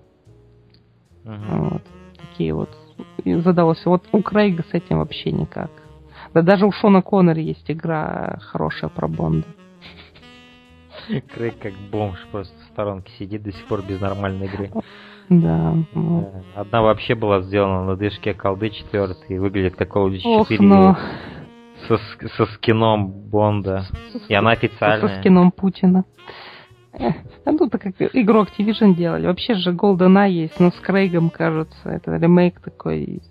Uh-huh. 1.23 1.69
Вот. 1.71 1.83
Такие 2.17 2.53
вот. 2.53 2.69
И 3.23 3.35
задалось. 3.35 3.85
Вот 3.85 4.03
у 4.11 4.21
Крейга 4.21 4.63
с 4.63 4.73
этим 4.73 4.99
вообще 4.99 5.31
никак. 5.31 5.71
Да 6.33 6.41
даже 6.41 6.65
у 6.65 6.71
Шона 6.71 7.01
Коннора 7.01 7.39
есть 7.39 7.69
игра 7.71 8.37
хорошая 8.41 8.89
про 8.89 9.07
Бонда. 9.07 9.47
Крейг 11.33 11.59
как 11.59 11.73
бомж 11.91 12.19
просто 12.31 12.55
в 12.59 12.71
сторонке 12.71 13.11
сидит 13.17 13.43
до 13.43 13.51
сих 13.51 13.65
пор 13.65 13.81
без 13.81 13.99
нормальной 13.99 14.47
игры. 14.47 14.71
Да. 15.29 15.75
Одна 16.55 16.81
вообще 16.81 17.15
была 17.15 17.41
сделана 17.41 17.85
на 17.85 17.95
движке 17.95 18.33
колды 18.33 18.69
4 18.69 19.15
и 19.29 19.37
выглядит 19.37 19.75
как 19.75 19.95
Call 19.95 20.09
of 20.09 20.15
Duty 20.15 20.43
4 20.49 20.67
но... 20.67 20.97
со, 21.87 21.97
со 22.37 22.45
скином 22.53 23.07
Бонда. 23.07 23.85
И 24.27 24.33
она 24.33 24.51
официальная. 24.51 25.07
Со 25.07 25.19
скином 25.19 25.51
Путина. 25.51 26.05
А 26.93 27.51
ну, 27.51 27.69
так 27.69 27.81
как 27.81 27.95
игру 27.99 28.43
Activision 28.43 28.95
делали. 28.95 29.27
Вообще 29.27 29.53
же 29.53 29.71
GoldenEye 29.71 30.29
есть, 30.29 30.59
но 30.59 30.71
с 30.71 30.79
Крейгом, 30.79 31.29
кажется, 31.29 31.89
это 31.89 32.15
ремейк 32.15 32.59
такой 32.59 33.21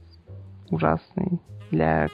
ужасный 0.70 1.40
для 1.70 2.08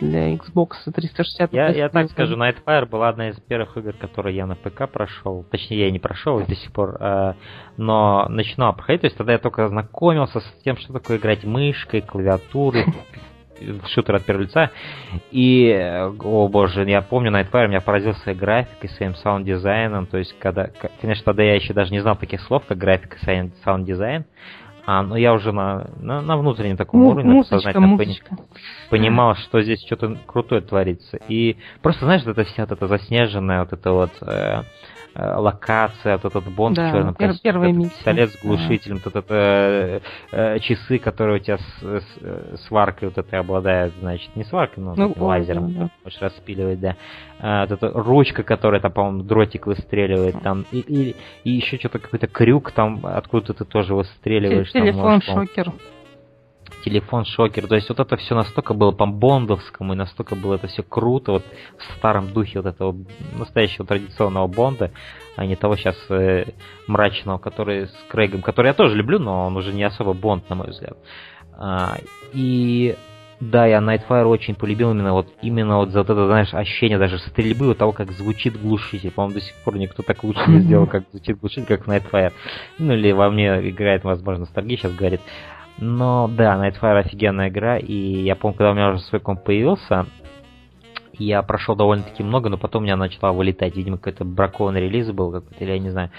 для 0.00 0.34
Xbox 0.34 0.70
360. 0.92 1.52
Я, 1.52 1.68
я 1.68 1.88
так 1.88 2.10
скажу, 2.10 2.36
Nightfire 2.36 2.86
была 2.86 3.08
одна 3.08 3.30
из 3.30 3.36
первых 3.40 3.76
игр, 3.76 3.92
которые 3.92 4.36
я 4.36 4.46
на 4.46 4.54
ПК 4.54 4.88
прошел. 4.90 5.44
Точнее, 5.50 5.86
я 5.86 5.90
не 5.90 5.98
прошел 5.98 6.40
до 6.40 6.54
сих 6.54 6.72
пор, 6.72 6.96
э, 7.00 7.34
но 7.76 8.26
начинал 8.28 8.74
проходить. 8.74 9.02
То 9.02 9.06
есть 9.06 9.16
тогда 9.16 9.32
я 9.32 9.38
только 9.38 9.64
ознакомился 9.64 10.40
с 10.40 10.62
тем, 10.64 10.76
что 10.76 10.92
такое 10.92 11.18
играть 11.18 11.44
мышкой, 11.44 12.00
клавиатурой, 12.00 12.86
шутер 13.88 14.16
от 14.16 14.24
первого 14.24 14.44
лица. 14.44 14.70
И, 15.30 15.70
о 15.70 16.48
боже, 16.48 16.88
я 16.88 17.02
помню, 17.02 17.32
Nightfire 17.32 17.68
меня 17.68 17.80
поразил 17.80 18.14
своей 18.14 18.38
графикой, 18.38 18.90
своим 18.90 19.14
саунд-дизайном. 19.14 20.06
То 20.06 20.18
есть, 20.18 20.34
когда, 20.38 20.70
конечно, 21.00 21.24
тогда 21.24 21.42
я 21.42 21.54
еще 21.54 21.74
даже 21.74 21.92
не 21.92 22.00
знал 22.00 22.16
таких 22.16 22.40
слов, 22.42 22.64
как 22.66 22.78
графика, 22.78 23.18
саунд-дизайн. 23.64 24.24
А, 24.90 25.02
ну 25.02 25.16
я 25.16 25.34
уже 25.34 25.52
на, 25.52 25.86
на, 26.00 26.22
на 26.22 26.38
внутреннем 26.38 26.78
таком 26.78 27.00
ну, 27.00 27.08
уровне 27.10 27.30
музычка, 27.30 27.78
музычка. 27.78 28.38
понимал, 28.88 29.34
что 29.34 29.60
здесь 29.60 29.84
что-то 29.84 30.16
крутое 30.26 30.62
творится. 30.62 31.18
И 31.28 31.58
просто, 31.82 32.06
знаешь, 32.06 32.24
вот 32.24 32.38
это 32.38 32.44
вся 32.44 32.62
вот 32.64 32.72
эта 32.72 32.86
заснеженная, 32.86 33.60
вот 33.64 33.72
это 33.74 33.92
вот 33.92 34.12
Э, 34.22 34.62
локация, 35.18 36.18
вот 36.22 36.24
этот 36.24 36.52
Бонд 36.52 36.76
да, 36.76 36.88
в 36.88 36.92
черном 36.92 37.14
пер- 37.14 37.28
костюме, 37.28 37.40
первый 37.42 37.84
пистолет 37.84 38.30
с 38.30 38.42
глушителем, 38.42 38.96
да. 38.96 39.02
вот 39.04 39.16
это 39.16 39.34
э, 39.34 40.00
э, 40.32 40.58
часы, 40.60 40.98
которые 40.98 41.36
у 41.36 41.38
тебя 41.40 41.58
с, 41.58 41.82
с, 41.82 42.60
сваркой 42.66 43.08
вот 43.08 43.18
этой 43.18 43.38
обладают, 43.38 43.94
значит, 44.00 44.34
не 44.36 44.44
сваркой, 44.44 44.84
но 44.84 44.94
ну, 44.94 45.14
лазером, 45.16 45.72
да. 45.72 45.90
можешь 46.04 46.20
распиливать, 46.20 46.80
да. 46.80 46.96
А, 47.40 47.66
вот 47.66 47.72
эта 47.72 47.90
ручка, 47.90 48.42
которая 48.42 48.80
там, 48.80 48.92
по-моему, 48.92 49.22
дротик 49.22 49.66
выстреливает, 49.66 50.40
там, 50.42 50.64
и, 50.72 50.80
и, 50.80 51.16
и 51.44 51.50
еще 51.50 51.78
что-то 51.78 51.98
какой-то 51.98 52.26
крюк 52.26 52.72
там, 52.72 53.00
откуда 53.04 53.54
ты 53.54 53.64
тоже 53.64 53.94
выстреливаешь. 53.94 54.72
Телефон-шокер 54.72 55.72
телефон 56.88 57.24
шокер. 57.24 57.66
То 57.66 57.74
есть 57.74 57.88
вот 57.88 58.00
это 58.00 58.16
все 58.16 58.34
настолько 58.34 58.74
было 58.74 58.92
по-бондовскому, 58.92 59.92
и 59.92 59.96
настолько 59.96 60.34
было 60.34 60.54
это 60.54 60.66
все 60.66 60.82
круто, 60.82 61.32
вот 61.32 61.44
в 61.78 61.96
старом 61.96 62.32
духе 62.32 62.60
вот 62.60 62.66
этого 62.66 62.96
настоящего 63.36 63.86
традиционного 63.86 64.46
Бонда, 64.46 64.90
а 65.36 65.44
не 65.44 65.56
того 65.56 65.76
сейчас 65.76 65.96
э, 66.08 66.46
мрачного, 66.86 67.38
который 67.38 67.86
с 67.86 67.96
Крейгом, 68.08 68.42
который 68.42 68.68
я 68.68 68.74
тоже 68.74 68.96
люблю, 68.96 69.18
но 69.18 69.46
он 69.46 69.56
уже 69.56 69.72
не 69.72 69.84
особо 69.84 70.12
Бонд, 70.12 70.48
на 70.50 70.56
мой 70.56 70.70
взгляд. 70.70 70.96
А, 71.52 71.96
и 72.32 72.96
да, 73.40 73.66
я 73.66 73.78
Nightfire 73.78 74.24
очень 74.24 74.56
полюбил 74.56 74.90
именно 74.90 75.12
вот 75.12 75.28
именно 75.42 75.78
вот 75.78 75.90
за 75.90 76.00
вот 76.00 76.10
это, 76.10 76.26
знаешь, 76.26 76.52
ощущение 76.52 76.98
даже 76.98 77.18
стрельбы, 77.18 77.66
вот 77.66 77.78
того, 77.78 77.92
как 77.92 78.10
звучит 78.10 78.60
глушитель. 78.60 79.12
По-моему, 79.12 79.38
до 79.38 79.40
сих 79.44 79.54
пор 79.56 79.76
никто 79.76 80.02
так 80.02 80.24
лучше 80.24 80.50
не 80.50 80.60
сделал, 80.60 80.86
как 80.88 81.04
звучит 81.12 81.38
глушитель, 81.38 81.66
как 81.66 81.86
в 81.86 81.90
Nightfire. 81.90 82.32
Ну 82.78 82.94
или 82.94 83.12
во 83.12 83.30
мне 83.30 83.68
играет, 83.68 84.02
возможно, 84.02 84.40
ностальгия 84.40 84.76
сейчас 84.76 84.92
говорит. 84.92 85.20
Но 85.80 86.28
да, 86.28 86.56
Nightfire 86.56 86.98
офигенная 86.98 87.48
игра, 87.48 87.78
и 87.78 87.94
я 87.94 88.34
помню, 88.34 88.56
когда 88.56 88.72
у 88.72 88.74
меня 88.74 88.90
уже 88.90 89.00
свой 89.02 89.20
комп 89.20 89.44
появился, 89.44 90.06
я 91.12 91.42
прошел 91.42 91.76
довольно-таки 91.76 92.22
много, 92.22 92.48
но 92.48 92.58
потом 92.58 92.82
у 92.82 92.84
меня 92.84 92.96
начала 92.96 93.32
вылетать. 93.32 93.76
Видимо, 93.76 93.96
какой-то 93.96 94.24
бракованный 94.24 94.80
релиз 94.80 95.10
был 95.10 95.32
какой-то, 95.32 95.64
или 95.64 95.72
я 95.72 95.78
не 95.78 95.90
знаю. 95.90 96.10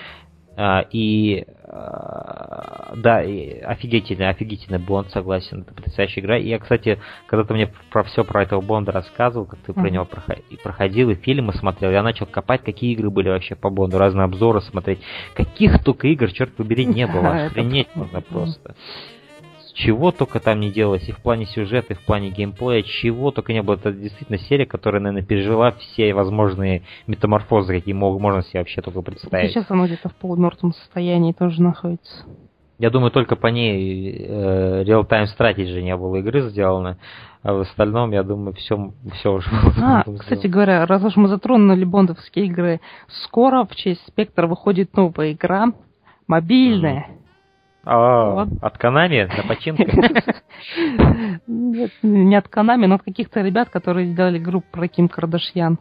А, 0.62 0.86
и 0.92 1.46
а, 1.66 2.94
да, 2.98 3.24
и 3.24 3.60
офигительный, 3.60 4.30
офигительный 4.30 4.80
Бонд, 4.80 5.10
согласен, 5.10 5.62
это 5.62 5.74
потрясающая 5.74 6.22
игра. 6.22 6.38
И 6.38 6.48
я, 6.48 6.60
кстати, 6.60 7.00
когда 7.28 7.46
ты 7.46 7.54
мне 7.54 7.72
про 7.92 8.04
все 8.04 8.24
про 8.26 8.44
этого 8.44 8.60
Бонда 8.60 8.92
рассказывал, 8.92 9.46
как 9.46 9.60
ты 9.60 9.72
mm-hmm. 9.72 9.82
про 9.82 9.90
него 9.90 10.08
проходил 10.64 11.12
и 11.12 11.16
фильмы 11.16 11.54
смотрел, 11.54 11.92
я 11.92 12.04
начал 12.04 12.26
копать, 12.26 12.64
какие 12.64 12.92
игры 12.92 13.10
были 13.10 13.30
вообще 13.30 13.56
по 13.56 13.70
Бонду, 13.70 13.98
разные 13.98 14.26
обзоры 14.26 14.62
смотреть. 14.62 15.00
Каких 15.34 15.82
только 15.84 16.08
игр, 16.08 16.30
черт 16.32 16.54
побери, 16.56 16.86
не 16.86 17.08
было. 17.14 17.46
Охренеть 17.46 17.96
можно 17.96 18.20
просто 18.20 18.76
чего 19.80 20.12
только 20.12 20.40
там 20.40 20.60
не 20.60 20.72
делалось, 20.72 21.08
и 21.08 21.14
в 21.14 21.20
плане 21.20 21.46
сюжета, 21.46 21.94
и 21.94 21.96
в 21.96 22.06
плане 22.06 22.30
геймплея, 22.30 22.84
чего 22.84 23.32
только 23.32 23.54
не 23.54 23.62
было. 23.62 23.76
Это 23.76 23.94
действительно 23.94 24.38
серия, 24.38 24.66
которая, 24.66 25.02
наверное, 25.02 25.26
пережила 25.26 25.72
все 25.72 26.14
возможные 26.14 26.84
метаморфозы, 27.08 27.74
какие 27.74 27.94
можно 27.94 28.44
себе 28.44 28.60
вообще 28.60 28.82
только 28.82 29.02
представить. 29.02 29.52
Сейчас 29.52 29.66
она 29.70 29.86
где-то 29.86 30.10
в 30.10 30.16
полумертвом 30.16 30.74
состоянии 30.74 31.32
тоже 31.32 31.62
находится. 31.62 32.26
Я 32.78 32.90
думаю, 32.90 33.12
только 33.12 33.36
по 33.36 33.48
ней 33.48 34.26
э, 34.28 34.84
Real-Time 34.84 35.26
Strategy 35.38 35.82
не 35.82 35.96
было 35.96 36.18
игры 36.18 36.50
сделано, 36.50 36.98
а 37.42 37.54
в 37.54 37.62
остальном, 37.62 38.12
я 38.12 38.24
думаю, 38.24 38.54
все, 38.54 38.94
все 39.14 39.34
уже 39.34 39.50
было. 39.50 39.74
А, 39.82 40.04
кстати 40.20 40.48
говоря, 40.48 40.86
раз 40.86 41.04
уж 41.04 41.16
мы 41.16 41.28
затронули 41.30 41.84
бондовские 41.86 42.46
игры, 42.46 42.82
скоро 43.24 43.66
в 43.66 43.76
честь 43.76 44.06
Спектра 44.08 44.48
выходит 44.48 44.96
новая 44.96 45.32
игра, 45.34 45.68
мобильная. 46.28 47.08
Mm-hmm 47.10 47.19
а, 47.92 48.30
вот. 48.30 48.50
от 48.62 48.78
Канами 48.78 49.28
до 49.36 49.48
починки? 49.48 49.82
Нет, 51.48 51.92
не 52.04 52.36
от 52.36 52.48
Канами, 52.48 52.86
но 52.86 52.96
от 52.96 53.04
каких-то 53.04 53.42
ребят, 53.42 53.70
которые 53.70 54.12
сделали 54.12 54.38
группу 54.38 54.68
про 54.72 54.88
Ким 54.88 55.10
Кардашьян. 55.10 55.80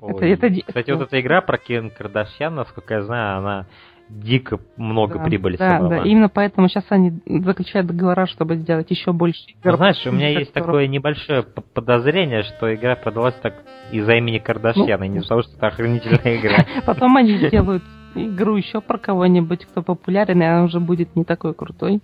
Это, 0.00 0.24
это... 0.24 0.48
Кстати, 0.66 0.90
вот 0.92 1.02
эта 1.02 1.20
игра 1.20 1.42
про 1.42 1.58
Ким 1.58 1.90
Кардашьян, 1.90 2.54
насколько 2.54 2.94
я 2.94 3.02
знаю, 3.02 3.38
она 3.38 3.66
дико 4.08 4.58
много 4.76 5.18
да, 5.18 5.24
прибыли 5.24 5.56
да, 5.58 5.72
собрала. 5.72 6.02
Да, 6.02 6.08
именно 6.08 6.30
поэтому 6.30 6.68
сейчас 6.68 6.84
они 6.88 7.12
заключают 7.26 7.88
договора, 7.88 8.26
чтобы 8.26 8.56
сделать 8.56 8.90
еще 8.90 9.12
больше 9.12 9.40
игр. 9.48 9.72
Ну, 9.72 9.76
знаешь, 9.76 10.06
у 10.06 10.12
меня 10.12 10.28
есть 10.28 10.52
такое 10.52 10.86
небольшое 10.86 11.42
подозрение, 11.42 12.42
что 12.44 12.74
игра 12.74 12.96
продалась 12.96 13.34
так 13.42 13.54
из-за 13.90 14.14
имени 14.14 14.38
Кардашьяна, 14.38 15.04
ну, 15.04 15.12
не 15.12 15.20
того, 15.20 15.42
что 15.42 15.56
это 15.56 15.66
охранительная 15.66 16.36
игра. 16.36 16.64
Потом 16.86 17.16
они 17.16 17.36
сделают 17.36 17.82
игру 18.14 18.56
еще 18.56 18.80
про 18.80 18.98
кого-нибудь, 18.98 19.66
кто 19.66 19.82
популярен, 19.82 20.40
и 20.40 20.44
она 20.44 20.64
уже 20.64 20.80
будет 20.80 21.14
не 21.16 21.24
такой 21.24 21.54
крутой. 21.54 22.00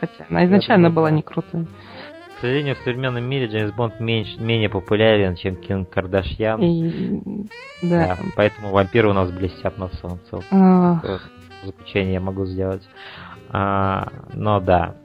Хотя 0.00 0.26
она 0.28 0.44
изначально 0.46 0.90
была 0.90 1.10
не 1.10 1.22
крутой. 1.22 1.66
К 2.36 2.40
сожалению, 2.40 2.74
в 2.74 2.78
современном 2.78 3.24
мире 3.24 3.46
Джеймс 3.46 3.72
Бонд 3.72 4.00
меньше, 4.00 4.38
менее 4.40 4.68
популярен, 4.68 5.36
чем 5.36 5.56
Ким 5.56 5.86
Кардашьян. 5.86 6.60
И... 6.60 7.22
Да. 7.82 8.06
да. 8.06 8.18
Поэтому 8.36 8.70
вампиры 8.70 9.08
у 9.08 9.12
нас 9.12 9.30
блестят 9.30 9.78
на 9.78 9.88
солнце. 9.88 10.40
А... 10.50 11.00
Заключение 11.64 12.14
я 12.14 12.20
могу 12.20 12.44
сделать. 12.44 12.82
А, 13.48 14.08
но 14.34 14.60
да. 14.60 14.96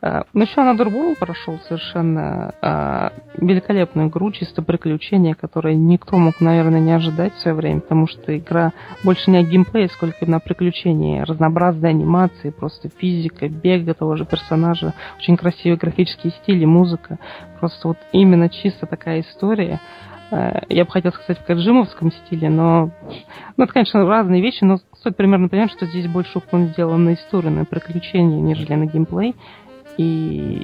А, 0.00 0.24
ну, 0.32 0.42
еще 0.42 0.60
Another 0.60 0.86
World 0.86 1.16
прошел 1.18 1.58
совершенно 1.66 2.54
а, 2.62 3.12
великолепную 3.36 4.08
игру, 4.08 4.30
чисто 4.30 4.62
приключение, 4.62 5.34
которое 5.34 5.74
никто 5.74 6.16
мог, 6.16 6.40
наверное, 6.40 6.80
не 6.80 6.92
ожидать 6.92 7.34
в 7.34 7.40
свое 7.40 7.56
время, 7.56 7.80
потому 7.80 8.06
что 8.06 8.36
игра 8.36 8.72
больше 9.02 9.30
не 9.30 9.38
о 9.38 9.42
геймплее, 9.42 9.88
сколько 9.88 10.24
на 10.26 10.38
приключения, 10.38 11.24
разнообразные 11.24 11.90
анимации, 11.90 12.50
просто 12.50 12.88
физика, 12.88 13.48
бега 13.48 13.94
того 13.94 14.16
же 14.16 14.24
персонажа, 14.24 14.94
очень 15.18 15.36
красивые 15.36 15.78
графические 15.78 16.32
стили, 16.32 16.64
музыка. 16.64 17.18
Просто 17.58 17.88
вот 17.88 17.98
именно 18.12 18.48
чисто 18.48 18.86
такая 18.86 19.20
история. 19.20 19.80
А, 20.30 20.62
я 20.68 20.84
бы 20.84 20.90
хотел 20.90 21.12
сказать 21.12 21.42
в 21.42 21.46
каджимовском 21.46 22.12
стиле, 22.12 22.50
но 22.50 22.90
ну, 23.56 23.64
это, 23.64 23.72
конечно, 23.72 24.06
разные 24.06 24.42
вещи, 24.42 24.62
но 24.62 24.78
стоит 24.98 25.16
примерно 25.16 25.48
понять, 25.48 25.72
что 25.72 25.86
здесь 25.86 26.06
больше 26.06 26.38
уклон 26.38 26.68
сделан 26.68 27.04
на 27.04 27.14
историю, 27.14 27.52
на 27.52 27.64
приключения, 27.64 28.40
нежели 28.40 28.74
на 28.74 28.86
геймплей. 28.86 29.34
И 29.98 30.62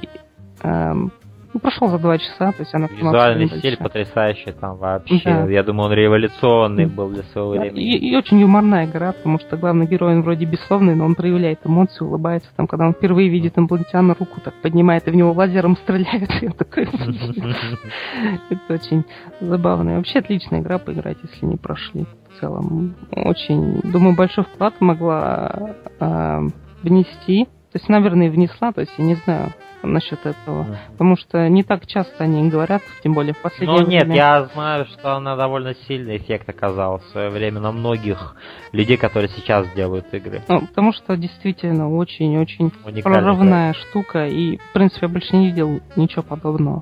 эм, 0.63 1.11
ну, 1.55 1.61
прошел 1.61 1.87
за 1.87 1.99
два 1.99 2.17
часа, 2.17 2.51
то 2.51 2.63
есть 2.63 2.73
она 2.75 2.87
Визуальный 2.87 3.47
стиль 3.47 3.77
потрясающий 3.77 4.51
там 4.51 4.75
вообще. 4.75 5.23
Да. 5.23 5.49
Я 5.49 5.63
думаю, 5.63 5.87
он 5.87 5.93
революционный 5.93 6.85
был 6.85 7.07
для 7.07 7.23
своего 7.23 7.51
времени. 7.51 7.81
И, 7.81 8.09
и 8.09 8.15
очень 8.17 8.41
юморная 8.41 8.87
игра, 8.87 9.13
потому 9.13 9.39
что 9.39 9.55
главный 9.55 9.87
герой, 9.87 10.15
он 10.15 10.23
вроде 10.23 10.43
бессловный, 10.43 10.95
но 10.95 11.05
он 11.05 11.15
проявляет 11.15 11.59
эмоции, 11.63 12.03
улыбается. 12.03 12.49
Там, 12.57 12.67
когда 12.67 12.85
он 12.87 12.91
впервые 12.91 13.29
видит 13.29 13.57
инопланетяна, 13.57 14.17
руку 14.19 14.41
так 14.43 14.53
поднимает, 14.55 15.07
и 15.07 15.11
в 15.11 15.15
него 15.15 15.31
лазером 15.31 15.77
стреляет. 15.83 16.29
И 16.43 16.49
такой... 16.49 16.83
Это 18.49 18.73
очень 18.73 19.05
забавно. 19.39 19.91
И 19.91 19.95
вообще 19.95 20.19
отличная 20.19 20.59
игра 20.59 20.77
поиграть, 20.77 21.19
если 21.23 21.45
не 21.45 21.55
прошли. 21.55 22.05
В 22.35 22.39
целом, 22.41 22.95
очень, 23.11 23.79
думаю, 23.79 24.13
большой 24.13 24.43
вклад 24.43 24.73
могла 24.81 25.73
а, 26.01 26.41
внести. 26.83 27.47
То 27.75 27.79
есть, 27.79 27.89
наверное, 27.89 28.31
внесла, 28.31 28.71
то 28.71 28.79
есть, 28.79 28.93
я 28.97 29.03
не 29.03 29.15
знаю, 29.15 29.51
насчет 29.83 30.25
этого. 30.25 30.63
Mm. 30.63 30.77
Потому 30.93 31.17
что 31.17 31.49
не 31.49 31.61
так 31.61 31.85
часто 31.85 32.23
они 32.23 32.47
говорят, 32.49 32.81
тем 33.03 33.11
более 33.11 33.33
в 33.33 33.41
последнее 33.41 33.81
ну, 33.81 33.85
время. 33.85 34.05
нет, 34.05 34.15
я 34.15 34.45
знаю, 34.45 34.85
что 34.85 35.17
она 35.17 35.35
довольно 35.35 35.75
сильный 35.85 36.15
эффект 36.15 36.47
оказала 36.47 36.99
в 36.99 37.03
свое 37.07 37.29
время 37.29 37.59
на 37.59 37.73
многих 37.73 38.37
людей, 38.71 38.95
которые 38.95 39.27
сейчас 39.27 39.67
делают 39.73 40.05
игры. 40.13 40.41
Ну, 40.47 40.61
потому 40.61 40.93
что 40.93 41.17
действительно 41.17 41.93
очень-очень 41.93 42.71
прорывная 43.03 43.73
да. 43.73 43.79
штука, 43.79 44.25
и, 44.25 44.55
в 44.55 44.71
принципе, 44.71 45.07
я 45.07 45.11
больше 45.11 45.35
не 45.35 45.47
видел 45.47 45.81
ничего 45.97 46.23
подобного. 46.23 46.81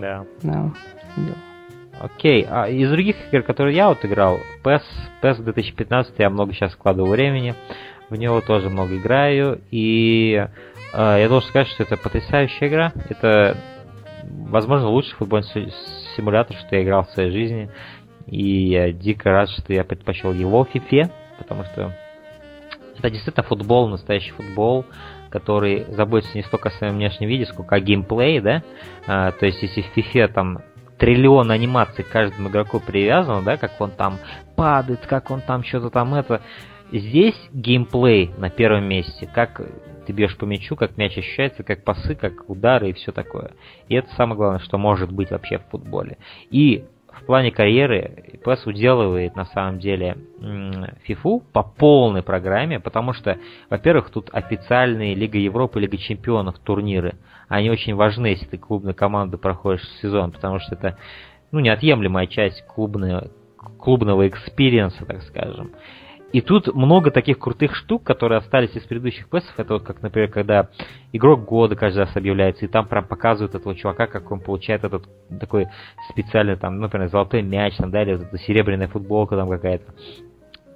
Да. 0.00 0.24
Да. 0.42 0.72
Окей, 2.00 2.46
а 2.48 2.70
из 2.70 2.90
других 2.90 3.16
игр, 3.30 3.42
которые 3.42 3.76
я 3.76 3.90
вот 3.90 4.02
играл, 4.02 4.38
PES, 4.64 4.80
PES 5.20 5.42
2015 5.42 6.14
я 6.16 6.30
много 6.30 6.54
сейчас 6.54 6.72
вкладываю 6.72 7.12
времени, 7.12 7.54
в 8.10 8.16
него 8.16 8.40
тоже 8.40 8.68
много 8.68 8.96
играю, 8.96 9.60
и 9.70 10.34
э, 10.92 11.16
я 11.20 11.28
должен 11.28 11.48
сказать, 11.48 11.68
что 11.68 11.84
это 11.84 11.96
потрясающая 11.96 12.68
игра, 12.68 12.92
это, 13.08 13.56
возможно, 14.24 14.88
лучший 14.88 15.14
футбольный 15.14 15.72
симулятор, 16.16 16.56
что 16.56 16.76
я 16.76 16.82
играл 16.82 17.04
в 17.04 17.10
своей 17.10 17.30
жизни, 17.30 17.70
и 18.26 18.68
я 18.68 18.92
дико 18.92 19.30
рад, 19.30 19.48
что 19.50 19.72
я 19.72 19.84
предпочел 19.84 20.32
его 20.32 20.66
FIFA, 20.72 21.10
потому 21.38 21.64
что 21.64 21.94
это 22.98 23.10
действительно 23.10 23.44
футбол, 23.44 23.88
настоящий 23.88 24.32
футбол, 24.32 24.84
который 25.30 25.84
заботится 25.88 26.36
не 26.36 26.42
столько 26.42 26.68
о 26.68 26.72
своем 26.72 26.94
внешнем 26.94 27.28
виде, 27.28 27.46
сколько 27.46 27.76
о 27.76 27.80
геймплее, 27.80 28.42
да, 28.42 28.62
а, 29.06 29.30
то 29.30 29.46
есть 29.46 29.62
если 29.62 29.82
в 29.82 29.96
FIFA 29.96 30.28
там 30.28 30.58
триллион 31.00 31.50
анимаций 31.50 32.04
к 32.04 32.08
каждому 32.08 32.50
игроку 32.50 32.78
привязано, 32.78 33.42
да, 33.42 33.56
как 33.56 33.80
он 33.80 33.90
там 33.90 34.18
падает, 34.54 35.00
как 35.06 35.30
он 35.30 35.40
там 35.40 35.64
что-то 35.64 35.90
там 35.90 36.14
это. 36.14 36.42
Здесь 36.92 37.36
геймплей 37.52 38.32
на 38.36 38.50
первом 38.50 38.84
месте, 38.84 39.28
как 39.32 39.60
ты 40.06 40.12
бьешь 40.12 40.36
по 40.36 40.44
мячу, 40.44 40.74
как 40.74 40.96
мяч 40.96 41.16
ощущается, 41.16 41.62
как 41.62 41.84
пасы, 41.84 42.16
как 42.16 42.48
удары 42.50 42.90
и 42.90 42.92
все 42.92 43.12
такое. 43.12 43.52
И 43.88 43.94
это 43.94 44.12
самое 44.14 44.36
главное, 44.36 44.60
что 44.60 44.76
может 44.76 45.12
быть 45.12 45.30
вообще 45.30 45.58
в 45.58 45.66
футболе. 45.70 46.18
И 46.50 46.84
в 47.12 47.26
плане 47.26 47.52
карьеры 47.52 48.40
PES 48.44 48.62
уделывает 48.64 49.36
на 49.36 49.44
самом 49.44 49.78
деле 49.78 50.16
FIFA 50.40 51.42
по 51.52 51.62
полной 51.62 52.22
программе, 52.22 52.80
потому 52.80 53.12
что, 53.12 53.38
во-первых, 53.68 54.10
тут 54.10 54.30
официальные 54.32 55.14
Лига 55.14 55.38
Европы, 55.38 55.80
Лига 55.80 55.96
Чемпионов 55.96 56.58
турниры. 56.58 57.14
Они 57.48 57.70
очень 57.70 57.94
важны, 57.94 58.28
если 58.28 58.46
ты 58.46 58.58
клубной 58.58 58.94
команды 58.94 59.36
проходишь 59.36 59.86
сезон, 60.00 60.32
потому 60.32 60.58
что 60.58 60.74
это 60.74 60.96
ну, 61.52 61.60
неотъемлемая 61.60 62.26
часть 62.26 62.64
клубного, 62.66 63.28
клубного 63.78 64.26
experience 64.26 64.91
а, 64.91 65.04
так 65.04 65.22
скажем. 65.22 65.72
И 66.32 66.40
тут 66.40 66.72
много 66.74 67.10
таких 67.10 67.38
крутых 67.38 67.74
штук, 67.74 68.04
которые 68.04 68.38
остались 68.38 68.74
из 68.76 68.82
предыдущих 68.82 69.28
PES 69.28 69.40
ов. 69.40 69.52
Это 69.56 69.74
вот 69.74 69.82
как, 69.82 70.00
например, 70.00 70.30
когда 70.30 70.68
игрок 71.12 71.44
года 71.44 71.74
каждый 71.74 72.00
раз 72.00 72.16
объявляется, 72.16 72.64
и 72.64 72.68
там 72.68 72.86
прям 72.86 73.04
показывают 73.04 73.54
этого 73.54 73.74
чувака, 73.74 74.06
как 74.06 74.30
он 74.30 74.40
получает 74.40 74.84
этот 74.84 75.08
такой 75.40 75.66
специальный, 76.10 76.56
там, 76.56 76.78
например, 76.78 77.08
золотой 77.08 77.42
мяч, 77.42 77.76
там, 77.76 77.90
да, 77.90 78.02
или 78.02 78.14
вот 78.14 78.22
эта 78.22 78.38
серебряная 78.38 78.88
футболка 78.88 79.36
там 79.36 79.48
какая-то. 79.48 79.92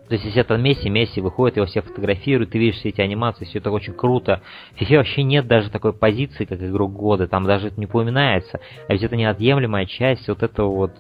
То 0.09 0.15
есть, 0.15 0.27
если 0.27 0.43
это 0.43 0.57
Месси, 0.59 0.91
Месси 0.91 1.21
выходит, 1.21 1.57
его 1.57 1.67
все 1.67 1.81
фотографируют, 1.81 2.51
ты 2.51 2.59
видишь 2.59 2.77
все 2.77 2.91
эти 2.91 3.01
анимации, 3.01 3.47
все 3.47 3.59
это 3.59 3.71
очень 3.71 3.95
круто. 3.95 4.43
В 4.77 4.81
FIFA 4.81 4.99
вообще 4.99 5.23
нет 5.23 5.47
даже 5.47 5.71
такой 5.71 5.95
позиции, 5.95 6.45
как 6.45 6.61
игрок 6.63 6.93
года, 6.93 7.27
там 7.27 7.45
даже 7.45 7.69
это 7.69 7.81
не 7.81 7.87
упоминается. 7.87 8.61
А 8.87 8.93
ведь 8.93 9.03
это 9.03 9.17
неотъемлемая 9.17 9.87
часть 9.87 10.29
вот 10.29 10.43
этого 10.43 10.69
вот 10.69 10.93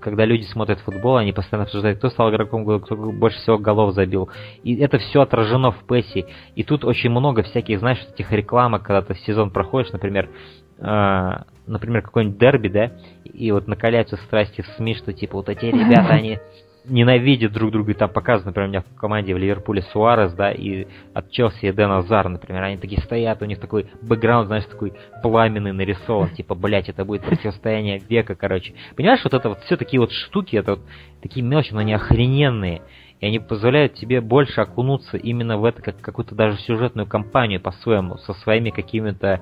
когда 0.00 0.24
люди 0.24 0.44
смотрят 0.44 0.80
футбол, 0.80 1.16
они 1.16 1.32
постоянно 1.32 1.64
обсуждают, 1.64 1.98
кто 1.98 2.10
стал 2.10 2.30
игроком 2.30 2.64
года, 2.64 2.84
кто 2.84 2.94
больше 2.96 3.38
всего 3.38 3.58
голов 3.58 3.94
забил. 3.94 4.28
И 4.62 4.76
это 4.76 4.98
все 4.98 5.22
отражено 5.22 5.72
в 5.72 5.84
PES. 5.86 6.26
И 6.54 6.64
тут 6.64 6.84
очень 6.84 7.10
много 7.10 7.42
всяких, 7.42 7.78
знаешь, 7.78 8.00
этих 8.12 8.30
рекламок, 8.32 8.82
когда 8.82 9.02
ты 9.02 9.14
сезон 9.20 9.50
проходишь, 9.50 9.92
например, 9.92 10.28
э, 10.78 11.30
например, 11.66 12.02
какой-нибудь 12.02 12.38
дерби, 12.38 12.68
да, 12.68 12.92
и 13.24 13.50
вот 13.52 13.66
накаляются 13.66 14.16
страсти 14.16 14.60
в 14.60 14.66
СМИ, 14.76 14.96
что 14.96 15.12
типа 15.12 15.36
вот 15.36 15.48
эти 15.48 15.66
ребята, 15.66 16.08
они 16.10 16.38
ненавидят 16.84 17.52
друг 17.52 17.70
друга, 17.70 17.92
и 17.92 17.94
там 17.94 18.10
показано, 18.10 18.50
например, 18.50 18.68
у 18.68 18.70
меня 18.70 18.80
в 18.82 18.98
команде 18.98 19.34
в 19.34 19.38
Ливерпуле 19.38 19.82
Суарес, 19.82 20.32
да, 20.34 20.50
и 20.50 20.86
от 21.14 21.30
Челси 21.30 21.70
Эден 21.70 21.90
Азар, 21.90 22.28
например, 22.28 22.62
они 22.62 22.76
такие 22.76 23.00
стоят, 23.02 23.42
у 23.42 23.44
них 23.44 23.58
такой 23.60 23.86
бэкграунд, 24.02 24.46
знаешь, 24.46 24.64
такой 24.64 24.92
пламенный 25.22 25.72
нарисован, 25.72 26.30
типа, 26.30 26.54
блять, 26.54 26.88
это 26.88 27.04
будет 27.04 27.22
противостояние 27.22 28.00
века, 28.08 28.34
короче. 28.34 28.74
Понимаешь, 28.96 29.22
вот 29.24 29.34
это 29.34 29.48
вот 29.48 29.60
все 29.60 29.76
такие 29.76 30.00
вот 30.00 30.12
штуки, 30.12 30.56
это 30.56 30.72
вот 30.72 30.80
такие 31.22 31.44
мелочи, 31.44 31.72
но 31.72 31.80
они 31.80 31.92
охрененные, 31.92 32.82
и 33.20 33.26
они 33.26 33.38
позволяют 33.38 33.94
тебе 33.94 34.20
больше 34.20 34.60
окунуться 34.60 35.16
именно 35.16 35.58
в 35.58 35.64
это, 35.64 35.82
как 35.82 36.00
какую-то 36.00 36.34
даже 36.34 36.58
сюжетную 36.58 37.06
кампанию 37.06 37.60
по-своему, 37.60 38.16
со 38.18 38.32
своими 38.34 38.70
какими-то 38.70 39.40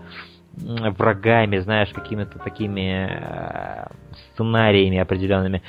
врагами, 0.57 1.59
знаешь, 1.59 1.91
какими-то 1.91 2.39
такими 2.39 3.09
э, 3.11 3.87
сценариями 4.33 4.99
определенными. 4.99 5.63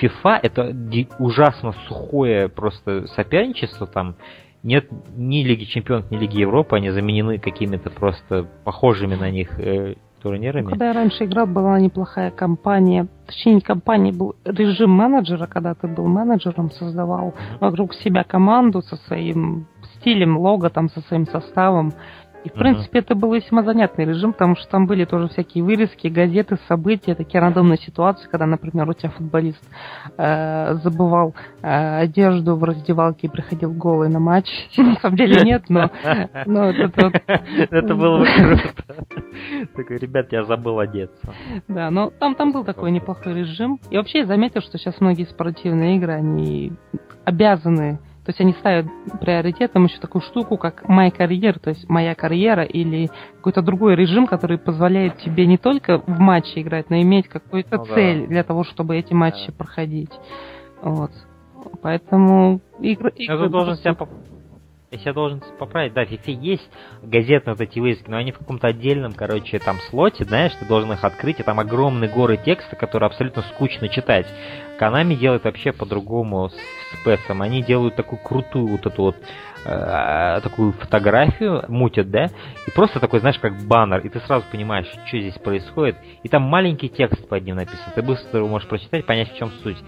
FIFA 0.00 0.40
это 0.42 0.76
ужасно 1.18 1.72
сухое 1.88 2.48
просто 2.48 3.06
соперничество 3.08 3.86
там. 3.86 4.16
Нет 4.62 4.88
ни 5.16 5.44
Лиги 5.44 5.64
Чемпионов, 5.64 6.10
ни 6.10 6.16
Лиги 6.16 6.40
Европы, 6.40 6.76
они 6.76 6.90
заменены 6.90 7.38
какими-то 7.38 7.90
просто 7.90 8.46
похожими 8.64 9.14
на 9.14 9.30
них 9.30 9.58
э, 9.60 9.94
турнирами. 10.22 10.70
Когда 10.70 10.88
я 10.88 10.92
раньше 10.92 11.24
играл, 11.24 11.46
была 11.46 11.78
неплохая 11.78 12.30
компания. 12.30 13.06
Точнее, 13.26 13.54
не 13.54 13.60
компания, 13.60 14.12
был 14.12 14.34
режим 14.44 14.90
менеджера, 14.90 15.46
когда 15.46 15.74
ты 15.74 15.86
был 15.86 16.06
менеджером, 16.06 16.70
создавал 16.70 17.34
вокруг 17.60 17.94
себя 17.94 18.24
команду 18.24 18.82
со 18.82 18.96
своим 18.96 19.66
стилем, 19.96 20.36
лого, 20.38 20.68
там, 20.70 20.88
со 20.88 21.00
своим 21.02 21.26
составом. 21.26 21.92
И, 22.44 22.48
в 22.48 22.52
uh-huh. 22.52 22.58
принципе, 22.58 22.98
это 23.00 23.14
был 23.14 23.34
весьма 23.34 23.62
занятный 23.62 24.04
режим, 24.04 24.32
потому 24.32 24.56
что 24.56 24.68
там 24.68 24.86
были 24.86 25.04
тоже 25.04 25.28
всякие 25.28 25.64
вырезки, 25.64 26.08
газеты, 26.08 26.58
события, 26.68 27.14
такие 27.14 27.40
рандомные 27.40 27.78
ситуации, 27.78 28.28
когда, 28.28 28.46
например, 28.46 28.88
у 28.88 28.92
тебя 28.92 29.10
футболист 29.10 29.62
э, 30.16 30.74
забывал 30.82 31.34
э, 31.62 31.98
одежду 32.00 32.56
в 32.56 32.64
раздевалке 32.64 33.26
и 33.26 33.30
приходил 33.30 33.72
голый 33.72 34.08
на 34.08 34.20
матч. 34.20 34.46
На 34.76 34.96
самом 34.96 35.16
деле 35.16 35.42
нет, 35.42 35.64
но... 35.68 35.90
Это 37.70 37.94
было 37.94 38.18
бы 38.18 38.26
круто. 38.26 39.06
Такой, 39.74 39.98
ребят, 39.98 40.32
я 40.32 40.44
забыл 40.44 40.78
одеться. 40.78 41.34
Да, 41.68 41.90
но 41.90 42.10
там 42.10 42.34
там 42.34 42.52
был 42.52 42.64
такой 42.64 42.90
неплохой 42.90 43.34
режим. 43.34 43.80
И 43.90 43.96
вообще 43.96 44.20
я 44.20 44.26
заметил, 44.26 44.60
что 44.60 44.78
сейчас 44.78 45.00
многие 45.00 45.24
спортивные 45.24 45.96
игры, 45.96 46.12
они 46.12 46.72
обязаны 47.24 47.98
то 48.26 48.30
есть 48.30 48.40
они 48.40 48.54
ставят 48.54 48.86
приоритетом 49.20 49.84
еще 49.84 49.98
такую 49.98 50.20
штуку, 50.20 50.56
как 50.56 50.88
моя 50.88 51.12
карьера, 51.12 51.60
то 51.60 51.70
есть 51.70 51.88
моя 51.88 52.16
карьера 52.16 52.64
или 52.64 53.08
какой-то 53.36 53.62
другой 53.62 53.94
режим, 53.94 54.26
который 54.26 54.58
позволяет 54.58 55.18
тебе 55.18 55.46
не 55.46 55.58
только 55.58 55.98
в 55.98 56.18
матче 56.18 56.60
играть, 56.60 56.90
но 56.90 57.00
иметь 57.00 57.28
какую-то 57.28 57.76
ну, 57.76 57.84
цель 57.84 58.22
да. 58.22 58.26
для 58.26 58.42
того, 58.42 58.64
чтобы 58.64 58.96
эти 58.96 59.12
матчи 59.12 59.46
да. 59.46 59.52
проходить. 59.56 60.10
Вот. 60.82 61.12
Поэтому 61.82 62.60
игры... 62.80 63.12
игры 63.14 63.44
ты 63.44 63.48
должен 63.48 63.76
себя 63.76 63.94
я 64.90 65.12
должен 65.12 65.42
поправить, 65.58 65.92
да, 65.94 66.04
в 66.04 66.10
FIFA 66.10 66.32
есть 66.32 66.70
газетные 67.02 67.54
вот 67.54 67.60
эти 67.60 67.78
вырезки, 67.80 68.08
но 68.08 68.18
они 68.18 68.32
в 68.32 68.38
каком-то 68.38 68.68
отдельном, 68.68 69.12
короче, 69.12 69.58
там 69.58 69.78
слоте, 69.90 70.24
знаешь, 70.24 70.52
ты 70.54 70.64
должен 70.64 70.92
их 70.92 71.02
открыть, 71.02 71.40
и 71.40 71.42
там 71.42 71.58
огромные 71.58 72.08
горы 72.08 72.36
текста, 72.36 72.76
которые 72.76 73.08
абсолютно 73.08 73.42
скучно 73.42 73.88
читать. 73.88 74.26
Канами 74.78 75.14
делает 75.14 75.44
вообще 75.44 75.72
по-другому 75.72 76.50
с, 76.50 76.54
PES. 77.04 77.40
Они 77.40 77.62
делают 77.62 77.96
такую 77.96 78.20
крутую 78.20 78.68
вот 78.68 78.86
эту 78.86 79.02
вот 79.02 79.16
э, 79.64 80.40
такую 80.42 80.72
фотографию, 80.72 81.64
мутят, 81.68 82.10
да, 82.10 82.30
и 82.66 82.70
просто 82.70 83.00
такой, 83.00 83.20
знаешь, 83.20 83.38
как 83.40 83.54
баннер, 83.66 83.98
и 84.00 84.08
ты 84.08 84.20
сразу 84.20 84.44
понимаешь, 84.52 84.86
что 84.86 85.18
здесь 85.18 85.38
происходит, 85.38 85.96
и 86.22 86.28
там 86.28 86.42
маленький 86.42 86.88
текст 86.88 87.28
под 87.28 87.42
ним 87.44 87.56
написан, 87.56 87.92
ты 87.94 88.02
быстро 88.02 88.44
можешь 88.44 88.68
прочитать, 88.68 89.04
понять, 89.04 89.32
в 89.32 89.36
чем 89.36 89.50
суть. 89.62 89.78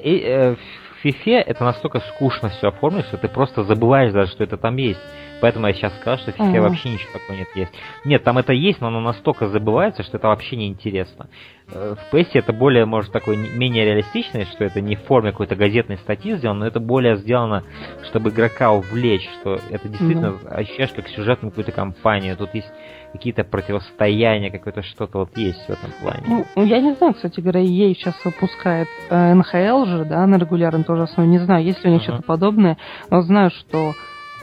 И 0.00 0.22
э, 0.24 0.54
в 1.00 1.04
FIFA 1.04 1.42
это 1.42 1.64
настолько 1.64 2.00
скучно 2.00 2.48
все 2.48 2.68
оформлено, 2.68 3.04
что 3.04 3.16
ты 3.18 3.28
просто 3.28 3.62
забываешь 3.62 4.12
даже, 4.12 4.32
что 4.32 4.44
это 4.44 4.56
там 4.56 4.76
есть. 4.76 5.00
Поэтому 5.40 5.68
я 5.68 5.72
сейчас 5.72 5.94
сказал, 5.96 6.18
что 6.18 6.32
в 6.32 6.36
FIFA 6.36 6.60
вообще 6.62 6.90
ничего 6.90 7.12
такого 7.12 7.36
нет 7.36 7.48
есть. 7.54 7.72
Нет, 8.04 8.24
там 8.24 8.38
это 8.38 8.52
есть, 8.52 8.80
но 8.80 8.88
оно 8.88 9.00
настолько 9.00 9.46
забывается, 9.46 10.02
что 10.02 10.16
это 10.16 10.28
вообще 10.28 10.56
не 10.56 10.66
интересно. 10.66 11.28
Э, 11.68 11.94
в 11.94 12.14
PS 12.14 12.30
это 12.34 12.52
более, 12.52 12.86
может, 12.86 13.12
такой 13.12 13.36
менее 13.36 13.84
реалистичное, 13.84 14.46
что 14.46 14.64
это 14.64 14.80
не 14.80 14.96
в 14.96 15.02
форме 15.02 15.30
какой-то 15.30 15.54
газетной 15.54 15.98
статьи 15.98 16.34
сделано, 16.34 16.60
но 16.60 16.66
это 16.66 16.80
более 16.80 17.16
сделано, 17.16 17.62
чтобы 18.08 18.30
игрока 18.30 18.72
увлечь, 18.72 19.28
что 19.40 19.60
это 19.70 19.88
действительно 19.88 20.36
ощущаешь 20.50 20.90
как 20.90 21.08
сюжетную 21.08 21.52
какую-то 21.52 21.72
кампанию. 21.72 22.36
Тут 22.36 22.54
есть 22.54 22.70
какие-то 23.12 23.44
противостояния, 23.44 24.50
какое-то 24.50 24.82
что-то 24.82 25.18
вот 25.18 25.36
есть 25.36 25.64
в 25.66 25.70
этом 25.70 25.90
плане. 26.00 26.44
Ну, 26.56 26.64
я 26.64 26.80
не 26.80 26.94
знаю, 26.94 27.14
кстати 27.14 27.40
говоря, 27.40 27.60
ей 27.60 27.94
сейчас 27.94 28.14
выпускает 28.24 28.88
э, 29.10 29.34
НХЛ 29.34 29.84
же, 29.86 30.04
да, 30.04 30.26
на 30.26 30.36
регулярной 30.36 30.84
тоже 30.84 31.04
основе. 31.04 31.28
Не 31.28 31.38
знаю, 31.38 31.64
есть 31.64 31.82
ли 31.84 31.90
у 31.90 31.92
них 31.92 32.02
uh-huh. 32.02 32.14
что-то 32.14 32.22
подобное, 32.22 32.76
но 33.10 33.22
знаю, 33.22 33.50
что 33.50 33.94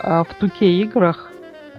э, 0.03 0.23
в 0.23 0.43
2K 0.43 0.65
играх 0.65 1.31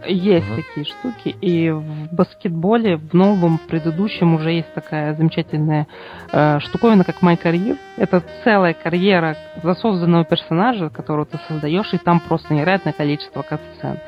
Есть 0.09 0.49
угу. 0.51 0.63
такие 0.63 0.87
штуки. 0.87 1.37
И 1.41 1.71
в 1.71 2.15
баскетболе, 2.15 2.97
в 2.97 3.13
новом, 3.15 3.59
в 3.59 3.67
предыдущем 3.67 4.35
уже 4.35 4.53
есть 4.53 4.73
такая 4.75 5.15
замечательная 5.15 5.87
э, 6.33 6.61
штуковина, 6.61 7.05
как 7.05 7.23
My 7.23 7.41
Career. 7.41 7.77
Это 7.97 8.23
целая 8.45 8.75
карьера 8.75 9.37
за 9.63 9.75
созданного 9.75 10.25
персонажа, 10.25 10.91
которого 10.91 11.27
ты 11.27 11.39
создаешь, 11.49 11.93
и 11.93 11.99
там 11.99 12.21
просто 12.21 12.55
невероятное 12.55 12.93
количество 12.93 13.43
катсцен. 13.43 13.99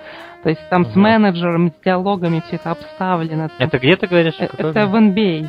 То 0.43 0.51
есть 0.51 0.69
там 0.70 0.83
угу. 0.83 0.91
с 0.91 0.97
менеджерами, 0.97 1.70
с 1.70 1.85
диалогами 1.85 2.43
все 2.47 2.57
это 2.57 2.70
обставлено. 2.70 3.51
Это 3.59 3.79
где 3.79 3.97
ты 3.97 4.07
говоришь? 4.07 4.37
Э, 4.39 4.49
это 4.57 4.87
в 4.87 4.95
NBA. 4.95 5.49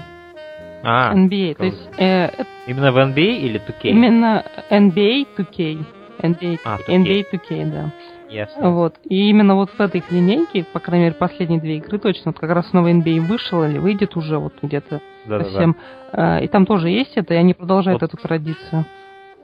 А, 0.84 1.14
NBA. 1.14 1.56
То 1.56 1.66
есть, 1.66 1.90
э, 1.98 2.30
именно 2.68 2.92
в 2.92 2.98
NBA 2.98 3.38
или 3.40 3.60
2K? 3.60 3.90
Именно 3.90 4.46
NBA 4.70 5.28
2K. 5.38 5.86
NBA, 6.22 6.60
а, 6.64 6.78
2K. 6.78 6.96
NBA 6.96 7.26
2K, 7.32 7.72
да. 7.72 7.92
Ясно. 8.30 8.72
Вот. 8.72 8.96
И 9.06 9.30
именно 9.30 9.56
вот 9.56 9.70
в 9.72 9.80
этой 9.80 10.04
линейке, 10.10 10.64
по 10.72 10.80
крайней 10.80 11.06
мере, 11.06 11.16
последние 11.16 11.60
две 11.60 11.78
игры 11.78 11.98
точно, 11.98 12.32
вот 12.32 12.40
как 12.40 12.52
раз 12.52 12.72
новый 12.74 12.94
NBA 12.94 13.22
вышел 13.22 13.64
или 13.64 13.78
выйдет 13.78 14.16
уже 14.16 14.38
вот 14.38 14.54
где-то 14.62 15.02
да, 15.26 15.44
совсем. 15.44 15.76
Да, 16.12 16.18
да. 16.18 16.40
И 16.40 16.48
там 16.48 16.66
тоже 16.66 16.90
есть 16.90 17.18
это, 17.18 17.34
и 17.34 17.38
они 17.38 17.54
продолжают 17.54 18.02
вот. 18.02 18.10
эту 18.10 18.22
традицию. 18.22 18.86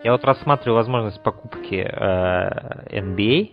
Я 0.03 0.11
вот 0.11 0.23
рассматриваю 0.23 0.75
возможность 0.75 1.21
покупки 1.23 1.75
э, 1.75 2.99
NBA, 3.01 3.49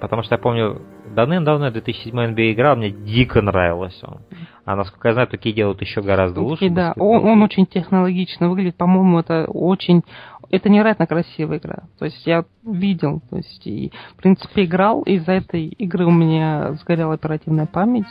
потому 0.00 0.22
что 0.22 0.34
я 0.34 0.38
помню, 0.38 0.82
давным-давно 1.14 1.70
2007 1.70 2.14
NBA 2.14 2.52
играл, 2.52 2.76
мне 2.76 2.90
дико 2.90 3.40
нравилось 3.40 3.98
он. 4.04 4.20
А 4.64 4.76
насколько 4.76 5.08
я 5.08 5.14
знаю, 5.14 5.28
такие 5.28 5.54
делают 5.54 5.80
еще 5.80 6.02
гораздо 6.02 6.42
лучше. 6.42 6.68
Да, 6.70 6.92
он, 6.96 7.24
он 7.24 7.42
очень 7.42 7.66
технологично 7.66 8.48
выглядит, 8.48 8.76
по-моему, 8.76 9.20
это 9.20 9.46
очень 9.46 10.02
это 10.50 10.68
невероятно 10.68 11.06
красивая 11.06 11.58
игра. 11.58 11.84
То 11.98 12.04
есть 12.04 12.26
я 12.26 12.44
видел, 12.64 13.20
то 13.30 13.36
есть 13.36 13.66
и, 13.66 13.92
в 14.12 14.16
принципе, 14.16 14.64
играл, 14.64 15.02
из-за 15.02 15.32
этой 15.32 15.66
игры 15.66 16.06
у 16.06 16.10
меня 16.10 16.72
сгорела 16.74 17.14
оперативная 17.14 17.66
память. 17.66 18.06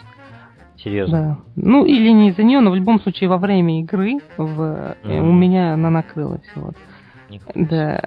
Серьезно? 0.78 1.20
Да. 1.20 1.38
Ну, 1.56 1.86
или 1.86 2.10
не 2.10 2.30
из-за 2.30 2.44
нее, 2.44 2.60
но 2.60 2.72
в 2.72 2.76
любом 2.76 3.00
случае 3.00 3.30
во 3.30 3.38
время 3.38 3.80
игры 3.80 4.20
в, 4.38 4.62
mm-hmm. 4.62 5.20
у 5.20 5.32
меня 5.32 5.74
она 5.74 5.90
накрылась. 5.90 6.46
Вот. 6.56 6.76
Да. 7.56 8.02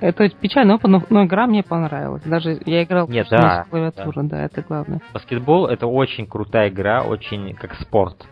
Это 0.00 0.28
печальный 0.28 0.74
опыт, 0.74 0.90
но, 0.90 1.02
но 1.08 1.24
игра 1.24 1.46
мне 1.46 1.62
понравилась. 1.62 2.22
Даже 2.24 2.60
я 2.66 2.82
играл 2.82 3.08
Нет, 3.08 3.26
да, 3.30 3.64
с 3.64 3.68
клавиатуры, 3.68 4.22
да. 4.24 4.28
да, 4.28 4.44
это 4.44 4.62
главное. 4.62 5.00
Баскетбол 5.12 5.66
это 5.66 5.86
очень 5.86 6.26
крутая 6.26 6.68
игра, 6.68 7.02
очень 7.02 7.54
как 7.54 7.74
спорт 7.76 8.26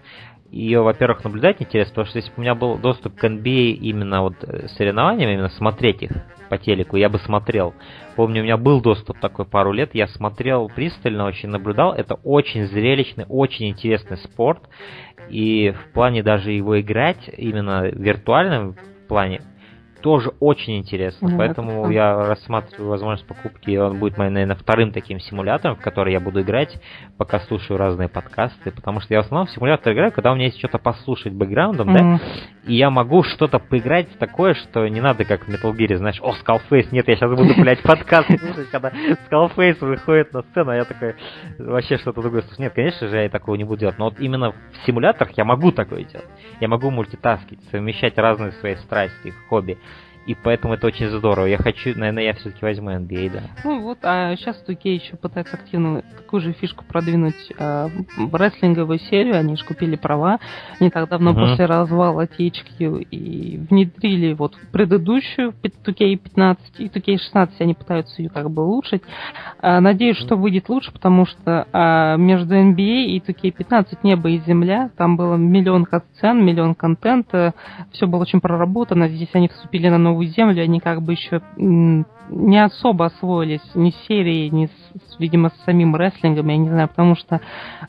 ее, 0.53 0.83
во-первых, 0.83 1.25
наблюдать 1.25 1.63
интересно, 1.63 1.93
потому 1.93 2.07
что 2.09 2.19
если 2.19 2.31
бы 2.31 2.35
у 2.37 2.41
меня 2.43 2.55
был 2.55 2.77
доступ 2.77 3.17
к 3.17 3.25
NBA 3.25 3.73
именно 3.73 4.21
вот 4.21 4.35
э, 4.43 4.69
соревнованиям, 4.69 5.31
именно 5.31 5.49
смотреть 5.49 6.03
их 6.03 6.11
по 6.51 6.59
телеку, 6.59 6.97
я 6.97 7.09
бы 7.09 7.19
смотрел. 7.21 7.75
Помню, 8.17 8.43
у 8.43 8.45
меня 8.45 8.59
был 8.59 8.83
доступ 8.83 9.19
такой 9.19 9.47
пару 9.47 9.73
лет, 9.73 9.95
я 9.95 10.07
смотрел 10.07 10.69
пристально, 10.69 11.25
очень 11.25 11.49
наблюдал. 11.49 11.95
Это 11.95 12.17
очень 12.23 12.67
зрелищный, 12.67 13.25
очень 13.31 13.71
интересный 13.71 14.19
спорт. 14.19 14.61
И 15.31 15.71
в 15.71 15.93
плане 15.95 16.23
даже 16.23 16.53
его 16.53 16.79
играть, 16.79 17.31
именно 17.35 17.87
виртуальном 17.87 18.77
плане, 19.09 19.41
тоже 20.03 20.33
очень 20.41 20.79
интересно. 20.79 21.29
Mm, 21.29 21.39
Поэтому 21.39 21.85
это... 21.85 21.93
я 21.93 22.15
рассматриваю 22.15 22.91
возможность 22.91 23.27
покупки. 23.27 23.77
Он 23.77 23.99
будет 23.99 24.19
наверное, 24.19 24.57
вторым 24.57 24.93
таким 24.93 25.21
симулятором, 25.21 25.77
в 25.77 25.81
который 25.81 26.13
я 26.13 26.21
буду 26.21 26.43
играть, 26.43 26.79
пока 27.17 27.41
слушаю 27.41 27.79
разные 27.79 28.09
подкасты. 28.09 28.71
Потому 28.71 29.01
что 29.01 29.15
я 29.15 29.23
в 29.23 29.25
основном 29.25 29.47
в 29.47 29.51
симулятор 29.53 29.93
играю, 29.93 30.13
когда 30.13 30.33
у 30.33 30.35
меня 30.35 30.47
есть 30.47 30.59
что-то 30.59 30.79
послушать 30.79 31.33
бэкграундом, 31.33 31.91
mm. 31.91 31.95
да, 31.95 32.21
и 32.65 32.75
я 32.75 32.91
могу 32.91 33.25
что-то 33.25 33.59
поиграть 33.59 34.09
такое, 34.19 34.55
что 34.55 34.87
не 34.87 35.01
надо, 35.01 35.25
как 35.25 35.47
в 35.47 35.49
Metal 35.49 35.73
Gear, 35.77 35.97
знаешь, 35.97 36.21
о, 36.21 36.33
Skullface, 36.33 36.89
нет, 36.93 37.09
я 37.09 37.17
сейчас 37.17 37.31
буду, 37.31 37.55
блядь, 37.61 37.83
подкаст 37.83 38.29
слушать, 38.29 38.71
когда 38.71 38.91
Skullface 38.91 39.85
выходит 39.85 40.33
на 40.33 40.43
сцену, 40.43 40.71
а 40.71 40.77
я 40.77 40.85
такой, 40.85 41.17
вообще 41.59 41.99
что-то 41.99 42.21
другое 42.21 42.43
слушаю. 42.43 42.63
Нет, 42.63 42.73
конечно 42.75 43.09
же, 43.09 43.17
я 43.17 43.29
такого 43.29 43.57
не 43.57 43.65
буду 43.65 43.81
делать, 43.81 43.99
но 43.99 44.07
вот 44.07 44.21
именно 44.21 44.53
в 44.53 44.87
симуляторах 44.87 45.37
я 45.37 45.45
могу 45.45 45.73
такое 45.73 46.05
делать. 46.05 46.29
Я 46.61 46.69
могу 46.69 46.91
мультитаскить, 46.91 47.59
совмещать 47.71 48.17
разные 48.17 48.53
свои 48.53 48.77
страсти, 48.77 49.33
хобби. 49.49 49.79
И 50.27 50.35
поэтому 50.35 50.75
это 50.75 50.87
очень 50.87 51.09
здорово. 51.09 51.47
Я 51.47 51.59
хочу, 51.59 51.91
наверное, 51.97 52.25
я 52.25 52.35
все-таки 52.35 52.65
возьму 52.65 52.91
NBA, 52.91 53.31
да. 53.31 53.43
Ну 53.65 53.83
вот, 53.83 53.99
а 54.03 54.35
сейчас 54.37 54.57
Туке 54.59 54.95
еще 54.95 55.17
пытаются 55.17 55.57
активно 55.57 56.03
такую 56.17 56.41
же 56.41 56.53
фишку 56.53 56.85
продвинуть 56.85 57.53
э, 57.59 57.89
рестлинговую 58.33 58.99
серию. 58.99 59.37
Они 59.39 59.57
же 59.57 59.65
купили 59.65 59.97
права 59.97 60.39
не 60.81 60.91
так 60.91 61.09
давно 61.09 61.33
uh-huh. 61.33 61.51
после 61.51 61.67
развала 61.67 62.27
THQ 62.27 63.07
и 63.11 63.59
внедрили 63.69 64.33
вот 64.35 64.57
предыдущую 64.71 65.53
2K15 65.63 66.59
и 66.79 66.87
2K16. 66.87 67.51
Они 67.59 67.75
пытаются 67.75 68.23
ее 68.23 68.29
как 68.29 68.51
бы 68.51 68.65
улучшить. 68.65 69.03
Э, 69.61 69.81
надеюсь, 69.81 70.19
uh-huh. 70.19 70.27
что 70.27 70.37
выйдет 70.37 70.69
лучше, 70.69 70.93
потому 70.93 71.27
что 71.27 71.67
э, 71.73 72.17
между 72.19 72.55
NBA 72.55 73.05
и 73.07 73.21
2K15 73.21 73.99
небо 74.03 74.31
и 74.31 74.39
земля. 74.39 74.91
Там 74.97 75.17
было 75.17 75.37
миллион 75.37 75.87
сцен, 76.15 76.45
миллион 76.45 76.75
контента. 76.75 77.55
Все 77.93 78.07
было 78.07 78.23
очень 78.23 78.41
проработано. 78.41 79.09
Здесь 79.09 79.31
они 79.33 79.49
вступили 79.49 79.89
на 79.89 79.99
новый 79.99 80.12
новую 80.13 80.29
землю, 80.29 80.63
они 80.63 80.81
как 80.81 81.03
бы 81.03 81.13
еще 81.13 81.41
не 81.57 82.65
особо 82.65 83.07
освоились 83.07 83.63
ни 83.75 83.91
с 83.91 84.07
серией, 84.07 84.49
ни, 84.51 84.67
с, 84.67 85.19
видимо, 85.19 85.51
с 85.51 85.65
самим 85.65 85.97
рестлингом, 85.97 86.49
я 86.49 86.57
не 86.57 86.69
знаю, 86.69 86.89
потому 86.89 87.15
что 87.15 87.41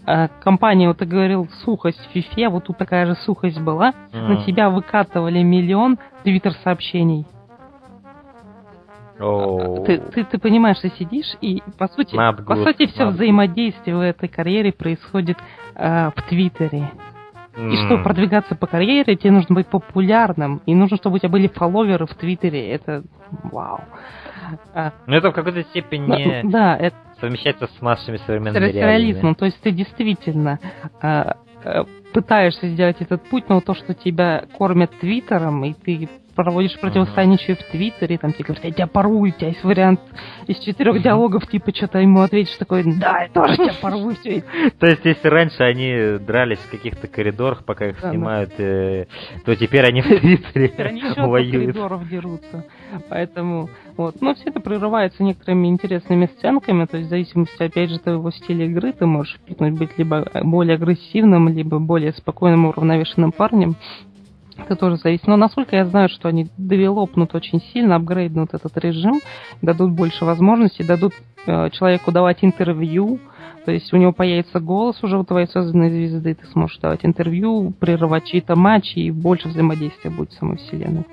э, 0.06 0.28
компания, 0.44 0.88
вот 0.88 0.98
ты 0.98 1.06
говорил, 1.06 1.48
сухость 1.64 2.00
в 2.00 2.12
фифе, 2.12 2.50
вот 2.50 2.66
тут 2.66 2.78
такая 2.78 3.06
же 3.06 3.16
сухость 3.16 3.62
была, 3.62 3.94
mm. 4.12 4.28
на 4.28 4.44
тебя 4.44 4.70
выкатывали 4.70 5.41
миллион 5.44 5.98
твиттер-сообщений. 6.24 7.26
Oh. 9.20 9.86
Ты, 9.86 10.00
ты, 10.00 10.24
ты 10.26 10.38
понимаешь, 10.40 10.80
ты 10.80 10.90
сидишь, 10.90 11.38
и 11.40 11.62
по 11.78 11.88
сути, 11.88 12.16
по 12.16 12.56
сути 12.56 12.88
все 12.88 13.06
взаимодействие 13.06 13.95
в 13.95 14.02
этой 14.02 14.28
карьере 14.28 14.74
происходит 14.74 15.38
э, 15.76 16.10
в 16.10 16.22
Твиттере. 16.28 16.91
И 17.56 17.76
чтобы 17.86 18.04
продвигаться 18.04 18.56
по 18.56 18.66
карьере, 18.66 19.16
тебе 19.16 19.32
нужно 19.32 19.56
быть 19.56 19.68
популярным. 19.68 20.62
И 20.66 20.74
нужно, 20.74 20.98
чтобы 20.98 21.16
у 21.16 21.20
тебя 21.20 21.30
были 21.30 21.48
фолловеры 21.48 22.08
в 22.08 22.14
Твиттере. 22.16 22.72
Это 22.72 23.04
вау. 23.44 23.82
А, 24.74 24.94
ну 25.08 25.16
это 25.16 25.32
в 25.32 25.34
какой-то 25.34 25.64
степени 25.64 26.42
да, 26.44 26.50
да, 26.50 26.78
это... 26.78 26.96
совмещается 27.20 27.68
с 27.68 27.82
нашими 27.82 28.18
современными 28.18 28.72
с 28.72 28.74
реализмом. 28.74 29.36
То 29.36 29.46
есть 29.46 29.62
ты 29.62 29.72
действительно 29.72 30.60
а, 31.02 31.38
а, 31.64 31.86
пытаешься 32.14 32.68
сделать 32.70 32.98
этот 33.00 33.24
путь, 33.30 33.46
но 33.50 33.62
то, 33.62 33.74
что 33.74 33.94
тебя 33.94 34.46
кормят 34.58 34.92
Твиттером, 35.00 35.64
и 35.64 35.74
ты 35.74 36.10
проводишь 36.35 36.80
противостояние 36.80 37.38
еще 37.41 37.55
в 37.55 37.64
Твиттере, 37.72 38.18
там 38.18 38.34
тебе 38.34 38.45
говорят, 38.45 38.65
я 38.65 38.72
тебя 38.72 38.88
порву, 38.88 39.22
у 39.22 39.30
тебя 39.30 39.49
есть 39.49 39.64
вариант 39.64 39.99
из 40.47 40.57
четырех 40.60 41.01
диалогов, 41.01 41.47
типа 41.47 41.73
что-то 41.73 41.99
ему 41.99 42.22
ответишь 42.22 42.55
такой, 42.57 42.84
да, 42.84 43.23
я 43.23 43.30
тоже 43.30 43.55
тебя 43.55 43.73
порву, 43.81 44.11
все. 44.15 44.43
То 44.80 44.88
есть, 44.88 45.05
если 45.05 45.27
раньше 45.27 45.64
они 45.64 46.19
дрались 46.19 46.60
в 46.60 46.72
каких-то 46.72 47.07
коридорах, 47.07 47.64
пока 47.65 47.88
их 47.88 47.99
снимают, 47.99 48.51
э, 48.57 49.05
то 49.45 49.55
теперь 49.55 49.85
они 49.85 50.01
в 50.01 50.07
Твиттере 50.07 50.72
еще 50.95 51.14
коридоров 51.15 52.07
дерутся. 52.10 52.65
Поэтому, 53.10 53.69
вот. 53.97 54.22
Но 54.22 54.35
все 54.35 54.49
это 54.49 54.60
прерывается 54.60 55.23
некоторыми 55.23 55.68
интересными 55.68 56.27
сценками, 56.38 56.85
то 56.85 56.97
есть 56.97 57.07
в 57.07 57.10
зависимости, 57.10 57.61
опять 57.61 57.89
же, 57.89 57.95
от 57.97 58.03
твоего 58.03 58.31
стиля 58.31 58.65
игры, 58.65 58.93
ты 58.93 59.05
можешь 59.05 59.39
быть 59.47 59.97
либо 59.97 60.27
более 60.43 60.76
агрессивным, 60.76 61.49
либо 61.49 61.80
более 61.80 62.14
спокойным, 62.14 62.65
уравновешенным 62.65 63.31
парнем. 63.31 63.76
Это 64.58 64.76
тоже 64.76 64.98
зависит. 64.98 65.28
Но 65.28 65.36
насколько 65.36 65.76
я 65.76 65.86
знаю, 65.86 66.10
что 66.10 66.30
они 66.30 66.48
девелопнут 66.58 67.34
очень 67.36 67.62
сильно, 67.74 67.96
апгрейднут 67.96 68.54
этот 68.54 68.78
режим, 68.78 69.20
дадут 69.62 69.92
больше 69.92 70.26
возможностей, 70.26 70.84
дадут 70.84 71.14
э, 71.46 71.70
человеку 71.72 72.12
давать 72.12 72.44
интервью, 72.44 73.20
то 73.66 73.72
есть 73.72 73.94
у 73.94 73.98
него 73.98 74.12
появится 74.12 74.60
голос 74.60 75.02
уже 75.04 75.18
у 75.18 75.24
твоей 75.24 75.48
созданной 75.48 75.90
звезды, 75.90 76.36
ты 76.36 76.46
сможешь 76.48 76.78
давать 76.80 77.06
интервью, 77.06 77.74
прерывать 77.80 78.26
чьи-то 78.26 78.56
матчи 78.56 79.00
и 79.00 79.12
больше 79.12 79.48
взаимодействия 79.48 80.10
будет 80.10 80.34
с 80.34 80.38
самой 80.38 80.58
вселенной. 80.58 81.06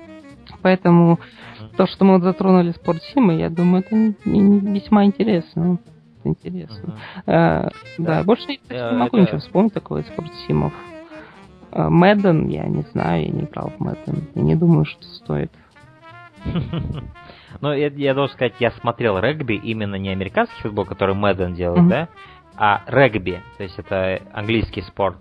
Поэтому 0.61 1.19
то, 1.77 1.87
что 1.87 2.03
мы 2.05 2.15
вот 2.15 2.23
затронули 2.23 2.71
спортсимы, 2.71 3.35
я 3.35 3.49
думаю, 3.49 3.83
это 3.85 3.95
не, 3.95 4.13
не 4.39 4.79
весьма 4.79 5.05
интересно. 5.05 5.79
Интересно. 6.23 6.99
Uh-huh. 7.25 7.33
А, 7.33 7.69
да, 7.97 8.17
да, 8.17 8.23
больше 8.23 8.45
я 8.69 8.91
не 8.91 8.97
могу 8.97 9.17
это... 9.17 9.25
ничего 9.25 9.39
вспомнить 9.39 9.73
такого 9.73 9.99
из 9.99 10.07
спортсимов. 10.07 10.73
Мэдден, 11.73 12.47
я 12.49 12.63
не 12.65 12.81
знаю, 12.91 13.25
я 13.25 13.31
не 13.31 13.41
играл 13.41 13.71
в 13.77 13.79
Мэдден. 13.79 14.27
Я 14.35 14.41
не 14.41 14.55
думаю, 14.55 14.85
что 14.85 15.03
стоит. 15.03 15.51
Ну, 17.59 17.73
я, 17.73 17.87
я 17.87 18.13
должен 18.13 18.33
сказать, 18.33 18.53
я 18.59 18.71
смотрел 18.71 19.19
регби, 19.19 19.53
именно 19.53 19.95
не 19.95 20.09
американский 20.09 20.59
футбол, 20.61 20.85
который 20.85 21.13
Мэдден 21.13 21.53
делает, 21.53 21.87
да, 21.87 22.07
а 22.55 22.81
регби, 22.87 23.41
то 23.57 23.63
есть 23.63 23.77
это 23.77 24.21
английский 24.33 24.81
спорт. 24.81 25.17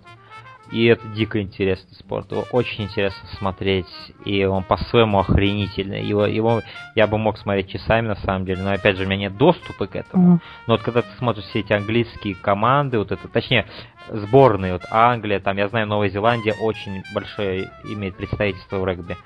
И 0.73 0.85
это 0.87 1.07
дико 1.09 1.41
интересный 1.41 1.97
спорт. 1.97 2.31
Его 2.31 2.45
очень 2.53 2.85
интересно 2.85 3.29
смотреть. 3.39 3.87
И 4.25 4.45
он 4.45 4.63
по-своему 4.63 5.19
охренительный. 5.19 6.05
Его, 6.05 6.27
его 6.27 6.63
я 6.95 7.07
бы 7.07 7.19
мог 7.19 7.39
смотреть 7.39 7.71
часами 7.71 8.07
на 8.07 8.17
самом 8.17 8.45
деле. 8.45 8.63
Но 8.63 8.71
опять 8.71 8.97
же, 8.97 9.05
у 9.05 9.07
меня 9.07 9.29
нет 9.29 9.37
доступа 9.37 9.87
к 9.87 9.97
этому. 9.97 10.37
Mm. 10.37 10.41
Но 10.69 10.75
вот 10.75 10.83
когда 10.83 11.03
ты 11.03 11.09
смотришь 11.19 11.45
все 11.47 11.61
эти 11.61 11.73
английские 11.73 12.37
команды, 12.37 12.99
вот 12.99 13.11
это, 13.11 13.27
точнее, 13.27 13.67
сборные, 14.09 14.75
вот 14.75 14.83
Англия, 14.91 15.41
там, 15.41 15.57
я 15.57 15.69
знаю, 15.69 15.87
Новая 15.89 16.09
Зеландия 16.09 16.55
очень 16.61 17.03
большое 17.15 17.71
имеет 17.85 18.17
представительство 18.17 18.79
в 18.79 18.87
регби. 18.87 19.17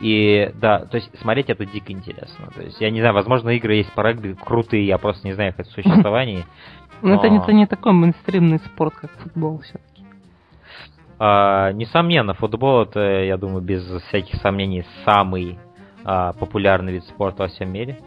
И 0.00 0.52
да, 0.54 0.80
то 0.80 0.96
есть 0.96 1.10
смотреть 1.20 1.50
это 1.50 1.66
дико 1.66 1.92
интересно. 1.92 2.48
То 2.54 2.62
есть 2.62 2.80
я 2.80 2.90
не 2.90 3.00
знаю, 3.00 3.14
возможно, 3.14 3.50
игры 3.50 3.74
есть 3.74 3.92
по 3.92 4.02
регби 4.02 4.32
крутые, 4.32 4.86
я 4.86 4.96
просто 4.96 5.26
не 5.26 5.34
знаю 5.34 5.52
их 5.56 5.66
существовании. 5.74 6.44
Но 7.02 7.14
это 7.14 7.28
не, 7.28 7.38
это 7.38 7.52
не 7.52 7.66
такой 7.66 7.92
мейнстримный 7.92 8.58
спорт, 8.58 8.94
как 8.94 9.10
футбол 9.18 9.60
все-таки. 9.60 9.87
А, 11.18 11.72
несомненно, 11.72 12.34
футбол 12.34 12.82
это, 12.82 13.00
я 13.00 13.36
думаю, 13.36 13.60
без 13.60 13.84
всяких 14.08 14.40
сомнений, 14.40 14.84
самый 15.04 15.58
а, 16.04 16.32
популярный 16.32 16.92
вид 16.92 17.04
спорта 17.04 17.44
во 17.44 17.48
всем 17.48 17.72
мире. 17.72 17.98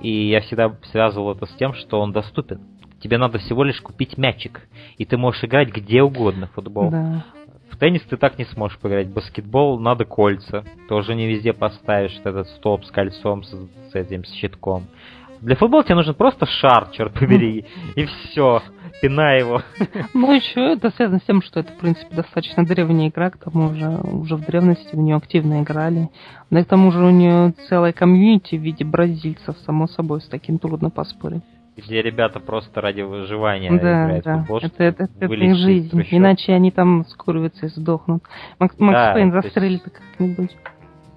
И 0.00 0.28
я 0.28 0.40
всегда 0.42 0.76
связывал 0.90 1.34
это 1.34 1.46
с 1.46 1.54
тем, 1.54 1.74
что 1.74 2.00
он 2.00 2.12
доступен. 2.12 2.60
Тебе 3.00 3.18
надо 3.18 3.38
всего 3.38 3.64
лишь 3.64 3.80
купить 3.80 4.18
мячик, 4.18 4.68
и 4.96 5.04
ты 5.04 5.16
можешь 5.16 5.44
играть 5.44 5.68
где 5.68 6.02
угодно 6.02 6.48
в 6.48 6.52
футбол. 6.52 6.90
Да. 6.90 7.24
В 7.70 7.76
теннис 7.76 8.02
ты 8.02 8.16
так 8.16 8.38
не 8.38 8.44
сможешь 8.46 8.78
поиграть. 8.78 9.08
В 9.08 9.12
баскетбол 9.12 9.78
надо 9.78 10.04
кольца. 10.04 10.64
Тоже 10.88 11.14
не 11.14 11.26
везде 11.26 11.52
поставишь 11.52 12.18
этот 12.24 12.48
стоп 12.48 12.84
с 12.84 12.90
кольцом, 12.90 13.44
с, 13.44 13.50
с 13.50 13.94
этим, 13.94 14.24
с 14.24 14.32
щитком. 14.34 14.84
Для 15.40 15.54
футбола 15.54 15.84
тебе 15.84 15.94
нужен 15.94 16.14
просто 16.14 16.46
шар, 16.46 16.88
черт 16.92 17.14
побери, 17.14 17.66
и 17.94 18.04
все. 18.04 18.62
Пинай 19.00 19.40
его. 19.40 19.62
Ну, 20.14 20.32
еще 20.32 20.72
это 20.72 20.90
связано 20.90 21.20
с 21.20 21.24
тем, 21.24 21.42
что 21.42 21.60
это, 21.60 21.72
в 21.72 21.78
принципе, 21.78 22.14
достаточно 22.14 22.64
древняя 22.64 23.08
игра, 23.08 23.30
к 23.30 23.38
тому 23.38 23.74
же 23.74 23.88
уже 24.02 24.36
в 24.36 24.44
древности 24.44 24.94
в 24.94 24.98
нее 24.98 25.16
активно 25.16 25.62
играли. 25.62 26.08
Да 26.50 26.60
и 26.60 26.64
к 26.64 26.68
тому 26.68 26.90
же 26.92 27.04
у 27.04 27.10
нее 27.10 27.54
целая 27.68 27.92
комьюнити 27.92 28.56
в 28.56 28.62
виде 28.62 28.84
бразильцев, 28.84 29.56
само 29.64 29.86
собой, 29.86 30.20
с 30.20 30.28
таким 30.28 30.58
трудно 30.58 30.90
поспорить 30.90 31.42
где 31.78 32.02
ребята 32.02 32.40
просто 32.40 32.80
ради 32.80 33.02
выживания 33.02 33.70
да, 33.70 33.76
играют 33.76 34.24
да. 34.24 34.34
в 34.34 34.38
футбол. 34.40 34.58
Это, 34.58 34.84
это, 34.84 35.08
это 35.20 35.32
их 35.32 35.56
жизнь. 35.56 35.90
Иначе 36.10 36.52
они 36.52 36.70
там 36.70 37.06
скуриваются 37.06 37.66
и 37.66 37.68
сдохнут. 37.68 38.24
Макс, 38.58 38.76
Макс 38.78 38.94
да, 38.94 39.14
Пейн 39.14 39.30
застрелит 39.30 39.82
как-нибудь. 39.84 40.56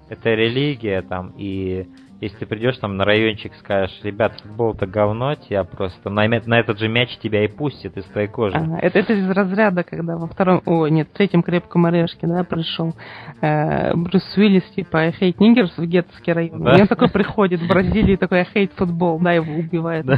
Это 0.08 0.34
религия 0.34 1.02
там, 1.02 1.32
и 1.36 1.88
если 2.22 2.36
ты 2.36 2.46
придешь 2.46 2.78
там 2.78 2.96
на 2.96 3.04
райончик, 3.04 3.52
скажешь, 3.58 3.98
ребят, 4.04 4.40
футбол 4.40 4.74
это 4.74 4.86
говно, 4.86 5.34
тебя 5.34 5.64
просто 5.64 6.08
на, 6.08 6.28
на 6.28 6.60
этот 6.60 6.78
же 6.78 6.86
мяч 6.86 7.18
тебя 7.18 7.44
и 7.44 7.48
пустят 7.48 7.96
из 7.96 8.04
твоей 8.04 8.28
кожи. 8.28 8.56
Ага, 8.56 8.78
это, 8.80 9.00
это 9.00 9.12
из 9.14 9.28
разряда, 9.28 9.82
когда 9.82 10.16
во 10.16 10.28
втором, 10.28 10.62
о, 10.64 10.86
нет, 10.86 11.08
в 11.08 11.16
третьем 11.16 11.42
крепком 11.42 11.84
орешке, 11.84 12.28
да, 12.28 12.44
пришел 12.44 12.94
э, 13.40 13.92
Брюс 13.96 14.22
Уиллис, 14.36 14.62
типа, 14.70 14.98
I 14.98 15.10
hate 15.10 15.38
niggers 15.38 15.72
в 15.76 15.84
гетовский 15.84 16.32
район. 16.32 16.62
Да? 16.62 16.78
И 16.78 16.82
он 16.82 16.86
такой 16.86 17.10
приходит 17.10 17.60
в 17.60 17.66
Бразилию, 17.66 18.16
такой, 18.18 18.42
I 18.42 18.46
hate 18.54 18.70
футбол, 18.76 19.18
да, 19.18 19.32
его 19.32 19.54
убивает. 19.54 20.06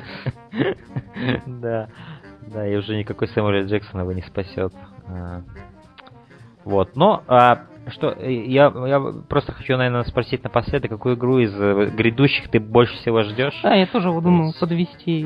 Да, 1.47 1.89
да, 2.53 2.69
и 2.69 2.77
уже 2.77 2.97
никакой 2.97 3.29
Сэмюэл 3.29 3.67
Джексон 3.67 4.01
его 4.01 4.13
не 4.13 4.23
спасет. 4.23 4.73
А. 5.09 5.43
Вот, 6.65 6.97
но 6.97 7.23
а, 7.29 7.63
что, 7.90 8.11
э, 8.11 8.32
я, 8.32 8.73
я 8.86 9.01
просто 9.28 9.52
хочу, 9.52 9.77
наверное, 9.77 10.05
спросить 10.05 10.43
напоследок, 10.43 10.90
какую 10.90 11.16
игру 11.16 11.39
из 11.39 11.55
э, 11.55 11.90
грядущих 11.97 12.48
ты 12.48 12.61
больше 12.61 12.94
всего 12.97 13.23
ждешь? 13.23 13.59
Да, 13.62 13.74
я 13.74 13.86
тоже 13.86 14.09
думаю 14.20 14.52
подвести 14.59 15.23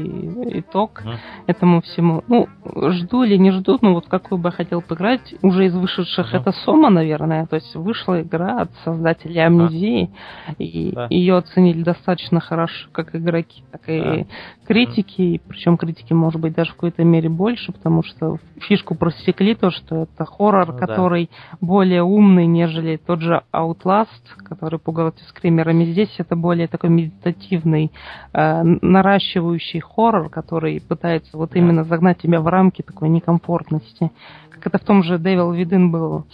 итог 0.59 1.03
mm. 1.05 1.15
этому 1.47 1.81
всему. 1.83 2.25
Ну, 2.29 2.49
жду 2.91 3.23
или 3.23 3.37
не 3.37 3.51
жду, 3.53 3.79
ну 3.81 3.95
вот 3.95 4.07
какую 4.07 4.39
бы 4.39 4.49
я 4.49 4.53
хотел 4.53 4.83
поиграть, 4.83 5.35
уже 5.43 5.67
из 5.67 5.75
вышедших 5.75 6.33
mm. 6.33 6.41
это 6.41 6.53
Сома, 6.65 6.91
наверное, 6.91 7.47
то 7.47 7.57
есть 7.57 7.75
вышла 7.75 8.23
игра 8.23 8.63
от 8.63 8.71
создателей 8.85 9.45
Амнезии, 9.45 10.11
mm. 10.49 10.55
и 10.59 10.93
да. 10.93 11.07
ее 11.11 11.37
оценили 11.37 11.83
достаточно 11.83 12.41
хорошо, 12.41 12.89
как 12.93 13.15
игроки, 13.15 13.63
так 13.71 13.83
и 13.89 14.01
да. 14.01 14.27
Критики, 14.69 15.41
причем 15.49 15.79
критики, 15.79 16.13
может 16.13 16.39
быть, 16.39 16.55
даже 16.55 16.73
в 16.73 16.75
какой-то 16.75 17.03
мере 17.03 17.31
больше, 17.31 17.73
потому 17.73 18.03
что 18.03 18.37
фишку 18.61 18.95
просекли 18.95 19.55
то, 19.55 19.71
что 19.71 20.03
это 20.03 20.27
хоррор, 20.27 20.73
ну, 20.73 20.79
который 20.79 21.31
да. 21.33 21.59
более 21.63 22.03
умный, 22.03 22.47
нежели 22.47 22.99
тот 22.99 23.23
же 23.23 23.43
Outlast, 23.51 24.09
который 24.45 24.79
пугал 24.79 25.15
скримерами. 25.29 25.87
Здесь 25.87 26.15
это 26.19 26.37
более 26.37 26.69
такой 26.69 26.91
медитативный, 26.91 27.91
э, 28.35 28.63
наращивающий 28.63 29.81
хоррор, 29.81 30.29
который 30.29 30.83
пытается 30.83 31.39
вот 31.39 31.57
именно 31.57 31.85
загнать 31.85 32.19
тебя 32.19 32.43
в 32.43 32.47
рамки 32.47 32.83
такой 32.83 33.09
некомфортности. 33.09 34.13
Как 34.51 34.67
это 34.67 34.79
в 34.79 34.85
том 34.85 35.03
же 35.03 35.15
Devil 35.15 35.57
Within 35.57 35.89
было. 35.89 36.27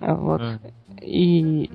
Вот. 0.00 0.42
И 1.00 1.70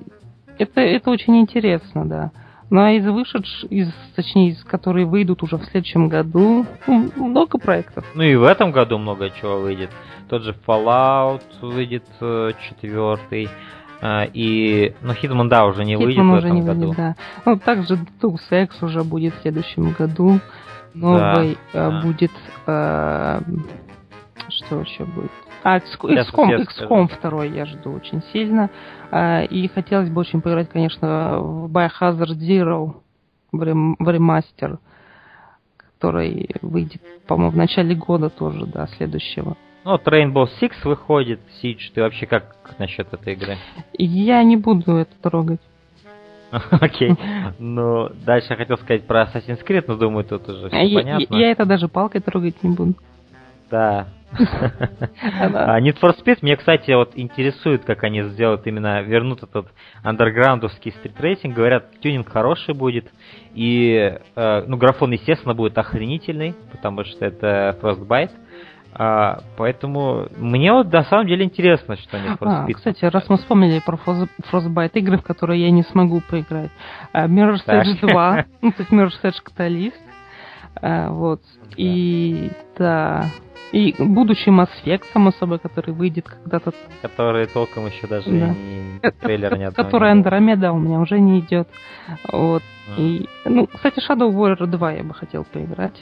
это, 0.56 0.80
это 0.80 1.10
очень 1.10 1.36
интересно, 1.40 2.08
да. 2.08 2.30
Ну 2.68 2.80
а 2.80 2.92
из 2.92 3.06
вышедших, 3.06 3.70
из, 3.70 3.92
точнее, 4.16 4.50
из 4.50 4.64
которые 4.64 5.06
выйдут 5.06 5.42
уже 5.42 5.56
в 5.56 5.64
следующем 5.66 6.08
году, 6.08 6.66
много 6.86 7.58
проектов. 7.58 8.04
Ну 8.14 8.22
и 8.22 8.34
в 8.34 8.42
этом 8.42 8.72
году 8.72 8.98
много 8.98 9.30
чего 9.30 9.60
выйдет. 9.60 9.90
Тот 10.28 10.42
же 10.42 10.56
Fallout 10.66 11.42
выйдет 11.62 12.04
э, 12.20 12.50
четвертый. 12.68 13.48
А, 14.00 14.24
и, 14.24 14.94
ну, 15.00 15.12
Hitman, 15.12 15.48
да, 15.48 15.64
уже 15.64 15.84
не 15.84 15.94
Hitman 15.94 16.04
выйдет 16.04 16.18
уже 16.18 16.32
в 16.32 16.34
этом 16.44 16.56
не 16.56 16.62
году. 16.62 16.80
Выйдет, 16.80 16.96
да. 16.96 17.16
Ну, 17.44 17.58
также 17.58 17.94
Deus 18.20 18.40
Ex 18.50 18.68
уже 18.82 19.04
будет 19.04 19.34
в 19.34 19.42
следующем 19.42 19.92
году. 19.92 20.40
Новый 20.92 21.56
да, 21.72 21.88
э, 21.88 21.90
да. 21.90 22.00
будет... 22.02 22.32
Э, 22.66 23.40
что 24.48 24.80
еще 24.80 25.04
будет? 25.04 25.30
А, 25.66 25.78
XCOM, 25.78 26.64
XCOM 26.64 27.10
2 27.20 27.44
я 27.46 27.66
жду 27.66 27.94
очень 27.94 28.22
сильно. 28.32 28.70
Э, 29.10 29.44
и 29.46 29.66
хотелось 29.66 30.08
бы 30.08 30.20
очень 30.20 30.40
поиграть, 30.40 30.68
конечно, 30.68 31.40
в 31.40 31.72
Biohazard 31.72 32.38
Zero 32.38 32.94
в, 33.50 33.60
рем, 33.64 33.96
в 33.98 34.08
ремастер, 34.08 34.78
который 35.76 36.50
выйдет, 36.62 37.02
по-моему, 37.26 37.50
в 37.50 37.56
начале 37.56 37.96
года 37.96 38.30
тоже, 38.30 38.64
да, 38.66 38.86
следующего. 38.96 39.56
Ну, 39.84 39.90
вот 39.90 40.06
Rainbow 40.06 40.46
Six 40.60 40.70
выходит, 40.84 41.40
Siege, 41.60 41.90
ты 41.92 42.00
вообще 42.00 42.26
как 42.26 42.54
насчет 42.78 43.12
этой 43.12 43.32
игры? 43.32 43.56
Я 43.98 44.44
не 44.44 44.56
буду 44.56 44.92
это 44.92 45.16
трогать. 45.20 45.60
Окей. 46.70 47.12
Ну, 47.58 48.10
дальше 48.24 48.46
я 48.50 48.56
хотел 48.56 48.78
сказать 48.78 49.04
про 49.04 49.24
Assassin's 49.24 49.66
Creed, 49.66 49.86
но 49.88 49.96
думаю, 49.96 50.24
тут 50.24 50.48
уже 50.48 50.68
все 50.68 50.94
понятно. 50.94 51.34
Я 51.34 51.50
это 51.50 51.64
даже 51.64 51.88
палкой 51.88 52.20
трогать 52.20 52.62
не 52.62 52.70
буду. 52.70 52.94
Да. 53.70 54.06
А 54.38 55.80
Need 55.80 55.98
for 56.00 56.14
Speed, 56.18 56.38
мне, 56.42 56.56
кстати, 56.56 56.90
вот 56.92 57.12
интересует, 57.14 57.84
как 57.84 58.02
они 58.04 58.22
сделают 58.22 58.66
именно, 58.66 59.00
вернут 59.02 59.42
этот 59.42 59.68
андерграундовский 60.02 60.92
стритрейсинг. 60.92 61.54
Говорят, 61.54 62.00
тюнинг 62.00 62.28
хороший 62.28 62.74
будет. 62.74 63.06
И, 63.54 64.18
э, 64.34 64.64
ну, 64.66 64.76
графон, 64.76 65.12
естественно, 65.12 65.54
будет 65.54 65.78
охренительный, 65.78 66.54
потому 66.72 67.04
что 67.04 67.24
это 67.24 67.78
Frostbite. 67.80 68.32
А, 68.98 69.40
поэтому 69.58 70.26
мне 70.38 70.72
вот 70.72 70.90
на 70.90 71.04
самом 71.04 71.26
деле 71.26 71.44
интересно, 71.44 71.96
что 71.96 72.16
они 72.16 72.28
а, 72.40 72.66
Кстати, 72.72 73.04
раз 73.04 73.28
мы 73.28 73.36
вспомнили 73.36 73.80
про 73.84 73.98
Frostbite 74.50 74.92
игры, 74.94 75.18
в 75.18 75.22
которые 75.22 75.62
я 75.62 75.70
не 75.70 75.82
смогу 75.82 76.22
поиграть. 76.28 76.70
А, 77.12 77.26
Mirror's 77.26 77.66
Edge 77.66 78.00
2, 78.00 78.44
ну, 78.62 78.72
то 78.72 78.76
есть 78.78 78.90
Mirror's 78.90 79.20
Edge 79.22 79.42
Catalyst. 79.44 79.92
А, 80.80 81.10
вот. 81.10 81.42
И 81.76 82.50
да. 82.78 83.26
И 83.72 83.94
будущий 83.98 84.50
Mass 84.50 84.68
Effect, 84.84 85.04
само 85.12 85.32
собой, 85.32 85.58
который 85.58 85.92
выйдет 85.92 86.28
когда-то. 86.28 86.72
Который 87.02 87.46
толком 87.46 87.86
еще 87.86 88.06
даже 88.06 88.30
да. 88.30 88.48
не 88.50 89.00
э, 89.02 89.10
трейлер 89.10 89.58
ни 89.58 89.64
одного 89.64 89.74
Который 89.74 90.10
Андромеда 90.10 90.72
у 90.72 90.78
меня 90.78 91.00
уже 91.00 91.18
не 91.18 91.40
идет. 91.40 91.68
Вот. 92.32 92.62
Mm. 92.88 92.98
И, 92.98 93.28
ну, 93.44 93.66
кстати, 93.66 93.98
Shadow 93.98 94.30
Warrior 94.30 94.66
2 94.66 94.92
я 94.92 95.02
бы 95.02 95.14
хотел 95.14 95.44
поиграть 95.44 96.00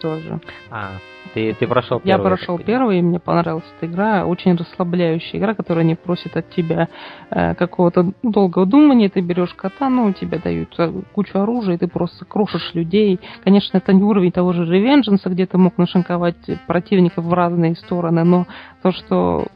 тоже. 0.00 0.40
А, 0.70 0.92
ты, 1.34 1.54
ты 1.54 1.66
прошел 1.66 2.00
первый? 2.00 2.10
Я 2.10 2.18
прошел 2.18 2.58
первый, 2.58 2.98
и 2.98 3.02
мне 3.02 3.20
понравилась 3.20 3.64
эта 3.76 3.90
игра. 3.90 4.26
Очень 4.26 4.56
расслабляющая 4.56 5.38
игра, 5.38 5.54
которая 5.54 5.84
не 5.84 5.94
просит 5.94 6.36
от 6.36 6.50
тебя 6.50 6.88
э, 7.30 7.54
какого-то 7.54 8.12
долгого 8.22 8.66
думания. 8.66 9.08
Ты 9.08 9.20
берешь 9.20 9.54
катану, 9.54 10.12
тебе 10.12 10.38
дают 10.38 10.74
э, 10.78 10.92
кучу 11.12 11.38
оружия, 11.38 11.74
и 11.74 11.78
ты 11.78 11.88
просто 11.88 12.24
крушишь 12.24 12.74
людей. 12.74 13.20
Конечно, 13.44 13.76
это 13.76 13.92
не 13.92 14.02
уровень 14.02 14.32
того 14.32 14.52
же 14.52 14.64
Ревендженса, 14.64 15.28
где 15.28 15.46
ты 15.46 15.58
мог 15.58 15.78
нашинковать 15.78 16.36
противников 16.66 17.24
в 17.24 17.32
разные 17.32 17.76
стороны, 17.76 18.24
но 18.24 18.46
то, 18.82 18.92
что 18.92 19.46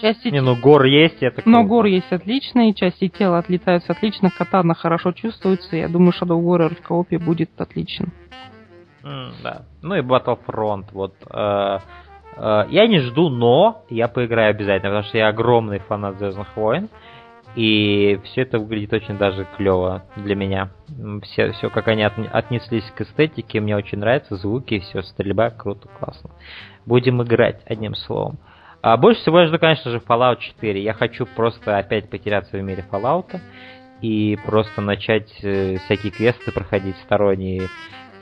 части... 0.00 0.28
Не, 0.28 0.40
ну 0.40 0.56
гор 0.56 0.84
есть, 0.84 1.20
такой... 1.20 1.42
Но 1.46 1.64
гор 1.64 1.86
есть 1.86 2.12
отличные, 2.12 2.74
части 2.74 3.08
тела 3.08 3.38
отлетаются 3.38 3.92
отлично, 3.92 4.30
катана 4.30 4.74
хорошо 4.74 5.12
чувствуется. 5.12 5.76
Я 5.76 5.88
думаю, 5.88 6.12
Shadow 6.12 6.40
Warrior 6.40 6.76
в 6.76 6.82
коопе 6.82 7.18
будет 7.18 7.50
отличен. 7.58 8.12
Да. 9.42 9.62
Ну 9.82 9.96
и 9.96 10.00
Battlefront. 10.00 10.86
Вот. 10.92 11.14
Э, 11.30 11.78
э, 12.36 12.64
я 12.70 12.86
не 12.86 13.00
жду, 13.00 13.28
но 13.28 13.84
я 13.90 14.08
поиграю 14.08 14.50
обязательно, 14.50 14.90
потому 14.90 15.04
что 15.04 15.18
я 15.18 15.28
огромный 15.28 15.78
фанат 15.80 16.18
Звездных 16.18 16.56
войн. 16.56 16.88
И 17.54 18.18
все 18.24 18.42
это 18.42 18.58
выглядит 18.58 18.92
очень 18.92 19.16
даже 19.16 19.46
клево 19.56 20.02
для 20.16 20.34
меня. 20.34 20.70
Все, 21.22 21.52
все 21.52 21.70
как 21.70 21.86
они 21.86 22.02
от, 22.02 22.14
отнеслись 22.32 22.90
к 22.96 23.02
эстетике, 23.02 23.60
мне 23.60 23.76
очень 23.76 23.98
нравятся 23.98 24.34
звуки, 24.36 24.80
все, 24.80 25.02
стрельба, 25.02 25.50
круто, 25.50 25.88
классно. 25.88 26.30
Будем 26.84 27.22
играть, 27.22 27.62
одним 27.66 27.94
словом. 27.94 28.38
А 28.82 28.96
больше 28.96 29.20
всего 29.20 29.40
я 29.40 29.46
жду, 29.46 29.58
конечно 29.58 29.90
же, 29.90 29.98
Fallout 29.98 30.40
4. 30.40 30.82
Я 30.82 30.94
хочу 30.94 31.26
просто 31.26 31.78
опять 31.78 32.10
потеряться 32.10 32.58
в 32.58 32.62
мире 32.62 32.84
Fallout 32.90 33.40
и 34.02 34.36
просто 34.44 34.80
начать 34.80 35.32
э, 35.42 35.76
всякие 35.84 36.12
квесты 36.12 36.50
проходить 36.52 36.96
сторонние 37.04 37.68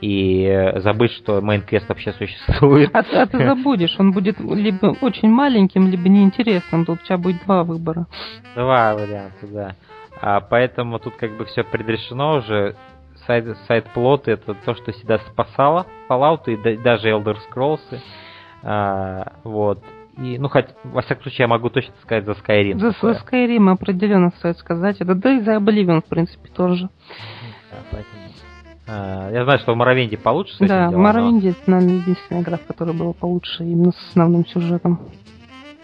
и 0.03 0.71
забыть, 0.81 1.13
что 1.13 1.39
main-квест 1.39 1.87
вообще 1.87 2.11
существует. 2.11 2.89
А, 2.93 3.05
а 3.13 3.25
ты 3.25 3.37
забудешь, 3.37 3.95
он 3.97 4.11
будет 4.11 4.37
либо 4.39 4.97
очень 4.99 5.29
маленьким, 5.29 5.87
либо 5.87 6.09
неинтересным. 6.09 6.85
Тут 6.85 7.01
у 7.01 7.05
тебя 7.05 7.17
будет 7.17 7.41
два 7.45 7.63
выбора. 7.63 8.07
Два 8.53 8.95
варианта, 8.95 9.47
да. 9.47 9.75
А, 10.19 10.41
поэтому 10.41 10.99
тут 10.99 11.15
как 11.15 11.37
бы 11.37 11.45
все 11.45 11.63
предрешено 11.63 12.37
уже. 12.37 12.75
Side, 13.25 13.57
side 13.67 13.85
plot 13.93 14.23
ы 14.23 14.31
это 14.31 14.53
то, 14.53 14.75
что 14.75 14.91
всегда 14.91 15.17
спасало 15.19 15.85
Fallout 16.09 16.43
и 16.47 16.77
даже 16.77 17.07
Elder 17.07 17.37
Scrolls. 17.49 17.79
А, 18.61 19.31
вот. 19.45 19.81
И, 20.17 20.37
ну, 20.37 20.49
хоть, 20.49 20.67
во 20.83 21.01
всяком 21.01 21.23
случае, 21.23 21.45
я 21.45 21.47
могу 21.47 21.69
точно 21.69 21.93
сказать 22.01 22.25
за 22.25 22.33
Skyrim. 22.33 22.77
За, 22.79 22.91
за 22.91 23.11
Skyrim 23.11 23.71
определенно 23.71 24.31
стоит 24.31 24.57
сказать. 24.57 24.97
Это 24.99 25.15
да 25.15 25.31
и 25.31 25.39
за 25.39 25.55
Oblivion, 25.55 26.01
в 26.01 26.09
принципе, 26.09 26.49
тоже. 26.49 26.89
Да, 27.71 27.77
поэтому... 27.89 28.23
а, 28.87 29.31
я 29.31 29.43
знаю, 29.43 29.59
что 29.59 29.73
в 29.73 29.77
Моровинде 29.77 30.17
получше 30.17 30.53
с 30.53 30.57
этим 30.57 30.67
Да, 30.67 30.87
в 30.87 30.89
делом, 30.89 31.03
Моровинде 31.03 31.49
это, 31.51 31.71
наверное, 31.71 31.95
единственная 31.95 32.41
игра, 32.41 32.57
в 32.57 32.65
которой 32.65 32.93
было 32.95 33.13
получше 33.13 33.63
именно 33.63 33.91
с 33.91 34.09
основным 34.09 34.45
сюжетом. 34.45 34.99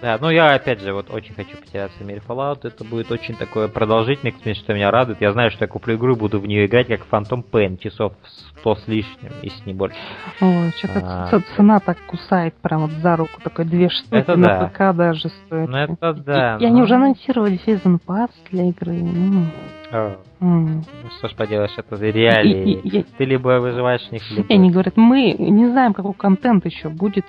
Да, 0.02 0.18
ну 0.22 0.30
я 0.30 0.54
опять 0.54 0.80
же 0.80 0.94
вот 0.94 1.10
очень 1.10 1.36
хочу 1.36 1.58
потеряться 1.58 1.98
в 2.02 2.08
мире 2.08 2.22
Fallout. 2.26 2.60
Это 2.64 2.86
будет 2.86 3.12
очень 3.12 3.36
такое 3.36 3.68
продолжительное, 3.68 4.56
что 4.56 4.74
меня 4.74 4.92
радует. 4.92 5.20
Я 5.20 5.34
знаю, 5.34 5.52
что 5.52 5.66
я 5.66 5.68
куплю 5.68 5.96
игру 5.96 6.16
и 6.16 6.18
буду 6.18 6.40
в 6.40 6.48
нее 6.48 6.68
играть 6.68 6.88
как 6.88 7.02
Phantom 7.12 7.44
Pain, 7.44 7.78
часов 7.78 8.14
100 8.62 8.76
с 8.76 8.88
лишним, 8.88 9.32
если 9.42 9.62
не 9.66 9.74
больше. 9.74 9.98
Ой, 10.40 10.72
что-то 10.78 11.02
А, 11.04 11.42
цена 11.56 11.80
так 11.82 11.98
кусает 12.08 12.54
прям 12.62 12.82
вот 12.84 12.92
за 12.92 13.18
руку. 13.18 13.42
Такой 13.44 13.66
две 13.66 13.90
штуки 13.90 14.14
Это 14.14 14.38
на 14.38 14.48
да. 14.48 14.68
ПК 14.68 14.96
даже 14.96 15.30
стоит. 15.30 15.68
Ну 15.68 15.78
это 15.78 16.14
да. 16.14 16.58
И, 16.58 16.64
и 16.64 16.66
они 16.66 16.78
ну, 16.78 16.84
уже 16.84 16.96
анонсировали 16.96 17.60
Season 17.66 18.00
Pass 18.06 18.32
для 18.52 18.70
игры. 18.70 18.94
М, 18.94 19.52
м. 19.91 20.84
Ну 21.03 21.10
что 21.18 21.28
ж 21.28 21.36
поделаешь, 21.36 21.72
это 21.78 21.95
реалии. 21.95 22.80
И- 22.84 22.99
и- 22.99 23.06
Ты 23.18 23.26
либо 23.26 23.60
выживаешь 23.60 24.02
в 24.07 24.11
них, 24.11 24.22
либо... 24.32 24.48
И 24.48 24.53
они 24.53 24.72
говорят, 24.72 24.95
мы 24.98 25.34
не 25.34 25.68
знаем, 25.68 25.94
какой 25.94 26.14
контент 26.14 26.66
еще 26.66 26.90
будет, 26.90 27.26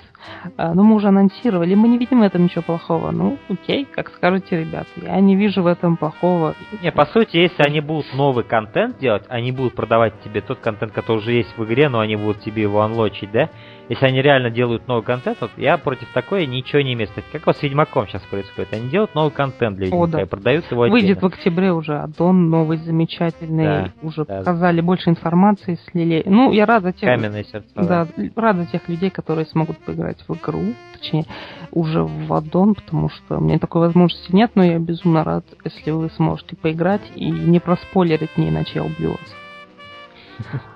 а, 0.57 0.75
но 0.75 0.83
мы 0.83 0.95
уже 0.97 1.09
анонсировали, 1.09 1.75
мы 1.75 1.89
не 1.89 1.99
видим 1.99 2.21
в 2.21 2.23
этом 2.23 2.45
ничего 2.45 2.63
плохого. 2.63 3.11
Ну, 3.11 3.39
окей, 3.49 3.85
как 3.85 4.11
скажете, 4.11 4.61
ребята, 4.61 4.89
я 5.03 5.19
не 5.21 5.37
вижу 5.37 5.63
в 5.63 5.67
этом 5.67 5.97
плохого. 5.97 6.55
Не, 6.83 6.93
по 6.93 7.07
сути, 7.07 7.37
если 7.39 7.63
они 7.63 7.81
будут 7.81 8.07
новый 8.15 8.45
контент 8.45 8.99
делать, 8.99 9.25
они 9.29 9.53
будут 9.53 9.75
продавать 9.75 10.15
тебе 10.23 10.41
тот 10.41 10.59
контент, 10.61 10.93
который 10.93 11.19
уже 11.19 11.33
есть 11.33 11.57
в 11.57 11.65
игре, 11.65 11.89
но 11.89 12.01
они 12.01 12.17
будут 12.17 12.41
тебе 12.41 12.63
его 12.63 12.83
анлочить, 12.83 13.31
да? 13.33 13.49
Если 13.91 14.07
они 14.07 14.23
реально 14.23 14.51
делают 14.51 14.87
новый 14.87 15.03
контент, 15.03 15.39
вот 15.41 15.51
я 15.57 15.77
против 15.77 16.07
такой 16.15 16.47
ничего 16.47 16.81
не 16.81 16.93
имею. 16.95 17.09
Кстати, 17.09 17.27
Как 17.33 17.45
вот 17.45 17.57
с 17.57 17.63
Ведьмаком 17.63 18.07
сейчас 18.07 18.23
происходит? 18.23 18.73
Они 18.73 18.89
делают 18.89 19.17
новый 19.17 19.33
контент 19.33 19.77
для 19.79 19.89
О, 19.89 20.05
Ведьмака 20.05 20.13
да. 20.13 20.23
и 20.23 20.27
продают 20.27 20.71
его 20.71 20.83
Выйдет 20.83 21.17
в 21.21 21.27
отдельно. 21.27 21.27
октябре 21.35 21.73
уже 21.73 21.99
аддон 21.99 22.51
новый, 22.51 22.77
замечательный, 22.79 23.65
Да, 23.65 23.93
уже 24.03 24.25
да. 24.25 24.39
показали 24.39 24.81
больше 24.81 25.11
информации, 25.11 25.77
слили. 25.91 26.23
Ну, 26.25 26.53
я 26.53 26.67
рада 26.67 26.93
тех, 26.93 27.01
Каменные 27.01 27.43
сердца. 27.43 27.69
да, 27.75 28.07
рада 28.37 28.67
тех 28.67 28.89
людей, 28.89 29.11
которые 29.11 29.47
смогут 29.47 29.77
поиграть 29.79 30.25
в 30.29 30.35
игру, 30.37 30.73
точнее, 30.97 31.25
уже 31.73 32.05
в 32.05 32.33
аддон, 32.33 32.77
потому 32.77 33.09
что 33.09 33.39
у 33.39 33.41
меня 33.41 33.59
такой 33.59 33.81
возможности 33.89 34.33
нет, 34.33 34.53
но 34.55 34.63
я 34.63 34.79
безумно 34.79 35.25
рад, 35.25 35.45
если 35.65 35.91
вы 35.91 36.11
сможете 36.11 36.55
поиграть 36.55 37.03
и 37.17 37.29
не 37.29 37.59
проспойлерить 37.59 38.37
мне, 38.37 38.51
иначе 38.51 38.71
я 38.77 38.85
убью 38.85 39.11
вас. 39.11 40.61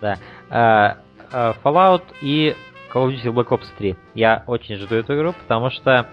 А, 0.00 0.14
а, 0.50 0.98
Fallout 1.32 2.02
и 2.20 2.54
Call 2.92 3.08
of 3.08 3.14
Duty 3.14 3.32
Black 3.32 3.48
Ops 3.48 3.66
3. 3.78 3.96
Я 4.14 4.44
очень 4.46 4.76
жду 4.76 4.94
эту 4.94 5.16
игру, 5.16 5.34
потому 5.34 5.70
что 5.70 6.08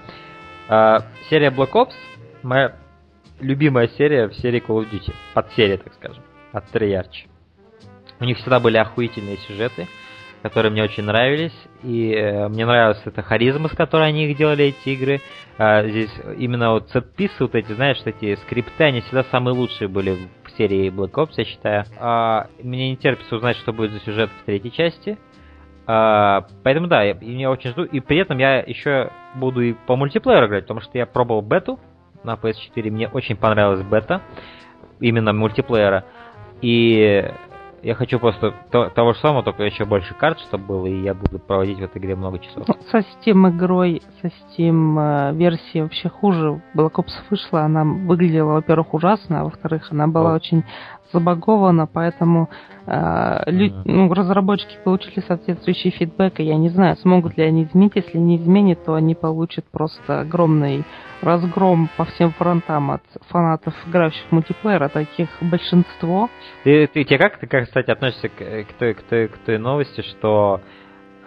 а, 0.67 1.03
серия 1.29 1.49
Black 1.49 1.71
Ops 1.71 1.93
моя 2.43 2.75
любимая 3.39 3.87
серия 3.89 4.27
в 4.27 4.33
серии 4.35 4.61
Call 4.61 4.83
of 4.83 4.89
Duty. 4.89 5.13
Подсерия, 5.33 5.77
так 5.77 5.93
скажем, 5.93 6.23
от 6.51 6.65
Treyarch. 6.73 7.27
У 8.19 8.23
них 8.23 8.37
всегда 8.37 8.59
были 8.59 8.77
охуительные 8.77 9.37
сюжеты, 9.37 9.87
которые 10.41 10.71
мне 10.71 10.83
очень 10.83 11.03
нравились. 11.03 11.53
И 11.83 12.13
э, 12.13 12.47
мне 12.47 12.65
нравилась 12.65 13.01
эта 13.03 13.21
харизма, 13.21 13.67
с 13.67 13.73
которой 13.73 14.07
они 14.07 14.27
их 14.27 14.37
делали, 14.37 14.65
эти 14.65 14.89
игры. 14.89 15.21
А, 15.57 15.85
здесь 15.85 16.11
именно 16.37 16.71
вот 16.71 16.89
сетписы, 16.91 17.35
вот 17.39 17.55
эти, 17.55 17.73
знаешь, 17.73 18.01
эти 18.05 18.35
скрипты, 18.35 18.85
они 18.85 19.01
всегда 19.01 19.23
самые 19.25 19.53
лучшие 19.53 19.87
были 19.87 20.29
серии 20.57 20.89
Black 20.89 21.11
Ops, 21.11 21.33
я 21.37 21.45
считаю. 21.45 21.85
А, 21.99 22.47
мне 22.61 22.91
не 22.91 22.97
терпится 22.97 23.35
узнать, 23.35 23.57
что 23.57 23.73
будет 23.73 23.91
за 23.91 23.99
сюжет 23.99 24.29
в 24.29 24.45
третьей 24.45 24.71
части. 24.71 25.17
А, 25.87 26.47
поэтому 26.63 26.87
да, 26.87 27.03
я, 27.03 27.17
я 27.21 27.51
очень 27.51 27.71
жду. 27.71 27.83
И 27.83 27.99
при 27.99 28.17
этом 28.17 28.37
я 28.37 28.59
еще 28.59 29.11
буду 29.35 29.61
и 29.61 29.73
по 29.73 29.95
мультиплееру 29.95 30.47
играть, 30.47 30.63
потому 30.63 30.81
что 30.81 30.97
я 30.97 31.05
пробовал 31.05 31.41
бету 31.41 31.79
на 32.23 32.33
PS4, 32.33 32.89
мне 32.89 33.07
очень 33.07 33.35
понравилась 33.35 33.83
бета, 33.83 34.21
именно 34.99 35.33
мультиплеера. 35.33 36.05
И 36.61 37.31
я 37.85 37.93
хочу 37.93 38.19
просто 38.19 38.53
то- 38.71 38.89
того 38.89 39.13
же 39.13 39.19
самого, 39.19 39.43
только 39.43 39.63
еще 39.63 39.85
больше 39.85 40.15
карт, 40.15 40.39
чтобы 40.39 40.65
было, 40.65 40.85
и 40.87 41.01
я 41.03 41.13
буду 41.13 41.37
проводить 41.37 41.77
в 41.77 41.83
этой 41.83 41.99
игре 41.99 42.15
много 42.15 42.39
часов. 42.39 42.67
Ну, 42.67 42.75
со 42.89 42.97
Steam 42.97 43.47
игрой, 43.49 44.01
со 44.21 44.27
Steam 44.27 44.97
э, 44.99 45.33
версией 45.35 45.83
вообще 45.83 46.09
хуже. 46.09 46.61
Black 46.75 46.93
Ops 46.93 47.13
вышла, 47.29 47.61
она 47.61 47.83
выглядела, 47.83 48.53
во-первых, 48.53 48.93
ужасно, 48.95 49.41
а 49.41 49.43
во-вторых, 49.43 49.87
она 49.91 50.07
была 50.07 50.31
Вот. 50.31 50.41
очень 50.41 50.63
забагована, 51.15 51.87
поэтому 51.87 52.49
э, 52.85 53.43
лю- 53.47 53.81
ну, 53.85 54.13
разработчики 54.13 54.77
получили 54.83 55.21
соответствующий 55.27 55.91
фидбэк, 55.91 56.39
и 56.39 56.43
я 56.43 56.57
не 56.57 56.69
знаю, 56.69 56.97
смогут 56.97 57.37
ли 57.37 57.43
они 57.43 57.63
изменить. 57.63 57.93
Если 57.95 58.17
не 58.17 58.35
изменят, 58.37 58.83
то 58.85 58.93
они 58.93 59.15
получат 59.15 59.65
просто 59.71 60.21
огромный 60.21 60.83
разгром 61.21 61.89
по 61.97 62.03
всем 62.05 62.31
фронтам 62.31 62.91
от 62.91 63.03
фанатов, 63.29 63.73
играющих 63.87 64.23
в 64.29 64.31
мультиплеер, 64.31 64.83
а 64.83 64.89
таких 64.89 65.29
большинство. 65.41 66.29
Ты, 66.63 66.87
ты, 66.87 67.03
тебе 67.05 67.17
как 67.17 67.39
ты, 67.39 67.47
кстати, 67.47 67.89
относишься 67.91 68.29
к, 68.29 68.41
э, 68.41 68.63
к 68.63 68.73
той, 68.73 68.93
к, 68.93 69.01
той, 69.03 69.27
к 69.29 69.37
той 69.37 69.57
новости, 69.57 70.01
что 70.01 70.59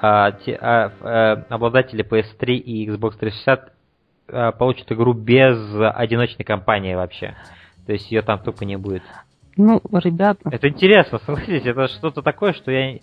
а, 0.01 0.33
те- 0.33 0.59
а, 0.61 0.93
э, 1.01 1.45
обладатели 1.49 2.05
PS3 2.05 2.55
и 2.55 2.89
Xbox 2.89 3.17
360 3.19 3.73
а, 4.31 4.53
получат 4.53 4.93
игру 4.93 5.13
без 5.15 5.59
одиночной 5.95 6.45
кампании 6.45 6.95
вообще? 6.95 7.35
То 7.87 7.93
есть 7.95 8.13
ее 8.13 8.21
там 8.21 8.39
тупо 8.39 8.65
не 8.65 8.77
будет. 8.77 9.03
Ну, 9.59 9.83
ребята, 9.93 10.49
Это 10.51 10.69
интересно, 10.69 11.19
согласитесь, 11.19 11.67
это 11.67 11.89
что-то 11.89 12.23
такое, 12.23 12.53
что 12.53 12.71
я 12.71 12.99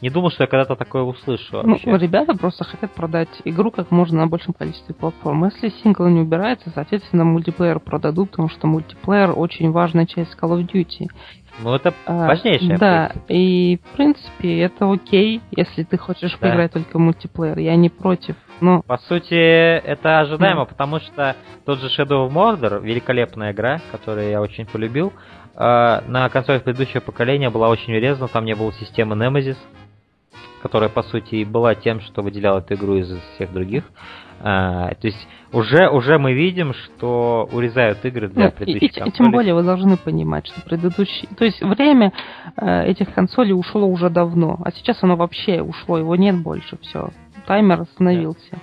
не 0.00 0.10
думал, 0.10 0.30
что 0.30 0.44
я 0.44 0.46
когда-то 0.46 0.74
такое 0.76 1.02
услышу 1.02 1.60
Ну, 1.62 1.72
вообще. 1.72 1.98
ребята 1.98 2.34
просто 2.36 2.64
хотят 2.64 2.92
продать 2.92 3.28
игру 3.44 3.70
как 3.70 3.90
можно 3.90 4.18
на 4.18 4.26
большем 4.26 4.54
количестве 4.54 4.94
платформ. 4.94 5.44
Если 5.44 5.68
сингл 5.82 6.06
не 6.06 6.20
убирается, 6.20 6.70
соответственно, 6.74 7.24
мультиплеер 7.24 7.78
продадут, 7.80 8.30
потому 8.30 8.48
что 8.48 8.66
мультиплеер 8.66 9.32
очень 9.36 9.70
важная 9.70 10.06
часть 10.06 10.36
Call 10.40 10.58
of 10.58 10.66
Duty. 10.66 11.08
Ну, 11.62 11.74
это 11.74 11.92
А, 12.06 12.26
важнейшее. 12.28 12.78
Да, 12.78 13.12
и 13.28 13.80
в 13.84 13.96
принципе 13.96 14.60
это 14.60 14.90
окей, 14.90 15.40
если 15.50 15.82
ты 15.82 15.98
хочешь 15.98 16.32
Да. 16.32 16.38
поиграть 16.38 16.72
только 16.72 16.96
в 16.96 17.00
мультиплеер. 17.00 17.58
Я 17.58 17.76
не 17.76 17.88
против. 17.88 18.36
Но 18.60 18.82
По 18.82 18.98
сути, 18.98 19.34
это 19.34 20.20
ожидаемо, 20.20 20.64
потому 20.64 20.98
что 21.00 21.36
тот 21.64 21.80
же 21.80 21.86
Shadow 21.88 22.28
of 22.28 22.32
Mordor, 22.32 22.82
великолепная 22.82 23.52
игра, 23.52 23.80
которую 23.92 24.30
я 24.30 24.40
очень 24.40 24.66
полюбил, 24.66 25.12
э, 25.54 26.00
на 26.06 26.28
консолях 26.28 26.62
предыдущего 26.64 27.00
поколения 27.00 27.50
была 27.50 27.68
очень 27.68 27.94
урезана, 27.94 28.28
там 28.28 28.44
не 28.44 28.54
было 28.54 28.72
системы 28.72 29.14
Nemesis, 29.14 29.56
которая, 30.62 30.88
по 30.88 31.02
сути, 31.02 31.36
и 31.36 31.44
была 31.44 31.74
тем, 31.74 32.00
что 32.00 32.22
выделяла 32.22 32.58
эту 32.58 32.74
игру 32.74 32.96
из 32.96 33.08
всех 33.34 33.52
других. 33.52 33.84
А, 34.40 34.90
то 34.94 35.06
есть 35.06 35.26
уже, 35.52 35.88
уже 35.88 36.18
мы 36.18 36.32
видим, 36.34 36.72
что 36.74 37.48
урезают 37.52 38.04
игры 38.04 38.28
для 38.28 38.44
Ну, 38.44 38.48
и, 38.48 38.52
предыдущих 38.52 38.82
и- 38.82 38.86
и 38.86 38.88
консолей. 39.00 39.12
тем 39.12 39.30
более 39.32 39.54
вы 39.54 39.62
должны 39.62 39.96
понимать, 39.96 40.46
что 40.46 40.60
предыдущий... 40.62 41.28
То 41.36 41.44
есть 41.44 41.60
время 41.62 42.12
э, 42.56 42.84
этих 42.86 43.12
консолей 43.14 43.52
ушло 43.52 43.86
уже 43.86 44.10
давно, 44.10 44.58
а 44.64 44.70
сейчас 44.72 45.02
оно 45.02 45.16
вообще 45.16 45.60
ушло, 45.62 45.98
его 45.98 46.14
нет 46.16 46.36
больше, 46.42 46.78
все. 46.82 47.10
Таймер 47.46 47.80
остановился. 47.82 48.58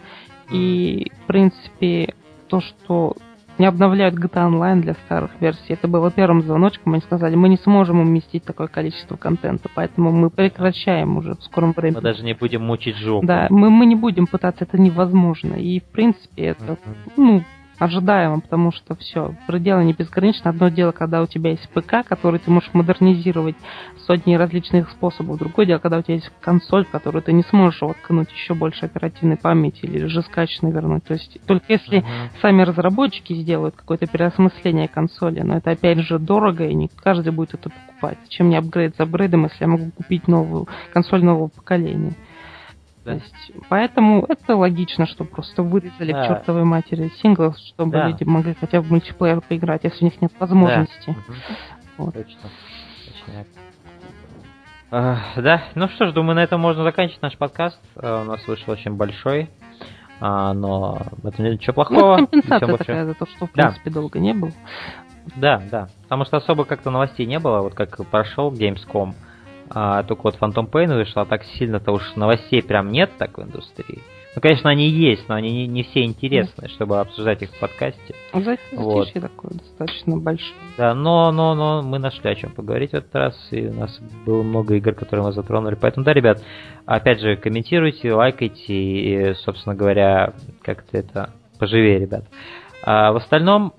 И, 0.51 1.11
в 1.23 1.27
принципе, 1.27 2.13
то, 2.47 2.61
что 2.61 3.15
не 3.57 3.65
обновляют 3.65 4.15
GTA 4.15 4.49
Online 4.49 4.81
для 4.81 4.93
старых 5.05 5.31
версий, 5.39 5.73
это 5.73 5.87
было 5.87 6.11
первым 6.11 6.41
звоночком, 6.41 6.93
они 6.93 7.01
сказали, 7.01 7.35
мы 7.35 7.49
не 7.49 7.57
сможем 7.57 7.99
уместить 7.99 8.43
такое 8.43 8.67
количество 8.67 9.15
контента, 9.15 9.69
поэтому 9.73 10.11
мы 10.11 10.29
прекращаем 10.29 11.17
уже 11.17 11.35
в 11.35 11.43
скором 11.43 11.73
времени. 11.73 11.97
Мы 11.97 12.01
даже 12.01 12.23
не 12.23 12.33
будем 12.33 12.63
мучить 12.63 12.97
жопу. 12.97 13.25
Да, 13.25 13.47
мы, 13.49 13.69
мы 13.69 13.85
не 13.85 13.95
будем 13.95 14.27
пытаться, 14.27 14.65
это 14.65 14.77
невозможно. 14.79 15.53
И, 15.53 15.79
в 15.79 15.85
принципе, 15.85 16.43
это 16.43 16.77
Мгм. 16.85 17.13
ну, 17.17 17.43
ожидаемо, 17.79 18.41
потому 18.41 18.71
что 18.71 18.95
все, 18.95 19.35
пределы 19.47 19.83
не 19.83 19.93
безграничны. 19.93 20.49
Одно 20.49 20.69
дело, 20.69 20.91
когда 20.91 21.21
у 21.21 21.27
тебя 21.27 21.51
есть 21.51 21.67
ПК, 21.69 22.07
который 22.07 22.39
ты 22.39 22.49
можешь 22.51 22.69
модернизировать 22.73 23.55
сотни 24.05 24.35
различных 24.35 24.89
способов. 24.91 25.39
Другое 25.39 25.65
дело, 25.65 25.79
когда 25.79 25.97
у 25.97 26.01
тебя 26.01 26.15
есть 26.15 26.31
консоль, 26.41 26.85
в 26.85 26.89
которую 26.89 27.21
ты 27.21 27.33
не 27.33 27.43
сможешь 27.43 27.81
воткнуть 27.81 28.31
еще 28.31 28.53
больше 28.53 28.85
оперативной 28.85 29.37
памяти 29.37 29.79
или 29.83 30.05
же 30.07 30.21
скачанно 30.21 30.69
вернуть. 30.71 31.03
То 31.03 31.13
есть 31.13 31.37
только 31.45 31.65
если 31.69 31.97
Мгм. 31.97 32.07
сами 32.41 32.61
разработчики 32.61 33.33
сделают 33.33 33.75
какое-то 33.75 34.07
переосмысление 34.07 34.87
консоли, 34.87 35.41
но 35.41 35.57
это 35.57 35.71
опять 35.71 35.99
же 35.99 36.19
дорого, 36.19 36.65
и 36.65 36.73
не 36.73 36.89
каждый 37.03 37.31
будет 37.31 37.53
это 37.55 37.69
покупать. 37.69 38.17
Чем 38.29 38.47
мне 38.47 38.57
апгрейд 38.59 38.95
за 38.97 39.03
апгрейдом, 39.03 39.43
если 39.43 39.57
я 39.63 39.67
могу 39.67 39.91
купить 39.91 40.27
новую 40.27 40.67
консоль 40.93 41.23
нового 41.23 41.47
поколения? 41.47 42.13
Да. 43.05 43.11
То 43.11 43.17
есть, 43.17 43.51
поэтому 43.69 44.25
это 44.27 44.55
логично, 44.55 45.05
что 45.05 45.23
просто 45.25 45.61
вырезали 45.63 46.11
Да. 46.11 46.23
к 46.23 46.27
чертовой 46.27 46.63
матери 46.63 47.11
сингл, 47.21 47.53
чтобы 47.53 47.91
Да. 47.91 48.07
люди 48.07 48.23
могли 48.23 48.55
хотя 48.59 48.81
бы 48.81 48.87
мультиплеер 48.89 49.41
поиграть, 49.41 49.83
если 49.83 50.05
у 50.05 50.07
них 50.09 50.21
нет 50.21 50.31
возможности. 50.39 51.09
Мгм. 51.11 51.23
Вот. 51.97 52.13
Точно. 52.15 52.49
А, 54.91 55.17
да, 55.37 55.63
ну 55.75 55.87
что 55.89 56.07
ж, 56.07 56.13
думаю, 56.13 56.35
на 56.35 56.43
этом 56.43 56.61
можно 56.61 56.83
заканчивать 56.83 57.21
наш 57.21 57.37
подкаст. 57.37 57.79
А, 57.95 58.21
У 58.21 58.25
нас 58.25 58.45
вышел 58.47 58.71
очень 58.73 58.93
большой, 58.93 59.49
а, 60.21 60.53
но 60.53 60.99
в 61.21 61.27
этом 61.27 61.43
нет 61.45 61.53
ничего 61.55 61.73
Ну, 61.77 61.85
плохого. 61.85 62.13
это 62.17 62.27
компенсация 62.27 62.77
такая 62.77 63.05
за 63.05 63.13
то, 63.15 63.25
что 63.25 63.47
в 63.47 63.53
Да. 63.53 63.63
принципе 63.63 63.89
долго 63.89 64.19
не 64.19 64.33
был. 64.33 64.51
Да, 65.35 65.61
да. 65.71 65.89
Потому 66.03 66.25
что 66.25 66.37
особо 66.37 66.65
как-то 66.65 66.91
новостей 66.91 67.25
не 67.25 67.39
было, 67.39 67.61
вот 67.61 67.73
как 67.73 67.97
прошел 68.09 68.51
Gamescom, 68.51 69.13
а, 69.69 70.03
только 70.03 70.23
вот 70.23 70.37
Phantom 70.39 70.69
Pain 70.69 70.93
вышла, 70.93 71.23
а 71.23 71.25
так 71.25 71.43
сильно-то 71.43 71.91
уж 71.91 72.15
новостей 72.15 72.61
прям 72.61 72.91
нет 72.91 73.11
так 73.17 73.37
в 73.37 73.43
индустрии. 73.43 74.01
Ну, 74.35 74.41
конечно, 74.41 74.69
они 74.69 74.89
есть, 74.89 75.29
но 75.29 75.35
они 75.35 75.49
не, 75.49 75.67
не 75.67 75.83
все 75.83 76.03
интересны, 76.03 76.67
чтобы 76.67 76.99
обсуждать 76.99 77.41
их 77.41 77.51
в 77.51 77.59
подкасте. 77.59 78.15
Затишье 78.33 78.77
вот. 78.77 79.13
такое 79.13 79.51
достаточно 79.53 80.17
большое. 80.17 80.53
Да, 80.77 80.93
но, 80.93 81.31
но, 81.31 81.55
но 81.55 81.81
мы 81.81 81.99
нашли 81.99 82.29
о 82.29 82.35
чем 82.35 82.51
поговорить 82.51 82.91
в 82.91 82.95
этот 82.95 83.15
раз, 83.15 83.47
и 83.51 83.65
у 83.67 83.73
нас 83.73 83.97
было 84.25 84.43
много 84.43 84.75
игр, 84.75 84.93
которые 84.93 85.25
мы 85.25 85.31
затронули. 85.31 85.75
Поэтому, 85.75 86.05
да, 86.05 86.11
ребят, 86.11 86.43
опять 86.85 87.21
же, 87.21 87.37
комментируйте, 87.37 88.13
лайкайте, 88.13 88.73
и, 88.73 89.33
собственно 89.35 89.73
говоря, 89.73 90.33
как-то 90.63 90.97
это 90.97 91.29
поживее, 91.57 91.99
ребят. 91.99 92.25
А 92.83 93.13
в 93.13 93.15
остальном, 93.15 93.73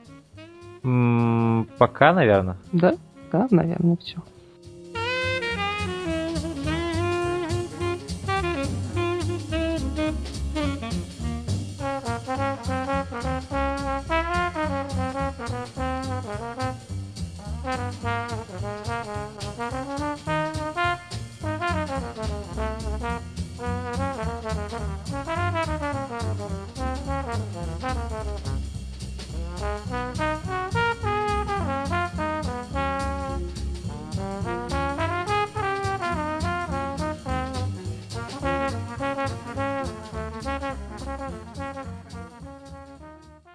м- 0.82 1.68
пока, 1.76 2.14
наверное. 2.14 2.56
Да, 2.72 2.94
да, 3.30 3.46
наверное, 3.50 3.98
все. 3.98 4.22